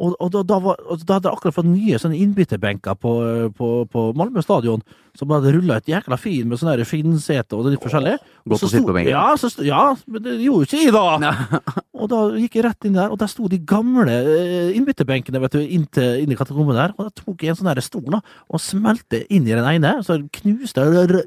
Og, 0.00 0.14
og 0.16 0.30
da, 0.32 0.42
da, 0.48 0.56
var, 0.64 0.80
og 0.88 1.02
da 1.04 1.18
hadde 1.18 1.28
jeg 1.28 1.36
akkurat 1.38 1.56
fått 1.58 1.68
nye 1.68 1.98
sånne 2.00 2.16
innbytterbenker 2.16 2.96
på, 2.96 3.12
på, 3.56 3.68
på 3.92 4.04
Malmö 4.16 4.40
stadion, 4.44 4.80
som 5.18 5.32
hadde 5.34 5.52
rulla 5.52 5.76
et 5.80 5.90
jækla 5.90 6.16
fin 6.20 6.48
med 6.48 6.60
sånne 6.60 6.86
skinnsete 6.88 7.58
og 7.58 7.68
litt 7.68 7.82
forskjellig. 7.82 8.14
Godt 8.48 8.64
å 8.64 8.70
sitte 8.70 8.86
på 8.86 8.94
benken. 8.96 9.12
Ja, 9.12 9.26
så 9.36 9.50
ja, 9.66 9.82
men 10.08 10.24
det 10.24 10.38
gjorde 10.40 10.68
ikke 10.70 10.80
jeg, 10.86 10.94
da! 10.96 11.34
Og 12.00 12.08
da 12.08 12.20
gikk 12.32 12.54
jeg 12.56 12.64
rett 12.64 12.86
inn 12.88 12.94
der, 12.96 13.10
og 13.12 13.18
der 13.20 13.28
sto 13.28 13.44
de 13.50 13.58
gamle 13.68 14.08
eh, 14.08 14.70
innbytterbenkene 14.78 15.42
vet 15.42 15.52
du, 15.52 15.60
inn, 15.60 15.82
til, 15.92 16.22
inn 16.22 16.32
i 16.32 16.38
katakomben 16.38 16.78
der. 16.78 16.94
Og 16.96 17.10
da 17.10 17.12
tok 17.12 17.44
jeg 17.44 17.52
en 17.52 17.58
sånn 17.58 17.82
stol 17.84 18.06
da, 18.14 18.22
og 18.48 18.62
smelte 18.62 19.20
inn 19.28 19.44
i 19.44 19.52
den 19.52 19.66
ene, 19.68 19.98
så 20.06 20.16
knuste 20.38 20.86
det. 21.10 21.20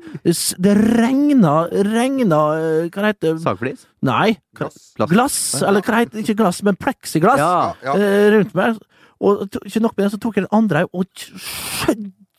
Regna, 0.74 1.54
regna 1.94 2.42
eh, 2.58 2.88
Hva 2.90 3.12
heter 3.12 3.36
det? 3.36 3.44
Sagflis? 3.44 3.86
Nei. 4.04 4.34
Glass. 4.58 4.80
Glass, 4.98 5.38
eller 5.64 5.86
hva 5.86 6.02
heter 6.02 6.18
det? 6.18 6.24
Ikke 6.26 6.36
glass, 6.42 6.60
men 6.66 6.76
pleksiglass 6.80 7.40
Ja. 7.40 7.54
Ja. 7.86 7.94
eh, 7.96 8.26
rundt 8.34 8.58
meg. 8.58 8.63
Og 9.24 9.46
ikke 9.64 9.84
nok 9.84 9.96
med 9.98 10.06
det, 10.06 10.12
så 10.16 10.20
tok 10.22 10.40
jeg 10.40 10.48
den 10.48 10.58
andre 10.58 10.88
og 10.92 11.06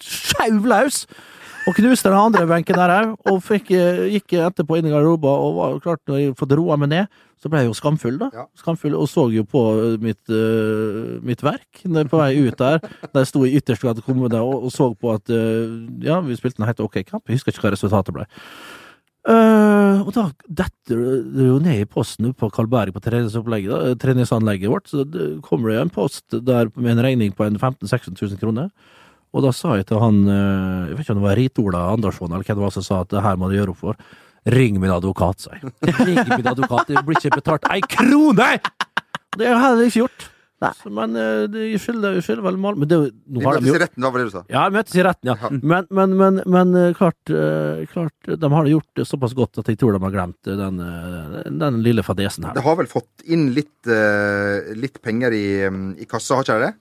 skjøv 0.05 0.69
løs! 0.69 1.05
Og 1.65 1.73
knuste 1.79 2.11
den 2.11 2.21
andre 2.21 2.45
benken 2.45 2.77
der 2.77 2.93
òg, 2.93 3.13
og 3.31 3.39
fikk, 3.41 3.71
eh, 3.73 4.03
gikk 4.13 4.35
etterpå 4.37 4.77
inn 4.77 4.89
i 4.89 4.93
garderoben. 4.93 5.31
Og 5.31 5.55
var 5.57 5.79
klart, 5.81 6.03
når 6.07 6.19
jeg 6.21 6.35
fått 6.37 6.53
roa 6.59 6.77
meg 6.77 6.91
ned, 6.93 7.23
så 7.41 7.49
ble 7.49 7.63
jeg 7.63 7.71
jo 7.71 7.77
skamfull, 7.79 8.19
da. 8.21 8.29
Ja. 8.33 8.45
Skamfull, 8.61 8.95
Og 8.97 9.09
så 9.09 9.25
jo 9.33 9.45
på 9.45 9.63
eh, 9.81 9.97
mitt, 10.01 10.21
uh, 10.29 11.21
mitt 11.25 11.43
verk 11.45 11.83
på 11.85 12.21
vei 12.21 12.37
ut 12.41 12.59
der. 12.59 12.81
Der 12.81 13.21
jeg 13.21 13.29
sto 13.29 13.45
i 13.45 13.57
ytterste 13.57 13.89
katakombe 13.89 14.29
og, 14.41 14.65
og 14.65 14.73
så 14.73 14.95
på 14.95 15.13
at 15.13 15.29
uh, 15.33 15.89
ja, 16.05 16.21
vi 16.21 16.37
spilte 16.37 16.61
en 16.61 16.69
helt 16.69 16.81
ok 16.81 17.03
kamp. 17.05 17.25
Jeg 17.29 17.37
husker 17.41 17.53
ikke 17.53 17.69
hva 17.69 17.73
resultatet 17.73 18.17
ble. 18.17 18.29
Eh, 19.25 20.01
og 20.05 20.11
da 20.13 20.27
detter 20.45 20.99
det 21.33 21.47
jo 21.47 21.57
ned 21.63 21.81
i 21.81 21.87
posten 21.89 22.35
på 22.37 22.51
Karlberg 22.53 22.93
på 22.93 23.01
treningsopplegget, 23.05 23.71
da, 23.73 23.79
eh, 23.89 23.97
treningsanlegget 24.01 24.69
vårt. 24.71 24.91
Så 24.91 25.05
det 25.09 25.41
kommer 25.47 25.73
det 25.73 25.81
en 25.81 25.95
post 25.95 26.25
der 26.31 26.69
med 26.77 26.99
en 26.99 27.05
regning 27.05 27.33
på 27.33 27.49
15 27.49 27.89
000-16 27.89 28.21
000 28.21 28.41
kroner. 28.41 28.69
Og 29.35 29.43
da 29.43 29.51
sa 29.51 29.77
jeg 29.77 29.87
til 29.89 29.99
han, 29.99 30.21
eh, 30.29 30.89
jeg 30.91 30.97
vet 30.99 31.07
ikke 31.07 31.17
om 31.17 31.23
det 31.23 31.29
var 31.29 31.41
Rit-Ola 31.41 31.81
Andersson 31.95 32.31
eller 32.31 32.45
hvem 32.45 32.61
det 32.61 32.67
var 32.67 32.77
som 32.77 32.85
sa 32.85 33.01
at 33.01 33.09
det 33.09 33.23
her 33.25 33.37
må 33.37 33.49
du 33.49 33.57
gjøre 33.57 33.73
opp 33.73 33.81
for. 33.81 33.97
Ring 34.45 34.77
min 34.79 34.93
advokat, 34.93 35.41
sa 35.41 35.57
jeg. 35.57 35.73
Ring 36.07 36.21
min 36.29 36.47
advokat, 36.47 36.93
det 36.93 37.05
blir 37.07 37.17
ikke 37.17 37.41
betalt 37.41 37.65
ei 37.73 37.81
krone! 37.81 38.61
Det 39.35 39.49
har 39.51 39.81
jeg 39.81 39.89
ikke 39.89 40.05
gjort. 40.05 40.34
Så, 40.73 40.91
men 40.91 41.17
eh, 41.17 41.47
det- 41.53 41.65
jeg 41.73 41.81
skylder, 41.85 42.15
jeg 42.17 42.25
skylder 42.25 42.43
vel 42.47 42.57
Malmö. 42.57 42.79
Men 42.85 42.89
det, 42.89 42.99
nå 43.29 43.39
Vi 43.41 43.45
har 43.45 43.55
de 43.55 43.61
møtes 43.61 43.69
jo 43.69 43.75
i 43.75 43.83
retten, 43.85 44.01
da 44.07 44.11
var 44.11 44.19
det 44.19 44.27
du 44.27 44.35
sa. 44.35 44.43
ja, 44.49 44.63
møtes 44.71 44.95
i 44.97 45.03
retten, 45.05 45.31
ja. 45.31 45.51
Men, 45.75 45.87
men, 45.91 46.17
men, 46.17 46.41
men 46.47 46.75
eh, 46.81 46.93
klart, 46.95 47.21
eh, 47.31 47.85
klart, 47.93 48.15
de 48.41 48.51
har 48.57 48.65
gjort 48.73 48.89
det 48.97 49.07
såpass 49.07 49.35
godt 49.35 49.59
at 49.59 49.67
jeg 49.69 49.79
tror 49.79 49.93
de 49.93 50.03
har 50.07 50.11
glemt 50.17 50.41
den, 50.49 50.79
den 51.61 51.83
lille 51.83 52.03
fadesen 52.03 52.45
her. 52.49 52.55
Det 52.55 52.65
har 52.65 52.77
vel 52.81 52.87
fått 52.91 53.27
inn 53.27 53.53
litt, 53.55 53.87
litt 54.77 55.01
penger 55.05 55.33
i, 55.37 55.45
mm, 55.69 55.85
i 56.01 56.07
kassa, 56.09 56.37
har 56.41 56.47
ikke 56.47 56.61
det? 56.65 56.73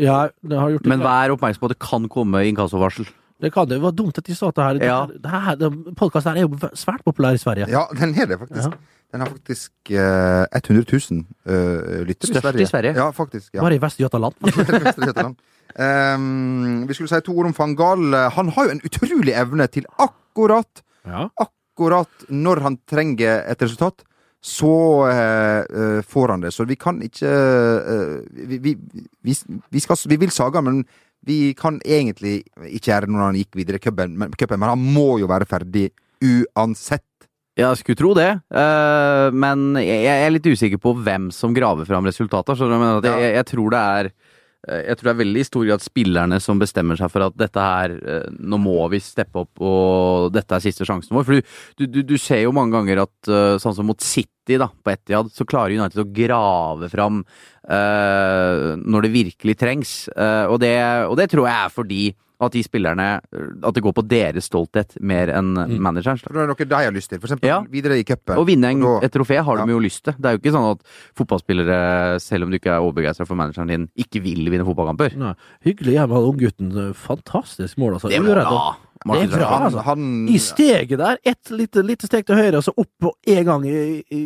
Ja, 0.00 0.18
det 0.42 0.56
har 0.58 0.70
gjort 0.70 0.84
det. 0.86 0.92
Men 0.92 1.02
vær 1.04 1.34
oppmerksom 1.34 1.60
på 1.64 1.70
at 1.70 1.74
det 1.76 1.82
kan 1.82 2.06
komme 2.12 2.44
inkassovarsel. 2.48 3.08
Det 3.40 3.48
kan 3.54 3.64
det. 3.68 3.78
Det 3.78 3.82
var 3.82 3.92
dumt 3.96 4.18
at 4.20 4.26
de 4.28 4.34
sa 4.36 4.48
at 4.52 4.58
det 4.58 4.64
her. 4.66 4.80
Ja. 4.84 4.98
Det 5.08 5.30
her 5.32 5.56
podkasten 5.96 6.34
her 6.36 6.42
er 6.42 6.46
jo 6.46 6.72
svært 6.76 7.00
populær 7.06 7.32
i 7.36 7.40
Sverige. 7.40 7.68
Ja, 7.72 7.86
den 7.96 8.12
er 8.14 8.26
det 8.28 8.36
faktisk. 8.38 8.68
Ja. 8.68 8.98
Den 9.12 9.20
har 9.24 9.30
faktisk 9.32 9.90
eh, 9.90 10.44
100 10.54 10.84
000 11.10 11.24
eh, 11.46 12.02
lyttere 12.06 12.30
Størst 12.30 12.36
i 12.36 12.40
Sverige. 12.44 12.62
i 12.62 12.70
Sverige. 12.70 12.92
Ja, 12.96 13.08
faktisk. 13.12 13.54
Ja. 13.54 13.60
Bare 13.64 13.74
i 13.74 13.80
Vest-Götaland. 13.82 14.34
um, 15.78 16.84
vi 16.88 16.94
skulle 16.94 17.08
si 17.10 17.20
to 17.26 17.34
ord 17.34 17.46
om 17.50 17.56
van 17.56 17.74
Gaal. 17.76 18.14
Han 18.36 18.52
har 18.54 18.68
jo 18.68 18.76
en 18.76 18.84
utrolig 18.86 19.34
evne 19.34 19.66
til 19.68 19.86
akkurat, 19.98 20.82
Ja. 21.06 21.28
akkurat 21.40 22.26
når 22.28 22.60
han 22.60 22.78
trenger 22.86 23.42
et 23.50 23.62
resultat, 23.62 24.02
så 24.40 24.72
eh, 25.10 25.60
eh, 25.68 26.00
får 26.06 26.28
han 26.28 26.40
det. 26.40 26.52
Så 26.54 26.64
vi 26.64 26.76
kan 26.76 27.02
ikke 27.04 27.28
eh, 27.28 28.20
vi, 28.48 28.58
vi, 28.58 28.74
vi, 29.22 29.34
vi, 29.70 29.80
skal, 29.80 29.96
vi 30.08 30.16
vil 30.16 30.30
saga, 30.32 30.60
men 30.64 30.84
vi 31.26 31.52
kan 31.54 31.80
egentlig 31.84 32.44
ikke 32.70 32.86
gjøre 32.92 33.04
det 33.08 33.12
når 33.12 33.26
han 33.26 33.36
gikk 33.36 33.56
videre 33.58 33.76
i 33.76 33.84
cupen, 33.84 34.14
men, 34.16 34.32
cupen, 34.40 34.60
men 34.62 34.72
han 34.72 34.80
må 34.94 35.18
jo 35.20 35.28
være 35.28 35.48
ferdig 35.50 35.90
uansett. 36.24 37.04
Ja, 37.60 37.68
jeg 37.74 37.82
skulle 37.82 38.00
tro 38.00 38.14
det, 38.16 38.30
eh, 38.56 39.28
men 39.36 39.76
jeg, 39.82 40.08
er 40.08 40.32
litt 40.32 40.48
usikker 40.48 40.80
på 40.80 40.94
hvem 41.04 41.28
som 41.34 41.54
graver 41.56 41.88
fram 41.88 42.08
resultater. 42.08 42.56
Så 42.56 42.68
jeg, 42.68 42.80
mener 42.80 43.00
at 43.02 43.24
jeg, 43.26 43.46
tror 43.50 43.74
det 43.74 43.80
er 43.80 44.10
eh, 44.10 44.82
jeg 44.88 44.96
tror 44.96 45.10
det 45.10 45.12
er 45.12 45.20
veldig 45.20 45.42
i 45.42 45.48
stor 45.48 45.66
grad 45.68 45.84
spillerne 45.84 46.40
som 46.40 46.62
bestemmer 46.62 46.98
seg 47.00 47.12
for 47.12 47.26
at 47.26 47.36
dette 47.40 47.66
her 47.66 47.96
eh, 48.00 48.30
Nå 48.40 48.60
må 48.62 48.78
vi 48.92 49.02
steppe 49.04 49.44
opp, 49.44 49.60
og 49.60 50.32
dette 50.34 50.56
er 50.56 50.64
siste 50.64 50.88
sjansen 50.88 51.16
vår. 51.18 51.28
For 51.28 51.40
du, 51.40 51.84
du, 51.84 52.00
du, 52.14 52.16
ser 52.20 52.46
jo 52.46 52.56
mange 52.56 52.78
ganger 52.78 53.04
at 53.04 53.32
sånn 53.60 53.76
som 53.76 53.90
mot 53.90 54.00
City 54.00 54.58
da, 54.60 54.70
på 54.70 54.94
Etiad, 54.94 55.30
så 55.34 55.46
klarer 55.48 55.76
United 55.76 56.02
å 56.02 56.08
grave 56.16 56.88
fram 56.92 57.20
eh, 57.68 58.74
når 58.80 59.06
det 59.06 59.14
virkelig 59.14 59.56
trengs. 59.60 59.94
Eh, 60.16 60.46
og, 60.48 60.60
det, 60.64 60.74
og 61.10 61.16
det 61.20 61.30
tror 61.32 61.48
jeg 61.48 61.56
er 61.58 61.74
fordi 61.74 62.02
at 62.40 62.52
de 62.52 62.62
spillerne 62.64 63.20
At 63.62 63.74
det 63.74 63.82
går 63.84 63.92
på 63.92 64.04
deres 64.08 64.48
stolthet 64.48 64.96
mer 65.00 65.28
enn 65.28 65.52
managerens. 65.80 66.22
da. 66.22 66.28
For 66.28 66.34
det 66.34 66.42
er 66.42 66.46
noe 66.48 66.68
de 66.70 66.74
har 66.86 66.92
lyst 66.92 67.10
til. 67.10 67.20
For 67.20 67.28
eksempel 67.28 67.48
Ja. 67.50 67.60
videre 67.68 67.98
i 67.98 68.04
cupen. 68.04 68.36
Å 68.36 68.46
vinne 68.46 68.70
en, 68.70 68.82
Og 68.82 69.00
da- 69.00 69.06
et 69.06 69.12
trofé 69.12 69.42
har 69.44 69.56
ja. 69.58 69.64
de 69.66 69.72
jo 69.72 69.78
lyst 69.80 70.02
til. 70.04 70.14
Det 70.18 70.24
er 70.24 70.32
jo 70.36 70.38
ikke 70.38 70.54
sånn 70.56 70.70
at 70.72 70.80
fotballspillere, 71.16 72.20
selv 72.20 72.44
om 72.44 72.50
du 72.50 72.58
ikke 72.58 72.72
er 72.72 72.80
overbegeistra 72.80 73.26
for 73.26 73.36
manageren 73.36 73.68
din, 73.68 73.88
ikke 73.98 74.22
vil 74.22 74.50
vinne 74.50 74.64
fotballkamper. 74.66 75.16
Nei, 75.16 75.34
hyggelig 75.64 75.94
hjemme 75.98 76.16
av 76.16 76.28
unggutten. 76.34 76.94
Fantastisk 76.94 77.76
mål, 77.78 77.94
altså. 77.98 78.08
Det 78.08 78.20
må 78.22 78.30
Uredd, 78.34 78.76
bra. 79.04 79.14
Det 79.16 79.22
er 79.32 79.36
bra, 79.38 79.46
han, 79.50 79.62
altså. 79.68 79.82
Han, 79.86 80.08
I 80.28 80.38
steget 80.38 80.98
der, 81.00 81.18
ett 81.24 81.50
lite, 81.50 81.82
lite 81.82 82.06
steg 82.06 82.26
til 82.28 82.36
høyre, 82.36 82.58
og 82.60 82.64
så 82.66 82.74
opp 82.76 83.06
og 83.08 83.14
en 83.32 83.44
gang. 83.48 83.64
I, 83.66 84.02
i, 84.12 84.20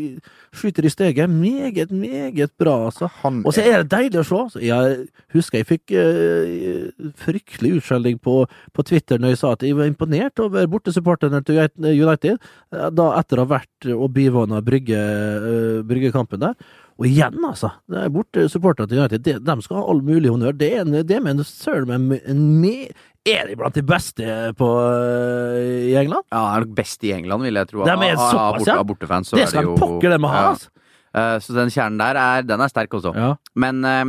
skyter 0.54 0.84
i 0.86 0.90
steget. 0.92 1.30
Meget, 1.30 1.90
meget 1.90 2.52
bra, 2.58 2.74
altså. 2.88 3.08
han 3.22 3.42
Og 3.46 3.54
så 3.54 3.62
er 3.62 3.82
det 3.84 3.90
deilig 3.94 4.20
å 4.20 4.26
se. 4.28 4.40
Så 4.54 4.62
Jeg 4.64 5.06
husker 5.34 5.58
jeg 5.62 5.66
fikk 5.70 5.94
uh, 5.94 7.10
fryktelig 7.24 7.76
utskjelling 7.80 8.18
på, 8.22 8.36
på 8.74 8.86
Twitter 8.86 9.18
når 9.22 9.34
jeg 9.34 9.40
sa 9.42 9.52
at 9.56 9.62
jeg 9.66 9.76
var 9.78 9.90
imponert 9.90 10.38
over 10.42 10.66
bortesupporterne 10.70 11.42
til 11.46 11.60
United, 11.84 12.38
eh, 12.74 12.88
da 12.94 13.10
etter 13.18 13.40
å 13.40 13.46
ha 13.46 13.52
vært 13.58 13.90
og 13.94 14.08
bivåna 14.14 14.62
brygge, 14.64 14.98
uh, 14.98 15.82
bryggekampen 15.86 16.42
der. 16.48 16.54
Og 16.94 17.08
igjen, 17.10 17.40
altså. 17.42 17.72
Det 17.90 18.04
er 18.04 18.12
bortesupporterne 18.14 18.86
til 18.90 19.00
United. 19.02 19.24
De, 19.26 19.38
de 19.42 19.56
skal 19.66 19.80
ha 19.80 19.86
all 19.90 20.02
mulig 20.06 20.30
honnør. 20.30 20.54
Det 20.54 20.68
er 20.76 20.84
en- 20.84 21.00
det 21.06 21.16
er 21.16 21.20
med 21.24 21.40
en 21.40 21.44
søren 21.48 21.88
meg 22.06 22.20
en 22.30 22.44
me- 22.62 22.92
Er 23.26 23.46
de 23.48 23.54
blant 23.56 23.72
de 23.72 23.80
beste 23.88 24.24
på, 24.58 24.66
eh, 24.92 25.88
i 25.88 25.94
England? 25.96 26.26
Ja, 26.30 26.42
er 26.58 26.64
nok 26.66 26.74
best 26.76 27.04
i 27.08 27.12
England, 27.16 27.42
vil 27.46 27.54
jeg 27.56 27.68
tro. 27.70 27.84
De 27.86 27.90
er 27.90 28.16
såpass, 28.20 28.58
borte- 28.60 28.66
ja. 28.68 28.82
Bortefans, 28.84 29.30
så 29.30 29.36
Det 29.38 29.48
skal 29.48 29.62
det 29.64 29.70
jo 29.70 29.76
pokker 29.80 30.10
dem 30.12 30.24
ha, 30.28 30.42
altså. 30.52 30.68
Uh, 31.16 31.38
Så 31.40 31.54
den 31.54 31.70
kjernen 31.70 31.96
der 31.98 32.16
er, 32.18 32.42
den 32.42 32.60
er 32.60 32.68
sterk 32.68 32.90
også. 32.90 33.14
Ja. 33.16 33.36
Men 33.54 33.84
eh, 33.84 34.04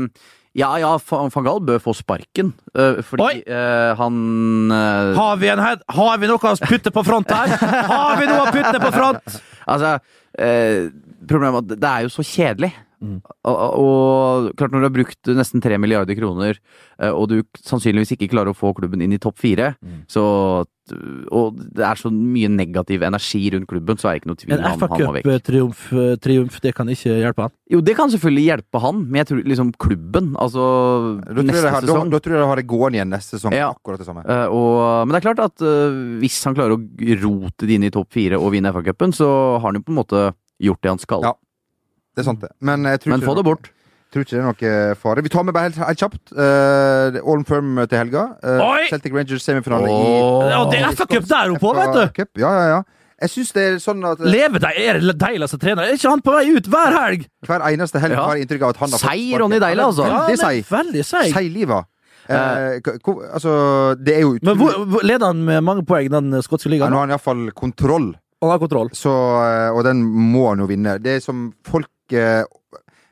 ja, 0.58 0.74
ja, 0.82 0.98
van 0.98 1.30
Gaal 1.46 1.60
bør 1.62 1.80
få 1.80 1.94
sparken. 1.96 2.54
uh, 2.76 3.00
Fordi 3.06 3.44
eh, 3.48 3.94
han 3.96 4.72
Har 5.16 5.38
vi, 5.38 5.48
en, 5.48 5.60
head- 5.60 5.84
har 5.90 6.18
vi 6.18 6.28
noe 6.28 6.38
å 6.40 6.56
putte 6.68 6.92
på 6.92 7.04
front 7.06 7.30
her? 7.30 7.48
Har 7.94 8.18
vi 8.20 8.26
noe 8.26 8.48
å 8.48 8.52
putte 8.52 8.80
på 8.82 8.92
front? 8.92 9.42
Altså, 9.68 10.00
problemet 11.30 11.62
er 11.72 11.76
at 11.76 11.80
det 11.86 11.92
er 11.94 12.06
jo 12.08 12.14
så 12.16 12.26
kjedelig. 12.26 12.74
Mm. 13.06 13.18
Og, 13.46 13.58
og 13.84 14.46
klart 14.58 14.72
når 14.74 14.82
du 14.82 14.88
har 14.88 14.94
brukt 14.96 15.30
nesten 15.36 15.62
tre 15.62 15.78
milliarder 15.78 16.16
kroner, 16.18 16.58
eh, 16.98 17.12
og 17.12 17.28
du 17.30 17.42
sannsynligvis 17.60 18.16
ikke 18.16 18.32
klarer 18.32 18.54
å 18.54 18.58
få 18.58 18.72
klubben 18.78 19.04
inn 19.04 19.14
i 19.14 19.22
topp 19.22 19.38
fire, 19.44 19.76
Mm. 19.84 20.06
så 20.10 20.24
Og 21.34 21.56
det 21.74 21.82
er 21.82 21.98
så 21.98 22.12
mye 22.14 22.46
negativ 22.46 23.02
energi 23.02 23.40
rundt 23.50 23.66
klubben, 23.66 23.98
så 23.98 24.06
er 24.06 24.14
det 24.14 24.20
ikke 24.22 24.30
noe 24.30 24.38
tvil 24.38 24.54
En 24.54 24.60
om 24.60 24.84
han 24.86 25.02
må 25.02 25.14
vekk. 25.16 25.26
FA-cup-triumf, 25.74 26.60
det 26.62 26.74
kan 26.78 26.92
ikke 26.94 27.16
hjelpe 27.24 27.42
han. 27.42 27.54
Jo, 27.74 27.80
det 27.82 27.96
kan 27.98 28.12
selvfølgelig 28.14 28.44
hjelpe 28.46 28.82
han, 28.84 29.00
men 29.10 29.18
jeg 29.24 29.30
tror 29.32 29.42
liksom 29.50 29.72
klubben, 29.82 30.36
altså 30.38 30.62
da, 31.26 31.34
tror 31.34 31.42
jeg 31.42 31.50
neste 31.50 31.74
har, 31.74 31.82
da, 31.82 31.88
sesong 31.90 32.14
da 32.14 32.20
tror 32.22 32.38
jeg 32.38 32.44
de 32.44 32.50
har 32.52 32.62
det 32.62 32.68
gående 32.70 33.00
igjen 33.00 33.10
neste 33.16 33.40
sesong. 33.40 33.58
Ja. 33.58 33.72
Akkurat 33.74 33.98
det 33.98 34.06
samme. 34.06 34.22
Eh, 34.30 34.46
og, 34.54 35.08
men 35.08 35.16
det 35.16 35.24
er 35.24 35.26
klart 35.26 35.44
at 35.48 35.66
eh, 35.66 35.98
hvis 36.22 36.38
han 36.46 36.54
klarer 36.54 36.78
å 36.78 36.82
rote 37.26 37.66
det 37.66 37.80
inn 37.80 37.90
i 37.90 37.94
topp 37.98 38.14
fire 38.14 38.38
og 38.38 38.54
vinne 38.54 38.70
FA-cupen, 38.76 39.16
så 39.18 39.32
har 39.58 39.66
han 39.72 39.82
jo 39.82 39.86
på 39.90 39.96
en 39.96 40.02
måte 40.04 40.28
gjort 40.62 40.82
det 40.84 40.90
han 40.90 41.00
skal. 41.02 41.22
Ja. 41.24 41.34
Det 42.16 42.24
er 42.24 42.28
sant, 42.30 42.42
det. 42.42 42.52
Men, 42.62 42.86
jeg 42.88 43.00
Men 43.12 43.22
få 43.22 43.36
det 43.36 43.44
bort. 43.44 43.68
Jeg. 43.68 43.72
Tror 44.14 44.24
ikke 44.24 44.32
det 44.32 44.40
er 44.40 44.46
noe 44.48 44.96
fare. 44.96 45.22
Vi 45.26 45.30
tar 45.34 45.44
med 45.44 45.54
bare 45.58 45.68
helt, 45.68 45.76
helt 45.82 46.00
kjapt. 46.00 46.32
Uh, 46.32 47.18
All 47.20 47.42
Firm 47.44 47.76
til 47.90 47.98
helga. 48.00 48.22
Uh, 48.40 48.62
Oi! 48.70 48.86
Celtic 48.88 49.12
Rangers 49.12 49.44
semifinale 49.44 49.90
Åh. 49.92 50.46
Ja, 50.54 50.62
det 50.72 50.80
er 50.80 50.94
FA-cup 50.96 51.26
der 51.28 51.52
oppe 51.56 51.68
òg, 51.68 51.80
vet 51.82 51.98
du! 51.98 52.04
Cup. 52.22 52.30
Ja, 52.40 52.52
ja, 52.56 52.68
ja. 52.78 52.84
Jeg 53.26 53.32
syns 53.32 53.52
det 53.56 53.64
er 53.64 53.76
sånn 53.80 54.02
at 54.08 54.20
eh, 54.20 54.28
Leve 54.28 54.60
deg 54.60 54.78
er 54.80 54.98
det 55.00 55.14
deiligste 55.20 55.60
trener. 55.60 55.88
Er 55.88 55.96
ikke 55.96 56.12
han 56.12 56.24
på 56.24 56.34
vei 56.36 56.46
ut 56.52 56.66
hver 56.72 56.96
helg? 56.96 57.28
hver 57.48 57.64
eneste 57.70 58.00
helg 58.04 58.16
Ja. 58.18 58.24
har 58.28 58.36
jeg 58.40 58.46
inntrykk 58.48 58.66
av 58.68 58.74
at 58.76 58.80
han 58.84 58.92
har 58.96 59.00
sparken. 59.04 59.40
Ronny 59.42 59.60
Deila, 59.64 59.86
altså. 59.90 60.04
Ja, 60.08 60.18
Veldig 60.20 60.24
han 60.24 60.32
er 60.36 60.42
seig. 60.44 60.66
veldig 60.72 61.06
seig. 61.08 61.30
Seigliva. 61.36 61.80
Eh, 62.26 62.80
altså, 63.38 63.54
det 64.02 64.16
er 64.18 64.22
jo 64.26 64.34
Men 64.42 64.58
hvor, 64.60 64.72
utrolig 64.74 64.92
hvor- 64.96 65.04
leder 65.12 65.26
han 65.32 65.44
med 65.46 65.64
mange 65.64 65.86
poeng, 65.88 66.10
den 66.12 66.32
skotske 66.44 66.72
ligaen? 66.72 66.92
Nå 66.92 66.98
har 67.00 67.08
han 67.08 67.16
iallfall 67.16 67.52
kontroll, 67.56 68.14
Han 68.46 68.54
har 68.56 68.62
kontroll. 68.64 68.90
så, 68.94 69.12
eh, 69.46 69.72
og 69.76 69.84
den 69.88 70.04
må 70.06 70.48
han 70.54 70.62
jo 70.64 70.70
vinne. 70.70 71.00
Det 71.02 71.18
som 71.26 71.50
folk 71.66 71.90
eh, 72.14 72.44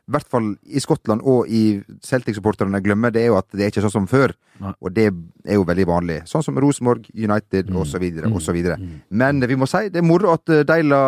i 0.04 0.12
hvert 0.12 0.28
fall 0.28 0.50
i 0.68 0.82
Skottland 0.84 1.22
og 1.24 1.48
i 1.48 1.80
Celtic-supporterne 2.04 2.82
glemmer, 2.84 3.10
det 3.16 3.22
er 3.24 3.30
jo 3.32 3.38
at 3.40 3.46
det 3.56 3.64
er 3.64 3.70
ikke 3.72 3.84
sånn 3.86 3.94
som 3.94 4.08
før. 4.12 4.34
Nei. 4.60 4.74
Og 4.84 4.92
det 4.94 5.06
er 5.48 5.56
jo 5.56 5.64
veldig 5.64 5.86
vanlig. 5.88 6.18
Sånn 6.28 6.44
som 6.44 6.58
Rosenborg, 6.60 7.08
United 7.16 7.70
Mm. 7.72 7.78
osv. 7.80 8.04
Mm. 8.20 8.36
osv. 8.36 8.58
Mm. 8.84 8.90
Men 9.16 9.40
vi 9.48 9.56
må 9.56 9.66
si 9.66 9.88
det 9.88 10.02
er 10.04 10.06
moro 10.06 10.34
at 10.36 10.44
eh, 10.52 10.64
Deila 10.68 11.00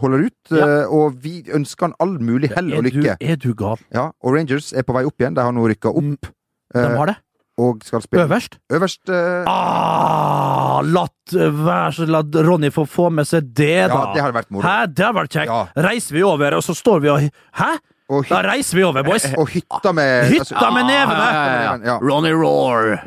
holder 0.00 0.24
ut, 0.26 0.50
Ja. 0.56 0.86
og 0.88 1.20
vi 1.22 1.42
ønsker 1.52 1.88
han 1.90 1.94
all 2.00 2.16
mulig 2.18 2.50
hell 2.54 2.72
og 2.78 2.84
du, 2.84 2.90
lykke. 2.90 3.16
er 3.20 3.36
du 3.36 3.52
gal? 3.54 3.76
Ja, 3.92 4.10
og 4.22 4.34
Rangers 4.34 4.72
er 4.72 4.82
på 4.82 4.94
vei 4.96 5.04
opp 5.04 5.18
igjen. 5.20 5.34
De 5.36 5.42
har 5.44 5.52
nå 5.52 5.68
rykka 5.68 5.92
opp. 5.92 6.02
Mm. 6.02 6.16
De 6.74 6.96
har 6.96 7.06
det. 7.12 7.16
Og 7.56 7.82
skal 7.86 8.02
spille 8.04 8.26
Øverst. 8.26 8.58
øverst. 8.72 9.02
uh... 9.08 9.48
Ah, 9.48 10.80
latt 10.84 11.32
vær 11.32 11.94
så 11.96 12.06
la 12.08 12.20
Ronny 12.20 12.70
få 12.74 12.84
få 12.88 13.08
med 13.10 13.28
seg 13.28 13.48
det, 13.56 13.88
da. 13.88 13.96
ja, 13.96 14.14
det 14.14 14.24
har 14.26 14.34
vært 14.36 14.50
moro. 14.52 14.66
Hæ, 14.66 14.86
det 14.92 15.04
har 15.06 15.14
vært 15.16 15.32
kjekt. 15.32 15.52
Ja. 15.52 15.84
Reiser 15.88 16.18
vi 16.18 16.24
over, 16.26 16.58
og 16.58 16.64
så 16.66 16.76
står 16.76 17.04
vi 17.04 17.12
og 17.14 17.28
Hæ? 17.60 17.70
Da 18.06 18.38
reiser 18.46 18.78
vi 18.78 18.84
over, 18.86 19.02
boys. 19.02 19.24
og 19.40 19.48
hytta 19.50 19.92
med 19.96 20.30
Hytta 20.30 20.68
med 20.70 20.86
nevene! 20.86 21.26
Ja, 21.26 21.72
ja. 21.84 21.96
Ronny 21.98 22.30
Roar! 22.36 23.00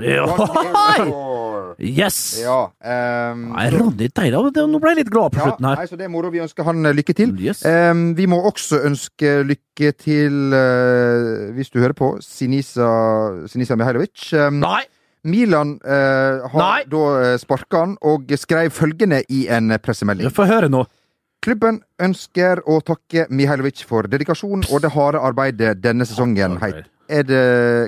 Yes! 1.79 2.17
Ja, 2.43 2.65
ehm, 2.83 3.45
Nei, 3.53 3.69
Ronny. 3.71 4.09
Det- 4.11 4.65
Nå 4.67 4.81
ble 4.83 4.91
jeg 4.91 5.05
litt 5.05 5.11
glad 5.13 5.31
på 5.31 5.39
slutten 5.39 5.69
her. 5.69 5.79
nei, 5.79 5.87
så 5.87 5.95
det 5.95 6.09
er 6.09 6.11
moro. 6.11 6.29
Vi 6.29 6.41
ønsker 6.43 6.67
han 6.67 6.85
eh, 6.85 6.93
lykke 6.97 7.15
til. 7.15 7.31
Yes. 7.39 7.63
Um, 7.63 8.13
vi 8.17 8.27
må 8.27 8.41
også 8.43 8.81
ønske 8.83 9.39
lykke 9.47 9.93
til, 9.95 10.51
uh, 10.51 11.55
hvis 11.55 11.71
du 11.71 11.79
hører 11.79 11.95
på, 11.95 12.17
Sinisa, 12.19 13.47
Sinisa 13.47 13.79
Mihailovic. 13.79 14.33
Um, 14.33 14.59
Nei! 14.59 14.83
Milan 15.23 15.77
uh, 15.83 16.43
har 16.47 16.59
Nei. 16.59 16.83
da 16.91 17.37
sparka 17.39 17.85
han, 17.85 17.97
og 18.03 18.27
skrev 18.39 18.71
følgende 18.71 19.23
i 19.31 19.47
en 19.51 19.71
pressemelding. 19.79 20.31
Få 20.35 20.47
høre 20.47 20.69
nå. 20.71 20.85
Klubben 21.39 21.77
ønsker 22.03 22.59
å 22.67 22.81
takke 22.83 23.23
Mihailovic 23.31 23.85
for 23.87 24.09
dedikasjon 24.11 24.65
og 24.67 24.81
det 24.83 24.91
harde 24.91 25.21
arbeidet 25.23 25.77
denne 25.79 26.07
sesongen. 26.07 26.57
Hei. 26.59 26.73
Er 27.09 27.23
det, 27.25 27.43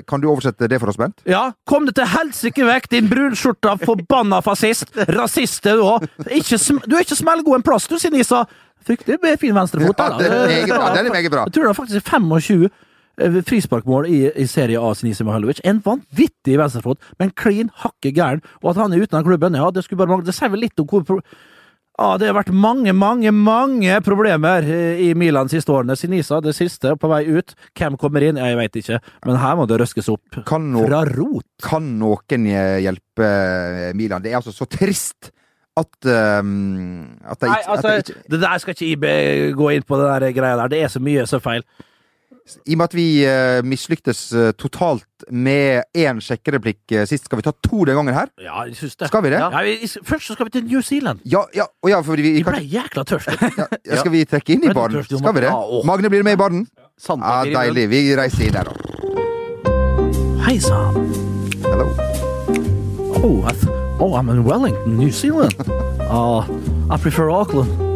kan 0.08 0.22
du 0.22 0.26
oversette 0.32 0.66
det 0.66 0.80
for 0.82 0.90
oss, 0.90 0.98
Bent? 0.98 1.20
Ja, 1.28 1.52
kom 1.68 1.84
det 1.86 1.94
til 1.98 2.08
helsike 2.10 2.64
vekk, 2.66 2.88
din 2.90 3.10
brunskjorta 3.10 3.76
forbanna 3.84 4.40
fascist! 4.42 4.96
Rasist 5.14 5.68
er 5.68 5.78
du 5.78 5.84
òg! 5.84 6.08
Du 6.24 6.32
er 6.32 7.04
ikke 7.04 7.18
smellgod 7.20 7.60
en 7.60 7.66
plass, 7.66 7.86
du, 7.92 7.98
Sinisa! 8.02 8.46
Fryktelig 8.82 9.20
med 9.22 9.38
fin 9.38 9.54
venstrefot. 9.54 10.00
Ja, 10.00 10.16
den 10.18 10.32
er 10.32 10.48
meget 10.48 10.72
bra. 10.72 10.88
Den 10.96 11.06
er 11.06 11.14
meget 11.14 11.30
bra. 11.30 11.44
Jeg 11.46 11.54
tror 11.54 11.68
det 11.68 11.70
er 11.70 11.78
faktisk 11.78 12.08
25 12.08 12.64
eh, 12.66 13.36
frisparkmål 13.46 14.08
i, 14.10 14.18
i 14.34 14.48
Serie 14.50 14.80
A 14.80 14.90
Sinisa 14.98 15.28
Mihailovic. 15.28 15.60
En 15.62 15.78
vanvittig 15.84 16.58
venstrefot, 16.58 16.98
men 17.22 17.30
klin 17.38 17.70
hakke 17.84 18.10
gæren. 18.16 18.42
Og 18.64 18.72
at 18.72 18.82
han 18.82 18.96
er 18.96 19.04
uten 19.04 19.20
av 19.20 19.28
klubben, 19.28 19.60
ja, 19.60 19.70
det 19.70 19.84
skulle 19.86 20.02
bare 20.02 20.16
mangle. 20.16 20.26
Det 20.26 20.34
sier 20.34 20.50
vel 20.50 20.64
litt 20.66 20.82
om 20.82 20.90
hvor 20.90 21.22
ja, 22.00 22.14
det 22.16 22.30
har 22.30 22.38
vært 22.38 22.54
mange, 22.56 22.94
mange, 22.96 23.30
mange 23.36 23.98
problemer 24.04 24.64
eh, 24.64 25.02
i 25.04 25.10
Milan 25.18 25.50
de 25.50 25.58
siste 25.58 25.74
årene. 25.74 25.96
Sinisa, 25.98 26.40
det 26.40 26.54
siste, 26.56 26.94
på 26.96 27.10
vei 27.12 27.20
ut. 27.28 27.52
Hvem 27.78 27.98
kommer 28.00 28.24
inn? 28.24 28.40
Jeg 28.40 28.56
veit 28.56 28.78
ikke. 28.80 28.98
Men 29.28 29.38
her 29.42 29.58
må 29.58 29.66
det 29.68 29.76
røskes 29.82 30.08
opp. 30.12 30.40
Kan, 30.48 30.70
no 30.72 30.86
Fra 30.86 31.02
rot. 31.10 31.46
kan 31.62 31.92
noen 32.00 32.48
eh, 32.48 32.80
hjelpe 32.86 33.28
eh, 33.28 33.92
Milan? 33.98 34.24
Det 34.24 34.32
er 34.32 34.40
altså 34.40 34.54
så 34.56 34.68
trist 34.70 35.30
at 35.78 36.04
um, 36.04 37.06
at 37.24 37.40
de 37.40 37.48
Nei, 37.48 37.60
altså, 37.64 37.88
at 37.88 38.08
de 38.08 38.12
ikke 38.12 38.32
det 38.34 38.40
der 38.42 38.58
skal 38.60 38.74
ikke 38.74 38.88
IB 38.90 39.06
gå 39.56 39.70
inn 39.72 39.86
på, 39.88 39.96
det 39.96 40.10
der 40.10 40.34
greia 40.36 40.58
der. 40.60 40.72
Det 40.72 40.82
er 40.84 40.92
så 40.92 41.00
mye 41.00 41.24
så 41.28 41.40
feil. 41.44 41.64
I 42.66 42.74
og 42.74 42.78
med 42.78 42.84
at 42.84 42.94
vi 42.96 43.06
uh, 43.22 43.60
mislyktes 43.66 44.20
eh, 44.34 44.50
totalt 44.58 45.24
med 45.30 45.84
én 45.94 46.18
sjekkereplikk 46.22 46.90
eh, 46.90 47.04
sist, 47.06 47.28
skal 47.28 47.38
vi 47.38 47.44
ta 47.46 47.52
to 47.62 47.84
den 47.86 47.94
gangen 47.94 48.16
her? 48.16 48.32
Ja, 48.42 48.64
jeg 48.66 48.74
synes 48.80 48.96
det. 48.98 49.08
Skal 49.12 49.22
vi 49.22 49.30
det? 49.30 49.38
Ja, 49.38 49.62
vi, 49.62 49.76
først 50.02 50.26
så 50.26 50.34
skal 50.34 50.48
vi 50.48 50.54
til 50.56 50.64
New 50.66 50.82
Zealand. 50.82 51.22
Ja, 51.24 51.44
ja, 51.54 51.68
ja 51.88 52.00
fordi 52.02 52.22
vi, 52.22 52.32
Vi 52.40 52.46
ble 52.46 52.64
jækla 52.66 53.04
tørste. 53.06 53.36
ja, 53.60 53.68
ja, 53.86 54.00
Skal 54.00 54.12
vi 54.12 54.24
trekke 54.26 54.56
inn 54.56 54.66
i 54.66 54.74
baren? 54.74 55.04
Skal 55.06 55.36
vi 55.36 55.44
det? 55.44 55.52
Ja. 55.52 55.82
Magne 55.86 56.10
blir 56.10 56.26
med 56.26 56.34
i 56.34 56.40
baren? 56.40 56.66
Ja, 56.66 56.90
Sandpakker 56.98 57.54
Deilig. 57.60 57.86
Vi 57.94 58.02
reiser 58.18 58.48
inn 58.48 58.58
der, 58.58 58.72
da. 58.72 58.74
Hei 60.42 60.58
sann. 60.58 60.98
Hello. 61.62 61.86
Oh, 63.22 63.46
I 63.46 63.54
oh, 64.02 64.18
I'm 64.18 64.28
in 64.34 64.42
Wellington, 64.42 64.98
New 64.98 65.12
Zealand. 65.12 65.54
Uh, 66.10 66.42
I 66.90 66.98
prefer 66.98 67.30
Auckland. 67.30 67.91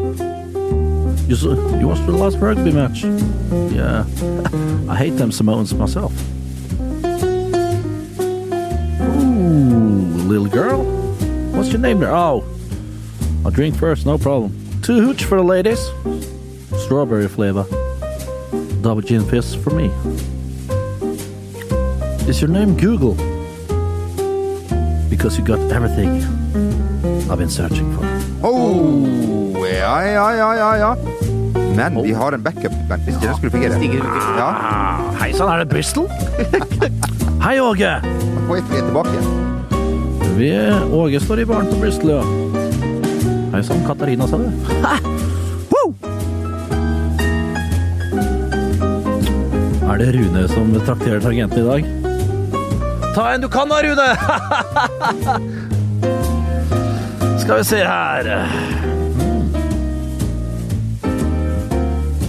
You, 1.29 1.37
you 1.81 1.89
watched 1.89 2.07
the 2.07 2.13
last 2.13 2.37
rugby 2.39 2.71
match? 2.71 3.03
Yeah. 3.75 4.05
I 4.89 4.97
hate 4.97 5.17
them 5.17 5.33
Samoans 5.33 5.75
myself. 5.75 6.13
Ooh, 9.03 10.23
little 10.29 10.47
girl. 10.47 10.85
What's 11.53 11.71
your 11.71 11.81
name 11.81 11.99
there? 11.99 12.15
Oh, 12.15 12.45
I'll 13.45 13.51
drink 13.51 13.77
first, 13.77 14.07
no 14.07 14.19
problem. 14.19 14.57
Two 14.83 15.01
hooch 15.01 15.25
for 15.25 15.39
the 15.39 15.43
ladies. 15.43 15.81
Strawberry 16.85 17.27
flavor. 17.27 17.65
Double 18.83 19.03
gin 19.03 19.25
fizz 19.29 19.57
for 19.57 19.71
me. 19.71 19.87
Is 22.29 22.41
your 22.41 22.51
name 22.51 22.77
Google? 22.77 23.15
Because 25.11 25.37
you 25.37 25.45
got 25.45 25.59
everything 25.73 26.23
I've 27.29 27.39
been 27.39 27.51
searching 27.51 27.89
for. 27.97 28.05
Oh, 28.47 29.57
ja, 29.67 30.01
ja, 30.05 30.27
ja, 30.35 30.55
ja, 30.55 30.77
ja. 30.77 30.97
Men 31.77 32.03
vi 32.03 32.13
har 32.13 32.33
en 32.33 32.43
backup, 32.43 32.73
Bent, 32.89 33.03
hvis 33.05 33.17
det 33.21 33.35
skulle 33.37 33.51
fungere. 33.51 33.81
Ja, 34.39 34.47
Ah, 34.47 35.01
hei 35.21 35.33
sann, 35.35 35.51
er 35.53 35.59
det 35.65 35.69
Bristol? 35.69 36.07
Hei, 37.47 37.59
Åge. 37.61 37.91
og 38.49 38.55
vi 38.55 38.61
er 38.79 38.87
tilbake 38.87 39.11
igjen. 39.13 39.27
Vi, 40.39 40.51
Åge 40.97 41.21
står 41.21 41.39
i 41.43 41.45
baren 41.45 41.67
på 41.71 41.81
Bristol, 41.83 42.11
ja. 42.11 42.23
Hei 43.55 43.63
sann, 43.67 43.83
Katarina, 43.87 44.27
sa 44.31 44.37
du. 44.39 44.51
Er 49.87 49.99
det 50.03 50.09
Rune 50.13 50.43
som 50.51 50.73
trakterer 50.85 51.21
tangenten 51.25 51.59
i 51.63 51.65
dag? 51.65 51.87
Ta 53.15 53.31
en 53.33 53.41
du 53.41 53.49
kan 53.49 53.71
da, 53.71 53.79
Rune! 53.81 54.09
Skal 57.47 57.59
vi 57.59 57.65
se 57.65 57.77
her 57.77 58.27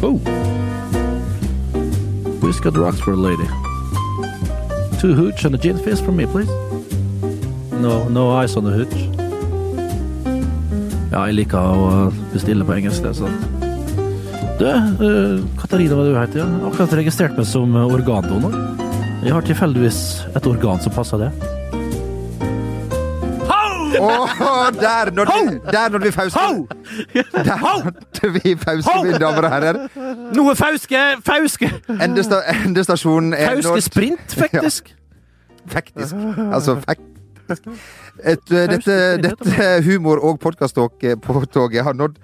Oh. 0.04 0.20
Who's 2.40 2.60
got 2.60 2.78
rocks 2.78 3.02
lady? 3.08 3.48
Two 5.00 5.16
hooch 5.16 5.44
and 5.46 5.56
a 5.56 5.58
gin 5.58 5.80
fizz 5.80 6.02
for 6.02 6.12
me, 6.12 6.28
please. 6.28 6.52
No, 7.82 8.08
no 8.10 8.30
ice 8.44 8.56
on 8.56 8.66
the 8.66 8.72
hooch. 8.78 8.94
Ja, 11.10 11.26
jeg 11.26 11.40
liker 11.42 11.66
å 11.66 12.14
bestille 12.30 12.62
på 12.62 12.78
engelsk, 12.78 13.02
det 13.02 13.16
er 13.16 13.18
sant. 13.18 13.42
Du, 14.62 14.70
uh, 14.70 15.42
Katarina, 15.58 15.98
hva 15.98 16.06
du 16.06 16.14
heter? 16.14 16.46
du? 16.46 16.46
Ja. 16.46 16.70
akkurat 16.70 16.98
registrert 17.02 17.34
meg 17.42 17.50
som 17.50 17.74
eh, 17.74 17.90
organdonor. 17.90 18.54
Jeg 19.26 19.34
har 19.34 19.50
tilfeldigvis 19.50 20.28
et 20.38 20.46
organ 20.46 20.78
som 20.78 20.94
passer 20.94 21.26
det. 21.26 21.57
Åh, 24.00 24.30
der 24.82 25.12
nådde 25.12 25.32
vi, 25.52 25.60
der 25.72 25.90
nådde 25.90 26.06
vi 26.06 26.12
Fauske. 26.12 26.40
Der 27.34 27.84
nådde 27.84 28.40
vi 28.44 28.56
Fauske, 28.58 28.92
mine 29.04 29.20
damer 29.20 29.42
og 29.48 29.50
herrer. 29.52 29.80
Noe 30.36 30.56
fauske, 30.56 31.02
fauske, 31.26 31.72
Endesta, 32.04 32.42
endestasjonen 32.66 33.34
er 33.34 33.54
fauske 33.56 33.70
nådd. 33.72 33.82
sprint, 33.82 34.36
faktisk. 34.44 34.94
Faktisk. 35.68 36.16
Altså, 36.54 36.76
faktisk. 36.86 37.68
Et, 38.26 38.52
eh, 38.52 38.66
dette, 38.72 38.96
dette 39.24 39.68
humor- 39.86 40.20
og 40.24 40.40
podkast-toget 40.44 41.84
har 41.84 41.94
nådd 41.94 42.16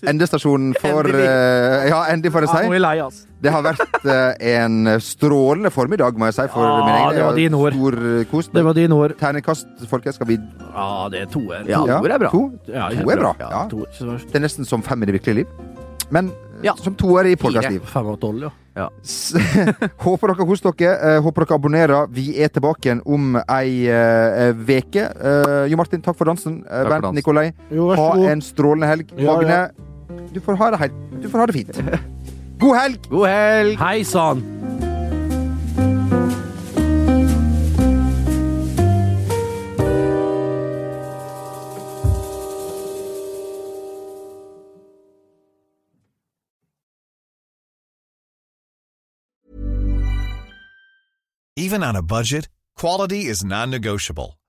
endestasjonen 0.12 0.74
for 0.80 1.04
Endelig. 1.04 1.24
eh, 1.26 1.88
Ja, 1.90 2.04
endelig, 2.12 2.32
får 2.32 2.46
jeg 2.46 2.48
Ja, 2.48 2.54
nå 2.54 2.60
er 2.60 2.68
si. 2.68 2.72
jeg 2.72 2.80
lei, 2.86 2.94
altså. 3.04 3.26
Det 3.40 3.52
har 3.54 3.62
vært 3.64 3.94
uh, 4.04 4.32
en 4.50 4.74
strålende 5.00 5.70
formiddag, 5.72 6.18
må 6.20 6.26
jeg 6.28 6.34
si, 6.36 6.44
for 6.52 6.60
Ja, 6.66 6.74
min 6.84 6.94
egen 6.98 7.14
det 7.16 7.24
var 7.24 7.38
dine 7.38 7.56
ord. 7.56 7.72
Stor 7.78 7.96
eh, 8.20 8.24
kos. 8.30 8.50
Det 8.52 8.64
var 8.64 8.74
dine 8.76 8.92
ord. 8.94 9.14
Terningkast, 9.20 9.66
folkens. 9.88 10.14
Skal 10.20 10.26
vi 10.28 10.36
Ja, 10.74 11.08
det 11.12 11.22
er 11.22 11.26
toer. 11.32 11.64
Ja, 11.68 11.80
Ja, 11.88 11.98
toer 12.00 12.12
er 12.16 12.18
bra. 12.26 12.30
To? 12.30 12.42
Ja, 12.68 12.88
To 13.00 13.10
er 13.10 13.16
bra. 13.24 13.34
Ja, 13.40 13.64
to, 13.72 13.84
ikke 13.88 13.96
så. 13.98 14.18
Det 14.28 14.36
er 14.36 14.44
nesten 14.44 14.68
som 14.68 14.82
fem 14.84 15.02
i 15.02 15.06
det 15.08 15.16
virkelige 15.20 15.42
liv. 15.42 15.46
Men 16.10 16.32
Ja. 16.62 16.74
som 16.76 16.94
toer 16.94 17.24
i 17.30 17.36
podkastliv. 17.36 17.80
Fem 17.88 18.06
av 18.12 18.18
tolv, 18.20 18.42
ja. 18.42 18.50
Ja. 18.76 18.88
Håper 20.04 20.30
dere 20.34 20.46
koser 20.46 20.72
dere. 20.78 21.18
Håper 21.24 21.44
dere 21.46 21.56
abonnerer. 21.58 22.06
Vi 22.12 22.26
er 22.42 22.48
tilbake 22.52 22.86
igjen 22.90 23.00
om 23.06 23.36
ei 23.48 23.86
uke. 23.88 24.52
veke. 24.68 25.06
uh, 25.16 25.64
jo 25.70 25.76
Martin, 25.80 26.02
takk 26.04 26.16
for 26.18 26.28
dansen. 26.28 26.60
For 26.68 26.88
Bernt 26.92 27.02
dansen. 27.08 27.16
Nikolai, 27.18 27.52
Jo, 27.72 27.88
ha 27.96 28.10
en 28.30 28.40
strålende 28.44 28.86
helg. 28.92 29.14
Ja, 29.16 29.32
Magne, 29.34 29.48
ja. 29.48 29.89
Du 30.32 30.40
får 30.40 30.58
ha 30.60 30.70
det 30.70 30.82
helt 30.84 31.04
Du 31.22 31.28
får 31.28 31.38
ha 31.38 31.46
det 31.46 31.52
fint. 31.52 31.82
God 32.60 32.76
helg! 32.76 33.10
God 33.10 33.28
helg! 33.28 33.76
Hei 33.80 34.04
sann! 34.04 34.42
Even 51.56 51.82
on 51.84 51.94
a 51.94 52.02
budget, 52.02 52.48
quality 52.74 53.26
is 53.26 53.44
non-negotiable. 53.44 54.39